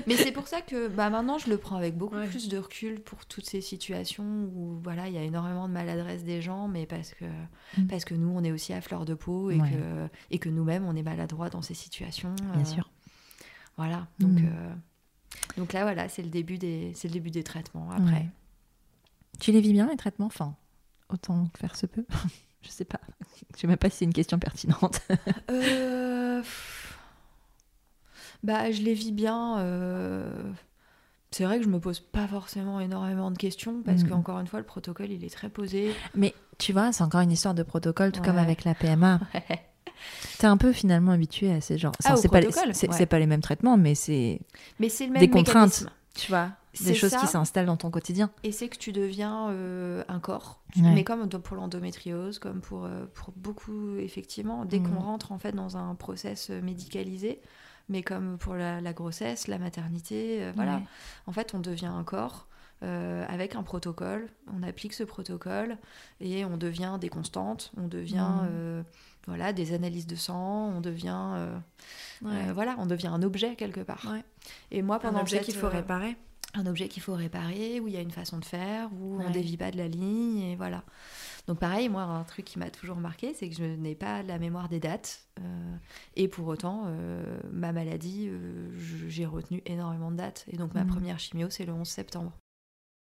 mais 0.06 0.16
c'est 0.16 0.32
pour 0.32 0.46
ça 0.48 0.60
que 0.60 0.88
bah, 0.88 1.10
maintenant, 1.10 1.38
je 1.38 1.50
le 1.50 1.56
prends 1.56 1.76
avec 1.76 1.96
beaucoup 1.96 2.16
Ouais. 2.16 2.26
plus 2.28 2.48
de 2.48 2.58
recul 2.58 3.00
pour 3.00 3.26
toutes 3.26 3.46
ces 3.46 3.60
situations 3.60 4.24
où 4.54 4.78
voilà, 4.82 5.08
il 5.08 5.14
y 5.14 5.18
a 5.18 5.22
énormément 5.22 5.68
de 5.68 5.72
maladresse 5.72 6.22
des 6.24 6.40
gens, 6.42 6.68
mais 6.68 6.86
parce 6.86 7.12
que, 7.14 7.24
Mm. 7.78 7.86
parce 7.88 8.04
que 8.04 8.14
nous, 8.14 8.28
on 8.34 8.42
est 8.44 8.52
aussi 8.52 8.72
à 8.72 8.80
fleur 8.80 9.04
de 9.04 9.14
peau 9.14 9.50
et 9.50 9.60
Ouais. 9.60 9.70
que, 9.70 10.08
et 10.30 10.38
que 10.38 10.48
nous-mêmes, 10.48 10.84
on 10.86 10.94
est 10.96 11.02
maladroits 11.02 11.50
dans 11.50 11.62
ces 11.62 11.74
situations. 11.74 12.34
Bien 12.54 12.62
euh, 12.62 12.64
sûr. 12.64 12.90
Voilà. 13.76 14.06
Donc, 14.18 14.40
Mm. 14.40 14.46
euh, 14.46 14.74
donc 15.56 15.72
là, 15.72 15.82
voilà, 15.82 16.08
c'est 16.08 16.22
le 16.22 16.28
début 16.30 16.58
des, 16.58 16.92
le 17.02 17.10
début 17.10 17.30
des 17.30 17.42
traitements. 17.44 17.90
Après, 17.90 18.12
Ouais. 18.12 18.28
Tu 19.38 19.52
les 19.52 19.60
vis 19.60 19.72
bien, 19.72 19.88
les 19.88 19.96
traitements? 19.96 20.26
Enfin, 20.26 20.54
autant 21.08 21.46
que 21.52 21.58
faire 21.58 21.74
se 21.76 21.86
peut. 21.86 22.04
Je 22.62 22.68
sais 22.68 22.84
pas. 22.84 23.00
Je 23.54 23.60
sais 23.62 23.66
même 23.66 23.76
pas 23.76 23.90
si 23.90 23.98
c'est 23.98 24.04
une 24.04 24.12
question 24.12 24.38
pertinente. 24.38 25.00
Euh, 25.50 26.42
Bah, 28.42 28.70
je 28.70 28.80
les 28.82 28.94
vis 28.94 29.12
bien. 29.12 29.58
euh, 29.58 30.30
C'est 31.30 31.44
vrai 31.44 31.58
que 31.58 31.64
je 31.64 31.68
me 31.68 31.78
pose 31.78 32.00
pas 32.00 32.26
forcément 32.26 32.80
énormément 32.80 33.30
de 33.30 33.36
questions 33.38 33.82
parce 33.84 34.02
Mm. 34.02 34.08
que 34.08 34.14
encore 34.14 34.40
une 34.40 34.46
fois, 34.46 34.58
le 34.60 34.64
protocole 34.66 35.10
il 35.10 35.24
est 35.24 35.32
très 35.32 35.48
posé. 35.48 35.92
Mais 36.14 36.34
tu 36.58 36.72
vois, 36.72 36.92
c'est 36.92 37.04
encore 37.04 37.20
une 37.20 37.30
histoire 37.32 37.54
de 37.54 37.62
protocole, 37.62 38.10
tout 38.12 38.22
comme 38.22 38.36
Ouais. 38.36 38.42
avec 38.42 38.64
la 38.64 38.74
PMA. 38.74 39.20
T'es 40.38 40.46
un 40.46 40.56
peu 40.56 40.72
finalement 40.72 41.12
habitué 41.12 41.52
à 41.52 41.60
ces 41.60 41.76
genres. 41.78 41.92
Ah, 42.04 42.16
c'est 42.16 42.28
pas, 42.28 42.40
les- 42.40 42.46
ouais. 42.48 43.06
pas 43.06 43.18
les 43.18 43.26
mêmes 43.26 43.42
traitements, 43.42 43.76
mais 43.76 43.94
c'est 43.94 44.40
Mais 44.78 44.88
c'est 44.88 45.06
le 45.06 45.12
même 45.12 45.20
des 45.20 45.28
contraintes, 45.30 45.86
tu 46.14 46.28
vois, 46.30 46.50
des 46.78 46.94
choses 46.94 47.10
ça. 47.10 47.18
qui 47.20 47.26
s'installent 47.26 47.66
dans 47.66 47.76
ton 47.76 47.90
quotidien. 47.90 48.30
Et 48.44 48.52
c'est 48.52 48.68
que 48.68 48.76
tu 48.78 48.92
deviens 48.92 49.48
euh, 49.50 50.04
un 50.08 50.20
corps. 50.20 50.60
Ouais. 50.76 50.82
Mais 50.94 51.04
comme 51.04 51.28
pour 51.28 51.56
l'endométriose, 51.56 52.38
comme 52.38 52.60
pour, 52.60 52.84
euh, 52.84 53.06
pour 53.14 53.32
beaucoup, 53.36 53.96
effectivement, 53.96 54.64
dès 54.64 54.78
qu'on 54.78 54.90
Mhm. 54.90 54.98
rentre 54.98 55.32
en 55.32 55.38
fait 55.38 55.52
dans 55.52 55.76
un 55.76 55.94
process 55.94 56.50
euh, 56.50 56.60
médicalisé, 56.62 57.40
mais 57.88 58.02
comme 58.02 58.38
pour 58.38 58.54
la, 58.54 58.80
la 58.80 58.92
grossesse, 58.92 59.48
la 59.48 59.58
maternité, 59.58 60.42
euh, 60.44 60.52
voilà, 60.54 60.76
Ouais. 60.76 60.82
en 61.26 61.32
fait, 61.32 61.54
on 61.54 61.58
devient 61.60 61.86
un 61.86 62.04
corps. 62.04 62.46
euh, 62.82 63.26
avec 63.28 63.56
un 63.56 63.62
protocole, 63.62 64.30
on 64.56 64.62
applique 64.62 64.94
ce 64.94 65.04
protocole 65.04 65.76
et 66.18 66.46
on 66.46 66.56
devient 66.56 66.96
des 66.98 67.10
constantes, 67.10 67.72
on 67.76 67.86
devient 67.88 68.26
euh, 68.44 68.82
voilà 69.26 69.52
des 69.52 69.74
analyses 69.74 70.06
de 70.06 70.16
sang, 70.16 70.72
on 70.74 70.80
devient 70.80 71.12
euh, 71.34 71.54
Ouais. 72.22 72.30
euh, 72.48 72.52
voilà, 72.54 72.76
on 72.78 72.86
devient 72.86 73.08
un 73.08 73.22
objet 73.22 73.54
quelque 73.54 73.82
part. 73.82 74.08
Ouais. 74.10 74.24
Et 74.70 74.80
moi 74.80 74.96
Un 74.96 74.98
pendant 75.00 75.20
objet 75.20 75.36
cette, 75.36 75.44
qu'il 75.44 75.56
faut 75.56 75.66
euh, 75.66 75.68
réparer. 75.68 76.16
Un 76.54 76.66
objet 76.66 76.88
qu'il 76.88 77.02
faut 77.02 77.14
réparer, 77.14 77.80
où 77.80 77.88
il 77.88 77.94
y 77.94 77.96
a 77.96 78.00
une 78.00 78.10
façon 78.10 78.38
de 78.38 78.44
faire, 78.44 78.90
où 78.92 79.14
on 79.20 79.26
Ouais. 79.26 79.30
dévie 79.30 79.56
pas 79.56 79.70
de 79.70 79.76
la 79.76 79.88
ligne, 79.88 80.38
et 80.40 80.56
voilà. 80.56 80.84
Donc 81.46 81.58
pareil, 81.58 81.88
moi, 81.88 82.02
un 82.02 82.24
truc 82.24 82.44
qui 82.44 82.58
m'a 82.58 82.70
toujours 82.70 82.96
marqué, 82.96 83.34
c'est 83.34 83.48
que 83.48 83.54
je 83.56 83.64
n'ai 83.64 83.94
pas 83.94 84.22
la 84.22 84.38
mémoire 84.38 84.68
des 84.68 84.80
dates, 84.80 85.26
euh, 85.40 85.76
et 86.16 86.28
pour 86.28 86.46
autant, 86.48 86.84
euh, 86.86 87.38
ma 87.52 87.72
maladie, 87.72 88.26
euh, 88.28 88.70
j'ai 89.08 89.26
retenu 89.26 89.62
énormément 89.66 90.10
de 90.10 90.16
dates, 90.16 90.44
et 90.48 90.56
donc 90.56 90.74
ma 90.74 90.82
Mhm. 90.84 90.90
première 90.90 91.18
chimio, 91.20 91.48
c'est 91.50 91.64
le 91.64 91.72
11 91.72 91.88
septembre. 91.88 92.32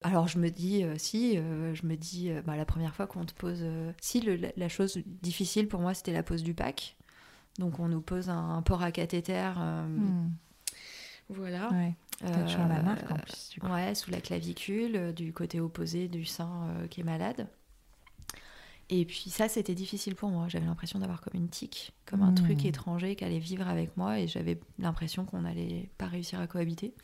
Alors 0.04 0.28
je 0.28 0.38
me 0.38 0.48
dis, 0.50 0.84
si, 0.96 1.34
je 1.36 1.86
me 1.86 1.96
dis, 1.96 2.30
bah, 2.46 2.56
la 2.56 2.64
première 2.64 2.94
fois 2.94 3.06
qu'on 3.08 3.24
te 3.24 3.34
pose... 3.34 3.64
si, 4.00 4.20
le- 4.20 4.38
la, 4.56 4.68
chose 4.68 4.98
difficile 5.06 5.66
pour 5.66 5.80
moi, 5.80 5.92
c'était 5.94 6.12
la 6.12 6.22
pose 6.22 6.42
du 6.44 6.54
pack. 6.54 6.96
Donc 7.58 7.80
on 7.80 7.88
nous 7.88 8.00
pose 8.00 8.28
un, 8.30 8.50
un 8.50 8.62
port 8.62 8.82
à 8.82 8.92
cathéter, 8.92 9.50
Hmm. 9.56 10.28
voilà. 11.28 11.70
Ouais. 11.70 11.94
T'as 12.20 12.42
toujours 12.44 12.66
la 12.66 12.78
Euh, 12.78 12.82
marque 12.82 13.10
en 13.10 13.14
plus. 13.16 13.50
Du 13.50 13.60
coup. 13.60 13.68
Ouais, 13.68 13.94
sous 13.94 14.10
la 14.10 14.20
clavicule, 14.20 14.96
euh, 14.96 15.12
du 15.12 15.32
côté 15.32 15.60
opposé 15.60 16.08
du 16.08 16.24
sein 16.24 16.50
euh, 16.70 16.86
qui 16.88 17.00
est 17.00 17.04
malade. 17.04 17.46
Et 18.90 19.04
puis 19.04 19.28
ça, 19.28 19.48
c'était 19.48 19.74
difficile 19.74 20.14
pour 20.14 20.30
moi. 20.30 20.48
J'avais 20.48 20.64
l'impression 20.66 20.98
d'avoir 20.98 21.20
comme 21.20 21.34
une 21.40 21.48
tique, 21.50 21.92
comme 22.06 22.22
un 22.22 22.30
Mmh. 22.30 22.34
truc 22.36 22.64
étranger 22.64 23.16
qui 23.16 23.24
allait 23.24 23.38
vivre 23.38 23.68
avec 23.68 23.96
moi, 23.96 24.18
et 24.18 24.26
j'avais 24.26 24.58
l'impression 24.78 25.26
qu'on 25.26 25.42
n'allait 25.42 25.90
pas 25.98 26.06
réussir 26.06 26.40
à 26.40 26.46
cohabiter. 26.46 26.94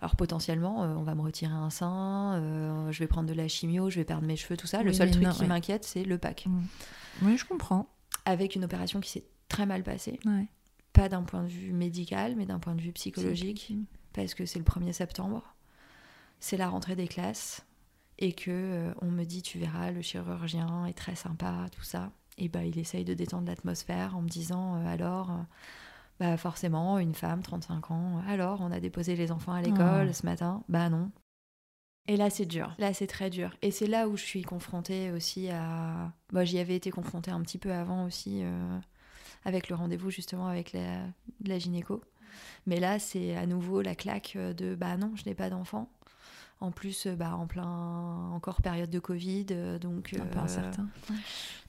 Alors 0.00 0.16
potentiellement, 0.16 0.82
euh, 0.82 0.94
on 0.96 1.02
va 1.02 1.14
me 1.14 1.20
retirer 1.20 1.52
un 1.52 1.68
sein, 1.68 2.36
euh, 2.40 2.90
je 2.90 2.98
vais 3.00 3.06
prendre 3.06 3.28
de 3.28 3.34
la 3.34 3.48
chimio, 3.48 3.90
je 3.90 3.96
vais 3.96 4.04
perdre 4.06 4.26
mes 4.26 4.36
cheveux, 4.36 4.56
tout 4.56 4.66
ça. 4.66 4.82
le 4.82 4.94
seul 4.94 5.10
truc 5.10 5.24
non, 5.24 5.30
qui 5.32 5.42
ouais. 5.42 5.46
m'inquiète, 5.46 5.84
c'est 5.84 6.04
le 6.04 6.16
pack. 6.16 6.46
Hmm. 6.48 6.62
Oui, 7.22 7.36
je 7.36 7.44
comprends. 7.44 7.86
Avec 8.24 8.54
une 8.56 8.64
opération 8.64 9.00
qui 9.00 9.10
s'est 9.10 9.24
très 9.48 9.66
mal 9.66 9.82
passée, 9.82 10.18
Ouais. 10.24 10.46
pas 10.94 11.10
d'un 11.10 11.22
point 11.22 11.42
de 11.42 11.48
vue 11.48 11.72
médical, 11.74 12.34
mais 12.34 12.46
d'un 12.46 12.58
point 12.58 12.74
de 12.74 12.80
vue 12.80 12.92
psychologique. 12.92 13.74
Parce 14.12 14.34
que 14.34 14.46
c'est 14.46 14.58
le 14.58 14.64
1er 14.64 14.92
septembre, 14.92 15.54
c'est 16.40 16.56
la 16.56 16.68
rentrée 16.68 16.96
des 16.96 17.08
classes, 17.08 17.64
et 18.20 18.32
que 18.32 18.50
euh, 18.50 18.94
on 19.00 19.06
me 19.06 19.24
dit, 19.24 19.42
tu 19.42 19.58
verras, 19.58 19.90
le 19.90 20.02
chirurgien 20.02 20.86
est 20.86 20.94
très 20.96 21.14
sympa, 21.14 21.66
tout 21.72 21.82
ça. 21.82 22.12
Et 22.38 22.48
bah, 22.48 22.64
il 22.64 22.78
essaye 22.78 23.04
de 23.04 23.14
détendre 23.14 23.48
l'atmosphère 23.48 24.16
en 24.16 24.22
me 24.22 24.28
disant, 24.28 24.76
euh, 24.76 24.86
alors, 24.86 25.30
euh, 25.30 25.42
bah 26.20 26.36
forcément, 26.36 26.98
une 26.98 27.14
femme, 27.14 27.42
35 27.42 27.90
ans, 27.90 28.22
alors, 28.28 28.60
on 28.60 28.70
a 28.70 28.80
déposé 28.80 29.16
les 29.16 29.32
enfants 29.32 29.52
à 29.52 29.62
l'école 29.62 30.08
Oh. 30.10 30.12
ce 30.12 30.26
matin 30.26 30.62
Bah 30.68 30.90
non. 30.90 31.10
Et 32.08 32.16
là, 32.16 32.28
c'est 32.28 32.46
dur. 32.46 32.74
Là, 32.78 32.92
c'est 32.92 33.06
très 33.06 33.30
dur. 33.30 33.54
Et 33.62 33.70
c'est 33.70 33.86
là 33.86 34.08
où 34.08 34.16
je 34.16 34.24
suis 34.24 34.42
confrontée 34.42 35.12
aussi 35.12 35.48
à... 35.50 36.12
Bah, 36.32 36.44
j'y 36.44 36.58
avais 36.58 36.76
été 36.76 36.90
confrontée 36.90 37.30
un 37.30 37.40
petit 37.40 37.58
peu 37.58 37.72
avant 37.72 38.04
aussi, 38.04 38.42
avec 39.44 39.68
le 39.68 39.76
rendez-vous 39.76 40.10
justement 40.10 40.48
avec 40.48 40.72
la, 40.72 41.02
la 41.44 41.58
gynéco. 41.58 42.02
Mais 42.66 42.80
là, 42.80 42.98
c'est 42.98 43.36
à 43.36 43.46
nouveau 43.46 43.82
la 43.82 43.94
claque 43.94 44.36
de 44.36 44.74
bah 44.74 44.96
non, 44.96 45.12
je 45.16 45.24
n'ai 45.26 45.34
pas 45.34 45.50
d'enfant. 45.50 45.90
En 46.62 46.70
plus, 46.72 47.06
euh, 47.06 47.14
bah, 47.16 47.34
en 47.36 47.46
plein 47.46 48.30
encore 48.34 48.60
période 48.60 48.90
de 48.90 48.98
Covid, 48.98 49.46
euh, 49.50 49.78
donc 49.78 50.14
Un 50.20 50.26
peu 50.26 50.38
euh, 50.38 50.42
incertain. 50.42 50.86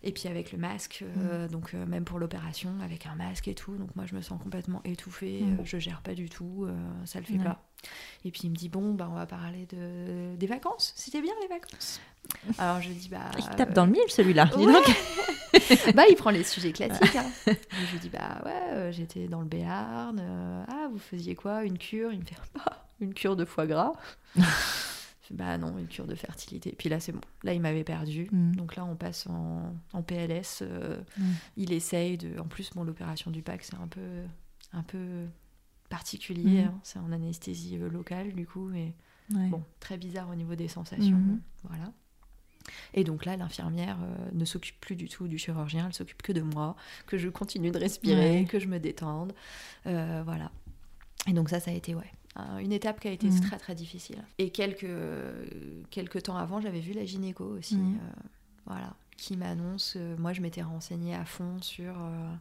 et 0.03 0.11
puis 0.11 0.27
avec 0.27 0.51
le 0.51 0.57
masque, 0.57 1.03
Mm. 1.15 1.47
donc 1.47 1.73
même 1.73 2.03
pour 2.03 2.19
l'opération, 2.19 2.71
avec 2.83 3.05
un 3.05 3.15
masque 3.15 3.47
et 3.47 3.55
tout, 3.55 3.75
donc 3.77 3.95
moi 3.95 4.05
je 4.05 4.13
me 4.15 4.21
sens 4.21 4.41
complètement 4.41 4.81
étouffée, 4.83 5.43
Mm. 5.43 5.59
je 5.63 5.77
gère 5.79 6.01
pas 6.01 6.13
du 6.13 6.29
tout, 6.29 6.67
ça 7.05 7.19
le 7.19 7.25
fait 7.25 7.37
Ouais. 7.37 7.43
pas. 7.43 7.63
Et 8.25 8.31
puis 8.31 8.41
il 8.43 8.49
me 8.51 8.55
dit 8.55 8.67
bon, 8.69 8.93
bah 8.93 9.07
on 9.09 9.15
va 9.15 9.25
parler 9.25 9.65
de 9.67 10.35
des 10.35 10.47
vacances. 10.47 10.91
C'était 10.97 11.21
bien 11.21 11.33
les 11.41 11.47
vacances? 11.47 12.01
Alors 12.57 12.81
je 12.81 12.89
dis 12.91 13.07
bah. 13.09 13.31
Il 13.39 13.45
tape 13.55 13.73
dans 13.73 13.85
le 13.85 13.91
mille 13.93 14.01
celui-là. 14.09 14.45
dis 14.57 14.65
Ouais. 14.65 14.73
donc. 14.73 14.85
bah, 15.95 16.03
il 16.09 16.15
prend 16.15 16.29
les 16.31 16.43
sujets 16.43 16.71
classiques. 16.73 17.15
hein. 17.15 17.25
Je 17.47 17.91
lui 17.93 17.99
dis, 17.99 18.09
bah 18.09 18.41
ouais, 18.45 18.61
euh, 18.73 18.91
j'étais 18.91 19.27
dans 19.27 19.39
le 19.41 19.47
Béarn. 19.47 20.17
euh, 20.21 20.63
ah, 20.67 20.87
vous 20.91 20.99
faisiez 20.99 21.35
quoi? 21.35 21.63
Une 21.65 21.77
cure? 21.77 22.11
Il 22.13 22.19
me 22.19 22.25
fait, 22.25 22.35
bah, 22.55 22.85
une 23.01 23.13
cure 23.13 23.35
de 23.35 23.45
foie 23.45 23.67
gras. 23.67 23.93
Bah 25.33 25.57
non, 25.57 25.77
une 25.77 25.87
cure 25.87 26.07
de 26.07 26.15
fertilité. 26.15 26.75
Puis 26.77 26.89
là, 26.89 26.99
c'est 26.99 27.13
bon. 27.13 27.21
Là, 27.43 27.53
il 27.53 27.61
m'avait 27.61 27.85
perdu. 27.85 28.27
Mm. 28.33 28.53
Donc 28.55 28.75
là, 28.75 28.83
on 28.83 28.97
passe 28.97 29.27
en, 29.27 29.73
en 29.93 30.01
PLS. 30.03 30.59
euh, 30.61 30.99
Mm. 31.17 31.23
Il 31.55 31.71
essaye 31.71 32.17
de. 32.17 32.37
En 32.37 32.47
plus, 32.47 32.69
bon, 32.75 32.83
l'opération 32.83 33.31
du 33.31 33.41
PAC, 33.41 33.63
c'est 33.63 33.75
un 33.75 33.87
peu, 33.87 34.23
un 34.73 34.83
peu 34.83 35.25
particulier. 35.89 36.63
Mm. 36.63 36.67
hein. 36.67 36.79
C'est 36.83 36.99
en 36.99 37.13
anesthésie 37.13 37.77
euh, 37.77 37.87
locale, 37.89 38.33
du 38.33 38.45
coup. 38.45 38.69
Ouais. 38.71 38.93
bon, 39.29 39.63
très 39.79 39.95
bizarre 39.95 40.29
au 40.29 40.35
niveau 40.35 40.55
des 40.55 40.67
sensations. 40.67 41.15
Mhm. 41.15 41.39
Voilà. 41.63 41.93
Et 42.93 43.05
donc 43.05 43.23
là, 43.23 43.37
l'infirmière 43.37 43.97
euh, 44.03 44.29
ne 44.33 44.43
s'occupe 44.43 44.81
plus 44.81 44.97
du 44.97 45.07
tout 45.07 45.29
du 45.29 45.37
chirurgien, 45.37 45.85
elle 45.87 45.93
s'occupe 45.93 46.21
que 46.21 46.33
de 46.33 46.41
moi, 46.41 46.75
que 47.07 47.17
je 47.17 47.29
continue 47.29 47.71
de 47.71 47.79
respirer, 47.79 48.39
Ouais. 48.41 48.45
que 48.45 48.59
je 48.59 48.67
me 48.67 48.79
détende. 48.79 49.31
Euh, 49.87 50.21
voilà. 50.25 50.51
Et 51.27 51.31
donc 51.31 51.49
ça, 51.49 51.61
ça 51.61 51.71
a 51.71 51.73
été, 51.73 51.95
ouais, 51.95 52.11
une 52.59 52.71
étape 52.71 52.99
qui 52.99 53.07
a 53.07 53.11
été 53.11 53.27
Mhm. 53.29 53.41
très 53.41 53.57
très 53.57 53.75
difficile. 53.75 54.23
Et 54.37 54.49
quelques, 54.51 54.83
euh, 54.85 55.45
quelques 55.89 56.23
temps 56.23 56.37
avant, 56.37 56.61
j'avais 56.61 56.79
vu 56.79 56.93
la 56.93 57.05
gynéco 57.05 57.43
aussi, 57.43 57.75
Mhm. 57.77 57.95
euh, 57.95 58.21
voilà, 58.65 58.93
qui 59.17 59.35
m'annonce, 59.37 59.93
euh, 59.97 60.15
moi 60.17 60.33
je 60.33 60.41
m'étais 60.41 60.61
renseignée 60.61 61.13
à 61.15 61.25
fond 61.25 61.61
sur 61.61 61.93
euh, 61.99 62.33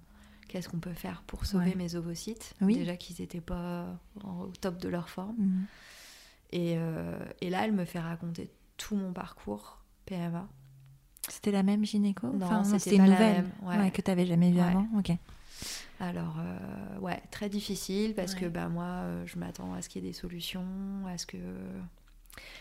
qu'est-ce 0.49 0.69
qu'on 0.69 0.79
peut 0.79 0.93
faire 0.95 1.23
pour 1.27 1.45
sauver 1.47 1.71
Ouais. 1.71 1.75
mes 1.77 1.95
ovocytes. 1.97 2.55
Oui. 2.61 2.77
Déjà 2.77 2.97
qu'ils 2.97 3.17
n'étaient 3.21 3.41
pas 3.41 3.87
en- 4.25 4.43
au 4.43 4.53
top 4.61 4.79
de 4.79 4.89
leur 4.89 5.09
forme. 5.09 5.37
Mm. 5.39 5.65
Et, 6.53 6.75
euh, 6.77 7.19
et 7.41 7.51
là, 7.51 7.65
elle 7.65 7.73
me 7.73 7.85
fait 7.85 8.01
raconter 8.01 8.51
tout 8.77 8.97
mon 8.97 9.13
parcours 9.13 9.79
PMA. 10.07 10.49
C'était 11.29 11.53
la 11.53 11.63
même 11.63 11.85
gynéco? 11.85 12.27
Non, 12.29 12.47
Enfin, 12.47 12.65
c'était 12.65 12.97
une 12.97 13.05
nouvelle 13.05 13.45
même, 13.45 13.51
ouais. 13.83 13.91
que 13.93 14.01
tu 14.03 14.11
n'avais 14.11 14.27
jamais 14.27 14.51
vue 14.51 14.59
avant. 14.61 14.89
Ok. 14.99 15.13
Alors, 16.01 16.37
euh, 16.39 16.99
ouais, 17.01 17.21
très 17.31 17.49
difficile 17.51 18.15
parce 18.15 18.35
que 18.41 18.47
bah, 18.49 18.69
moi, 18.69 18.85
euh, 18.85 19.27
je 19.27 19.39
m'attends 19.39 19.75
à 19.75 19.83
ce 19.83 19.89
qu'il 19.89 20.03
y 20.03 20.07
ait 20.07 20.11
des 20.11 20.17
solutions, 20.17 20.67
à 21.07 21.19
ce 21.19 21.27
que. 21.27 21.37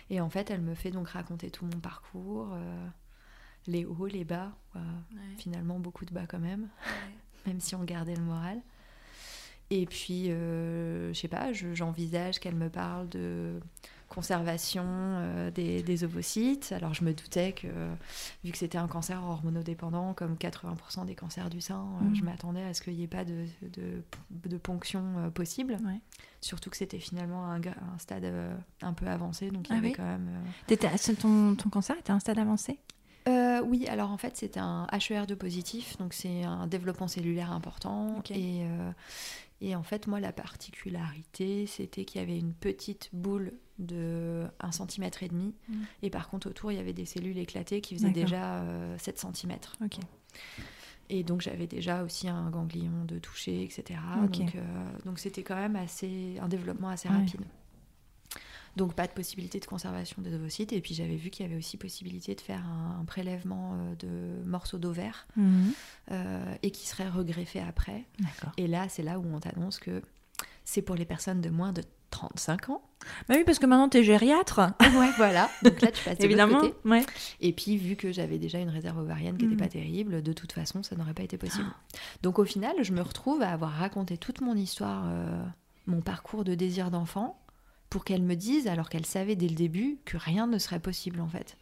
Et 0.10 0.20
en 0.20 0.30
fait, 0.30 0.52
elle 0.52 0.62
me 0.62 0.76
fait 0.76 0.92
donc 0.92 1.08
raconter 1.10 1.50
tout 1.50 1.66
mon 1.66 1.80
parcours, 1.80 2.50
euh, 2.54 2.88
les 3.68 3.86
hauts, 3.86 4.08
les 4.08 4.26
bas, 4.26 4.52
finalement 5.38 5.80
beaucoup 5.80 6.06
de 6.06 6.14
bas 6.14 6.26
quand 6.28 6.40
même, 6.40 6.68
même 7.48 7.60
si 7.62 7.76
on 7.76 7.84
gardait 7.84 8.16
le 8.16 8.24
moral. 8.24 8.60
Et 9.70 9.86
puis, 9.86 10.32
euh, 10.32 11.14
je 11.14 11.20
sais 11.20 11.28
pas, 11.28 11.54
je- 11.54 11.74
j'envisage 11.76 12.40
qu'elle 12.40 12.56
me 12.56 12.70
parle 12.70 13.08
de 13.10 13.60
conservation 14.10 14.84
euh, 14.86 15.52
des, 15.52 15.82
des 15.84 16.04
ovocytes. 16.04 16.74
Alors, 16.76 16.94
je 16.94 17.04
me 17.04 17.14
doutais 17.14 17.54
que, 17.54 17.68
vu 18.44 18.52
que 18.52 18.58
c'était 18.58 18.78
un 18.78 18.88
cancer 18.88 19.24
hormonodépendant, 19.24 20.14
comme 20.14 20.34
80% 20.36 21.06
des 21.06 21.16
cancers 21.16 21.50
du 21.50 21.62
sein, 21.62 21.86
euh, 22.02 22.14
je 22.14 22.24
m'attendais 22.24 22.64
à 22.64 22.74
ce 22.74 22.82
qu'il 22.82 22.96
n'y 22.96 23.04
ait 23.04 23.08
pas 23.08 23.24
de, 23.24 23.46
de, 23.62 24.04
de 24.32 24.58
ponction 24.58 25.04
euh, 25.20 25.30
possible. 25.30 25.78
Ouais. 25.86 26.02
Surtout 26.42 26.70
que 26.70 26.78
c'était 26.78 27.00
finalement 27.00 27.52
un, 27.52 27.62
stade 28.00 28.26
un 28.82 28.94
peu 28.94 29.08
avancé, 29.08 29.52
donc 29.52 29.70
il 29.70 29.74
y 29.74 29.76
Ah 29.76 29.78
avait 29.78 29.90
oui 29.90 29.94
quand 29.96 30.04
même. 30.04 30.30
ton, 31.20 31.56
ton 31.56 31.70
cancer 31.70 31.98
était 31.98 32.12
un 32.12 32.20
stade 32.20 32.40
avancé? 32.40 32.80
Oui, 33.66 33.88
alors 33.88 34.10
en 34.10 34.18
fait, 34.18 34.38
c'est 34.38 34.58
un 34.58 34.88
HER2 34.94 35.36
positif, 35.36 35.98
donc 35.98 36.14
c'est 36.14 36.44
un 36.44 36.66
développement 36.66 37.10
cellulaire 37.10 37.52
important. 37.52 38.24
Et, 38.32 38.64
et 39.62 39.76
en 39.76 39.84
fait, 39.84 40.08
moi, 40.08 40.20
la 40.20 40.32
particularité, 40.32 41.66
c'était 41.66 42.06
qu'il 42.06 42.22
y 42.22 42.24
avait 42.24 42.38
une 42.38 42.54
petite 42.54 43.10
boule 43.14 43.54
de 43.78 44.46
1 44.60 44.72
cm 44.72 45.10
et 45.22 45.28
demi. 45.28 45.56
Mm. 45.68 45.74
Et 46.04 46.10
par 46.10 46.30
contre, 46.30 46.50
autour, 46.50 46.72
il 46.72 46.76
y 46.76 46.80
avait 46.80 46.94
des 46.94 47.06
cellules 47.06 47.38
éclatées 47.38 47.82
qui 47.82 47.96
faisaient 47.96 48.12
déjà 48.12 48.62
euh, 48.62 48.98
7 48.98 49.20
cm. 49.34 49.58
Et 51.10 51.24
donc, 51.24 51.42
j'avais 51.42 51.68
déjà 51.68 52.04
aussi 52.04 52.30
un 52.30 52.50
ganglion 52.52 53.04
de 53.06 53.18
toucher, 53.20 53.64
etc. 53.64 54.00
Donc, 54.22 54.56
euh, 54.56 54.62
donc 55.06 55.20
c'était 55.20 55.44
quand 55.44 55.56
même 55.56 55.76
assez, 55.76 56.38
un 56.40 56.48
développement 56.48 56.90
assez 56.90 57.10
Ouais. 57.10 57.16
rapide. 57.16 57.42
Donc, 58.76 58.94
pas 58.94 59.08
de 59.08 59.12
possibilité 59.12 59.60
de 59.60 59.66
conservation 59.66 60.22
des 60.22 60.34
ovocytes. 60.34 60.72
Et 60.74 60.82
puis, 60.82 60.94
j'avais 60.94 61.16
vu 61.16 61.30
qu'il 61.30 61.46
y 61.46 61.50
avait 61.50 61.58
aussi 61.58 61.78
possibilité 61.78 62.36
de 62.36 62.42
faire 62.42 62.64
un, 62.66 63.00
un 63.02 63.06
prélèvement 63.06 63.74
euh, 63.76 63.96
de 63.96 64.44
morceaux 64.48 64.78
d'ovaires 64.78 65.28
Mhm. 65.36 65.72
euh, 66.12 66.56
et 66.64 66.72
qui 66.72 66.88
serait 66.88 67.10
regreffé 67.10 67.60
après. 67.60 68.06
Et 68.58 68.68
là, 68.68 68.88
c'est 68.90 69.04
là 69.04 69.20
où 69.20 69.26
on 69.34 69.40
t'annonce 69.40 69.80
que 69.80 70.02
c'est 70.66 70.82
pour 70.82 70.96
les 70.96 71.06
personnes 71.06 71.42
de 71.42 71.50
moins 71.50 71.74
de 71.74 71.82
35 72.12 72.70
ans. 72.70 72.82
Bah 73.28 73.36
oui, 73.38 73.44
parce 73.46 73.60
que 73.60 73.66
maintenant 73.66 73.88
t'es 73.90 74.04
gériatre. 74.04 74.60
ouais, 74.82 75.12
voilà. 75.18 75.50
Donc 75.64 75.80
là, 75.82 75.92
tu 75.92 76.04
passes 76.04 76.18
de 76.18 76.24
l'autre 76.24 76.26
Évidemment. 76.26 76.60
côté. 76.62 76.74
Ouais. 76.86 77.06
Et 77.40 77.54
puis, 77.54 77.78
vu 77.78 77.96
que 77.96 78.12
j'avais 78.12 78.38
déjà 78.40 78.60
une 78.60 78.70
réserve 78.70 78.98
ovarienne 78.98 79.38
qui 79.38 79.44
n'était 79.46 79.56
Mm. 79.56 79.60
pas 79.60 79.68
terrible, 79.72 80.22
de 80.24 80.34
toute 80.34 80.52
façon, 80.52 80.84
ça 80.84 80.96
n'aurait 80.96 81.14
pas 81.14 81.24
été 81.24 81.38
possible. 81.38 81.70
Donc, 82.24 82.40
au 82.40 82.46
final, 82.46 82.76
je 82.82 82.92
me 82.94 83.02
retrouve 83.02 83.42
à 83.42 83.52
avoir 83.52 83.72
raconté 83.72 84.18
toute 84.18 84.42
mon 84.42 84.56
histoire, 84.56 85.04
euh, 85.08 85.44
mon 85.88 86.02
parcours 86.02 86.44
de 86.44 86.56
désir 86.56 86.92
d'enfant, 86.92 87.40
pour 87.90 88.04
qu'elle 88.06 88.22
me 88.22 88.36
dise, 88.36 88.68
alors 88.68 88.90
qu'elle 88.90 89.06
savait 89.06 89.36
dès 89.36 89.48
le 89.48 89.56
début, 89.56 89.98
que 90.06 90.18
rien 90.18 90.46
ne 90.48 90.58
serait 90.58 90.80
possible, 90.80 91.22
en 91.22 91.28
fait. 91.28 91.58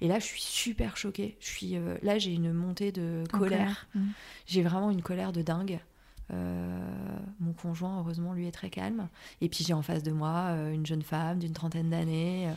Et 0.00 0.08
là, 0.08 0.18
je 0.18 0.24
suis 0.26 0.40
super 0.42 0.96
choquée. 0.96 1.36
Je 1.40 1.46
suis, 1.48 1.76
euh, 1.76 1.96
là, 2.02 2.18
j'ai 2.18 2.32
une 2.32 2.52
montée 2.52 2.92
de 2.92 3.24
colère. 3.32 3.86
Mhm. 3.94 4.12
J'ai 4.46 4.62
vraiment 4.62 4.90
une 4.90 5.02
colère 5.02 5.32
de 5.32 5.42
dingue. 5.42 5.80
Euh, 6.32 6.78
mon 7.40 7.52
conjoint, 7.52 7.98
heureusement, 7.98 8.32
lui 8.32 8.46
est 8.46 8.52
très 8.52 8.70
calme. 8.70 9.08
Et 9.40 9.48
puis 9.48 9.64
j'ai 9.64 9.74
en 9.74 9.82
face 9.82 10.02
de 10.02 10.12
moi 10.12 10.48
euh, 10.50 10.72
une 10.72 10.86
jeune 10.86 11.02
femme 11.02 11.38
d'une 11.38 11.52
trentaine 11.52 11.90
d'années 11.90 12.48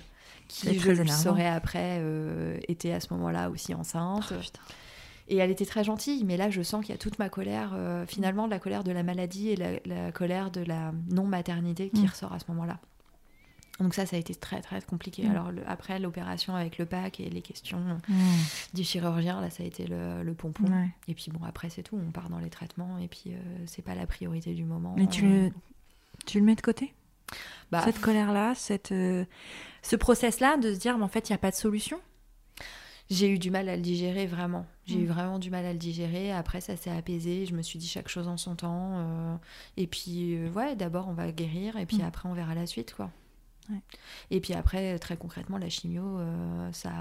qui, 0.48 0.78
je 0.78 0.92
le 0.92 1.08
saurais 1.08 1.48
après, 1.48 2.02
était 2.68 2.92
à 2.92 3.00
ce 3.00 3.12
moment-là 3.14 3.50
aussi 3.50 3.74
enceinte. 3.74 4.32
Oh. 4.32 4.60
Et 5.28 5.38
elle 5.38 5.50
était 5.50 5.66
très 5.66 5.84
gentille, 5.84 6.24
mais 6.24 6.38
là, 6.38 6.52
je 6.52 6.62
sens 6.62 6.86
qu'il 6.86 6.94
y 6.94 6.96
a 6.96 7.00
toute 7.00 7.18
ma 7.18 7.30
colère, 7.30 7.76
finalement, 8.08 8.46
la 8.46 8.60
colère 8.60 8.84
de 8.84 8.92
la 8.92 9.02
maladie 9.02 9.50
et 9.50 9.56
la, 9.56 9.72
la 9.86 10.12
colère 10.12 10.52
de 10.52 10.62
la 10.62 10.92
non-maternité 11.10 11.90
qui 11.90 12.04
Mm. 12.04 12.10
ressort 12.10 12.34
à 12.34 12.38
ce 12.40 12.46
moment-là. 12.50 12.80
Donc 13.80 13.94
ça, 13.94 14.06
ça 14.06 14.16
a 14.16 14.20
été 14.20 14.34
très, 14.34 14.62
très 14.62 14.82
compliqué. 14.82 15.24
Mm. 15.28 15.32
Alors 15.32 15.52
le- 15.52 15.68
après, 15.68 16.00
l'opération 16.00 16.56
avec 16.56 16.78
le 16.78 16.86
pack 16.86 17.20
et 17.20 17.30
les 17.30 17.42
questions 17.42 17.80
Mhm. 18.08 18.18
du 18.74 18.84
chirurgien, 18.86 19.42
là, 19.42 19.50
ça 19.50 19.64
a 19.64 19.66
été 19.66 19.86
le, 19.86 20.24
le 20.24 20.34
pompon. 20.34 20.64
Ouais. 20.66 20.88
Et 21.10 21.14
puis 21.14 21.30
bon, 21.32 21.44
après, 21.46 21.70
c'est 21.70 21.84
tout, 21.84 21.98
on 22.02 22.12
part 22.12 22.30
dans 22.30 22.40
les 22.40 22.50
traitements, 22.50 22.98
et 23.00 23.08
puis 23.10 23.24
euh, 23.34 23.38
c'est 23.66 23.82
pas 23.82 23.94
la 23.96 24.08
priorité 24.08 24.54
du 24.54 24.64
moment. 24.64 24.94
Mais 24.98 25.08
tu 25.08 25.24
le, 25.24 25.52
tu 26.26 26.40
le 26.40 26.46
mets 26.46 26.56
de 26.56 26.62
côté? 26.62 26.94
Bah, 27.72 27.82
Cette 27.84 28.00
colère-là, 28.00 28.54
cette, 28.56 28.92
euh, 28.94 29.26
ce 29.82 29.96
process-là 29.98 30.56
de 30.58 30.74
se 30.74 30.80
dire, 30.80 30.98
mais 30.98 31.04
en 31.04 31.08
fait, 31.10 31.28
il 31.28 31.34
n'y 31.34 31.36
a 31.36 31.40
pas 31.40 31.52
de 31.52 31.56
solution? 31.56 32.00
J'ai 33.10 33.30
eu 33.30 33.38
du 33.38 33.52
mal 33.52 33.68
à 33.70 33.76
le 33.76 33.82
digérer, 33.82 34.26
vraiment. 34.26 34.66
J'ai 34.86 34.98
Mm. 34.98 35.02
eu 35.02 35.06
vraiment 35.08 35.38
du 35.38 35.50
mal 35.52 35.66
à 35.66 35.74
le 35.74 35.78
digérer. 35.80 36.32
Après, 36.32 36.60
ça 36.62 36.76
s'est 36.76 36.90
apaisé. 36.90 37.46
Je 37.46 37.54
me 37.54 37.62
suis 37.62 37.78
dit 37.78 37.88
chaque 37.88 38.08
chose 38.08 38.28
en 38.28 38.38
son 38.38 38.56
temps. 38.56 38.94
euh, 38.96 39.36
et 39.78 39.86
puis, 39.86 40.36
euh, 40.38 40.50
ouais, 40.52 40.76
d'abord, 40.76 41.08
on 41.08 41.14
va 41.14 41.32
guérir. 41.32 41.78
Et 41.78 41.86
puis 41.86 41.98
Mm. 41.98 42.06
après, 42.06 42.30
on 42.30 42.34
verra 42.34 42.56
la 42.56 42.66
suite, 42.66 42.94
quoi. 42.96 43.12
Ouais. 43.70 43.80
Et 44.32 44.40
puis 44.42 44.54
après, 44.54 44.98
très 45.00 45.18
concrètement, 45.18 45.58
la 45.58 45.70
chimio, 45.70 46.04
euh, 46.20 46.72
ça, 46.72 46.92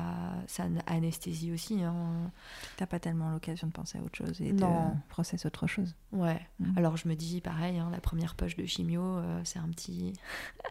ça 0.47 0.65
anesthésie 0.87 1.53
aussi. 1.53 1.83
hein. 1.83 2.31
T'as 2.77 2.87
pas 2.87 2.99
tellement 2.99 3.31
l'occasion 3.31 3.67
de 3.67 3.73
penser 3.73 3.99
à 3.99 4.03
autre 4.03 4.17
chose 4.17 4.41
et 4.41 4.53
Non. 4.53 4.89
de 4.91 4.95
process 5.09 5.45
autre 5.47 5.67
chose. 5.67 5.95
Ouais. 6.13 6.41
Mm. 6.61 6.79
Alors, 6.79 6.97
je 6.97 7.09
me 7.09 7.15
dis, 7.15 7.41
pareil, 7.41 7.79
hein, 7.79 7.89
la 7.93 8.01
première 8.01 8.35
poche 8.35 8.57
de 8.57 8.65
chimio, 8.67 9.03
euh, 9.03 9.41
c'est 9.45 9.59
un 9.59 9.69
petit... 9.69 10.13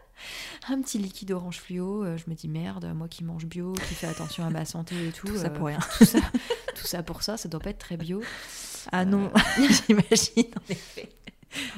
un 0.68 0.80
petit 0.80 0.98
liquide 0.98 1.30
orange 1.32 1.60
fluo. 1.60 2.04
Euh, 2.04 2.16
je 2.16 2.28
me 2.28 2.34
dis, 2.34 2.48
merde, 2.48 2.92
moi 2.94 3.08
qui 3.08 3.22
mange 3.24 3.46
bio, 3.46 3.72
qui 3.72 3.94
fais 3.94 4.06
attention 4.06 4.44
à 4.44 4.50
ma 4.50 4.64
santé 4.64 5.08
et 5.08 5.12
tout. 5.12 5.26
Tout 5.28 5.36
ça 5.38 5.50
pour 5.50 5.66
rien. 5.66 5.78
tout 5.98 6.04
ça, 6.04 6.18
tout 6.74 6.86
ça 6.86 7.02
pour 7.02 7.22
ça, 7.22 7.36
ça 7.36 7.48
doit 7.48 7.60
pas 7.60 7.70
être 7.70 7.78
très 7.78 7.96
bio. 7.96 8.20
Ah 8.92 9.04
non, 9.04 9.30
j'imagine 9.56 10.50
en 10.56 10.70
effet. 10.72 11.08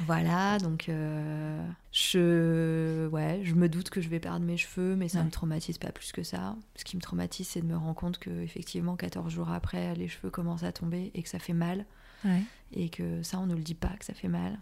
Voilà, 0.05 0.57
donc 0.59 0.89
euh, 0.89 1.65
je, 1.91 3.07
ouais, 3.09 3.41
je 3.43 3.53
me 3.55 3.69
doute 3.69 3.89
que 3.89 4.01
je 4.01 4.09
vais 4.09 4.19
perdre 4.19 4.45
mes 4.45 4.57
cheveux, 4.57 4.95
mais 4.95 5.07
ça 5.09 5.19
Ouais. 5.19 5.25
me 5.25 5.31
traumatise 5.31 5.77
pas 5.77 5.91
plus 5.91 6.11
que 6.11 6.23
ça. 6.23 6.55
Ce 6.75 6.83
qui 6.83 6.95
me 6.95 7.01
traumatise, 7.01 7.47
c'est 7.47 7.61
de 7.61 7.65
me 7.65 7.77
rendre 7.77 7.95
compte 7.95 8.17
que 8.17 8.29
effectivement, 8.41 8.95
14 8.95 9.31
jours 9.31 9.51
après, 9.51 9.93
les 9.95 10.07
cheveux 10.07 10.29
commencent 10.29 10.63
à 10.63 10.71
tomber 10.71 11.11
et 11.13 11.23
que 11.23 11.29
ça 11.29 11.39
fait 11.39 11.53
mal, 11.53 11.85
Ouais. 12.25 12.41
et 12.73 12.89
que 12.89 13.21
ça, 13.23 13.39
on 13.39 13.45
ne 13.45 13.53
le 13.55 13.61
dit 13.61 13.75
pas 13.75 13.89
que 13.99 14.05
ça 14.05 14.13
fait 14.13 14.27
mal. 14.29 14.57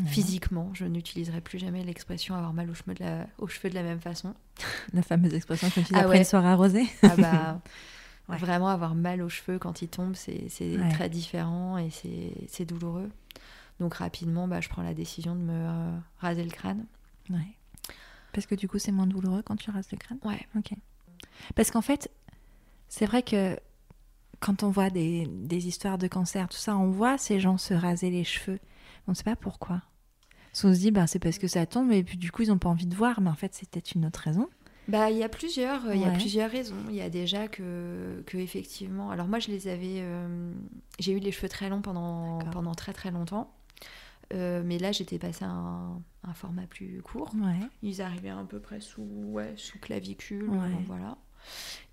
Ouais. 0.00 0.06
Physiquement, 0.08 0.70
je 0.74 0.84
n'utiliserai 0.84 1.40
plus 1.40 1.58
jamais 1.58 1.82
l'expression 1.82 2.34
avoir 2.36 2.52
mal 2.52 2.70
aux 2.70 2.74
cheveux 2.74 2.94
de 2.94 3.02
la, 3.02 3.26
aux 3.38 3.48
cheveux 3.48 3.68
de 3.70 3.74
la 3.74 3.82
même 3.82 4.00
façon. 4.00 4.34
La 4.92 5.02
fameuse 5.02 5.34
expression 5.34 5.68
que 5.70 5.80
dis 5.80 5.90
Ah 5.94 6.00
après 6.00 6.18
une 6.18 6.24
soirée 6.24 6.48
arrosée. 6.48 6.86
Ah 7.02 7.14
bah, 7.16 7.60
Ouais. 8.28 8.36
Vraiment, 8.36 8.68
avoir 8.68 8.94
mal 8.94 9.22
aux 9.22 9.30
cheveux 9.30 9.58
quand 9.58 9.80
ils 9.80 9.88
tombent, 9.88 10.14
c'est 10.14 10.48
très 10.90 11.08
différent 11.08 11.78
et 11.78 11.88
c'est 12.48 12.66
douloureux. 12.66 13.08
Donc 13.80 13.94
rapidement, 13.94 14.48
bah, 14.48 14.60
je 14.60 14.68
prends 14.68 14.82
la 14.82 14.94
décision 14.94 15.34
de 15.34 15.40
me 15.40 15.52
euh, 15.52 15.98
raser 16.18 16.44
le 16.44 16.50
crâne. 16.50 16.86
Ouais. 17.30 17.56
Parce 18.32 18.46
que 18.46 18.54
du 18.54 18.68
coup, 18.68 18.78
c'est 18.78 18.92
moins 18.92 19.06
douloureux 19.06 19.42
quand 19.42 19.56
tu 19.56 19.70
rases 19.70 19.90
le 19.92 19.98
crâne? 19.98 20.18
Ouais. 20.24 20.46
Ok. 20.56 20.72
Parce 21.54 21.70
qu'en 21.70 21.80
fait, 21.82 22.10
c'est 22.88 23.06
vrai 23.06 23.22
que 23.22 23.58
quand 24.40 24.62
on 24.62 24.70
voit 24.70 24.90
des, 24.90 25.26
des 25.26 25.66
histoires 25.66 25.98
de 25.98 26.06
cancer, 26.08 26.48
tout 26.48 26.58
ça, 26.58 26.76
on 26.76 26.90
voit 26.90 27.18
ces 27.18 27.40
gens 27.40 27.58
se 27.58 27.74
raser 27.74 28.10
les 28.10 28.24
cheveux. 28.24 28.60
On 29.06 29.12
ne 29.12 29.16
sait 29.16 29.24
pas 29.24 29.36
pourquoi. 29.36 29.82
Parce 30.52 30.62
qu'on 30.62 30.74
se 30.74 30.80
dit, 30.80 30.90
bah, 30.90 31.06
c'est 31.06 31.18
parce 31.18 31.38
que 31.38 31.46
ça 31.48 31.66
tombe, 31.66 31.92
et 31.92 32.02
puis 32.02 32.18
du 32.18 32.32
coup, 32.32 32.42
ils 32.42 32.48
n'ont 32.48 32.58
pas 32.58 32.68
envie 32.68 32.86
de 32.86 32.94
voir, 32.94 33.20
mais 33.20 33.30
en 33.30 33.34
fait, 33.34 33.54
c'est 33.54 33.68
peut-être 33.68 33.92
une 33.92 34.06
autre 34.06 34.20
raison. 34.20 34.48
Bah, 34.88 35.10
il 35.10 35.18
y 35.18 35.22
a 35.22 35.28
plusieurs, 35.28 35.86
euh, 35.86 35.94
il 35.94 36.00
y 36.00 36.04
a 36.04 36.10
plusieurs 36.10 36.50
raisons. 36.50 36.76
Il 36.88 36.94
y 36.94 37.02
a 37.02 37.10
déjà 37.10 37.46
que, 37.46 38.22
que 38.26 38.38
effectivement. 38.38 39.10
Alors 39.10 39.28
moi, 39.28 39.38
je 39.38 39.48
les 39.48 39.68
avais. 39.68 39.98
euh, 40.00 40.52
j'ai 40.98 41.12
eu 41.12 41.18
les 41.18 41.30
cheveux 41.30 41.48
très 41.48 41.68
longs 41.68 41.82
pendant 41.82 42.38
pendant 42.52 42.74
très 42.74 42.94
très 42.94 43.10
longtemps. 43.10 43.52
Euh, 44.34 44.62
mais 44.64 44.78
là, 44.78 44.92
j'étais 44.92 45.18
passée 45.18 45.44
à 45.44 45.48
un, 45.50 46.02
un 46.24 46.34
format 46.34 46.66
plus 46.66 47.00
court. 47.02 47.30
Ouais. 47.34 47.58
Ils 47.82 48.02
arrivaient 48.02 48.28
à 48.28 48.44
peu 48.44 48.60
près 48.60 48.80
sous, 48.80 49.02
ouais, 49.02 49.54
sous 49.56 49.78
clavicule, 49.78 50.50
Ouais. 50.50 50.56
euh, 50.58 50.82
voilà. 50.86 51.16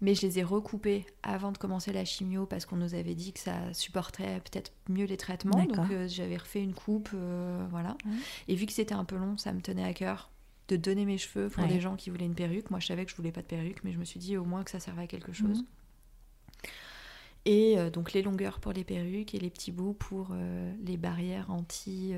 Mais 0.01 0.15
je 0.15 0.23
les 0.23 0.39
ai 0.39 0.43
recoupés 0.43 1.05
avant 1.23 1.51
de 1.51 1.57
commencer 1.57 1.93
la 1.93 2.03
chimio 2.03 2.45
parce 2.45 2.65
qu'on 2.65 2.75
nous 2.77 2.93
avait 2.95 3.13
dit 3.15 3.31
que 3.31 3.39
ça 3.39 3.73
supporterait 3.73 4.41
peut-être 4.41 4.73
mieux 4.89 5.05
les 5.05 5.17
traitements. 5.17 5.63
Donc 5.63 5.91
euh, 5.91 6.07
j'avais 6.09 6.35
refait 6.35 6.61
une 6.63 6.73
coupe, 6.73 7.09
euh, 7.13 7.65
voilà. 7.69 7.95
Et 8.47 8.55
vu 8.55 8.65
que 8.65 8.73
c'était 8.73 8.95
un 8.95 9.05
peu 9.05 9.15
long, 9.17 9.37
ça 9.37 9.53
me 9.53 9.61
tenait 9.61 9.83
à 9.85 9.93
cœur 9.93 10.29
de 10.67 10.75
donner 10.77 11.05
mes 11.05 11.19
cheveux 11.19 11.47
pour 11.49 11.63
des 11.67 11.79
gens 11.79 11.95
qui 11.95 12.09
voulaient 12.09 12.25
une 12.25 12.33
perruque. 12.35 12.69
Moi, 12.71 12.79
je 12.79 12.87
savais 12.87 13.05
que 13.05 13.11
je 13.11 13.15
voulais 13.15 13.31
pas 13.31 13.43
de 13.43 13.47
perruque, 13.47 13.81
mais 13.83 13.93
je 13.93 13.99
me 13.99 14.03
suis 14.03 14.19
dit 14.19 14.35
au 14.35 14.43
moins 14.45 14.63
que 14.63 14.71
ça 14.71 14.79
servait 14.79 15.03
à 15.03 15.07
quelque 15.07 15.31
chose. 15.31 15.63
Et 17.45 17.77
euh, 17.77 17.89
donc 17.91 18.13
les 18.13 18.23
longueurs 18.23 18.59
pour 18.59 18.73
les 18.73 18.83
perruques 18.83 19.35
et 19.35 19.39
les 19.39 19.49
petits 19.51 19.71
bouts 19.71 19.93
pour 19.93 20.29
euh, 20.31 20.73
les 20.83 20.97
barrières 20.97 21.51
anti 21.51 22.13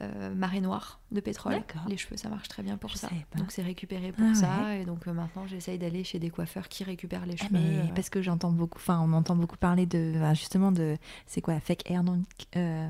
euh, 0.00 0.34
marée 0.34 0.60
noire 0.60 1.01
de 1.12 1.20
pétrole. 1.20 1.62
Les 1.88 1.96
cheveux, 1.96 2.16
ça 2.16 2.28
marche 2.28 2.48
très 2.48 2.62
bien 2.62 2.76
pour 2.76 2.90
Je 2.90 2.96
ça. 2.96 3.08
Donc 3.36 3.50
c'est 3.52 3.62
récupéré 3.62 4.12
pour 4.12 4.24
Ah 4.30 4.34
ça. 4.34 4.74
Et 4.76 4.84
donc 4.84 5.06
euh, 5.06 5.12
maintenant, 5.12 5.46
j'essaye 5.46 5.78
d'aller 5.78 6.04
chez 6.04 6.18
des 6.18 6.30
coiffeurs 6.30 6.68
qui 6.68 6.84
récupèrent 6.84 7.26
les 7.26 7.34
Ah, 7.40 7.44
cheveux. 7.44 7.50
mais 7.52 7.78
euh, 7.90 7.94
parce 7.94 8.08
que 8.10 8.22
j'entends 8.22 8.50
beaucoup, 8.50 8.78
enfin, 8.78 9.00
on 9.06 9.12
entend 9.12 9.36
beaucoup 9.36 9.56
parler 9.56 9.86
de, 9.86 10.14
justement, 10.34 10.72
de, 10.72 10.96
c'est 11.26 11.40
quoi, 11.40 11.60
Fake 11.60 11.90
Hair 11.90 12.02
Don't, 12.04 12.24
euh, 12.56 12.88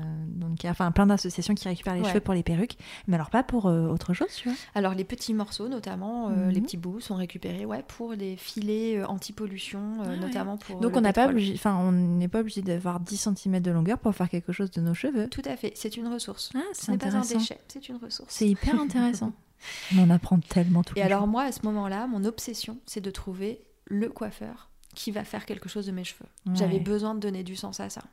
enfin, 0.65 0.91
plein 0.91 1.05
d'associations 1.05 1.53
qui 1.55 1.67
récupèrent 1.67 1.95
les 1.95 2.01
Ouais. 2.01 2.09
cheveux 2.09 2.19
pour 2.21 2.33
les 2.33 2.43
perruques, 2.43 2.77
mais 3.07 3.15
alors 3.15 3.29
pas 3.29 3.43
pour 3.43 3.65
autre 3.65 4.13
chose, 4.13 4.27
tu 4.35 4.49
vois. 4.49 4.57
Alors 4.75 4.93
les 4.93 5.03
petits 5.03 5.33
morceaux, 5.33 5.67
notamment 5.67 6.29
Mhm. 6.29 6.49
les 6.49 6.61
petits 6.61 6.77
bouts, 6.77 6.99
sont 6.99 7.15
récupérés 7.15 7.65
ouais, 7.65 7.83
pour 7.87 8.13
les 8.13 8.35
filets 8.37 9.03
anti-pollution, 9.03 9.97
Ah 10.03 10.09
ouais. 10.09 10.17
notamment 10.17 10.57
pour. 10.57 10.79
Donc 10.79 10.95
on 10.95 11.01
n'a 11.01 11.13
pas 11.13 11.27
obligé, 11.27 11.53
enfin, 11.55 11.75
on 11.77 11.91
n'est 11.91 12.27
pas 12.27 12.39
obligé 12.39 12.61
d'avoir 12.61 12.99
10 12.99 13.17
cm 13.35 13.59
de 13.59 13.71
longueur 13.71 13.97
pour 13.99 14.13
faire 14.15 14.29
quelque 14.29 14.51
chose 14.51 14.71
de 14.71 14.81
nos 14.81 14.93
cheveux. 14.93 15.27
Tout 15.29 15.41
à 15.45 15.55
fait, 15.55 15.71
c'est 15.75 15.97
une 15.97 16.07
ressource. 16.07 16.51
Ah, 16.55 16.59
Ce 16.73 16.91
n'est 16.91 16.97
pas 16.97 17.15
un 17.15 17.21
déchet, 17.21 17.59
c'est 17.67 17.87
une 17.89 17.95
ressource. 17.95 18.12
C'est 18.27 18.47
hyper 18.47 18.79
intéressant. 18.79 19.33
on 19.95 20.03
en 20.03 20.09
apprend 20.09 20.39
tellement 20.39 20.83
tout 20.83 20.93
Et 20.97 21.01
alors 21.01 21.27
moi, 21.27 21.43
à 21.43 21.51
ce 21.51 21.61
moment-là, 21.63 22.07
mon 22.07 22.25
obsession, 22.25 22.77
c'est 22.85 23.01
de 23.01 23.11
trouver 23.11 23.61
le 23.85 24.09
coiffeur 24.09 24.69
qui 24.95 25.11
va 25.11 25.23
faire 25.23 25.45
quelque 25.45 25.69
chose 25.69 25.85
de 25.85 25.91
mes 25.91 26.03
cheveux. 26.03 26.29
J'avais 26.53 26.79
besoin 26.79 27.15
de 27.15 27.19
donner 27.19 27.43
du 27.43 27.55
sens 27.55 27.79
à 27.79 27.89
ça. 27.89 28.03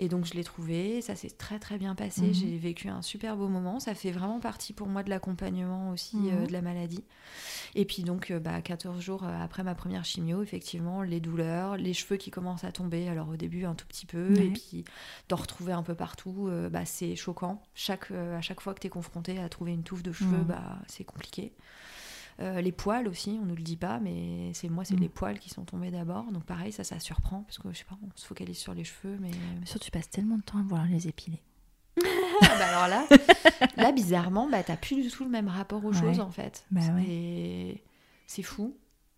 Et 0.00 0.08
donc 0.08 0.24
je 0.26 0.34
l'ai 0.34 0.44
trouvé, 0.44 1.00
ça 1.02 1.16
s'est 1.16 1.30
très 1.30 1.58
très 1.58 1.76
bien 1.76 1.94
passé, 1.96 2.28
Mhm. 2.28 2.34
j'ai 2.34 2.56
vécu 2.58 2.88
un 2.88 3.02
super 3.02 3.36
beau 3.36 3.48
moment, 3.48 3.80
ça 3.80 3.94
fait 3.94 4.12
vraiment 4.12 4.38
partie 4.38 4.72
pour 4.72 4.86
moi 4.86 5.02
de 5.02 5.10
l'accompagnement 5.10 5.90
aussi 5.90 6.30
euh, 6.30 6.42
Mhm. 6.42 6.46
de 6.46 6.52
la 6.52 6.62
maladie. 6.62 7.02
Et 7.74 7.84
puis 7.84 8.04
donc 8.04 8.30
euh, 8.30 8.38
bah, 8.38 8.62
14 8.62 9.00
jours 9.00 9.24
euh, 9.24 9.42
après 9.42 9.64
ma 9.64 9.74
première 9.74 10.04
chimio, 10.04 10.42
effectivement, 10.42 11.02
les 11.02 11.18
douleurs, 11.20 11.76
les 11.76 11.94
cheveux 11.94 12.16
qui 12.16 12.30
commencent 12.30 12.64
à 12.64 12.70
tomber, 12.72 13.08
alors 13.08 13.28
au 13.28 13.36
début 13.36 13.64
un 13.64 13.74
tout 13.74 13.86
petit 13.86 14.06
peu, 14.06 14.36
Ouais. 14.38 14.46
et 14.46 14.50
puis 14.50 14.84
d'en 15.28 15.36
retrouver 15.36 15.72
un 15.72 15.82
peu 15.82 15.94
partout, 15.96 16.46
euh, 16.48 16.68
bah, 16.68 16.84
c'est 16.84 17.16
choquant. 17.16 17.60
Chaque, 17.74 18.10
euh, 18.12 18.38
à 18.38 18.40
chaque 18.40 18.60
fois 18.60 18.74
que 18.74 18.80
tu 18.80 18.86
es 18.86 18.90
confronté 18.90 19.38
à 19.40 19.48
trouver 19.48 19.72
une 19.72 19.82
touffe 19.82 20.02
de 20.04 20.12
cheveux, 20.12 20.38
Mhm. 20.38 20.44
bah, 20.46 20.78
c'est 20.86 21.04
compliqué. 21.04 21.52
Euh, 22.40 22.60
les 22.60 22.70
poils 22.72 23.08
aussi, 23.08 23.38
on 23.42 23.46
nous 23.46 23.56
le 23.56 23.62
dit 23.62 23.76
pas, 23.76 23.98
mais 23.98 24.52
c'est 24.54 24.68
moi, 24.68 24.84
c'est 24.84 24.94
Mm. 24.94 25.00
les 25.00 25.08
poils 25.08 25.38
qui 25.40 25.50
sont 25.50 25.64
tombés 25.64 25.90
d'abord. 25.90 26.24
Donc 26.32 26.44
pareil, 26.44 26.70
ça, 26.70 26.84
ça 26.84 27.00
surprend 27.00 27.42
parce 27.42 27.58
que 27.58 27.72
je 27.72 27.78
sais 27.78 27.84
pas, 27.84 27.98
on 28.02 28.08
se 28.14 28.26
focalise 28.26 28.58
sur 28.58 28.74
les 28.74 28.84
cheveux, 28.84 29.16
mais 29.20 29.30
Mais 29.60 29.66
surtout, 29.66 29.86
tu 29.86 29.90
passes 29.90 30.08
tellement 30.08 30.36
de 30.38 30.42
temps 30.42 30.58
à 30.58 30.62
vouloir 30.62 30.86
les 30.86 31.08
épiler. 31.08 31.42
Ah, 32.40 32.54
bah 32.56 32.66
alors 32.68 32.86
là, 32.88 33.04
là 33.76 33.90
bizarrement, 33.90 34.48
bah 34.48 34.62
t'as 34.62 34.76
plus 34.76 35.02
du 35.02 35.08
tout 35.10 35.24
le 35.24 35.30
même 35.30 35.48
rapport 35.48 35.84
aux 35.84 35.92
Ouais. 35.92 36.00
choses 36.00 36.20
en 36.20 36.30
fait. 36.30 36.64
Bah 36.70 36.80
c'est 38.28 38.42
fou, 38.42 38.76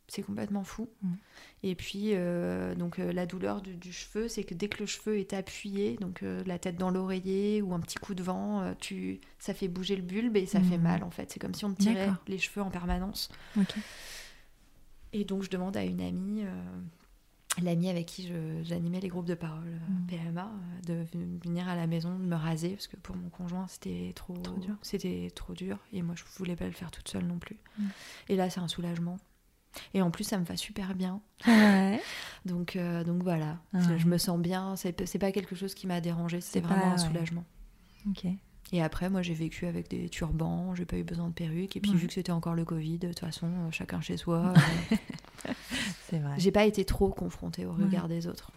c'est 0.09 0.23
complètement 0.23 0.65
fou. 0.65 0.89
Mm. 1.03 1.13
Et 1.63 1.75
puis 1.75 2.15
euh, 2.15 2.75
donc 2.75 2.99
euh, 2.99 3.13
la 3.13 3.27
douleur 3.27 3.61
du, 3.61 3.77
du 3.77 3.93
cheveu, 3.93 4.29
c'est 4.29 4.45
que 4.45 4.55
dès 4.55 4.69
que 4.69 4.79
le 4.81 4.87
cheveu 4.87 5.19
est 5.19 5.35
appuyé, 5.35 5.97
donc 6.01 6.23
euh, 6.23 6.43
la 6.47 6.59
tête 6.59 6.77
dans 6.77 6.91
l'oreiller 6.91 7.61
ou 7.61 7.75
un 7.75 7.81
petit 7.81 7.99
coup 7.99 8.15
de 8.15 8.23
vent, 8.23 8.75
tu, 8.81 9.21
ça 9.39 9.53
fait 9.53 9.69
bouger 9.69 9.95
le 9.97 10.03
bulbe 10.03 10.37
et 10.39 10.47
ça 10.47 10.61
fait 10.61 10.79
Mm. 10.79 10.83
mal 10.83 11.03
en 11.05 11.11
fait. 11.11 11.31
C'est 11.31 11.39
comme 11.39 11.53
si 11.55 11.67
on 11.67 11.75
te 11.75 11.83
tirait 11.83 12.09
les 12.29 12.39
cheveux 12.39 12.63
en 12.63 12.71
permanence. 12.71 13.29
Et 15.13 15.25
donc 15.25 15.43
je 15.43 15.51
demande 15.51 15.77
à 15.77 15.85
une 15.85 16.01
amie, 16.01 16.45
l'amie 17.63 17.91
avec 17.91 18.07
qui 18.07 18.33
j'animais 18.63 19.01
les 19.01 19.09
groupes 19.09 19.27
de 19.27 19.35
parole 19.35 19.67
euh, 19.67 19.91
Mm. 19.91 20.07
PMA, 20.07 20.51
de 20.87 21.05
venir 21.45 21.69
à 21.69 21.75
la 21.77 21.87
maison, 21.87 22.19
de 22.19 22.25
me 22.25 22.37
raser, 22.37 22.71
parce 22.71 22.87
que 22.87 22.97
pour 22.97 23.17
mon 23.17 23.29
conjoint 23.29 23.67
c'était 23.69 24.13
trop, 24.15 24.35
Trop 24.35 24.57
dur. 24.59 24.77
C'était 24.83 25.31
trop 25.35 25.53
dur, 25.53 25.79
et 25.93 26.01
moi 26.03 26.15
je 26.17 26.25
voulais 26.39 26.57
pas 26.57 26.67
le 26.67 26.73
faire 26.73 26.91
toute 26.91 27.09
seule 27.09 27.27
non 27.27 27.39
plus. 27.39 27.57
Mm. 27.79 27.85
Et 28.31 28.37
là 28.37 28.49
c'est 28.49 28.61
un 28.61 28.69
soulagement. 28.69 29.19
Et 29.95 30.03
en 30.03 30.11
plus 30.11 30.25
ça 30.25 30.39
me 30.39 30.45
va 30.45 30.57
super 30.57 30.95
bien. 30.95 31.21
Ouais. 31.47 32.01
Donc, 32.47 32.75
euh, 32.77 33.05
donc 33.05 33.23
voilà, 33.23 33.59
Ah 33.75 33.81
je, 33.81 33.91
ouais. 33.91 33.99
je 33.99 34.07
me 34.07 34.17
sens 34.19 34.39
bien, 34.41 34.75
c'est 34.77 35.19
pas 35.19 35.31
quelque 35.33 35.55
chose 35.55 35.75
qui 35.75 35.87
m'a 35.87 36.01
dérangé, 36.01 36.41
C'est 36.41 36.61
vraiment 36.61 36.81
pas- 36.81 36.87
un 36.93 36.99
soulagement. 36.99 37.45
Ok. 38.09 38.25
Et 38.73 38.83
après, 38.83 39.11
moi, 39.11 39.21
j'ai 39.21 39.35
vécu 39.35 39.67
avec 39.67 39.89
des 39.91 40.09
turbans, 40.09 40.75
j'ai 40.77 40.85
pas 40.87 40.97
eu 40.97 41.03
besoin 41.03 41.29
de 41.29 41.33
perruque. 41.35 41.77
Et 41.77 41.81
puis, 41.81 41.93
vu 41.93 42.07
que 42.07 42.13
c'était 42.15 42.31
encore 42.33 42.55
le 42.55 42.65
Covid, 42.65 42.99
de 42.99 43.09
toute 43.09 43.19
façon, 43.19 43.47
euh, 43.49 43.71
chacun 43.73 44.01
chez 44.01 44.17
soi, 44.17 44.55
euh, 45.49 45.53
C'est 46.09 46.19
vrai. 46.19 46.35
j'ai 46.39 46.53
pas 46.53 46.65
été 46.65 46.85
trop 46.85 47.11
confrontée 47.11 47.67
au 47.67 47.73
Ouais. 47.73 47.85
regard 47.85 48.09
des 48.09 48.27
autres. 48.27 48.53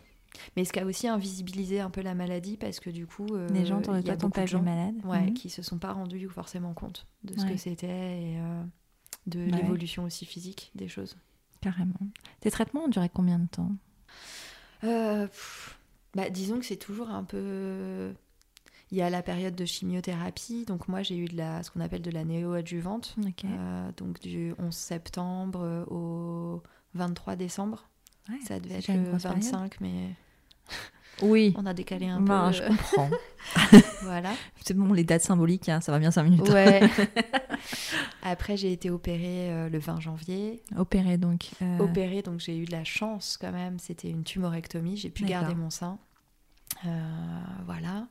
Mais 0.56 0.65
ce 0.65 0.73
qui 0.73 0.80
a 0.80 0.85
aussi 0.85 1.07
invisibilisé 1.07 1.80
un 1.80 1.90
peu 1.90 2.02
la 2.02 2.14
maladie, 2.15 2.57
parce 2.57 2.80
que 2.80 2.90
du 2.90 3.06
coup, 3.06 3.27
euh, 3.34 3.48
Les 3.49 3.65
gens 3.65 3.81
il 3.81 4.07
y 4.07 4.10
a 4.11 4.15
beaucoup 4.15 4.30
pas 4.31 4.41
de 4.41 4.48
gens 4.48 4.61
malade. 4.61 4.95
ouais, 5.06 5.27
Mhm. 5.27 5.34
qui 5.34 5.49
se 5.49 5.61
sont 5.61 5.77
pas 5.77 5.94
rendus 5.94 6.27
forcément 6.30 6.73
compte 6.73 7.06
de 7.23 7.34
ce 7.38 7.45
Ouais. 7.45 7.52
que 7.53 7.57
c'était 7.57 7.88
et 7.88 8.38
euh, 8.40 8.64
de 9.28 9.40
ouais. 9.40 9.45
l'évolution 9.52 10.04
aussi 10.04 10.26
physique 10.26 10.72
des 10.76 10.88
choses. 10.88 11.16
Carrément. 11.62 11.94
Tes 12.41 12.52
traitements 12.52 12.86
ont 12.86 12.90
duré 12.90 13.10
combien 13.10 13.40
de 13.40 13.48
temps? 13.48 13.72
Euh, 14.84 15.28
pff, 15.28 15.80
bah, 16.14 16.30
disons 16.30 16.60
que 16.60 16.66
c'est 16.66 16.78
toujours 16.78 17.10
un 17.10 17.24
peu. 17.24 18.14
Il 18.91 18.98
y 18.98 19.02
a 19.02 19.10
la 19.10 19.24
période 19.24 19.56
de 19.56 19.66
chimiothérapie, 19.66 20.66
donc 20.66 20.88
moi 20.88 21.02
j'ai 21.02 21.18
eu 21.18 21.26
de 21.26 21.36
la, 21.36 21.64
ce 21.64 21.72
qu'on 21.72 21.80
appelle 21.80 22.04
de 22.04 22.12
la 22.12 22.24
néo-adjuvante, 22.26 23.16
euh, 23.45 23.91
donc 23.98 24.20
du 24.20 24.54
11 24.60 24.76
septembre 24.76 25.86
au 25.90 26.62
23 26.94 27.36
décembre. 27.36 27.90
Ouais, 28.30 28.40
Ça 28.45 28.60
devait 28.60 28.76
être 28.76 28.90
le 28.90 29.04
grosse 29.04 29.24
période. 29.24 29.41
25, 29.41 29.82
mais 29.82 30.16
Oui. 31.24 31.54
on 31.58 31.66
a 31.66 31.74
décalé 31.74 32.08
un 32.08 32.20
Bah, 32.22 32.52
peu. 32.52 32.58
je 32.58 32.64
comprends. 32.68 33.10
voilà. 34.04 34.32
C'est 34.64 34.74
bon, 34.76 34.94
les 34.94 35.04
dates 35.04 35.22
symboliques, 35.24 35.70
hein, 35.70 35.82
ça 35.82 35.91
va 35.91 36.00
bien 36.00 36.12
5 36.12 36.24
minutes. 36.24 36.50
Ouais. 36.50 36.82
Après, 38.24 38.56
j'ai 38.58 38.72
été 38.72 38.90
opérée 38.90 39.50
euh, 39.52 39.70
le 39.70 39.80
20 39.80 40.00
janvier. 40.00 40.62
Opéré 40.78 41.18
donc. 41.18 41.50
euh, 41.62 41.80
Opérée, 41.80 42.22
donc 42.22 42.40
j'ai 42.40 42.58
eu 42.58 42.66
de 42.66 42.72
la 42.72 42.84
chance 42.84 43.38
quand 43.40 43.52
même. 43.52 43.80
C'était 43.80 44.10
une 44.10 44.24
tumorectomie. 44.24 44.98
J'ai 44.98 45.10
pu 45.10 45.26
garder 45.26 45.56
mon 45.56 45.70
sein. 45.70 45.98
Euh, 46.86 46.90
voilà. 47.66 48.08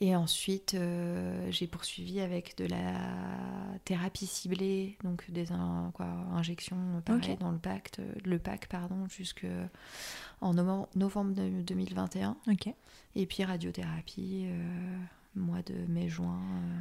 Et 0.00 0.14
ensuite, 0.14 0.74
euh, 0.74 1.48
j'ai 1.50 1.66
poursuivi 1.66 2.20
avec 2.20 2.54
de 2.58 2.66
la 2.66 2.92
thérapie 3.86 4.26
ciblée, 4.26 4.98
donc 5.02 5.30
des 5.30 5.52
in- 5.52 5.90
quoi, 5.94 6.04
injections 6.34 6.76
pareil, 7.04 7.32
Ok. 7.32 7.38
dans 7.38 7.50
le 7.50 7.56
pacte, 7.58 8.00
le 8.24 8.38
pack 8.38 8.68
pardon, 8.68 9.06
jusque 9.08 9.46
en 10.42 10.52
novembre 10.52 11.32
de- 11.32 11.62
2021. 11.62 12.36
Ok. 12.48 12.68
Et 13.14 13.24
puis 13.26 13.42
radiothérapie, 13.44 14.44
euh, 14.48 14.98
mois 15.34 15.62
de 15.62 15.74
mai-juin 15.88 16.40
euh, 16.42 16.80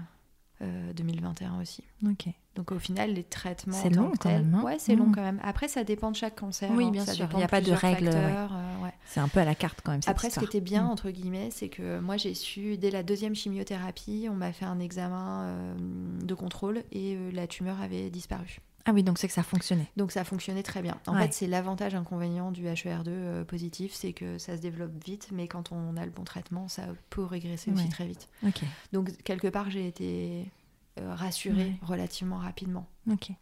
euh, 0.62 0.94
2021 0.94 1.60
aussi. 1.62 1.84
Ok. 2.06 2.28
Donc 2.56 2.72
au 2.72 2.80
final, 2.80 3.14
les 3.14 3.24
traitements. 3.24 3.76
C'est 3.76 3.90
long 3.90 4.12
quand 4.18 4.30
même, 4.30 4.56
hein 4.56 4.64
Ouais, 4.64 4.78
c'est 4.80 4.96
long 4.96 5.12
quand 5.14 5.22
même. 5.22 5.40
Après, 5.44 5.68
ça 5.68 5.84
dépend 5.84 6.10
de 6.12 6.16
chaque 6.16 6.36
cancer. 6.40 6.72
Oui, 6.74 6.86
hein. 6.86 6.92
bien 6.92 7.06
Ça 7.06 7.14
sûr. 7.14 7.28
Il 7.34 7.40
y 7.40 7.44
a 7.44 7.48
pas 7.50 7.60
de 7.60 7.66
plusieurs 7.66 7.80
règle, 7.82 8.06
ouais. 8.08 8.12
facteurs, 8.14 8.52
euh, 8.54 8.84
ouais. 8.86 8.94
C'est 9.06 9.20
un 9.20 9.28
peu 9.28 9.42
à 9.42 9.46
la 9.46 9.56
carte 9.56 9.82
quand 9.84 9.92
même. 9.92 10.02
Cette 10.02 10.10
Après, 10.12 10.30
ce 10.30 10.40
qui 10.40 10.46
était 10.46 10.62
bien, 10.62 10.84
Mm. 10.86 10.90
entre 10.90 11.10
guillemets, 11.10 11.50
c'est 11.52 11.68
que 11.68 12.00
moi, 12.00 12.16
j'ai 12.16 12.34
su, 12.34 12.78
dès 12.78 12.92
la 12.92 13.04
deuxième 13.04 13.36
chimiothérapie, 13.36 14.28
on 14.32 14.36
m'a 14.36 14.54
fait 14.54 14.66
un 14.66 14.80
examen 14.80 15.42
euh, 15.44 15.76
de 16.24 16.34
contrôle 16.34 16.84
et 16.94 17.16
euh, 17.16 17.30
la 17.34 17.48
tumeur 17.48 17.82
avait 17.82 18.10
disparu. 18.10 18.60
Ah 18.88 18.92
oui, 18.94 19.02
donc 19.04 19.18
c'est 19.18 19.28
que 19.28 19.34
ça 19.34 19.42
fonctionnait. 19.44 19.88
Donc 19.98 20.12
ça 20.12 20.24
fonctionnait 20.24 20.62
très 20.64 20.82
bien. 20.84 21.00
En 21.08 21.16
Ouais. 21.16 21.24
fait, 21.24 21.34
c'est 21.34 21.48
l'avantage 21.48 21.96
inconvénient 21.96 22.52
du 22.52 22.66
HER2 22.66 23.04
euh, 23.08 23.44
positif, 23.44 23.94
c'est 23.94 24.14
que 24.14 24.38
ça 24.38 24.56
se 24.58 24.62
développe 24.62 24.92
vite, 25.04 25.30
mais 25.32 25.48
quand 25.48 25.72
on 25.72 25.98
a 25.98 26.06
le 26.06 26.12
bon 26.12 26.24
traitement, 26.24 26.68
ça 26.68 26.84
peut 27.10 27.24
régresser 27.24 27.72
aussi 27.72 27.90
très 27.90 28.06
vite. 28.06 28.30
Ok. 28.46 28.62
Donc 28.94 29.12
quelque 29.24 29.48
part, 29.48 29.70
j'ai 29.72 29.88
été 29.88 30.52
euh, 31.00 31.14
rassurée 31.16 31.56
Ouais. 31.66 31.80
relativement 31.82 32.38
rapidement. 32.38 32.88
Ok. 33.10 33.30
Donc 33.30 33.38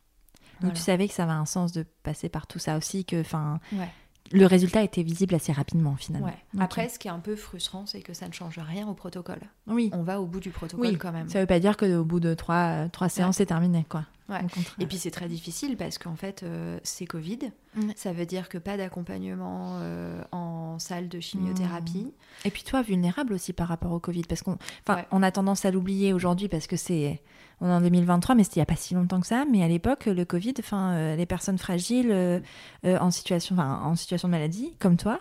Voilà. 0.62 0.76
tu 0.76 0.82
savais 0.82 1.08
que 1.10 1.14
ça 1.14 1.24
avait 1.24 1.32
un 1.34 1.46
sens 1.46 1.72
de 1.74 1.84
passer 2.04 2.30
par 2.30 2.48
tout 2.48 2.60
ça 2.60 2.78
aussi, 2.78 3.04
que 3.04 3.20
enfin 3.20 3.60
Ouais. 3.74 3.90
Le 4.34 4.46
résultat 4.46 4.84
était 4.84 5.04
visible 5.04 5.36
assez 5.36 5.52
rapidement 5.52 5.96
finalement. 5.96 6.28
Ouais. 6.28 6.60
Après, 6.60 6.90
ce 6.90 6.98
qui 6.98 7.08
est 7.08 7.12
un 7.12 7.20
peu 7.20 7.36
frustrant, 7.36 7.86
c'est 7.86 8.02
que 8.02 8.14
ça 8.14 8.28
ne 8.28 8.34
change 8.34 8.60
rien 8.60 8.88
au 8.88 8.94
protocole. 8.94 9.42
Oui. 9.68 9.90
On 9.94 10.04
va 10.04 10.20
au 10.20 10.26
bout 10.26 10.40
du 10.40 10.50
protocole 10.50 10.88
Oui. 10.88 10.98
quand 10.98 11.12
même. 11.12 11.30
Ça 11.30 11.40
veut 11.40 11.46
pas 11.46 11.60
dire 11.60 11.78
que 11.78 11.98
au 11.98 12.04
bout 12.04 12.20
de 12.20 12.34
trois, 12.34 12.90
trois 12.90 13.10
séances 13.10 13.38
c'est 13.38 13.46
terminé 13.46 13.86
quoi. 13.88 14.06
Ouais. 14.30 14.40
Et 14.80 14.86
puis 14.86 14.98
c'est 14.98 15.12
très 15.12 15.28
difficile 15.28 15.76
parce 15.76 15.98
qu'en 15.98 16.16
fait, 16.16 16.44
euh, 16.44 16.80
c'est 16.84 17.06
Covid. 17.06 17.52
Mm. 17.76 17.92
Ça 17.96 18.14
veut 18.14 18.26
dire 18.26 18.48
que 18.48 18.58
pas 18.58 18.78
d'accompagnement 18.78 19.80
euh, 19.82 20.22
en 20.32 20.80
salle 20.80 21.10
de 21.10 21.20
chimiothérapie. 21.20 22.14
Et 22.46 22.50
puis 22.50 22.64
toi, 22.64 22.82
vulnérable 22.82 23.34
aussi 23.34 23.52
par 23.52 23.68
rapport 23.68 23.92
au 23.92 24.00
Covid, 24.00 24.24
parce 24.24 24.42
qu'on 24.42 24.58
enfin, 24.88 25.04
on 25.12 25.22
a 25.24 25.32
tendance 25.32 25.66
à 25.66 25.72
l'oublier 25.72 26.14
aujourd'hui 26.14 26.48
parce 26.48 26.68
que 26.68 26.78
c'est 26.78 27.22
on 27.62 27.68
est 27.68 27.74
en 27.74 27.82
2023, 27.82 28.36
mais 28.36 28.44
c'était 28.44 28.56
il 28.56 28.60
n'y 28.60 28.64
a 28.64 28.68
pas 28.68 28.76
si 28.76 28.94
longtemps 28.94 29.22
que 29.22 29.28
ça. 29.28 29.46
Mais 29.50 29.64
à 29.64 29.68
l'époque, 29.68 30.06
le 30.06 30.26
Covid, 30.26 30.54
enfin, 30.60 30.94
euh, 30.94 31.16
les 31.16 31.26
personnes 31.26 31.58
fragiles 31.58 32.12
euh, 32.12 32.40
euh, 32.86 32.98
en 33.00 33.12
situation, 33.12 33.58
en 33.58 33.96
situation 33.96 34.28
de 34.28 34.32
maladie, 34.32 34.74
comme 34.80 34.98
toi, 34.98 35.20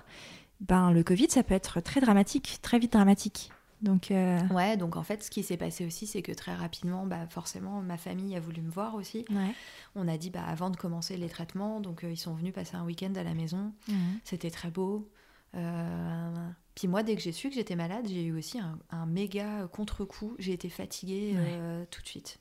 ben 0.61 0.91
le 0.91 1.03
Covid, 1.03 1.29
ça 1.31 1.43
peut 1.43 1.55
être 1.55 1.81
très 1.81 2.01
dramatique, 2.01 2.59
très 2.63 2.79
vite 2.79 2.93
dramatique. 2.93 3.51
Donc 3.81 4.13
Ouais, 4.53 4.77
donc 4.77 4.97
en 4.97 5.03
fait, 5.03 5.25
ce 5.25 5.31
qui 5.31 5.43
s'est 5.43 5.57
passé 5.57 5.85
aussi, 5.85 6.07
c'est 6.07 6.23
que 6.23 6.31
très 6.31 6.55
rapidement, 6.55 7.05
bah, 7.05 7.27
forcément, 7.29 7.83
ma 7.83 7.97
famille 7.97 8.37
a 8.37 8.41
voulu 8.41 8.63
me 8.63 8.71
voir 8.71 8.95
aussi. 8.95 9.25
ouais. 9.31 9.55
On 9.97 10.07
a 10.07 10.17
dit, 10.17 10.31
bah, 10.31 10.45
avant 10.47 10.71
de 10.71 10.77
commencer 10.77 11.17
les 11.17 11.29
traitements, 11.29 11.81
donc 11.81 12.05
ils 12.09 12.17
sont 12.17 12.33
venus 12.35 12.53
passer 12.53 12.77
un 12.77 12.85
week-end 12.85 13.13
à 13.17 13.25
la 13.25 13.35
maison. 13.35 13.73
Mhm. 13.89 14.21
C'était 14.23 14.51
très 14.51 14.71
beau. 14.71 15.11
Euh, 15.55 16.49
Puis 16.75 16.89
moi, 16.89 17.03
dès 17.03 17.15
que 17.17 17.21
j'ai 17.23 17.33
su 17.33 17.49
que 17.49 17.55
j'étais 17.55 17.77
malade, 17.77 18.07
j'ai 18.09 18.25
eu 18.25 18.37
aussi 18.37 18.59
un, 18.59 18.79
un 18.91 19.07
méga 19.07 19.69
contre-coup. 19.73 20.35
J'ai 20.39 20.53
été 20.53 20.69
fatiguée 20.71 21.33
Ouais. 21.35 21.39
euh, 21.51 21.85
tout 21.91 22.01
de 22.03 22.07
suite, 22.09 22.39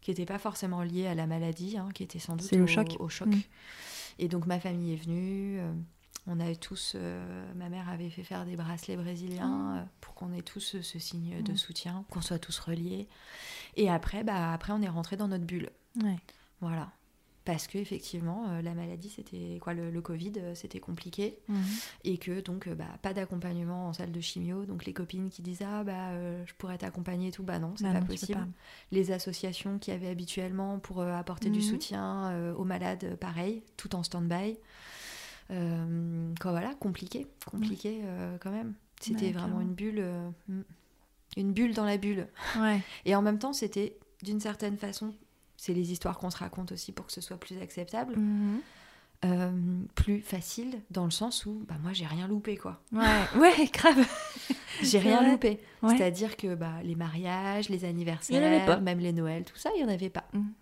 qui 0.00 0.10
n'était 0.10 0.26
pas 0.26 0.38
forcément 0.38 0.82
lié 0.82 1.06
à 1.06 1.14
la 1.14 1.26
maladie, 1.26 1.76
hein, 1.76 1.88
qui 1.94 2.02
était 2.04 2.18
sans 2.20 2.36
doute 2.36 2.52
au, 2.52 2.66
choc. 2.66 2.96
au 3.00 3.08
choc. 3.08 3.28
Mm. 3.28 3.40
Et 4.20 4.28
donc 4.28 4.46
ma 4.46 4.60
famille 4.60 4.92
est 4.92 5.02
venue. 5.04 5.58
euh, 5.60 5.72
on 6.26 6.40
avait 6.40 6.56
tous, 6.56 6.92
euh, 6.94 7.52
ma 7.54 7.68
mère 7.68 7.88
avait 7.90 8.08
fait 8.08 8.22
faire 8.22 8.46
des 8.46 8.56
bracelets 8.56 8.96
brésiliens 8.96 9.82
Mm. 9.82 9.88
pour 10.00 10.14
qu'on 10.14 10.32
ait 10.32 10.42
tous 10.42 10.60
ce, 10.60 10.80
ce 10.80 10.98
signe 11.00 11.42
de 11.42 11.52
Mm. 11.52 11.56
soutien, 11.56 12.04
qu'on 12.10 12.20
soit 12.22 12.38
tous 12.38 12.58
reliés. 12.60 13.08
Et 13.76 13.90
après, 13.90 14.22
bah, 14.24 14.52
après 14.52 14.72
on 14.72 14.80
est 14.82 14.88
rentré 14.88 15.16
dans 15.16 15.28
notre 15.28 15.44
bulle. 15.44 15.70
Ouais. 16.02 16.16
Voilà. 16.60 16.92
Parce 17.44 17.66
que 17.66 17.76
effectivement, 17.76 18.48
euh, 18.48 18.62
la 18.62 18.72
maladie, 18.72 19.10
c'était 19.10 19.58
quoi, 19.60 19.74
le, 19.74 19.90
le 19.90 20.00
Covid, 20.00 20.32
euh, 20.38 20.54
c'était 20.54 20.80
compliqué 20.80 21.38
Mhm. 21.48 21.62
et 22.04 22.16
que 22.16 22.40
donc 22.40 22.66
euh, 22.68 22.74
bah, 22.74 22.86
pas 23.02 23.12
d'accompagnement 23.12 23.88
en 23.88 23.92
salle 23.92 24.12
de 24.12 24.20
chimio. 24.20 24.64
Donc 24.64 24.86
les 24.86 24.94
copines 24.94 25.28
qui 25.28 25.42
disent 25.42 25.60
ah 25.62 25.84
bah 25.84 26.08
euh, 26.12 26.42
je 26.46 26.54
pourrais 26.54 26.78
t'accompagner 26.78 27.28
et 27.28 27.30
tout, 27.32 27.42
bah 27.42 27.58
non, 27.58 27.74
c'est 27.76 27.84
Bah 27.84 27.92
pas 27.92 28.00
non, 28.00 28.06
possible. 28.06 28.38
pas. 28.38 28.46
Les 28.92 29.12
associations 29.12 29.78
qui 29.78 29.90
avaient 29.90 30.08
habituellement 30.08 30.78
pour 30.78 31.00
euh, 31.02 31.12
apporter 31.12 31.50
du 31.50 31.58
Mhm. 31.58 31.64
soutien 31.64 32.30
euh, 32.30 32.54
aux 32.54 32.64
malades, 32.64 33.16
pareil, 33.20 33.62
tout 33.76 33.94
en 33.94 34.02
stand-by. 34.02 34.56
Euh, 35.50 36.32
quoi, 36.40 36.52
voilà, 36.52 36.74
compliqué, 36.74 37.26
compliqué 37.46 38.00
quand 38.40 38.50
même. 38.50 38.74
C'était 39.00 39.26
Ouais, 39.26 39.32
vraiment 39.32 39.60
une 39.60 39.74
bulle, 39.74 39.98
euh, 39.98 40.30
mm, 40.48 40.62
une 41.36 41.52
bulle 41.52 41.74
dans 41.74 41.84
la 41.84 41.98
bulle. 41.98 42.26
Ouais. 42.58 42.80
Et 43.04 43.14
en 43.14 43.20
même 43.20 43.38
temps, 43.38 43.52
c'était 43.52 43.98
d'une 44.22 44.40
certaine 44.40 44.78
façon, 44.78 45.12
c'est 45.64 45.72
les 45.74 45.92
histoires 45.92 46.18
qu'on 46.18 46.30
se 46.30 46.36
raconte 46.36 46.72
aussi 46.72 46.92
pour 46.92 47.06
que 47.06 47.12
ce 47.12 47.20
soit 47.22 47.38
plus 47.38 47.58
acceptable, 47.62 48.14
Mhm. 48.16 48.60
euh, 49.24 49.50
plus 49.94 50.20
facile 50.20 50.80
dans 50.90 51.04
le 51.06 51.10
sens 51.10 51.46
où 51.46 51.64
bah, 51.66 51.76
moi 51.82 51.92
j'ai 51.94 52.04
rien 52.04 52.28
loupé 52.28 52.56
quoi. 52.58 52.82
Ouais. 52.92 53.00
ouais, 53.40 53.70
grave. 53.72 53.96
J'ai 54.80 54.86
C'est 54.88 54.98
rien 54.98 55.18
vrai. 55.22 55.30
loupé. 55.30 55.60
Ouais. 55.82 55.96
C'est-à-dire 55.96 56.36
que 56.36 56.56
bah, 56.56 56.72
les 56.82 56.96
mariages, 56.96 57.68
les 57.68 57.84
y 57.84 57.86
anniversaires, 57.86 58.66
pas. 58.66 58.78
même 58.80 58.98
les 58.98 59.12
Noëls, 59.12 59.44
tout 59.44 59.56
ça, 59.56 59.70
il 59.76 59.78
n'y 59.78 59.88
en 59.88 59.92
avait 59.94 60.10
pas. 60.10 60.24
Mhm. 60.32 60.52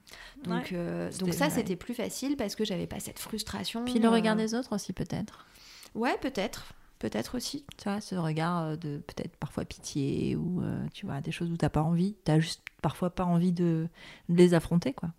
Donc, 0.45 0.63
Ouais. 0.65 0.69
euh, 0.75 1.11
donc 1.19 1.33
ça, 1.33 1.49
c'était 1.49 1.77
plus 1.77 1.95
facile 1.95 2.37
parce 2.37 2.55
que 2.55 2.65
j'avais 2.65 2.87
pas 2.87 3.01
cette 3.01 3.19
frustration. 3.19 3.85
Puis 3.87 3.99
le 3.99 4.07
euh, 4.07 4.11
regard 4.11 4.37
des 4.37 4.55
autres 4.55 4.75
aussi 4.75 4.93
peut-être. 4.93 5.47
Ouais, 5.95 6.17
peut-être. 6.21 6.75
Peut-être 7.03 7.37
aussi. 7.37 7.65
Tu 7.77 7.85
vois, 7.89 8.01
ce 8.01 8.15
regard 8.15 8.63
euh, 8.63 8.77
de 8.77 8.99
peut-être 8.99 9.37
parfois 9.37 9.65
pitié 9.65 10.37
ou 10.37 10.63
euh, 10.63 10.87
tu 10.95 11.05
vois 11.05 11.21
des 11.21 11.33
choses 11.33 11.51
où 11.51 11.57
t'as 11.57 11.69
pas 11.69 11.83
envie, 11.83 12.15
t'as 12.25 12.39
juste 12.39 12.63
parfois 12.81 13.11
pas 13.11 13.25
envie 13.25 13.51
de, 13.53 13.89
de 14.29 14.35
les 14.37 14.55
affronter 14.55 14.93
quoi. 14.95 15.11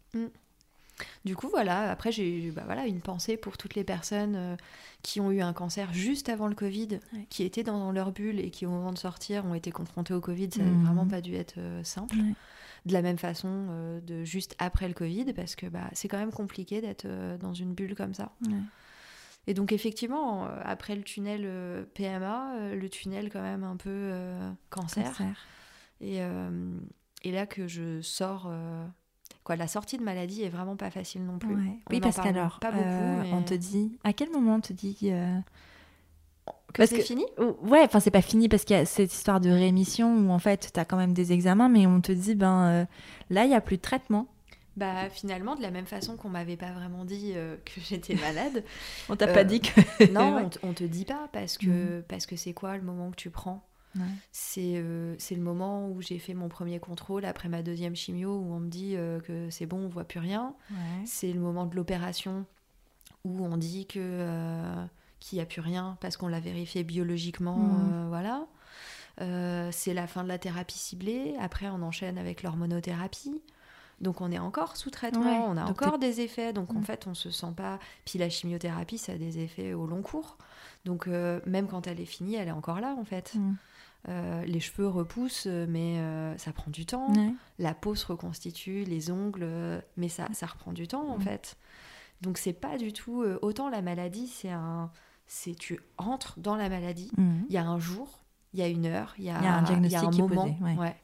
Du 1.26 1.36
coup, 1.36 1.48
voilà, 1.50 1.90
après, 1.92 2.12
j'ai 2.12 2.46
eu 2.48 2.52
bah, 2.52 2.62
voilà, 2.66 2.86
une 2.86 3.02
pensée 3.02 3.36
pour 3.36 3.58
toutes 3.58 3.74
les 3.76 3.84
personnes 3.84 4.36
euh, 4.36 4.56
qui 5.02 5.20
ont 5.20 5.32
eu 5.32 5.42
un 5.42 5.52
cancer 5.52 5.92
juste 5.94 6.30
avant 6.30 6.48
le 6.48 6.56
Covid, 6.56 7.00
Ouais. 7.14 7.26
qui 7.30 7.44
étaient 7.44 7.64
dans 7.64 7.92
leur 7.92 8.12
bulle 8.12 8.40
et 8.40 8.52
qui, 8.52 8.66
au 8.66 8.70
moment 8.70 8.94
de 8.94 8.98
sortir, 8.98 9.44
ont 9.46 9.56
été 9.56 9.72
confrontées 9.72 10.14
au 10.14 10.22
Covid. 10.22 10.50
Ça 10.52 10.64
n'a 10.64 10.70
Mhm. 10.70 10.84
vraiment 10.86 11.08
pas 11.08 11.20
dû 11.20 11.34
être 11.36 11.56
euh, 11.58 11.84
simple. 11.84 12.16
Ouais. 12.16 12.36
De 12.86 12.94
la 12.94 13.02
même 13.02 13.18
façon, 13.18 13.50
euh, 13.50 14.02
de 14.02 14.24
juste 14.24 14.56
après 14.60 14.88
le 14.88 14.94
Covid, 14.94 15.34
parce 15.34 15.56
que 15.56 15.66
bah, 15.66 15.90
c'est 15.94 16.08
quand 16.08 16.20
même 16.20 16.32
compliqué 16.32 16.80
d'être 16.80 17.08
dans 17.40 17.54
une 17.54 17.74
bulle 17.74 17.96
comme 17.96 18.14
ça. 18.14 18.32
Ouais. 18.48 18.62
Et 19.48 19.54
donc, 19.54 19.72
effectivement, 19.72 20.46
euh, 20.46 20.62
après 20.64 20.96
le 20.96 21.04
tunnel 21.04 21.42
euh, 21.46 21.84
PMA, 21.96 22.56
euh, 22.56 22.76
le 22.76 22.90
tunnel 22.90 23.30
quand 23.32 23.42
même 23.42 23.64
un 23.64 23.76
peu 23.78 24.12
cancer. 24.70 25.06
Cancer. 25.10 25.36
Et, 26.02 26.20
et 27.24 27.32
là 27.32 27.46
que 27.46 27.68
je 27.68 28.02
sors. 28.02 28.52
Quoi, 29.44 29.58
la 29.58 29.68
sortie 29.68 29.98
de 29.98 30.04
maladie 30.04 30.44
est 30.44 30.50
vraiment 30.50 30.78
pas 30.78 30.90
facile 30.90 31.26
non 31.26 31.38
plus. 31.38 31.54
Ouais. 31.56 31.78
Oui, 31.90 32.00
parce 32.00 32.16
qu'alors, 32.18 32.60
pas 32.60 32.72
beaucoup, 32.72 32.86
euh, 32.88 33.22
mais- 33.24 33.34
on 33.34 33.44
te 33.44 33.54
dit. 33.54 33.98
À 34.06 34.14
quel 34.14 34.30
moment 34.32 34.56
on 34.56 34.60
te 34.62 34.72
dit. 34.72 34.98
euh, 35.04 35.38
que 36.74 36.86
c'est 36.86 36.98
que- 36.98 37.04
fini? 37.04 37.26
Ouais, 37.62 37.82
enfin, 37.84 38.00
c'est 38.00 38.10
pas 38.12 38.22
fini 38.22 38.48
parce 38.50 38.64
qu'il 38.64 38.76
y 38.76 38.80
a 38.80 38.86
cette 38.86 39.14
histoire 39.14 39.40
de 39.42 39.50
réémission 39.50 40.16
où 40.18 40.32
en 40.32 40.40
fait, 40.40 40.70
t'as 40.74 40.86
quand 40.86 40.98
même 40.98 41.14
des 41.14 41.32
examens, 41.34 41.68
mais 41.70 41.86
on 41.88 42.00
te 42.02 42.12
dit, 42.12 42.36
ben 42.36 42.64
euh, 42.68 42.86
là, 43.30 43.44
il 43.46 43.52
y 43.52 43.54
a 43.54 43.62
plus 43.62 43.78
de 43.78 43.82
traitement. 43.82 44.28
Bah 44.76 45.10
finalement, 45.10 45.56
de 45.56 45.62
la 45.62 45.70
même 45.70 45.86
façon 45.86 46.18
qu'on 46.18 46.30
m'avait 46.30 46.58
pas 46.58 46.72
vraiment 46.72 47.06
dit 47.06 47.34
euh, 47.36 47.58
que 47.66 47.80
j'étais 47.82 48.16
malade, 48.16 48.64
On 49.10 49.16
t'a 49.16 49.28
Euh, 49.30 49.34
pas 49.34 49.44
dit 49.44 49.62
que. 49.62 50.12
non, 50.12 50.36
Ouais. 50.36 50.42
on, 50.46 50.50
te- 50.50 50.60
on 50.64 50.74
te 50.74 50.84
dit 50.84 51.06
pas 51.06 51.30
parce 51.32 51.58
que 51.58 52.02
parce 52.08 52.26
que 52.26 52.36
c'est 52.36 52.54
quoi 52.54 52.76
le 52.78 52.84
moment 52.84 53.12
que 53.12 53.16
tu 53.16 53.30
prends? 53.30 53.64
Ouais. 53.96 54.02
C'est 54.32 54.78
euh, 54.78 55.14
c'est 55.20 55.36
le 55.36 55.42
moment 55.44 55.88
où 55.90 56.02
j'ai 56.02 56.18
fait 56.18 56.34
mon 56.34 56.50
premier 56.50 56.80
contrôle 56.80 57.26
après 57.26 57.48
ma 57.50 57.62
deuxième 57.62 57.96
chimio 57.96 58.36
où 58.40 58.52
on 58.54 58.60
me 58.60 58.68
dit 58.70 58.96
euh, 58.96 59.20
que 59.20 59.52
c'est 59.52 59.68
bon, 59.68 59.86
on 59.86 59.88
voit 59.90 60.06
plus 60.06 60.20
rien. 60.20 60.56
Ouais. 60.72 61.04
C'est 61.06 61.32
le 61.32 61.40
moment 61.40 61.68
de 61.68 61.76
l'opération 61.76 62.46
où 63.24 63.46
on 63.46 63.56
dit 63.58 63.86
que 63.86 64.00
euh, 64.02 64.86
qu'il 65.20 65.38
n'y 65.38 65.44
a 65.44 65.46
plus 65.46 65.62
rien 65.62 65.98
parce 66.02 66.18
qu'on 66.18 66.28
l'a 66.28 66.40
vérifié 66.40 66.84
biologiquement, 66.84 67.56
Mhm. 67.58 67.94
euh, 67.94 68.06
voilà. 68.10 68.48
Euh, 69.22 69.70
c'est 69.72 69.94
la 69.94 70.08
fin 70.08 70.24
de 70.24 70.28
la 70.28 70.40
thérapie 70.40 70.80
ciblée. 70.80 71.36
Après, 71.40 71.70
on 71.70 71.84
enchaîne 71.84 72.18
avec 72.18 72.42
l'hormonothérapie. 72.42 73.40
Donc, 74.04 74.22
on 74.22 74.32
est 74.32 74.38
encore 74.40 74.78
sous 74.78 74.92
traitement, 74.92 75.22
Ouais, 75.22 75.46
on 75.48 75.58
a 75.58 75.66
encore 75.66 75.98
des 75.98 76.22
effets. 76.22 76.54
Donc, 76.54 76.72
en 76.72 76.80
Mhm. 76.80 76.84
fait, 76.84 77.08
on 77.08 77.14
se 77.16 77.32
sent 77.32 77.54
pas. 77.58 77.80
Puis, 78.06 78.20
la 78.20 78.30
chimiothérapie, 78.30 78.98
ça 79.00 79.14
a 79.14 79.18
des 79.18 79.40
effets 79.40 79.74
au 79.74 79.88
long 79.88 80.02
cours. 80.04 80.38
Donc, 80.86 81.08
euh, 81.08 81.40
même 81.48 81.68
quand 81.68 81.88
elle 81.88 82.00
est 82.00 82.06
finie, 82.06 82.36
elle 82.36 82.50
est 82.50 82.52
encore 82.52 82.80
là, 82.82 82.96
en 83.00 83.06
fait. 83.06 83.34
Mm. 83.36 83.56
Euh, 84.10 84.44
les 84.46 84.60
cheveux 84.60 84.88
repoussent, 84.88 85.46
mais 85.48 85.98
euh, 86.00 86.38
ça 86.38 86.52
prend 86.52 86.70
du 86.70 86.86
temps 86.86 87.10
Ouais. 87.14 87.34
la 87.58 87.74
peau 87.74 87.96
se 87.96 88.06
reconstitue, 88.06 88.84
les 88.84 89.10
ongles, 89.12 89.48
mais 89.96 90.10
ça, 90.10 90.28
ça 90.34 90.46
reprend 90.46 90.74
du 90.74 90.88
temps 90.90 91.08
en 91.08 91.18
Mm. 91.18 91.22
fait. 91.22 91.58
Donc 92.20 92.38
c'est 92.38 92.52
pas 92.54 92.78
du 92.78 92.92
tout 92.92 93.24
autant 93.42 93.70
la 93.70 93.82
maladie, 93.82 94.28
c'est 94.28 94.52
un, 94.52 94.92
c'est 95.26 95.56
tu 95.56 95.80
entres 95.98 96.38
dans 96.38 96.58
la 96.58 96.68
maladie. 96.68 97.12
Mm. 97.18 97.44
Il 97.48 97.54
y 97.56 97.58
a 97.58 97.66
un 97.66 97.80
jour, 97.80 98.20
il 98.54 98.60
y 98.60 98.64
a 98.64 98.68
une 98.68 98.86
heure, 98.88 99.14
il 99.18 99.24
y 99.24 99.30
a, 99.30 99.38
Il 99.40 99.44
y 99.44 99.48
a 99.48 99.56
un 99.56 99.62
diagnostic 99.64 99.92
y 100.02 100.06
a 100.06 100.08
un 100.08 100.12
moment. 100.28 100.42
posé, 100.44 100.58
ouais. 100.80 100.96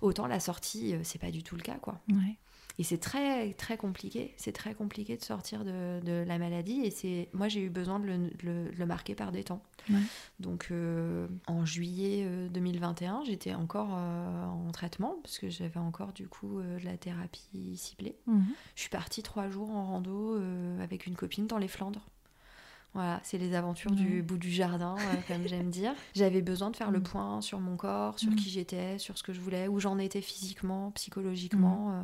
Autant 0.00 0.26
la 0.26 0.40
sortie, 0.40 0.94
euh, 0.94 1.00
c'est 1.02 1.18
pas 1.20 1.30
du 1.30 1.42
tout 1.42 1.56
le 1.56 1.62
cas 1.62 1.76
quoi. 1.76 2.00
Ouais. 2.08 2.36
Et 2.78 2.82
c'est 2.82 2.98
très 2.98 3.52
très 3.54 3.76
compliqué. 3.76 4.32
C'est 4.38 4.52
très 4.52 4.72
compliqué 4.74 5.16
de 5.16 5.22
sortir 5.22 5.64
de, 5.64 6.00
de 6.00 6.24
la 6.26 6.38
maladie. 6.38 6.80
Et 6.80 6.90
c'est 6.90 7.28
moi 7.34 7.48
j'ai 7.48 7.60
eu 7.60 7.68
besoin 7.68 8.00
de 8.00 8.06
le, 8.06 8.70
de 8.70 8.84
marquer 8.84 9.14
par 9.14 9.32
des 9.32 9.44
temps. 9.44 9.62
Ouais. 9.90 10.00
Donc 10.38 10.68
euh, 10.70 11.28
en 11.46 11.66
juillet 11.66 12.22
euh, 12.24 12.48
2021, 12.48 13.24
j'étais 13.26 13.52
encore 13.54 13.90
euh, 13.92 14.46
en 14.46 14.70
traitement 14.70 15.16
parce 15.22 15.38
que 15.38 15.50
j'avais 15.50 15.80
encore 15.80 16.12
du 16.14 16.26
coup 16.26 16.58
euh, 16.58 16.78
de 16.78 16.84
la 16.86 16.96
thérapie 16.96 17.76
ciblée. 17.76 18.16
Mhm. 18.26 18.46
Je 18.76 18.80
suis 18.80 18.90
partie 18.90 19.22
trois 19.22 19.50
jours 19.50 19.70
en 19.70 19.84
rando 19.84 20.36
euh, 20.36 20.82
avec 20.82 21.06
une 21.06 21.16
copine 21.16 21.46
dans 21.46 21.58
les 21.58 21.68
Flandres. 21.68 22.06
Voilà, 22.92 23.20
c'est 23.22 23.38
les 23.38 23.54
aventures 23.54 23.92
du 23.92 24.22
bout 24.22 24.36
du 24.36 24.50
jardin, 24.50 24.96
euh, 24.98 25.14
comme 25.28 25.46
j'aime 25.46 25.70
dire. 25.70 25.94
J'avais 26.14 26.42
besoin 26.42 26.70
de 26.70 26.76
faire 26.76 26.90
le 26.90 26.98
Mm. 26.98 27.02
point 27.04 27.40
sur 27.40 27.60
mon 27.60 27.76
corps, 27.76 28.18
sur 28.18 28.32
Mm. 28.32 28.36
qui 28.36 28.50
j'étais, 28.50 28.98
sur 28.98 29.16
ce 29.16 29.22
que 29.22 29.32
je 29.32 29.40
voulais, 29.40 29.68
où 29.68 29.78
j'en 29.78 29.96
étais 29.98 30.20
physiquement, 30.20 30.90
psychologiquement, 30.92 31.92
euh, 31.92 32.02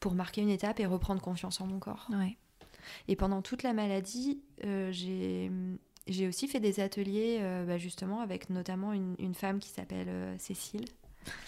pour 0.00 0.14
marquer 0.14 0.42
une 0.42 0.50
étape 0.50 0.80
et 0.80 0.86
reprendre 0.86 1.22
confiance 1.22 1.60
en 1.62 1.66
mon 1.66 1.78
corps. 1.78 2.08
Ouais. 2.10 2.36
Et 3.08 3.16
pendant 3.16 3.40
toute 3.42 3.62
la 3.62 3.72
maladie, 3.72 4.40
euh, 4.64 4.90
j'ai 4.92 5.50
j'ai 6.06 6.26
aussi 6.26 6.48
fait 6.48 6.60
des 6.60 6.80
ateliers, 6.80 7.38
euh, 7.42 7.66
bah, 7.66 7.76
justement, 7.76 8.20
avec 8.20 8.48
notamment 8.48 8.94
une, 8.94 9.14
une 9.18 9.34
femme 9.34 9.58
qui 9.58 9.68
s'appelle 9.68 10.08
euh, 10.08 10.34
Cécile, 10.38 10.86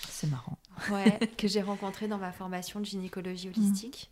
C'est 0.06 0.26
marrant. 0.30 0.58
ouais, 0.90 1.18
que 1.38 1.48
j'ai 1.48 1.62
rencontrée 1.62 2.08
dans 2.08 2.18
ma 2.18 2.30
formation 2.32 2.78
de 2.80 2.84
gynécologie 2.84 3.48
holistique. 3.48 4.10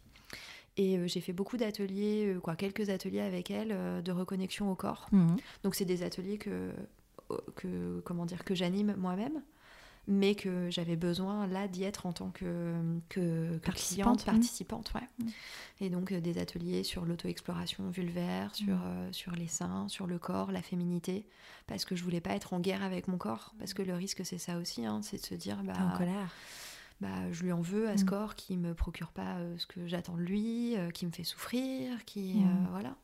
Et 0.79 0.97
euh, 0.97 1.07
j'ai 1.07 1.21
fait 1.21 1.35
beaucoup 1.35 1.59
d'ateliers, 1.59 2.27
euh, 2.27 2.41
quoi, 2.41 2.57
quelques 2.57 2.89
ateliers 2.89 3.21
avec 3.21 3.51
elle 3.51 3.73
euh, 3.73 4.01
de 4.01 4.13
reconnexion 4.13 4.71
au 4.71 4.75
corps. 4.75 5.07
Mhm. 5.13 5.37
Donc 5.63 5.75
c'est 5.75 5.85
des 5.85 6.03
ateliers 6.03 6.39
que, 6.39 6.71
que 7.57 8.01
comment 8.05 8.25
dire 8.25 8.45
que 8.45 8.55
j'anime 8.55 8.95
moi-même, 8.97 9.43
mais 10.09 10.35
que 10.35 10.71
j'avais 10.71 10.97
besoin 10.97 11.47
là 11.47 11.69
d'y 11.69 11.85
être 11.85 12.07
en 12.07 12.13
tant 12.13 12.31
que, 12.31 12.75
que, 13.11 13.59
que 13.59 13.67
Participante, 13.67 14.23
cliente, 14.23 14.25
participante, 14.25 14.93
ouais. 14.95 15.07
Mm. 15.19 15.29
Et 15.83 15.91
donc 15.91 16.13
des 16.15 16.39
ateliers 16.39 16.83
sur 16.83 17.05
l'auto-exploration 17.05 17.91
vulvaire, 17.91 18.55
sur, 18.55 18.79
euh, 18.87 19.09
sur 19.13 19.33
les 19.33 19.47
seins, 19.49 19.87
sur 19.89 20.07
le 20.07 20.19
corps, 20.19 20.51
la 20.51 20.63
féminité, 20.63 21.27
parce 21.67 21.85
que 21.85 21.95
je 21.95 22.03
voulais 22.03 22.23
pas 22.23 22.35
être 22.35 22.55
en 22.55 22.61
guerre 22.61 22.83
avec 22.83 23.07
mon 23.07 23.19
corps, 23.19 23.55
parce 23.59 23.75
que 23.75 23.83
le 23.83 23.95
risque 23.95 24.25
c'est 24.25 24.39
ça 24.39 24.57
aussi, 24.57 24.87
hein, 24.87 25.01
c'est 25.03 25.19
de 25.19 25.27
se 25.27 25.35
dire 25.35 25.63
bah 25.63 25.75
en 25.79 25.99
colère. 25.99 26.33
Bah, 27.01 27.31
je 27.33 27.43
lui 27.45 27.53
en 27.53 27.61
veux 27.61 27.89
à 27.89 27.97
ce 27.97 28.05
Mm. 28.05 28.07
corps 28.09 28.35
qui 28.35 28.57
me 28.57 28.75
procure 28.75 29.13
pas 29.13 29.37
euh, 29.39 29.57
ce 29.59 29.67
que 29.67 29.87
j'attends 29.87 30.17
de 30.17 30.23
lui, 30.23 30.77
euh, 30.77 30.91
qui 30.91 31.07
me 31.07 31.11
fait 31.13 31.25
souffrir, 31.25 32.05
qui 32.05 32.41
Mm. 32.45 32.47
euh, 32.67 32.69
voilà. 32.71 32.97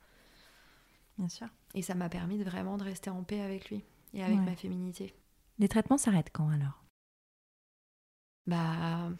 Bien 1.18 1.28
sûr. 1.28 1.48
Et 1.74 1.82
ça 1.82 1.94
m'a 1.94 2.08
permis 2.08 2.38
de 2.38 2.44
vraiment 2.44 2.76
de 2.76 2.82
rester 2.84 3.10
en 3.10 3.22
paix 3.22 3.40
avec 3.40 3.70
lui 3.70 3.84
et 4.14 4.22
avec 4.24 4.38
Ouais. 4.38 4.44
ma 4.44 4.56
féminité. 4.56 5.14
Les 5.58 5.68
traitements 5.68 5.98
s'arrêtent 5.98 6.30
quand 6.32 6.48
alors? 6.50 6.82
Bah, 8.46 9.10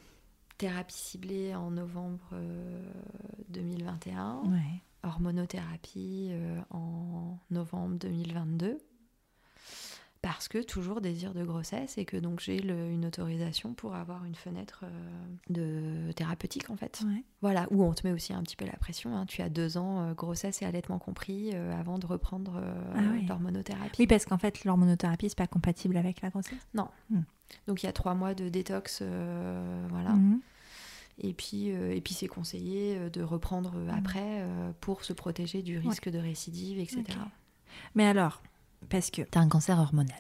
thérapie 0.59 0.95
ciblée 0.95 1.55
en 1.55 1.71
novembre 1.71 2.29
euh, 2.33 2.93
2021, 3.49 4.43
Ouais. 4.45 4.83
hormonothérapie 5.03 6.33
en 6.71 7.39
novembre 7.51 7.97
2022. 7.97 8.79
Parce 10.27 10.49
que 10.49 10.63
toujours 10.63 11.03
désir 11.03 11.35
de 11.35 11.45
grossesse 11.45 11.99
et 11.99 12.07
que 12.07 12.17
donc 12.17 12.41
j'ai 12.41 12.57
une 12.63 13.05
autorisation 13.05 13.75
pour 13.75 13.95
avoir 13.95 14.25
une 14.25 14.35
fenêtre 14.35 14.85
euh, 14.85 16.07
de 16.09 16.13
thérapeutique 16.13 16.71
en 16.71 16.77
fait. 16.77 17.03
Ouais. 17.07 17.23
Voilà, 17.43 17.67
où 17.71 17.85
on 17.85 17.93
te 17.93 18.07
met 18.07 18.13
aussi 18.15 18.33
un 18.33 18.43
petit 18.43 18.57
peu 18.57 18.65
la 18.65 18.73
pression. 18.79 19.15
hein. 19.15 19.27
Tu 19.27 19.43
as 19.43 19.51
deux 19.51 19.77
ans, 19.77 20.01
euh, 20.01 20.15
grossesse 20.15 20.63
et 20.63 20.65
allaitement 20.65 20.99
compris, 20.99 21.51
euh, 21.53 21.79
avant 21.79 21.99
de 21.99 22.07
reprendre 22.07 22.55
euh, 22.57 22.75
Ah 22.97 23.01
l'hormonothérapie. 23.29 23.97
Oui, 24.01 24.07
parce 24.07 24.25
qu'en 24.25 24.39
fait, 24.39 24.65
l'hormonothérapie, 24.65 25.29
c'est 25.29 25.37
pas 25.37 25.47
compatible 25.47 25.97
avec 25.99 26.23
la 26.23 26.31
grossesse. 26.31 26.67
Donc 27.67 27.83
il 27.83 27.87
y 27.87 27.89
a 27.89 27.93
trois 27.93 28.15
mois 28.15 28.33
de 28.35 28.49
détox, 28.49 29.01
euh, 29.03 29.87
voilà. 29.91 30.11
Mhm. 30.15 30.41
Et 31.19 31.35
puis, 31.35 31.71
euh, 31.71 31.95
et 31.95 32.01
puis 32.01 32.15
c'est 32.15 32.27
conseillé 32.29 33.11
de 33.11 33.23
reprendre 33.23 33.75
Mhm. 33.77 33.91
après 33.91 34.41
euh, 34.41 34.73
pour 34.81 35.05
se 35.05 35.13
protéger 35.13 35.63
du 35.63 35.79
risque 35.79 36.09
de 36.09 36.19
récidive, 36.19 36.79
etc. 36.81 37.05
Mais 37.95 38.07
alors, 38.07 38.43
parce 38.89 39.11
que 39.11 39.23
tu 39.23 39.39
as 39.39 39.40
un 39.40 39.48
cancer 39.48 39.78
hormonal. 39.78 40.16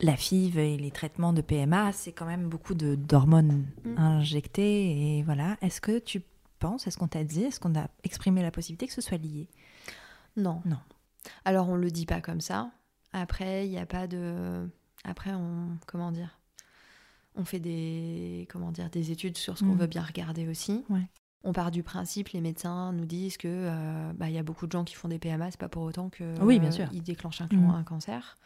La 0.00 0.16
FIV 0.16 0.58
et 0.58 0.76
les 0.76 0.90
traitements 0.90 1.32
de 1.32 1.40
PMA, 1.40 1.92
c'est 1.92 2.12
quand 2.12 2.26
même 2.26 2.48
beaucoup 2.48 2.74
de- 2.74 2.94
d'hormones 2.94 3.66
Mm. 3.84 3.98
injectées. 3.98 5.18
Et 5.18 5.22
voilà. 5.22 5.56
Est-ce 5.62 5.80
que 5.80 5.98
tu 5.98 6.20
penses, 6.58 6.86
est-ce 6.86 6.98
qu'on 6.98 7.08
t'a 7.08 7.24
dit, 7.24 7.44
est-ce 7.44 7.60
qu'on 7.60 7.74
a 7.78 7.88
exprimé 8.02 8.42
la 8.42 8.50
possibilité 8.50 8.86
que 8.86 8.92
ce 8.92 9.00
soit 9.00 9.18
lié? 9.18 9.48
Non. 10.36 10.60
Non. 10.64 10.78
Alors 11.44 11.68
on 11.68 11.76
le 11.76 11.90
dit 11.90 12.06
pas 12.06 12.20
comme 12.20 12.40
ça. 12.40 12.70
Après, 13.12 13.66
il 13.66 13.70
n'y 13.70 13.78
a 13.78 13.86
pas 13.86 14.06
de. 14.06 14.68
Après, 15.04 15.32
on. 15.32 15.78
Comment 15.86 16.10
dire? 16.10 16.38
On 17.36 17.44
fait 17.44 17.60
des. 17.60 18.46
Comment 18.50 18.72
dire 18.72 18.90
Des 18.90 19.10
études 19.12 19.38
sur 19.38 19.56
ce 19.56 19.62
qu'on 19.64 19.72
Mhm. 19.74 19.78
veut 19.78 19.86
bien 19.86 20.02
regarder 20.02 20.48
aussi. 20.48 20.84
Ouais. 20.90 21.06
On 21.46 21.52
part 21.52 21.70
du 21.70 21.82
principe, 21.82 22.30
les 22.30 22.40
médecins 22.40 22.92
nous 22.92 23.04
disent 23.04 23.36
que 23.36 23.48
euh, 23.48 24.12
bah, 24.16 24.30
y 24.30 24.38
a 24.38 24.42
beaucoup 24.42 24.66
de 24.66 24.72
gens 24.72 24.82
qui 24.84 24.94
font 24.94 25.08
des 25.08 25.18
PMA, 25.18 25.50
c'est 25.50 25.60
pas 25.60 25.68
pour 25.68 25.82
autant 25.82 26.08
que 26.08 26.40
Oui, 26.40 26.58
bien 26.58 26.70
sûr. 26.70 26.88
ils 26.92 27.02
déclenchent 27.02 27.42
un, 27.42 27.48
un 27.70 27.82
cancer. 27.82 28.36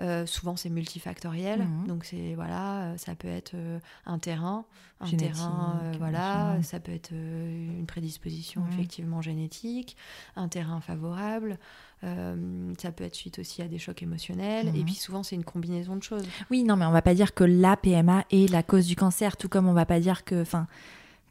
Euh, 0.00 0.24
souvent 0.26 0.54
c'est 0.54 0.68
multifactoriel, 0.70 1.62
Mhm. 1.62 1.86
donc 1.88 2.04
c'est 2.04 2.34
voilà, 2.36 2.82
euh, 2.92 2.96
ça 2.96 3.16
peut 3.16 3.26
être 3.26 3.52
euh, 3.54 3.80
un 4.06 4.20
terrain, 4.20 4.64
un 5.00 5.06
Génétique, 5.06 5.34
terrain, 5.34 5.80
euh, 5.82 5.92
voilà, 5.98 6.18
machin. 6.54 6.62
ça 6.62 6.78
peut 6.78 6.92
être 6.92 7.10
euh, 7.12 7.78
une 7.80 7.86
prédisposition 7.86 8.60
Mhm. 8.62 8.68
effectivement 8.72 9.20
génétique, 9.22 9.96
un 10.36 10.46
terrain 10.46 10.80
favorable, 10.80 11.58
euh, 12.04 12.72
ça 12.78 12.92
peut 12.92 13.02
être 13.02 13.16
suite 13.16 13.40
aussi 13.40 13.60
à 13.60 13.66
des 13.66 13.78
chocs 13.78 14.00
émotionnels, 14.02 14.68
et 14.76 14.84
puis 14.84 14.94
souvent 14.94 15.24
c'est 15.24 15.34
une 15.34 15.44
combinaison 15.44 15.96
de 15.96 16.02
choses. 16.04 16.26
Oui, 16.52 16.62
non, 16.62 16.76
mais 16.76 16.86
on 16.86 16.92
va 16.92 17.02
pas 17.02 17.14
dire 17.14 17.34
que 17.34 17.42
la 17.42 17.76
PMA 17.76 18.24
est 18.30 18.48
la 18.52 18.62
cause 18.62 18.86
du 18.86 18.94
cancer, 18.94 19.36
tout 19.36 19.48
comme 19.48 19.66
on 19.66 19.72
va 19.72 19.86
pas 19.86 19.98
dire 19.98 20.24
que, 20.24 20.40
enfin, 20.42 20.68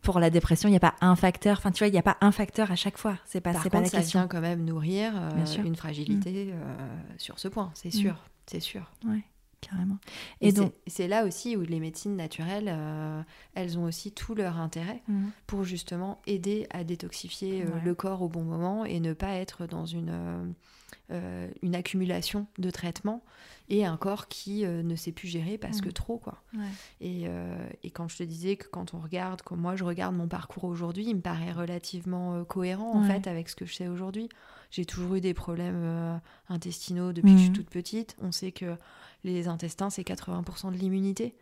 pour 0.08 0.22
la 0.22 0.30
dépression, 0.30 0.70
il 0.70 0.72
n'y 0.72 0.78
a 0.78 0.80
pas 0.80 0.96
un 1.02 1.18
facteur. 1.18 1.58
Enfin, 1.58 1.70
tu 1.70 1.80
vois, 1.80 1.90
il 1.90 1.92
n'y 1.92 1.98
a 2.00 2.02
pas 2.02 2.16
un 2.22 2.32
facteur 2.32 2.72
à 2.72 2.78
chaque 2.78 2.98
fois. 2.98 3.18
C'est 3.26 3.42
pas, 3.42 3.52
Par 3.52 3.70
pas 3.70 3.82
la 3.82 3.88
ça 3.88 3.98
question. 3.98 4.20
vient 4.22 4.28
quand 4.30 4.40
même 4.40 4.64
nourrir 4.64 5.12
euh. 5.14 5.44
Mm. 5.62 5.66
une 5.66 5.76
fragilité 5.76 6.54
euh, 6.54 6.78
sur 7.18 7.40
ce 7.40 7.50
point, 7.50 7.72
c'est 7.74 7.92
sûr, 7.92 8.16
c'est 8.46 8.62
sûr. 8.62 8.90
Ouais. 9.06 9.22
carrément. 9.60 9.98
Et, 10.40 10.54
donc, 10.54 10.72
c'est 10.88 11.10
là 11.10 11.26
aussi 11.26 11.58
où 11.58 11.62
les 11.62 11.82
médecines 11.82 12.16
naturelles, 12.16 12.70
euh, 12.70 13.22
elles 13.54 13.78
ont 13.78 13.84
aussi 13.84 14.14
tout 14.14 14.34
leur 14.34 14.62
intérêt 14.62 15.02
Mhm. 15.10 15.32
pour 15.46 15.66
justement 15.66 16.22
aider 16.26 16.68
à 16.70 16.86
détoxifier 16.86 17.66
Ouais. 17.66 17.82
le 17.84 17.94
corps 17.94 18.22
au 18.22 18.30
bon 18.30 18.44
moment 18.44 18.86
et 18.86 19.02
ne 19.02 19.12
pas 19.12 19.34
être 19.34 19.66
dans 19.68 19.86
une, 19.86 20.54
euh, 21.12 21.50
une 21.62 21.74
accumulation 21.76 22.48
de 22.58 22.70
traitements 22.70 23.24
et 23.70 23.86
un 23.86 23.96
corps 23.98 24.28
qui 24.28 24.66
euh, 24.66 24.84
ne 24.84 24.96
sait 24.96 25.12
plus 25.14 25.28
gérer 25.28 25.58
parce 25.58 25.80
que 25.82 25.88
Mhm. 25.88 25.94
trop 25.94 26.18
quoi. 26.18 26.42
Ouais. 26.54 26.66
Et, 27.02 27.24
euh, 27.28 27.68
et 27.84 27.92
quand 27.92 28.08
je 28.10 28.18
te 28.18 28.24
disais 28.24 28.56
que 28.58 28.68
quand 28.68 28.94
on 28.94 29.00
regarde, 29.00 29.42
comme 29.42 29.60
moi 29.62 29.76
je 29.76 29.84
regarde 29.86 30.16
mon 30.16 30.28
parcours 30.28 30.66
aujourd'hui, 30.66 31.06
il 31.08 31.16
me 31.16 31.22
paraît 31.22 31.52
relativement 31.54 32.44
cohérent 32.46 32.92
en 32.98 33.04
fait 33.04 33.28
avec 33.28 33.48
ce 33.50 33.56
que 33.56 33.66
je 33.66 33.74
sais 33.74 33.88
aujourd'hui. 33.88 34.28
J'ai 34.72 34.84
toujours 34.86 35.16
eu 35.16 35.22
des 35.22 35.34
problèmes 35.34 36.20
intestinaux 36.50 37.14
depuis 37.14 37.32
que 37.34 37.38
je 37.38 37.42
suis 37.44 37.50
Mhm. 37.52 37.56
toute 37.56 37.70
petite. 37.70 38.16
On 38.22 38.32
sait 38.32 38.52
que 38.52 38.76
les 39.24 39.48
intestins 39.48 39.90
c'est 39.90 40.04
80% 40.04 40.72
de 40.72 40.78
l'immunité. 40.78 41.36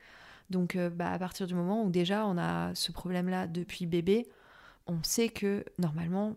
Donc 0.51 0.77
bah, 0.77 1.11
à 1.11 1.17
partir 1.19 1.47
du 1.47 1.55
moment 1.55 1.83
où 1.83 1.89
déjà 1.89 2.25
on 2.27 2.37
a 2.37 2.73
ce 2.75 2.91
problème-là 2.91 3.47
depuis 3.47 3.87
bébé, 3.87 4.27
on 4.87 5.01
sait 5.01 5.29
que 5.29 5.65
normalement 5.79 6.35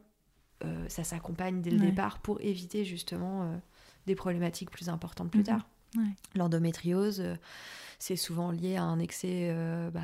euh, 0.64 0.88
ça 0.88 1.04
s'accompagne 1.04 1.62
dès 1.62 1.70
le 1.70 1.78
Ouais. 1.78 1.86
départ 1.86 2.18
pour 2.18 2.40
éviter 2.40 2.84
justement 2.84 3.42
euh, 3.42 3.56
des 4.06 4.14
problématiques 4.14 4.70
plus 4.70 4.88
importantes 4.88 5.30
plus 5.30 5.44
tard. 5.44 5.68
Ouais. 5.96 6.10
L'endométriose, 6.34 7.20
euh, 7.20 7.36
c'est 7.98 8.16
souvent 8.16 8.50
lié 8.50 8.76
à 8.76 8.82
un 8.82 8.98
excès 8.98 9.52
bah, 9.92 10.00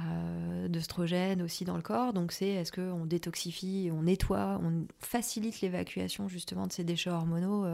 d'œstrogène 0.69 1.43
aussi 1.43 1.65
dans 1.65 1.77
le 1.77 1.83
corps. 1.83 2.13
Donc 2.13 2.33
c'est 2.33 2.49
est-ce 2.49 2.73
qu'on 2.73 3.07
détoxifie, 3.07 3.91
on 3.93 4.03
nettoie, 4.03 4.61
on 4.65 4.87
facilite 4.99 5.61
l'évacuation 5.61 6.29
justement 6.29 6.67
de 6.67 6.73
ces 6.73 6.83
déchets 6.83 7.11
hormonaux 7.11 7.67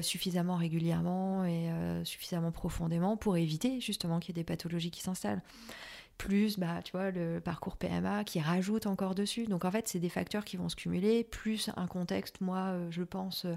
suffisamment 0.00 0.54
régulièrement 0.54 1.44
et 1.44 1.68
suffisamment 2.04 2.52
profondément 2.52 3.16
pour 3.16 3.36
éviter 3.36 3.80
justement 3.80 4.20
qu'il 4.20 4.36
y 4.36 4.38
ait 4.38 4.42
des 4.42 4.46
pathologies 4.46 4.92
qui 4.92 5.00
s'installent? 5.00 5.42
Plus, 6.18 6.58
bah, 6.58 6.80
tu 6.82 6.92
vois, 6.92 7.10
le 7.10 7.40
parcours 7.40 7.76
PMA 7.76 8.24
qui 8.24 8.40
rajoute 8.40 8.86
encore 8.86 9.14
dessus. 9.14 9.44
Donc 9.46 9.64
en 9.64 9.70
fait, 9.70 9.86
c'est 9.88 9.98
des 9.98 10.08
facteurs 10.08 10.44
qui 10.44 10.56
vont 10.56 10.68
se 10.68 10.76
cumuler, 10.76 11.24
plus 11.24 11.70
un 11.76 11.86
contexte, 11.86 12.40
moi, 12.40 12.58
euh, 12.58 12.90
je 12.90 13.02
pense, 13.02 13.44
euh, 13.44 13.54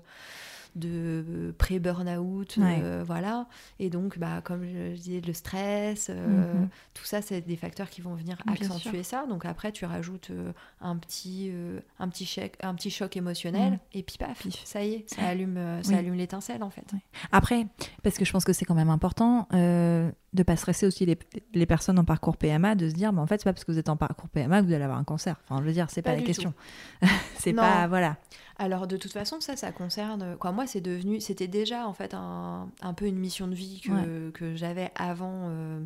de 0.75 0.89
euh, 1.27 1.51
pré-burnout, 1.57 2.57
Ouais. 2.57 2.79
euh, 2.83 3.03
voilà. 3.05 3.47
Et 3.79 3.89
donc, 3.89 4.17
bah, 4.19 4.41
comme 4.43 4.63
je 4.63 4.95
disais, 4.95 5.21
le 5.25 5.33
stress, 5.33 6.07
euh, 6.09 6.53
Mhm. 6.61 6.69
tout 6.93 7.03
ça, 7.05 7.21
c'est 7.21 7.41
des 7.41 7.55
facteurs 7.55 7.89
qui 7.89 8.01
vont 8.01 8.13
venir 8.15 8.37
accentuer 8.47 9.03
ça. 9.03 9.25
Donc 9.27 9.45
après, 9.45 9.71
tu 9.71 9.85
rajoutes 9.85 10.31
un, 10.81 10.97
petit, 10.97 11.51
un, 11.99 12.07
petit 12.09 12.25
chèque, 12.25 12.57
un 12.61 12.73
petit 12.75 12.89
choc 12.89 13.15
émotionnel, 13.17 13.73
Mhm. 13.73 13.79
et 13.93 14.03
puis 14.03 14.17
paf, 14.17 14.39
Pif. 14.41 14.61
ça 14.65 14.83
y 14.83 14.93
est, 14.93 15.09
ça 15.13 15.23
allume, 15.27 15.57
ça 15.83 15.91
Oui. 15.91 15.97
allume 15.97 16.15
l'étincelle 16.15 16.63
en 16.63 16.69
fait. 16.69 16.85
Ouais. 16.93 16.99
Après, 17.31 17.65
parce 18.03 18.17
que 18.17 18.25
je 18.25 18.31
pense 18.31 18.45
que 18.45 18.53
c'est 18.53 18.65
quand 18.65 18.75
même 18.75 18.89
important 18.89 19.47
de 20.31 20.43
pas 20.43 20.55
stresser 20.55 20.85
aussi 20.85 21.05
les, 21.07 21.17
les 21.55 21.65
personnes 21.65 21.97
en 21.97 22.03
parcours 22.05 22.37
PMA, 22.37 22.75
de 22.75 22.87
se 22.87 22.93
dire, 22.93 23.11
mais 23.13 23.19
en 23.19 23.25
fait, 23.25 23.39
c'est 23.39 23.45
pas 23.45 23.53
parce 23.53 23.63
que 23.63 23.71
vous 23.71 23.79
êtes 23.79 23.89
en 23.89 23.97
parcours 23.97 24.29
PMA 24.29 24.61
que 24.61 24.67
vous 24.67 24.73
allez 24.73 24.83
avoir 24.83 24.99
un 24.99 25.03
cancer. 25.03 25.35
Enfin, 25.43 25.59
je 25.61 25.65
veux 25.67 25.73
dire, 25.73 25.89
c'est 25.89 26.03
pas, 26.03 26.11
Pas 26.11 26.17
la 26.17 26.21
question. 26.23 26.53
c'est 27.39 27.53
pas, 27.53 27.87
voilà. 27.87 28.17
Alors 28.59 28.87
de 28.87 28.97
toute 28.97 29.13
façon, 29.13 29.39
ça, 29.39 29.55
ça 29.55 29.71
concerne. 29.71 30.35
Quoi, 30.37 30.51
moi, 30.51 30.67
c'est 30.67 30.81
devenu, 30.81 31.21
c'était 31.21 31.47
déjà 31.47 31.87
en 31.87 31.93
fait 31.93 32.13
un, 32.13 32.69
un 32.81 32.93
peu 32.93 33.05
une 33.05 33.17
mission 33.17 33.47
de 33.47 33.55
vie 33.55 33.79
que, 33.81 34.29
que 34.31 34.55
j'avais 34.57 34.91
avant, 34.95 35.47
euh, 35.47 35.79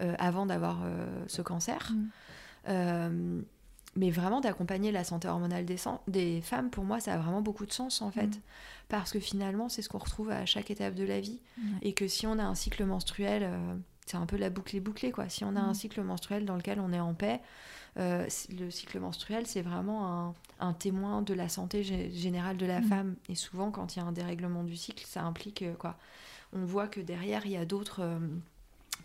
euh, 0.00 0.14
avant 0.18 0.46
d'avoir 0.46 0.80
euh, 0.84 1.06
ce 1.28 1.42
cancer. 1.42 1.92
Mm. 2.66 3.42
Mais 3.96 4.10
vraiment 4.10 4.40
d'accompagner 4.40 4.92
la 4.92 5.02
santé 5.02 5.26
hormonale 5.28 5.64
des, 5.64 5.76
des 6.06 6.40
femmes, 6.40 6.70
pour 6.70 6.84
moi, 6.84 7.00
ça 7.00 7.14
a 7.14 7.18
vraiment 7.18 7.40
beaucoup 7.42 7.66
de 7.66 7.72
sens 7.72 8.00
en 8.00 8.10
fait. 8.10 8.26
Mm. 8.26 8.40
Parce 8.88 9.12
que 9.12 9.18
finalement, 9.20 9.68
c'est 9.68 9.82
ce 9.82 9.88
qu'on 9.88 9.98
retrouve 9.98 10.30
à 10.30 10.46
chaque 10.46 10.70
étape 10.70 10.94
de 10.94 11.04
la 11.04 11.20
vie. 11.20 11.40
Et 11.82 11.92
que 11.92 12.08
si 12.08 12.26
on 12.26 12.38
a 12.38 12.44
un 12.44 12.54
cycle 12.54 12.84
menstruel, 12.84 13.50
c'est 14.06 14.16
un 14.16 14.24
peu 14.26 14.36
la 14.36 14.48
boucle 14.50 14.76
est 14.76 14.80
bouclée 14.80 15.10
quoi. 15.10 15.28
Si 15.28 15.44
on 15.44 15.56
a 15.56 15.60
Mm. 15.62 15.68
un 15.70 15.74
cycle 15.74 16.00
menstruel 16.02 16.44
dans 16.46 16.56
lequel 16.56 16.80
on 16.80 16.92
est 16.92 17.00
en 17.00 17.12
paix, 17.12 17.40
euh, 17.96 18.26
le 18.58 18.70
cycle 18.70 19.00
menstruel 19.00 19.46
c'est 19.46 19.62
vraiment 19.62 20.28
un, 20.28 20.34
un 20.60 20.72
témoin 20.72 21.22
de 21.22 21.34
la 21.34 21.48
santé 21.48 21.82
gé- 21.82 22.12
générale 22.12 22.56
de 22.56 22.66
la 22.66 22.80
Mm. 22.80 22.84
femme. 22.84 23.16
Et 23.28 23.34
souvent 23.34 23.70
quand 23.70 23.96
il 23.96 24.00
y 24.00 24.02
a 24.02 24.04
un 24.04 24.12
dérèglement 24.12 24.62
du 24.64 24.76
cycle, 24.76 25.04
ça 25.06 25.22
implique 25.24 25.62
euh, 25.62 25.74
quoi 25.74 25.96
On 26.52 26.64
voit 26.64 26.86
que 26.88 27.00
derrière 27.00 27.46
il 27.46 27.52
y 27.52 27.56
a 27.56 27.64
d'autres, 27.64 28.00
euh, 28.02 28.18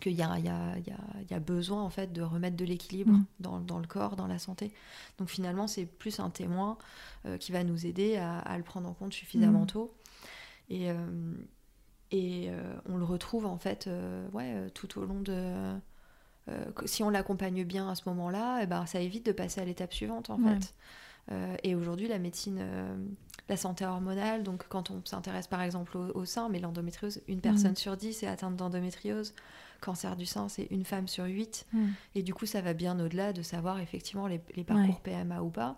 qu'il 0.00 0.12
y 0.12 0.22
a, 0.22 0.38
y, 0.38 0.48
y, 0.48 1.34
y 1.34 1.40
besoin 1.40 1.82
en 1.82 1.90
fait 1.90 2.12
de 2.12 2.22
remettre 2.22 2.56
de 2.56 2.64
l'équilibre 2.64 3.12
Mm. 3.12 3.24
dans, 3.40 3.60
dans 3.60 3.78
le 3.78 3.86
corps, 3.86 4.16
dans 4.16 4.26
la 4.26 4.38
santé. 4.38 4.72
Donc 5.18 5.28
finalement 5.28 5.66
c'est 5.66 5.86
plus 5.86 6.20
un 6.20 6.30
témoin 6.30 6.76
euh, 7.26 7.38
qui 7.38 7.52
va 7.52 7.64
nous 7.64 7.86
aider 7.86 8.16
à, 8.16 8.38
à 8.38 8.56
le 8.58 8.64
prendre 8.64 8.88
en 8.88 8.92
compte 8.94 9.12
suffisamment 9.14 9.62
Mm. 9.62 9.66
tôt. 9.66 9.94
Et, 10.70 10.88
et 12.10 12.48
on 12.88 12.96
le 12.96 13.04
retrouve 13.04 13.44
en 13.46 13.58
fait 13.58 13.88
ouais, 14.32 14.70
tout 14.72 14.98
au 14.98 15.04
long 15.04 15.20
de. 15.20 15.74
Euh, 16.48 16.64
si 16.84 17.02
on 17.02 17.10
l'accompagne 17.10 17.64
bien 17.64 17.88
à 17.88 17.94
ce 17.94 18.02
moment-là, 18.08 18.60
eh 18.62 18.66
ben, 18.66 18.86
ça 18.86 19.00
évite 19.00 19.24
de 19.26 19.32
passer 19.32 19.60
à 19.60 19.64
l'étape 19.64 19.92
suivante 19.94 20.30
en 20.30 20.38
Ouais. 20.40 20.54
fait. 20.58 20.74
Euh, 21.32 21.56
et 21.62 21.74
aujourd'hui, 21.74 22.06
la 22.06 22.18
médecine, 22.18 22.58
euh, 22.60 22.94
la 23.48 23.56
santé 23.56 23.86
hormonale, 23.86 24.42
donc 24.42 24.66
quand 24.68 24.90
on 24.90 25.00
s'intéresse 25.06 25.46
par 25.46 25.62
exemple 25.62 25.96
au, 25.96 26.10
au 26.14 26.24
sein, 26.26 26.50
mais 26.50 26.58
l'endométriose, 26.58 27.22
une 27.28 27.40
personne 27.40 27.70
Mhm. 27.70 27.76
sur 27.76 27.96
dix 27.96 28.22
est 28.22 28.26
atteinte 28.26 28.56
d'endométriose. 28.56 29.34
Cancer 29.80 30.16
du 30.16 30.24
sein, 30.26 30.48
c'est 30.48 30.66
une 30.70 30.84
femme 30.84 31.08
sur 31.08 31.24
huit. 31.24 31.66
Mm. 31.72 31.86
Et 32.14 32.22
du 32.22 32.32
coup, 32.32 32.46
ça 32.46 32.62
va 32.62 32.72
bien 32.72 32.98
au-delà 33.00 33.32
de 33.34 33.42
savoir 33.42 33.80
effectivement 33.80 34.26
les, 34.26 34.40
les 34.56 34.64
parcours 34.64 35.00
PMA 35.00 35.42
ou 35.42 35.50
pas. 35.50 35.76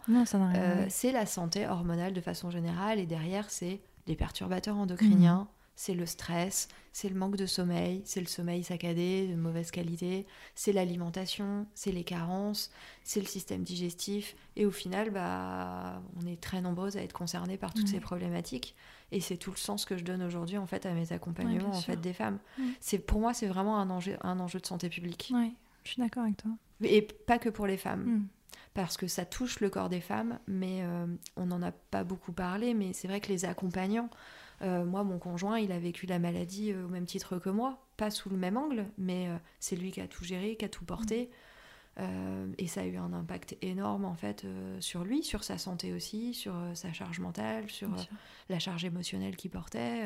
Euh, 0.56 0.86
c'est 0.88 1.10
la 1.12 1.26
santé 1.26 1.66
hormonale 1.66 2.12
de 2.12 2.20
façon 2.20 2.50
générale 2.50 2.98
et 3.00 3.06
derrière 3.06 3.50
c'est 3.50 3.80
les 4.06 4.14
perturbateurs 4.14 4.76
endocriniens. 4.76 5.48
C'est 5.76 5.94
le 5.94 6.06
stress, 6.06 6.68
c'est 6.92 7.08
le 7.10 7.14
manque 7.14 7.36
de 7.36 7.44
sommeil, 7.46 8.00
c'est 8.06 8.20
le 8.20 8.26
sommeil 8.26 8.64
saccadé 8.64 9.28
de 9.28 9.34
mauvaise 9.36 9.70
qualité, 9.70 10.26
c'est 10.54 10.72
l'alimentation, 10.72 11.66
c'est 11.74 11.92
les 11.92 12.02
carences, 12.04 12.70
c'est 13.04 13.20
le 13.20 13.26
système 13.26 13.62
digestif 13.62 14.34
et 14.56 14.64
au 14.66 14.70
final 14.70 15.10
bah 15.10 16.02
on 16.22 16.26
est 16.26 16.40
très 16.40 16.60
nombreuses 16.62 16.96
à 16.96 17.02
être 17.02 17.12
concernées 17.12 17.58
par 17.58 17.74
toutes 17.74 17.84
Ouais. 17.84 17.90
ces 17.92 18.00
problématiques 18.00 18.74
et 19.12 19.20
c'est 19.20 19.36
tout 19.36 19.50
le 19.50 19.56
sens 19.58 19.84
que 19.84 19.96
je 19.96 20.02
donne 20.04 20.22
aujourd'hui 20.22 20.58
en 20.58 20.66
fait 20.66 20.86
à 20.86 20.92
mes 20.94 21.12
accompagnements 21.12 21.70
en 21.76 21.80
fait 21.82 22.00
des 22.00 22.12
femmes. 22.14 22.38
C'est 22.80 22.98
pour 22.98 23.20
moi 23.20 23.34
c'est 23.34 23.46
vraiment 23.46 23.78
un 23.78 23.90
enjeu 23.90 24.16
un 24.22 24.40
enjeu 24.40 24.58
de 24.60 24.66
santé 24.66 24.88
publique 24.88 25.30
Ouais, 25.32 25.52
je 25.84 25.90
suis 25.92 26.00
d'accord 26.02 26.22
avec 26.24 26.38
toi. 26.38 26.50
et 26.82 27.02
pas 27.02 27.38
que 27.38 27.50
pour 27.50 27.66
les 27.66 27.76
femmes 27.76 28.04
Mm. 28.06 28.26
parce 28.74 28.96
que 28.96 29.06
ça 29.06 29.24
touche 29.26 29.60
le 29.60 29.68
corps 29.70 29.88
des 29.90 30.00
femmes, 30.00 30.38
mais 30.46 30.80
euh, 30.82 31.06
on 31.36 31.46
n'en 31.46 31.62
a 31.62 31.72
pas 31.72 32.04
beaucoup 32.04 32.32
parlé, 32.32 32.74
mais 32.74 32.92
c'est 32.92 33.08
vrai 33.08 33.20
que 33.20 33.28
les 33.28 33.44
accompagnants, 33.44 34.10
euh, 34.62 34.84
moi 34.84 35.04
mon 35.04 35.18
conjoint, 35.18 35.58
il 35.58 35.72
a 35.72 35.78
vécu 35.78 36.06
la 36.06 36.18
maladie 36.18 36.72
euh, 36.72 36.86
au 36.86 36.88
même 36.88 37.06
titre 37.06 37.38
que 37.38 37.50
moi, 37.50 37.86
pas 37.96 38.10
sous 38.10 38.30
le 38.30 38.36
même 38.36 38.56
angle, 38.56 38.86
mais 38.98 39.28
euh, 39.28 39.36
c'est 39.60 39.76
lui 39.76 39.92
qui 39.92 40.00
a 40.00 40.08
tout 40.08 40.24
géré, 40.24 40.56
qui 40.56 40.64
a 40.64 40.68
tout 40.68 40.84
porté, 40.84 41.30
Euh, 41.98 42.52
et 42.58 42.66
ça 42.66 42.82
a 42.82 42.84
eu 42.84 42.98
un 42.98 43.14
impact 43.14 43.56
énorme 43.62 44.04
en 44.04 44.14
fait 44.14 44.44
euh, 44.44 44.78
sur 44.82 45.02
lui, 45.02 45.22
sur 45.22 45.42
sa 45.44 45.56
santé 45.56 45.94
aussi, 45.94 46.34
sur 46.34 46.54
euh, 46.54 46.74
sa 46.74 46.92
charge 46.92 47.20
mentale, 47.20 47.70
sur 47.70 47.88
la 48.50 48.58
charge 48.58 48.84
émotionnelle 48.84 49.34
qu'il 49.34 49.50
portait. 49.50 50.04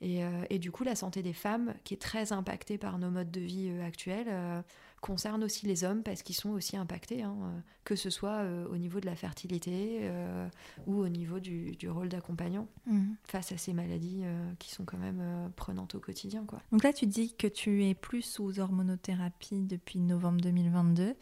et, 0.00 0.22
et 0.50 0.58
du 0.58 0.72
coup, 0.72 0.82
la 0.82 0.96
santé 0.96 1.22
des 1.22 1.32
femmes, 1.32 1.74
qui 1.84 1.94
est 1.94 2.02
très 2.02 2.32
impactée 2.32 2.78
par 2.78 2.98
nos 2.98 3.10
modes 3.10 3.30
de 3.30 3.40
vie 3.40 3.70
actuels, 3.80 4.64
concerne 5.02 5.44
aussi 5.44 5.66
les 5.66 5.84
hommes 5.84 6.02
parce 6.02 6.22
qu'ils 6.22 6.34
sont 6.36 6.50
aussi 6.50 6.76
impactés, 6.78 7.22
hein, 7.22 7.36
euh, 7.42 7.60
que 7.84 7.94
ce 7.96 8.08
soit 8.08 8.38
euh, 8.44 8.66
au 8.68 8.78
niveau 8.78 9.00
de 9.00 9.06
la 9.06 9.14
fertilité 9.16 9.98
euh, 10.02 10.48
ou 10.86 10.94
au 11.00 11.08
niveau 11.08 11.40
du, 11.40 11.72
du 11.72 11.90
rôle 11.90 12.08
d'accompagnant 12.08 12.66
Mm. 12.86 13.12
face 13.24 13.52
à 13.52 13.58
ces 13.58 13.74
maladies 13.74 14.22
qui 14.58 14.70
sont 14.70 14.84
quand 14.84 14.96
même 14.98 15.50
prenantes 15.56 15.94
au 15.94 16.00
quotidien. 16.00 16.44
Quoi. 16.46 16.60
Donc 16.72 16.82
là, 16.84 16.92
tu 16.94 17.06
dis 17.06 17.34
que 17.34 17.46
tu 17.46 17.84
es 17.84 17.94
plus 17.94 18.22
sous 18.22 18.58
hormonothérapie 18.58 19.60
depuis 19.62 19.98
novembre 19.98 20.40
2022. 20.40 21.14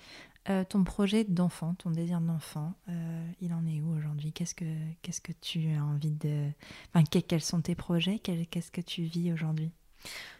Euh, 0.48 0.64
ton 0.64 0.84
projet 0.84 1.24
d'enfant, 1.24 1.74
ton 1.74 1.90
désir 1.90 2.20
d'enfant, 2.20 2.72
euh, 2.88 3.26
il 3.42 3.52
en 3.52 3.66
est 3.66 3.80
où 3.82 3.90
aujourd'hui? 3.94 4.32
Qu'est-ce 4.32 4.54
que 4.54 4.64
qu'est-ce 5.02 5.20
que 5.20 5.32
tu 5.32 5.70
as 5.74 5.84
envie 5.84 6.12
de 6.12 6.46
Enfin, 6.94 7.04
que- 7.04 7.18
quels 7.18 7.42
sont 7.42 7.60
tes 7.60 7.74
projets? 7.74 8.18
Qu'est-ce 8.18 8.70
que 8.70 8.80
tu 8.80 9.02
vis 9.02 9.32
aujourd'hui? 9.32 9.70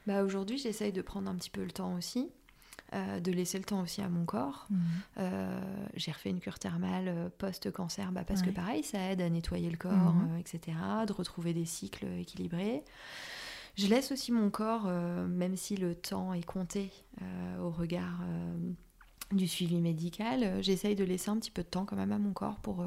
Bah, 0.07 0.23
Aujourd'hui, 0.25 0.57
j'essaye 0.57 0.91
de 0.93 1.03
prendre 1.03 1.31
un 1.31 1.35
petit 1.37 1.51
peu 1.51 1.63
le 1.63 1.71
temps 1.71 1.95
aussi. 1.95 2.31
Euh, 2.93 3.21
de 3.21 3.31
laisser 3.33 3.59
le 3.59 3.65
temps 3.65 3.81
aussi 3.83 4.01
à 4.03 4.09
mon 4.09 4.25
corps. 4.25 4.67
Mhm. 4.71 4.81
Euh, 5.19 5.61
j'ai 5.95 6.11
refait 6.13 6.31
une 6.31 6.41
cure 6.41 6.59
thermale 6.59 7.09
euh, 7.09 7.29
post-cancer 7.39 8.13
bah, 8.13 8.25
parce 8.25 8.43
que 8.43 8.51
pareil, 8.51 8.83
ça 8.83 8.99
aide 9.11 9.21
à 9.21 9.29
nettoyer 9.31 9.71
le 9.71 9.77
corps, 9.77 10.15
Mhm. 10.15 10.29
euh, 10.35 10.39
etc., 10.39 10.77
de 11.07 11.13
retrouver 11.13 11.55
des 11.55 11.65
cycles 11.67 12.07
équilibrés. 12.19 12.85
Je 13.77 13.87
laisse 13.87 14.11
aussi 14.13 14.33
mon 14.33 14.51
corps, 14.51 14.87
même 15.29 15.57
si 15.57 15.77
le 15.77 15.95
temps 15.95 16.35
est 16.35 16.45
compté 16.45 16.91
au 17.61 17.71
regard 17.71 18.21
du 19.33 19.47
suivi 19.47 19.81
médical, 19.81 20.61
j'essaye 20.63 20.97
de 20.97 21.05
laisser 21.05 21.31
un 21.31 21.39
petit 21.39 21.53
peu 21.53 21.63
de 21.63 21.69
temps 21.69 21.85
quand 21.87 21.97
même 21.97 22.13
à 22.13 22.19
mon 22.19 22.33
corps 22.33 22.59
pour 22.59 22.85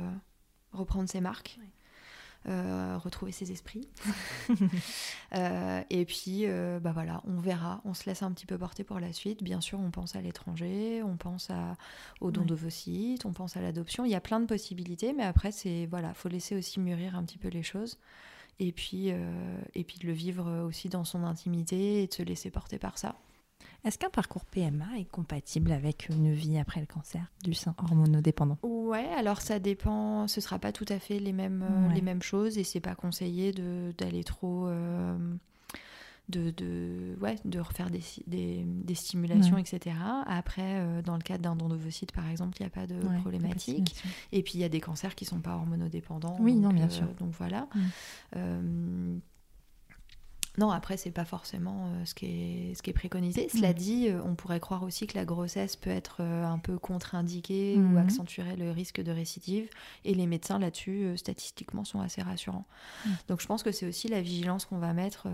reprendre 0.73 1.09
ses 1.09 1.21
marques. 1.21 1.57
Ouais. 1.59 1.69
Euh, 2.47 2.97
retrouver 2.97 3.31
ses 3.31 3.51
esprits. 3.51 3.87
Euh, 5.35 5.81
et 5.89 6.05
puis, 6.05 6.41
euh, 6.43 6.79
bah 6.79 6.91
voilà, 6.93 7.23
on 7.25 7.39
verra, 7.39 7.81
on 7.85 7.95
se 7.95 8.05
laisse 8.05 8.21
un 8.21 8.31
petit 8.31 8.45
peu 8.45 8.55
porter 8.55 8.83
pour 8.83 8.99
la 8.99 9.11
suite. 9.13 9.41
Bien 9.41 9.61
sûr, 9.61 9.79
on 9.79 9.89
pense 9.89 10.15
à 10.15 10.21
l'étranger, 10.21 11.01
on 11.01 11.17
pense 11.17 11.49
à, 11.49 11.75
au 12.21 12.29
don 12.29 12.45
d'ovocytes, 12.45 13.25
on 13.25 13.33
pense 13.33 13.57
à 13.57 13.61
l'adoption. 13.61 14.05
Il 14.05 14.11
y 14.11 14.15
a 14.15 14.21
plein 14.21 14.39
de 14.39 14.45
possibilités, 14.45 15.11
mais 15.11 15.23
après, 15.23 15.51
c'est 15.51 15.87
voilà, 15.87 16.13
faut 16.13 16.29
laisser 16.29 16.55
aussi 16.55 16.79
mûrir 16.79 17.15
un 17.15 17.23
petit 17.23 17.39
peu 17.39 17.47
les 17.47 17.63
choses. 17.63 17.97
et 18.59 18.71
puis, 18.71 19.07
et 19.07 19.83
puis 19.83 19.97
de 19.97 20.05
le 20.05 20.13
vivre 20.13 20.63
aussi 20.67 20.87
dans 20.87 21.03
son 21.03 21.23
intimité 21.23 22.03
et 22.03 22.07
de 22.07 22.13
se 22.13 22.21
laisser 22.21 22.51
porter 22.51 22.77
par 22.77 22.99
ça. 22.99 23.15
Est-ce 23.85 23.97
qu'un 23.97 24.09
parcours 24.09 24.45
PMA 24.45 24.97
est 24.97 25.09
compatible 25.09 25.71
avec 25.73 26.07
une 26.07 26.31
vie 26.31 26.57
après 26.57 26.79
le 26.79 26.85
cancer 26.85 27.25
du 27.43 27.53
sein 27.53 27.75
hormonodépendant? 27.77 28.57
Ouais, 28.63 29.09
alors 29.17 29.41
ça 29.41 29.59
dépend, 29.59 30.27
ce 30.27 30.39
sera 30.39 30.57
pas 30.57 30.71
tout 30.71 30.85
à 30.87 30.99
fait 30.99 31.19
les 31.19 31.33
mêmes, 31.33 31.65
euh, 31.69 31.93
les 31.93 32.01
mêmes 32.01 32.21
choses 32.21 32.57
et 32.57 32.63
c'est 32.63 32.79
pas 32.79 32.95
conseillé 32.95 33.51
d'aller 33.51 34.23
trop. 34.23 34.67
Euh, 34.67 35.17
de, 36.29 36.51
de, 36.51 37.17
ouais, 37.19 37.35
de 37.43 37.59
refaire 37.59 37.89
des, 37.89 38.01
des, 38.25 38.95
stimulations, 38.95 39.57
etc. 39.57 39.93
Après, 40.25 40.79
euh, 40.79 41.01
dans 41.01 41.17
le 41.17 41.21
cadre 41.21 41.43
d'un 41.43 41.55
don 41.57 41.67
d'ovocytes, 41.67 42.13
par 42.13 42.29
exemple, 42.29 42.55
il 42.59 42.63
n'y 42.63 42.67
a 42.67 42.69
pas 42.69 42.87
de 42.87 42.95
problématique. 43.19 44.01
Et 44.31 44.41
puis, 44.41 44.53
il 44.53 44.61
y 44.61 44.63
a 44.63 44.69
des 44.69 44.79
cancers 44.79 45.15
qui 45.15 45.25
ne 45.25 45.29
sont 45.31 45.41
pas 45.41 45.55
hormonodépendants. 45.55 46.37
Oui, 46.39 46.55
non, 46.55 46.69
bien 46.69 46.89
sûr. 46.89 47.07
Donc 47.19 47.33
voilà. 47.37 47.67
Non, 50.59 50.69
après, 50.69 50.97
c'est 50.97 51.11
pas 51.11 51.25
forcément 51.25 51.87
euh, 51.87 52.05
ce, 52.05 52.13
qui 52.13 52.25
est, 52.27 52.75
ce 52.75 52.83
qui 52.83 52.91
est 52.91 52.93
préconisé. 52.93 53.49
Cela 53.49 53.71
mm. 53.71 53.73
dit, 53.73 54.07
euh, 54.07 54.21
on 54.23 54.35
pourrait 54.35 54.59
croire 54.59 54.83
aussi 54.83 55.07
que 55.07 55.17
la 55.17 55.25
grossesse 55.25 55.75
peut 55.75 55.89
être 55.89 56.17
euh, 56.19 56.45
un 56.45 56.59
peu 56.59 56.77
contre-indiquée 56.77 57.75
ou 57.77 57.93
mm. 57.93 57.97
accentuer 57.97 58.55
le 58.55 58.69
risque 58.69 59.01
de 59.01 59.11
récidive. 59.11 59.67
Et 60.05 60.13
les 60.13 60.27
médecins 60.27 60.59
là-dessus, 60.59 61.17
statistiquement, 61.17 61.83
sont 61.83 62.01
assez 62.01 62.21
rassurants. 62.21 62.67
Mm. 63.05 63.09
Donc 63.29 63.41
je 63.41 63.47
pense 63.47 63.63
que 63.63 63.71
c'est 63.71 63.87
aussi 63.87 64.07
la 64.07 64.21
vigilance 64.21 64.65
qu'on 64.65 64.77
va 64.77 64.93
mettre 64.93 65.27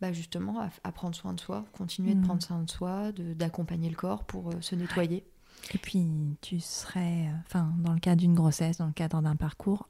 bah, 0.00 0.12
justement 0.12 0.68
à, 0.82 0.92
prendre 0.92 1.16
soin 1.16 1.32
de 1.32 1.40
soi, 1.40 1.64
continuer 1.72 2.14
de 2.14 2.22
prendre 2.22 2.42
soin 2.42 2.62
de 2.62 2.70
soi, 2.70 3.12
d'accompagner 3.12 3.88
le 3.88 3.96
corps 3.96 4.24
pour 4.24 4.50
se 4.60 4.74
nettoyer. 4.74 5.24
Et 5.72 5.78
puis, 5.78 6.06
tu 6.42 6.60
serais, 6.60 7.30
enfin, 7.46 7.72
dans 7.78 7.94
le 7.94 8.00
cas 8.00 8.16
d'une 8.16 8.34
grossesse, 8.34 8.78
dans 8.78 8.86
le 8.86 8.92
cadre 8.92 9.22
d'un 9.22 9.36
parcours, 9.36 9.88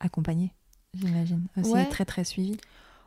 accompagné, 0.00 0.52
j'imagine. 0.94 1.46
C'est 1.62 1.88
très, 1.88 2.04
très 2.04 2.24
suivi. 2.24 2.56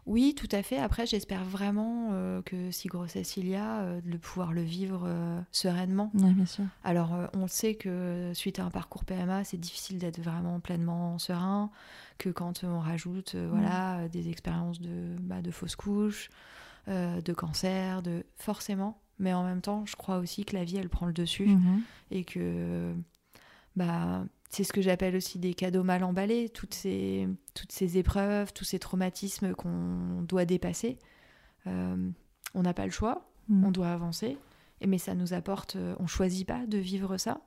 Oui, 0.05 0.33
tout 0.35 0.47
à 0.51 0.63
fait. 0.63 0.77
Après, 0.77 1.05
j'espère 1.05 1.43
vraiment 1.43 2.09
euh, 2.11 2.41
que 2.41 2.71
si 2.71 2.87
grossesse 2.87 3.37
il 3.37 3.47
y 3.47 3.55
a, 3.55 3.81
euh, 3.81 4.01
de 4.01 4.17
pouvoir 4.17 4.51
le 4.51 4.61
vivre 4.61 5.03
euh, 5.05 5.39
sereinement. 5.51 6.11
Oui, 6.13 6.33
bien 6.33 6.45
sûr. 6.45 6.65
Alors, 6.83 7.11
on 7.33 7.47
sait 7.47 7.75
que 7.75 8.31
suite 8.33 8.59
à 8.59 8.65
un 8.65 8.71
parcours 8.71 9.05
PMA, 9.05 9.43
c'est 9.43 9.57
difficile 9.57 9.99
d'être 9.99 10.19
vraiment 10.19 10.59
pleinement 10.59 11.19
serein, 11.19 11.69
que 12.17 12.29
quand 12.29 12.63
on 12.63 12.79
rajoute 12.79 13.35
voilà, 13.35 14.07
des 14.09 14.29
expériences 14.29 14.81
de, 14.81 15.15
bah, 15.19 15.41
de 15.41 15.51
fausses 15.51 15.75
couches, 15.75 16.29
de 16.87 17.33
cancer, 17.33 18.01
de 18.01 18.25
forcément. 18.35 18.99
Mais 19.19 19.33
en 19.33 19.43
même 19.43 19.61
temps, 19.61 19.85
je 19.85 19.95
crois 19.95 20.17
aussi 20.17 20.45
que 20.45 20.55
la 20.55 20.63
vie, 20.63 20.77
elle 20.77 20.89
prend 20.89 21.05
le 21.05 21.13
dessus 21.13 21.45
mhm. 21.45 21.81
et 22.09 22.23
que 22.23 22.95
bah 23.75 24.25
c'est 24.51 24.65
ce 24.65 24.73
que 24.73 24.81
j'appelle 24.81 25.15
aussi 25.15 25.39
des 25.39 25.53
cadeaux 25.53 25.83
mal 25.83 26.03
emballés, 26.03 26.49
toutes 26.49 26.73
ces, 26.73 27.27
toutes 27.53 27.71
ces 27.71 27.97
épreuves, 27.97 28.51
tous 28.51 28.65
ces 28.65 28.79
traumatismes 28.79 29.53
qu'on 29.53 30.23
doit 30.23 30.43
dépasser. 30.43 30.99
Euh, 31.67 32.09
on 32.53 32.61
n'a 32.61 32.73
pas 32.73 32.85
le 32.85 32.91
choix, 32.91 33.31
mm. 33.47 33.65
on 33.65 33.71
doit 33.71 33.91
avancer, 33.93 34.37
et, 34.81 34.87
mais 34.87 34.97
ça 34.97 35.15
nous 35.15 35.33
apporte, 35.33 35.77
euh, 35.77 35.95
on 35.99 36.07
choisit 36.07 36.45
pas 36.45 36.65
de 36.67 36.77
vivre 36.77 37.17
ça, 37.17 37.39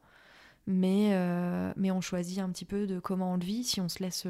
mais, 0.66 1.10
euh, 1.12 1.74
mais 1.76 1.90
on 1.90 2.00
choisit 2.00 2.38
un 2.38 2.48
petit 2.48 2.64
peu 2.64 2.86
de 2.86 2.98
comment 3.00 3.34
on 3.34 3.36
le 3.36 3.44
vit, 3.44 3.64
si 3.64 3.82
on 3.82 3.90
se 3.90 4.02
laisse 4.02 4.26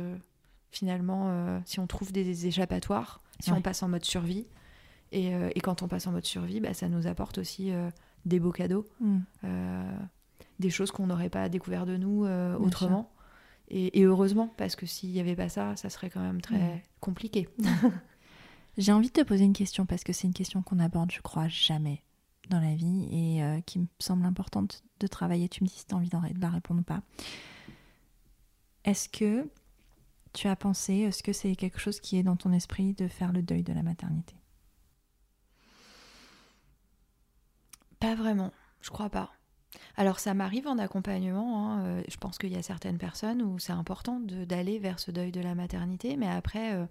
finalement, 0.72 1.62
si 1.64 1.78
on 1.78 1.86
trouve 1.86 2.10
des, 2.10 2.48
échappatoires, 2.48 3.22
si 3.38 3.52
on 3.52 3.62
passe 3.62 3.84
en 3.84 3.88
mode 3.88 4.05
survie. 4.05 4.48
Et, 5.12 5.28
et, 5.28 5.60
quand 5.60 5.82
on 5.82 5.86
passe 5.86 6.09
en 6.09 6.10
mode 6.10 6.24
survie, 6.24 6.59
bah, 6.59 6.74
ça 6.74 6.88
nous 6.88 7.06
apporte 7.06 7.38
aussi 7.38 7.70
des 8.24 8.40
beaux 8.40 8.51
cadeaux. 8.51 8.84
Mm 8.98 9.20
des 10.59 10.70
choses 10.70 10.90
qu'on 10.90 11.06
n'aurait 11.06 11.31
pas 11.31 11.48
découvert 11.48 11.86
de 11.86 11.97
nous 11.97 12.24
euh, 12.24 12.56
autrement. 12.59 13.10
Et, 13.68 14.02
heureusement, 14.02 14.52
parce 14.56 14.76
que 14.76 14.86
s'il 14.86 15.10
n'y 15.10 15.20
avait 15.20 15.36
pas 15.36 15.48
ça, 15.48 15.74
ça 15.76 15.89
serait 15.89 16.10
quand 16.10 16.20
même 16.20 16.40
très 16.40 16.85
compliqué. 17.01 17.48
J'ai 18.76 18.93
envie 18.93 19.09
de 19.09 19.12
te 19.12 19.22
poser 19.22 19.44
une 19.44 19.52
question, 19.52 19.86
parce 19.86 20.05
que 20.05 20.12
c'est 20.12 20.26
une 20.26 20.35
question 20.35 20.62
qu'on 20.62 20.78
aborde, 20.81 21.10
je 21.10 21.20
crois, 21.22 21.48
jamais 21.48 22.02
dans 22.51 22.60
la 22.60 22.74
vie 22.74 23.09
et 23.10 23.43
euh, 23.43 23.60
qui 23.62 23.78
me 23.78 23.86
semble 23.98 24.26
importante 24.26 24.82
de 25.01 25.06
travailler. 25.06 25.48
Tu 25.48 25.62
me 25.62 25.68
dis 25.68 25.74
si 25.74 25.86
tu 25.86 25.94
as 25.94 25.97
envie 25.97 26.09
de 26.09 26.40
la 26.40 26.51
répondre 26.51 26.81
ou 26.81 26.85
pas. 26.85 27.02
Est-ce 28.85 29.09
que 29.09 29.48
tu 30.35 30.48
as 30.48 30.56
pensé, 30.56 30.94
est-ce 30.94 31.22
que 31.22 31.32
c'est 31.32 31.56
quelque 31.56 31.78
chose 31.78 32.01
qui 32.01 32.18
est 32.18 32.22
dans 32.22 32.36
ton 32.36 32.52
esprit 32.52 32.93
de 32.93 33.09
faire 33.09 33.32
le 33.32 33.43
deuil 33.43 33.62
de 33.62 33.72
la 33.72 33.82
maternité? 33.82 34.35
Pas 37.98 38.14
vraiment, 38.14 38.52
je 38.82 38.90
crois 38.90 39.09
pas. 39.09 39.32
Alors 39.96 40.18
ça 40.18 40.34
m'arrive 40.34 40.66
en 40.66 40.78
accompagnement, 40.78 41.68
hein, 41.68 41.84
euh, 41.84 42.02
je 42.09 42.16
pense 42.16 42.38
qu'il 42.38 42.52
y 42.52 42.56
a 42.56 42.62
certaines 42.62 42.98
personnes 42.98 43.42
où 43.42 43.59
c'est 43.59 43.72
important 43.72 44.20
d'aller 44.20 44.78
vers 44.78 44.98
ce 44.98 45.10
deuil 45.10 45.32
de 45.32 45.40
la 45.40 45.55
maternité, 45.55 46.16
mais 46.16 46.28
après, 46.28 46.74
euh, 46.74 46.86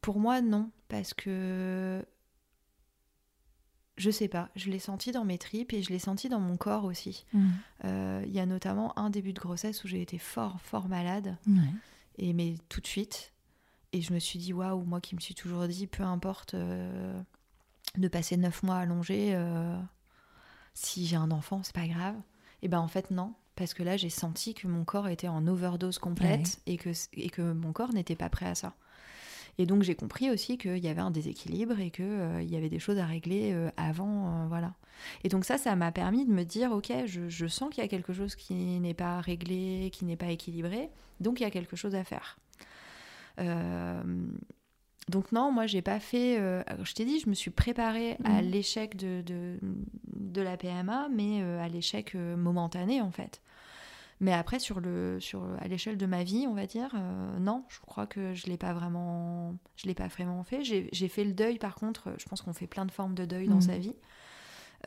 pour 0.00 0.20
moi 0.20 0.40
non, 0.40 0.70
parce 0.88 1.14
que 1.14 2.04
je 3.96 4.10
sais 4.10 4.28
pas, 4.28 4.50
je 4.54 4.70
l'ai 4.70 4.78
senti 4.78 5.10
dans 5.10 5.24
mes 5.24 5.38
tripes 5.38 5.72
et 5.72 5.82
je 5.82 5.90
l'ai 5.90 5.98
senti 5.98 6.28
dans 6.28 6.40
mon 6.40 6.56
corps 6.56 6.84
aussi. 6.84 7.24
Mmh. 7.32 7.48
Euh, 7.84 8.22
il 8.26 8.32
y 8.32 8.40
a 8.40 8.46
notamment 8.46 8.96
un 8.98 9.10
début 9.10 9.32
de 9.32 9.40
grossesse 9.40 9.84
où 9.84 9.88
j'ai 9.88 10.02
été 10.02 10.18
fort, 10.18 10.60
fort 10.60 10.88
malade, 10.88 11.36
et 12.18 12.32
mais 12.32 12.56
tout 12.68 12.80
de 12.80 12.86
suite, 12.86 13.32
et 13.92 14.02
je 14.02 14.12
me 14.12 14.18
suis 14.18 14.38
dit, 14.38 14.52
waouh, 14.52 14.84
moi 14.84 15.00
qui 15.00 15.14
me 15.14 15.20
suis 15.20 15.34
toujours 15.34 15.66
dit, 15.66 15.86
peu 15.86 16.02
importe 16.02 16.54
de 16.54 18.08
passer 18.08 18.36
neuf 18.36 18.62
mois 18.62 18.76
allongés 18.76 19.34
si 20.76 21.06
j'ai 21.06 21.16
un 21.16 21.30
enfant, 21.30 21.62
c'est 21.62 21.74
pas 21.74 21.88
grave. 21.88 22.14
Et 22.62 22.68
ben 22.68 22.78
en 22.78 22.88
fait 22.88 23.10
non, 23.10 23.32
parce 23.54 23.74
que 23.74 23.82
là 23.82 23.96
j'ai 23.96 24.10
senti 24.10 24.54
que 24.54 24.66
mon 24.66 24.84
corps 24.84 25.08
était 25.08 25.28
en 25.28 25.46
overdose 25.46 25.98
complète 25.98 26.60
et, 26.66 26.76
que, 26.76 26.90
et 27.14 27.30
que 27.30 27.52
mon 27.52 27.72
corps 27.72 27.92
n'était 27.92 28.14
pas 28.14 28.28
prêt 28.28 28.46
à 28.46 28.54
ça. 28.54 28.74
Et 29.58 29.64
donc 29.64 29.82
j'ai 29.82 29.94
compris 29.94 30.30
aussi 30.30 30.58
qu'il 30.58 30.78
y 30.78 30.88
avait 30.88 31.00
un 31.00 31.10
déséquilibre 31.10 31.80
et 31.80 31.90
qu'il 31.90 32.04
euh, 32.04 32.42
y 32.42 32.56
avait 32.56 32.68
des 32.68 32.78
choses 32.78 32.98
à 32.98 33.06
régler 33.06 33.52
euh, 33.54 33.70
avant, 33.78 34.28
euh, 34.28 34.46
voilà. 34.48 34.74
Et 35.24 35.30
donc 35.30 35.46
ça, 35.46 35.56
ça 35.56 35.74
m'a 35.76 35.92
permis 35.92 36.26
de 36.26 36.32
me 36.32 36.44
dire, 36.44 36.72
ok, 36.72 36.92
je, 37.06 37.28
je 37.28 37.46
sens 37.46 37.70
qu'il 37.70 37.82
y 37.82 37.86
a 37.86 37.88
quelque 37.88 38.12
chose 38.12 38.34
qui 38.34 38.54
n'est 38.54 38.94
pas 38.94 39.20
réglé, 39.20 39.90
qui 39.92 40.04
n'est 40.04 40.16
pas 40.16 40.28
équilibré, 40.28 40.90
donc 41.20 41.40
il 41.40 41.44
y 41.44 41.46
a 41.46 41.50
quelque 41.50 41.76
chose 41.76 41.94
à 41.94 42.04
faire. 42.04 42.38
Donc 45.08 45.30
non, 45.30 45.52
moi 45.52 45.66
j'ai 45.66 45.82
pas 45.82 46.00
fait. 46.00 46.38
Euh, 46.38 46.62
je 46.82 46.92
t'ai 46.92 47.04
dit, 47.04 47.20
je 47.20 47.28
me 47.28 47.34
suis 47.34 47.50
préparée 47.50 48.16
à 48.24 48.42
mhm. 48.42 48.50
l'échec 48.50 48.96
de, 48.96 49.22
de, 49.22 50.42
la 50.42 50.56
PMA, 50.56 51.08
mais 51.14 51.42
euh, 51.42 51.62
à 51.62 51.68
l'échec 51.68 52.14
euh, 52.14 52.36
momentané 52.36 53.00
en 53.00 53.12
fait. 53.12 53.40
Mais 54.18 54.32
après 54.32 54.58
sur 54.58 54.80
le 54.80 55.20
sur 55.20 55.44
à 55.60 55.68
l'échelle 55.68 55.96
de 55.96 56.06
ma 56.06 56.24
vie, 56.24 56.46
on 56.48 56.54
va 56.54 56.66
dire, 56.66 56.94
non, 57.38 57.64
je 57.68 57.80
crois 57.80 58.06
que 58.06 58.32
je 58.32 58.46
l'ai 58.46 58.56
pas 58.56 58.72
vraiment, 58.72 59.54
je 59.76 59.86
l'ai 59.86 59.94
pas 59.94 60.08
vraiment 60.08 60.42
fait. 60.42 60.64
J'ai 60.64 61.08
fait 61.08 61.22
le 61.22 61.34
deuil 61.34 61.58
par 61.58 61.74
contre. 61.74 62.14
Je 62.18 62.24
pense 62.24 62.40
qu'on 62.40 62.54
fait 62.54 62.66
plein 62.66 62.86
de 62.86 62.90
formes 62.90 63.14
de 63.14 63.26
deuil 63.26 63.46
dans 63.46 63.56
mhm. 63.56 63.60
sa 63.60 63.76
vie. 63.76 63.94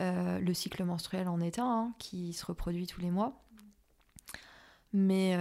le 0.00 0.52
cycle 0.52 0.82
menstruel 0.82 1.28
en 1.28 1.40
est 1.40 1.60
un 1.60 1.64
hein, 1.64 1.94
qui 1.98 2.32
se 2.32 2.44
reproduit 2.44 2.88
tous 2.88 3.00
les 3.00 3.12
mois. 3.12 3.40
Mais 4.92 5.36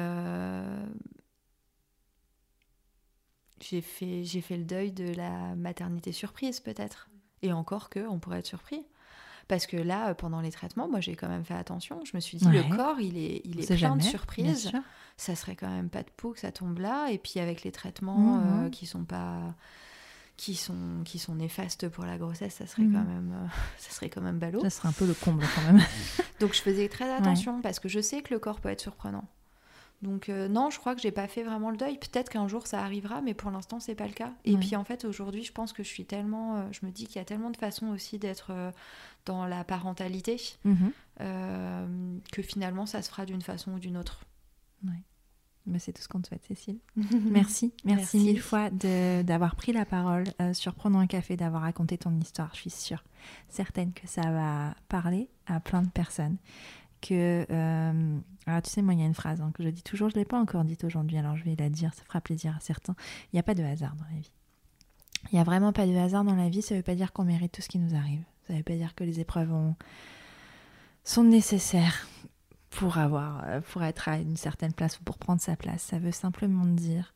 j'ai 3.61 3.81
fait, 3.81 4.23
j'ai 4.23 4.41
fait 4.41 4.57
le 4.57 4.63
deuil 4.63 4.91
de 4.91 5.13
la 5.13 5.55
maternité 5.55 6.11
surprise 6.11 6.59
peut-être. 6.59 7.09
Et 7.41 7.53
encore 7.53 7.89
que, 7.89 7.99
on 8.07 8.19
pourrait 8.19 8.39
être 8.39 8.45
surpris. 8.45 8.85
Parce 9.47 9.65
que 9.65 9.77
là, 9.77 10.13
pendant 10.13 10.41
les 10.41 10.51
traitements, 10.51 10.87
moi 10.87 10.99
j'ai 10.99 11.15
quand 11.15 11.27
même 11.27 11.43
fait 11.43 11.55
attention. 11.55 12.01
Je 12.05 12.11
me 12.13 12.19
suis 12.19 12.37
dit, 12.37 12.45
le 12.45 12.75
corps, 12.75 12.99
il 12.99 13.17
est, 13.17 13.41
il 13.45 13.59
est 13.59 13.75
plein 13.75 13.95
de 13.95 14.03
surprises. 14.03 14.71
Ça 15.17 15.35
serait 15.35 15.55
quand 15.55 15.69
même 15.69 15.89
pas 15.89 16.03
de 16.03 16.09
peau 16.15 16.31
que 16.33 16.39
ça 16.39 16.51
tombe 16.51 16.77
là. 16.77 17.09
Et 17.09 17.17
puis 17.17 17.39
avec 17.39 17.63
les 17.63 17.71
traitements 17.71 18.37
mhm. 18.37 18.67
euh, 18.67 18.69
qui 18.69 18.85
sont 18.85 19.03
pas 19.03 19.55
qui 20.37 20.55
sont 20.55 21.01
qui 21.03 21.19
sont 21.19 21.35
néfastes 21.35 21.89
pour 21.89 22.05
la 22.05 22.17
grossesse, 22.17 22.53
ça 22.53 22.67
serait 22.67 22.83
mhm. 22.83 22.93
quand 22.93 23.03
même 23.03 23.33
euh, 23.33 23.47
ça 23.77 23.89
serait 23.89 24.09
quand 24.09 24.21
même 24.21 24.37
ballot. 24.37 24.61
Ça 24.61 24.69
serait 24.69 24.87
un 24.87 24.93
peu 24.93 25.07
le 25.07 25.15
comble 25.15 25.43
quand 25.55 25.73
même. 25.73 25.83
Donc 26.39 26.53
je 26.53 26.61
faisais 26.61 26.87
très 26.87 27.11
attention 27.11 27.59
parce 27.61 27.79
que 27.79 27.89
je 27.89 27.99
sais 27.99 28.21
que 28.21 28.33
le 28.33 28.39
corps 28.39 28.61
peut 28.61 28.69
être 28.69 28.79
surprenant. 28.79 29.27
Donc 30.01 30.29
euh, 30.29 30.47
non, 30.47 30.69
je 30.69 30.79
crois 30.79 30.95
que 30.95 31.01
j'ai 31.01 31.11
pas 31.11 31.27
fait 31.27 31.43
vraiment 31.43 31.71
le 31.71 31.77
deuil. 31.77 31.97
Peut-être 31.97 32.29
qu'un 32.29 32.47
jour 32.47 32.67
ça 32.67 32.81
arrivera, 32.81 33.21
mais 33.21 33.33
pour 33.33 33.51
l'instant 33.51 33.79
c'est 33.79 33.95
pas 33.95 34.07
le 34.07 34.13
cas. 34.13 34.31
Et 34.45 34.55
puis 34.55 34.75
en 34.75 34.83
fait 34.83 35.03
aujourd'hui, 35.03 35.43
je 35.43 35.51
pense 35.51 35.73
que 35.73 35.83
je 35.83 35.89
suis 35.89 36.05
tellement, 36.05 36.57
euh, 36.57 36.63
je 36.71 36.85
me 36.85 36.91
dis 36.91 37.05
qu'il 37.05 37.17
y 37.17 37.19
a 37.19 37.25
tellement 37.25 37.49
de 37.49 37.57
façons 37.57 37.87
aussi 37.87 38.17
d'être 38.17 38.51
euh, 38.51 38.71
dans 39.25 39.45
la 39.45 39.63
parentalité 39.63 40.37
mhm. 40.63 40.91
que 42.31 42.41
finalement 42.41 42.85
ça 42.85 43.01
se 43.01 43.09
fera 43.09 43.25
d'une 43.25 43.41
façon 43.41 43.73
ou 43.73 43.79
d'une 43.79 43.97
autre. 43.97 44.23
Ouais. 44.85 45.03
Mais 45.65 45.77
c'est 45.77 45.91
tout 45.91 46.01
ce 46.01 46.07
qu'on 46.07 46.21
te 46.21 46.29
souhaite, 46.29 46.45
Cécile. 46.45 46.79
merci, 47.29 47.73
merci, 47.83 48.17
mille 48.17 48.41
fois 48.41 48.69
d'avoir 48.69 49.55
pris 49.55 49.73
la 49.73 49.85
parole 49.85 50.23
sur 50.53 50.73
Prenons 50.73 50.99
un 50.99 51.07
café, 51.07 51.35
d'avoir 51.35 51.63
raconté 51.63 51.97
ton 51.97 52.17
histoire. 52.19 52.49
Je 52.53 52.61
suis 52.61 52.69
sûre, 52.69 53.03
certaine 53.49 53.91
que 53.91 54.07
ça 54.07 54.21
va 54.21 54.73
parler 54.87 55.29
à 55.45 55.59
plein 55.59 55.81
de 55.81 55.89
personnes 55.89 56.37
que... 57.01 57.45
Euh, 57.49 58.19
alors 58.45 58.61
tu 58.61 58.69
sais, 58.69 58.81
moi, 58.81 58.93
il 58.93 58.99
y 58.99 59.03
a 59.03 59.05
une 59.05 59.13
phrase 59.13 59.41
hein, 59.41 59.51
que 59.53 59.63
je 59.63 59.69
dis 59.69 59.83
toujours, 59.83 60.09
je 60.09 60.15
ne 60.15 60.19
l'ai 60.19 60.25
pas 60.25 60.39
encore 60.39 60.63
dite 60.63 60.83
aujourd'hui, 60.83 61.17
alors 61.17 61.35
je 61.35 61.43
vais 61.43 61.55
la 61.57 61.69
dire, 61.69 61.93
ça 61.93 62.03
fera 62.03 62.21
plaisir 62.21 62.55
à 62.55 62.59
certains. 62.59 62.95
Il 63.25 63.35
n'y 63.35 63.39
a 63.39 63.43
pas 63.43 63.55
de 63.55 63.63
hasard 63.63 63.95
dans 63.95 64.05
la 64.05 64.19
vie. 64.19 64.31
Il 65.31 65.35
n'y 65.35 65.39
a 65.39 65.43
vraiment 65.43 65.73
pas 65.73 65.85
de 65.85 65.95
hasard 65.95 66.23
dans 66.23 66.35
la 66.35 66.49
vie, 66.49 66.61
ça 66.61 66.73
ne 66.73 66.79
veut 66.79 66.83
pas 66.83 66.95
dire 66.95 67.11
qu'on 67.11 67.25
mérite 67.25 67.51
tout 67.51 67.61
ce 67.61 67.69
qui 67.69 67.79
nous 67.79 67.95
arrive. 67.95 68.23
Ça 68.47 68.53
ne 68.53 68.59
veut 68.59 68.63
pas 68.63 68.75
dire 68.75 68.95
que 68.95 69.03
les 69.03 69.19
épreuves 69.19 69.53
sont 71.03 71.23
nécessaires 71.23 72.07
pour 72.69 72.97
avoir, 72.97 73.45
pour 73.71 73.83
être 73.83 74.07
à 74.07 74.17
une 74.17 74.37
certaine 74.37 74.73
place 74.73 74.99
ou 74.99 75.03
pour 75.03 75.17
prendre 75.17 75.41
sa 75.41 75.55
place. 75.55 75.83
Ça 75.83 75.99
veut 75.99 76.11
simplement 76.11 76.65
dire 76.65 77.13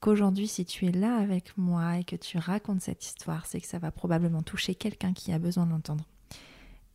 qu'aujourd'hui, 0.00 0.46
si 0.48 0.64
tu 0.64 0.86
es 0.86 0.92
là 0.92 1.16
avec 1.16 1.56
moi 1.56 1.98
et 1.98 2.04
que 2.04 2.16
tu 2.16 2.38
racontes 2.38 2.82
cette 2.82 3.04
histoire, 3.04 3.46
c'est 3.46 3.60
que 3.60 3.66
ça 3.66 3.78
va 3.78 3.90
probablement 3.90 4.42
toucher 4.42 4.74
quelqu'un 4.74 5.12
qui 5.12 5.32
a 5.32 5.38
besoin 5.38 5.66
d'entendre. 5.66 6.04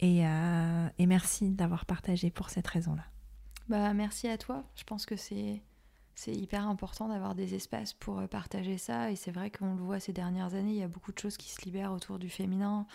Et, 0.04 0.28
euh, 0.28 0.90
et 0.98 1.06
merci 1.06 1.50
d'avoir 1.50 1.86
partagé 1.86 2.30
pour 2.30 2.50
cette 2.50 2.68
raison-là. 2.68 3.06
Bah, 3.70 3.94
merci 3.94 4.28
à 4.28 4.38
toi. 4.38 4.64
Je 4.76 4.84
pense 4.84 5.06
que 5.06 5.16
c'est 5.16 5.62
c'est 6.16 6.34
hyper 6.34 6.68
important 6.68 7.08
d'avoir 7.08 7.34
des 7.34 7.56
espaces 7.56 7.94
pour 7.94 8.20
euh, 8.20 8.28
partager 8.28 8.78
ça. 8.78 9.12
Et 9.12 9.16
c'est 9.16 9.32
vrai 9.32 9.50
qu'on 9.50 9.76
le 9.76 9.82
voit 9.82 10.00
ces 10.00 10.14
dernières 10.14 10.54
années, 10.54 10.72
il 10.72 10.78
y 10.78 10.84
a 10.84 10.88
beaucoup 10.88 11.12
de 11.12 11.20
choses 11.20 11.38
qui 11.38 11.50
se 11.50 11.62
libèrent 11.66 11.92
autour 11.92 12.20
du 12.20 12.30
féminin, 12.30 12.86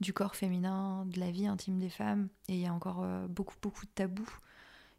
du 0.00 0.12
corps 0.12 0.36
féminin, 0.36 1.06
de 1.06 1.18
la 1.18 1.30
vie 1.30 1.46
intime 1.46 1.78
des 1.78 1.88
femmes. 1.88 2.28
Et 2.48 2.54
il 2.54 2.60
y 2.60 2.66
a 2.66 2.72
encore 2.72 3.02
euh, 3.02 3.26
beaucoup, 3.26 3.56
beaucoup 3.60 3.86
de 3.86 3.90
tabous 3.90 4.38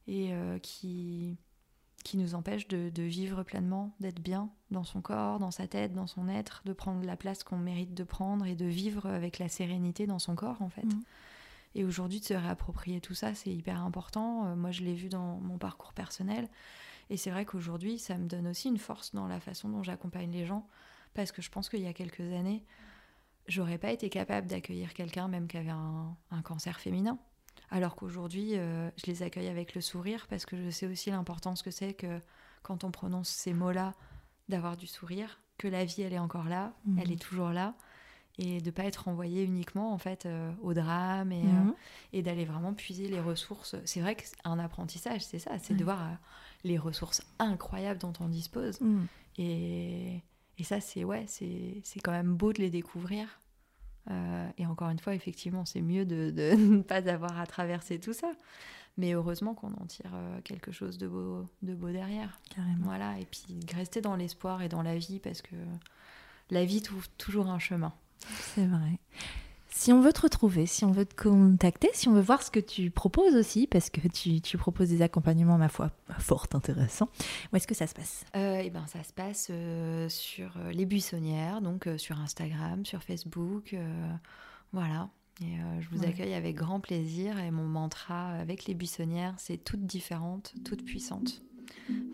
et 0.08 0.34
euh, 0.34 0.60
qui, 0.60 1.38
qui 2.04 2.18
nous 2.18 2.36
empêchent 2.36 2.68
de, 2.68 2.90
de 2.90 3.04
vivre 3.04 3.44
pleinement, 3.44 3.96
d'être 4.00 4.20
bien 4.20 4.50
dans 4.72 4.84
son 4.84 5.02
corps, 5.02 5.40
dans 5.40 5.52
sa 5.52 5.68
tête, 5.68 5.94
dans 5.94 6.08
son 6.08 6.28
être, 6.28 6.62
de 6.66 6.74
prendre 6.74 7.06
la 7.06 7.16
place 7.16 7.44
qu'on 7.44 7.58
mérite 7.58 7.94
de 7.94 8.04
prendre 8.04 8.46
et 8.46 8.56
de 8.56 8.66
vivre 8.66 9.06
avec 9.06 9.40
la 9.40 9.48
sérénité 9.48 10.08
dans 10.08 10.20
son 10.20 10.36
corps 10.36 10.62
en 10.62 10.70
fait. 10.70 10.86
Mhm. 10.86 11.04
Et 11.76 11.84
aujourd'hui, 11.84 12.20
de 12.22 12.26
se 12.26 12.34
réapproprier 12.34 13.02
tout 13.02 13.14
ça, 13.14 13.34
c'est 13.36 13.52
hyper 13.52 13.82
important. 13.84 14.48
Euh, 14.48 14.56
moi, 14.56 14.72
je 14.72 14.82
l'ai 14.84 14.94
vu 14.96 15.10
dans 15.10 15.38
mon 15.42 15.58
parcours 15.58 15.94
personnel. 15.94 16.48
Et 17.10 17.18
c'est 17.18 17.30
vrai 17.30 17.46
qu'aujourd'hui, 17.46 18.00
ça 18.00 18.18
me 18.18 18.28
donne 18.28 18.48
aussi 18.48 18.70
une 18.70 18.78
force 18.80 19.14
dans 19.14 19.28
la 19.28 19.40
façon 19.40 19.70
dont 19.70 19.84
j'accompagne 19.84 20.32
les 20.32 20.46
gens. 20.46 20.68
Parce 21.14 21.32
que 21.32 21.42
je 21.42 21.50
pense 21.52 21.70
qu'il 21.70 21.82
y 21.82 21.88
a 21.88 21.94
quelques 21.94 22.22
années, 22.34 22.64
j'aurais 23.48 23.78
pas 23.78 23.92
été 23.92 24.10
capable 24.10 24.48
d'accueillir 24.48 24.94
quelqu'un 24.94 25.28
même 25.28 25.48
qui 25.48 25.58
avait 25.58 25.70
un, 25.70 26.16
un 26.32 26.42
cancer 26.42 26.80
féminin. 26.80 27.20
Alors 27.72 27.96
qu'aujourd'hui, 27.96 28.58
euh, 28.58 28.90
je 28.98 29.06
les 29.08 29.22
accueille 29.24 29.48
avec 29.48 29.76
le 29.76 29.82
sourire 29.82 30.28
parce 30.30 30.46
que 30.46 30.56
je 30.58 30.70
sais 30.70 30.88
aussi 30.88 31.10
l'importance 31.12 31.62
que 31.62 31.72
c'est 31.72 31.94
que 31.94 32.20
quand 32.64 32.84
on 32.84 32.92
prononce 32.92 33.30
ces 33.30 33.54
mots-là, 33.54 33.94
d'avoir 34.50 34.78
du 34.78 34.88
sourire, 34.88 35.40
que 35.58 35.68
la 35.68 35.86
vie, 35.86 36.02
elle 36.04 36.14
est 36.14 36.20
encore 36.20 36.46
là, 36.46 36.74
Mhm. 36.86 37.00
elle 37.00 37.12
est 37.12 37.22
toujours 37.22 37.50
là, 37.50 37.76
et 38.38 38.60
de 38.62 38.70
pas 38.72 38.84
être 38.84 39.06
renvoyé 39.06 39.44
uniquement 39.44 39.94
en 39.94 39.98
fait 39.98 40.26
euh, 40.26 40.52
au 40.62 40.74
drame 40.74 41.32
et, 41.32 41.44
Mhm. 41.44 41.70
euh, 41.70 41.74
et 42.14 42.22
d'aller 42.22 42.46
vraiment 42.46 42.74
puiser 42.74 43.08
les 43.08 43.20
ressources. 43.22 43.76
C'est 43.86 44.02
vrai 44.02 44.16
qu'un 44.16 44.60
apprentissage, 44.60 45.22
c'est 45.24 45.40
ça, 45.40 45.52
c'est 45.60 45.74
de 45.76 45.84
voir 45.84 46.04
euh, 46.04 46.14
les 46.64 46.78
ressources 46.78 47.22
incroyables 47.40 48.00
dont 48.00 48.14
on 48.20 48.28
dispose. 48.28 48.80
Mhm. 48.82 49.08
Et, 49.38 50.22
et 50.58 50.64
ça, 50.64 50.80
c'est 50.82 51.04
ouais, 51.04 51.26
c'est 51.28 51.82
c'est 51.84 52.00
quand 52.00 52.12
même 52.12 52.36
beau 52.36 52.52
de 52.54 52.60
les 52.62 52.70
découvrir. 52.70 53.40
Euh, 54.12 54.48
et 54.58 54.66
encore 54.68 54.90
une 54.90 55.00
fois, 55.00 55.16
effectivement, 55.16 55.66
c'est 55.66 55.82
mieux 55.82 56.06
de, 56.06 56.30
de 56.30 56.56
ne 56.78 56.82
pas 56.84 57.08
avoir 57.10 57.40
à 57.40 57.48
traverser 57.48 58.00
tout 58.00 58.14
ça. 58.14 58.32
Mais 58.98 59.14
heureusement 59.14 59.56
qu'on 59.56 59.74
en 59.74 59.86
tire 59.88 60.12
euh, 60.14 60.40
quelque 60.42 60.72
chose 60.72 60.98
de 60.98 61.08
beau, 61.08 61.46
de 61.64 61.74
beau 61.74 61.90
derrière. 61.90 62.40
Carrément. 62.56 62.86
Voilà, 62.86 63.20
et 63.20 63.26
puis 63.26 63.60
rester 63.74 64.00
dans 64.00 64.16
l'espoir 64.16 64.62
et 64.62 64.70
dans 64.70 64.84
la 64.84 64.98
vie 64.98 65.20
parce 65.20 65.42
que 65.42 65.56
la 66.50 66.64
vie 66.64 66.82
trouve 66.82 67.10
toujours 67.18 67.48
un 67.48 67.60
chemin. 67.60 67.94
C'est 68.20 68.66
vrai. 68.66 69.00
Si 69.70 69.92
on 69.92 70.00
veut 70.00 70.14
te 70.14 70.22
retrouver, 70.22 70.66
si 70.66 70.86
on 70.86 70.92
veut 70.92 71.06
te 71.06 71.22
contacter, 71.22 71.90
si 71.94 72.08
on 72.08 72.14
veut 72.14 72.22
voir 72.22 72.42
ce 72.42 72.50
que 72.50 72.62
tu 72.62 72.92
proposes 72.92 73.36
aussi, 73.36 73.68
parce 73.68 73.90
que 73.90 74.08
tu, 74.08 74.40
tu 74.40 74.58
proposes 74.58 74.88
des 74.90 75.02
accompagnements, 75.02 75.58
ma 75.58 75.68
foi, 75.68 75.92
fort 76.18 76.48
intéressants, 76.54 77.10
où 77.52 77.56
est-ce 77.58 77.68
que 77.68 77.76
ça 77.76 77.86
se 77.86 77.94
passe? 77.94 78.24
Euh, 78.38 78.60
et 78.60 78.70
ben 78.70 78.88
ça 78.88 79.04
se 79.04 79.12
passe 79.12 79.48
euh, 79.52 80.08
sur 80.08 80.56
euh, 80.58 80.72
les 80.72 80.86
buissonnières, 80.86 81.62
donc 81.62 81.88
euh, 81.88 81.98
sur 81.98 82.18
Instagram, 82.22 82.86
sur 82.86 83.04
Facebook, 83.04 83.76
voilà. 84.72 85.10
Et 85.42 85.58
je 85.82 85.90
vous 85.90 86.00
Ouais. 86.04 86.08
accueille 86.08 86.34
avec 86.34 86.56
grand 86.56 86.80
plaisir. 86.80 87.38
Et 87.40 87.52
mon 87.52 87.66
mantra 87.66 88.30
avec 88.30 88.66
les 88.68 88.74
buissonnières, 88.74 89.34
c'est 89.38 89.58
toutes 89.58 89.86
différentes, 89.86 90.54
toutes 90.64 90.86
puissantes. 90.86 91.42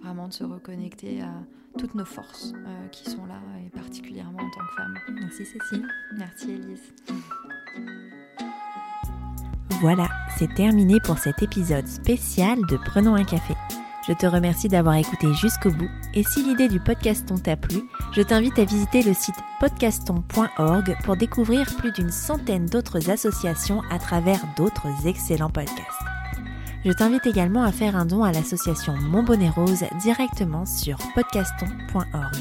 Vraiment 0.02 0.28
de 0.28 0.34
se 0.34 0.44
reconnecter 0.44 1.22
à 1.22 1.34
toutes 1.78 1.96
nos 1.96 2.06
forces 2.06 2.54
euh, 2.56 2.88
qui 2.88 3.10
sont 3.10 3.26
là, 3.26 3.40
et 3.66 3.70
particulièrement 3.70 4.40
en 4.40 4.50
tant 4.50 4.66
que 4.66 4.76
femme. 4.76 4.98
Merci 5.22 5.46
Cécile. 5.46 5.88
Merci 6.18 6.52
Elise. 6.52 6.94
Voilà, 9.82 10.10
c'est 10.38 10.54
terminé 10.54 11.00
pour 11.00 11.18
cet 11.18 11.42
épisode 11.42 11.88
spécial 11.88 12.60
de 12.70 12.78
Prenons 12.78 13.16
un 13.16 13.24
café. 13.24 13.56
Je 14.08 14.14
te 14.14 14.26
remercie 14.26 14.68
d'avoir 14.68 14.96
écouté 14.96 15.34
jusqu'au 15.34 15.72
bout 15.72 15.90
et 16.14 16.24
si 16.24 16.44
l'idée 16.44 16.68
du 16.68 16.80
podcaston 16.80 17.38
t'a 17.38 17.56
plu, 17.56 17.84
je 18.14 18.22
t'invite 18.22 18.58
à 18.58 18.66
visiter 18.66 19.04
le 19.04 19.14
site 19.14 19.36
podcaston.org 19.60 20.98
pour 21.04 21.16
découvrir 21.18 21.68
plus 21.78 21.92
d'une 21.92 22.10
centaine 22.10 22.66
d'autres 22.66 23.10
associations 23.10 23.82
à 23.92 24.00
travers 24.00 24.42
d'autres 24.58 25.08
excellents 25.08 25.52
podcasts. 25.52 26.11
Je 26.84 26.92
t'invite 26.92 27.28
également 27.28 27.64
à 27.64 27.72
faire 27.72 27.96
un 27.96 28.06
don 28.06 28.24
à 28.24 28.32
l'association 28.32 28.94
Mon 28.94 29.22
Bonnet 29.22 29.50
Rose 29.50 29.84
directement 30.02 30.66
sur 30.66 30.98
podcaston.org. 31.14 32.36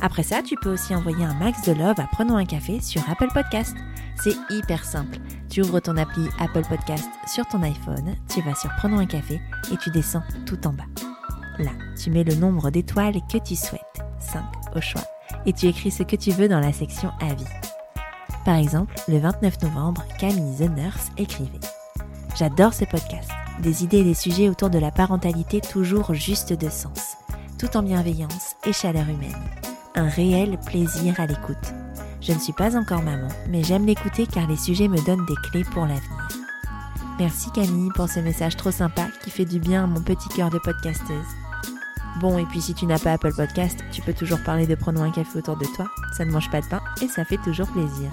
Après 0.00 0.24
ça, 0.24 0.42
tu 0.42 0.56
peux 0.56 0.72
aussi 0.72 0.96
envoyer 0.96 1.24
un 1.24 1.34
max 1.34 1.62
de 1.62 1.72
love 1.72 2.00
à 2.00 2.08
Prenons 2.10 2.36
un 2.36 2.44
café 2.44 2.80
sur 2.80 3.08
Apple 3.08 3.28
Podcast. 3.32 3.76
C'est 4.20 4.34
hyper 4.50 4.84
simple. 4.84 5.18
Tu 5.48 5.62
ouvres 5.62 5.78
ton 5.78 5.96
appli 5.96 6.26
Apple 6.40 6.64
Podcast 6.68 7.08
sur 7.32 7.46
ton 7.46 7.62
iPhone, 7.62 8.16
tu 8.28 8.42
vas 8.42 8.56
sur 8.56 8.70
Prenons 8.78 8.98
un 8.98 9.06
café 9.06 9.40
et 9.72 9.76
tu 9.76 9.90
descends 9.90 10.24
tout 10.44 10.66
en 10.66 10.72
bas. 10.72 10.84
Là, 11.60 11.70
tu 11.96 12.10
mets 12.10 12.24
le 12.24 12.34
nombre 12.34 12.70
d'étoiles 12.70 13.20
que 13.32 13.38
tu 13.38 13.54
souhaites, 13.54 14.04
5 14.18 14.42
au 14.74 14.80
choix, 14.80 15.04
et 15.46 15.52
tu 15.52 15.66
écris 15.66 15.92
ce 15.92 16.02
que 16.02 16.16
tu 16.16 16.32
veux 16.32 16.48
dans 16.48 16.60
la 16.60 16.72
section 16.72 17.10
Avis. 17.20 17.44
Par 18.44 18.56
exemple, 18.56 18.94
le 19.06 19.18
29 19.18 19.62
novembre, 19.62 20.04
Camille 20.18 20.56
The 20.56 20.68
Nurse 20.68 21.10
écrivait 21.16 21.60
J'adore 22.38 22.74
ce 22.74 22.84
podcast, 22.84 23.30
des 23.60 23.82
idées 23.82 24.00
et 24.00 24.04
des 24.04 24.12
sujets 24.12 24.50
autour 24.50 24.68
de 24.68 24.78
la 24.78 24.90
parentalité 24.90 25.62
toujours 25.62 26.12
juste 26.12 26.52
de 26.52 26.68
sens, 26.68 27.16
tout 27.58 27.78
en 27.78 27.82
bienveillance 27.82 28.56
et 28.66 28.74
chaleur 28.74 29.08
humaine. 29.08 29.34
Un 29.94 30.10
réel 30.10 30.58
plaisir 30.66 31.18
à 31.18 31.24
l'écoute. 31.24 31.56
Je 32.20 32.32
ne 32.32 32.38
suis 32.38 32.52
pas 32.52 32.76
encore 32.76 33.02
maman, 33.02 33.28
mais 33.48 33.62
j'aime 33.62 33.86
l'écouter 33.86 34.26
car 34.26 34.46
les 34.46 34.58
sujets 34.58 34.88
me 34.88 35.02
donnent 35.06 35.24
des 35.24 35.48
clés 35.48 35.64
pour 35.64 35.84
l'avenir. 35.84 36.28
Merci 37.18 37.50
Camille 37.52 37.90
pour 37.94 38.10
ce 38.10 38.20
message 38.20 38.56
trop 38.56 38.70
sympa 38.70 39.06
qui 39.24 39.30
fait 39.30 39.46
du 39.46 39.58
bien 39.58 39.84
à 39.84 39.86
mon 39.86 40.02
petit 40.02 40.28
cœur 40.28 40.50
de 40.50 40.58
podcasteuse. 40.58 41.24
Bon, 42.20 42.36
et 42.36 42.44
puis 42.44 42.60
si 42.60 42.74
tu 42.74 42.84
n'as 42.84 42.98
pas 42.98 43.12
Apple 43.12 43.34
Podcast, 43.34 43.82
tu 43.92 44.02
peux 44.02 44.12
toujours 44.12 44.42
parler 44.42 44.66
de 44.66 44.74
Prenons 44.74 45.04
un 45.04 45.10
café 45.10 45.38
autour 45.38 45.56
de 45.56 45.66
toi. 45.74 45.86
Ça 46.14 46.26
ne 46.26 46.32
mange 46.32 46.50
pas 46.50 46.60
de 46.60 46.66
pain 46.66 46.82
et 47.00 47.08
ça 47.08 47.24
fait 47.24 47.38
toujours 47.38 47.68
plaisir. 47.68 48.10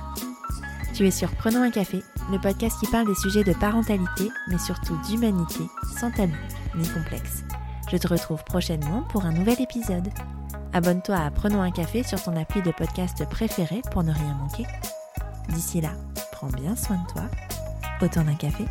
Tu 0.93 1.07
es 1.07 1.11
sur 1.11 1.31
Prenons 1.31 1.63
un 1.63 1.71
café, 1.71 2.03
le 2.31 2.37
podcast 2.37 2.79
qui 2.79 2.85
parle 2.91 3.07
des 3.07 3.15
sujets 3.15 3.43
de 3.43 3.53
parentalité, 3.53 4.29
mais 4.47 4.59
surtout 4.59 4.95
d'humanité, 5.07 5.63
sans 5.99 6.11
tabou 6.11 6.35
ni 6.75 6.87
complexe. 6.87 7.43
Je 7.91 7.97
te 7.97 8.07
retrouve 8.07 8.43
prochainement 8.43 9.01
pour 9.09 9.25
un 9.25 9.31
nouvel 9.31 9.59
épisode. 9.59 10.09
Abonne-toi 10.71 11.15
à 11.15 11.31
Prenons 11.31 11.63
un 11.63 11.71
café 11.71 12.03
sur 12.03 12.21
ton 12.21 12.35
appli 12.37 12.61
de 12.61 12.69
podcast 12.69 13.27
préféré 13.27 13.81
pour 13.91 14.03
ne 14.03 14.13
rien 14.13 14.35
manquer. 14.35 14.67
D'ici 15.49 15.81
là, 15.81 15.93
prends 16.31 16.49
bien 16.49 16.75
soin 16.75 16.97
de 16.97 17.11
toi. 17.11 17.23
Autant 17.99 18.23
d'un 18.23 18.35
café 18.35 18.65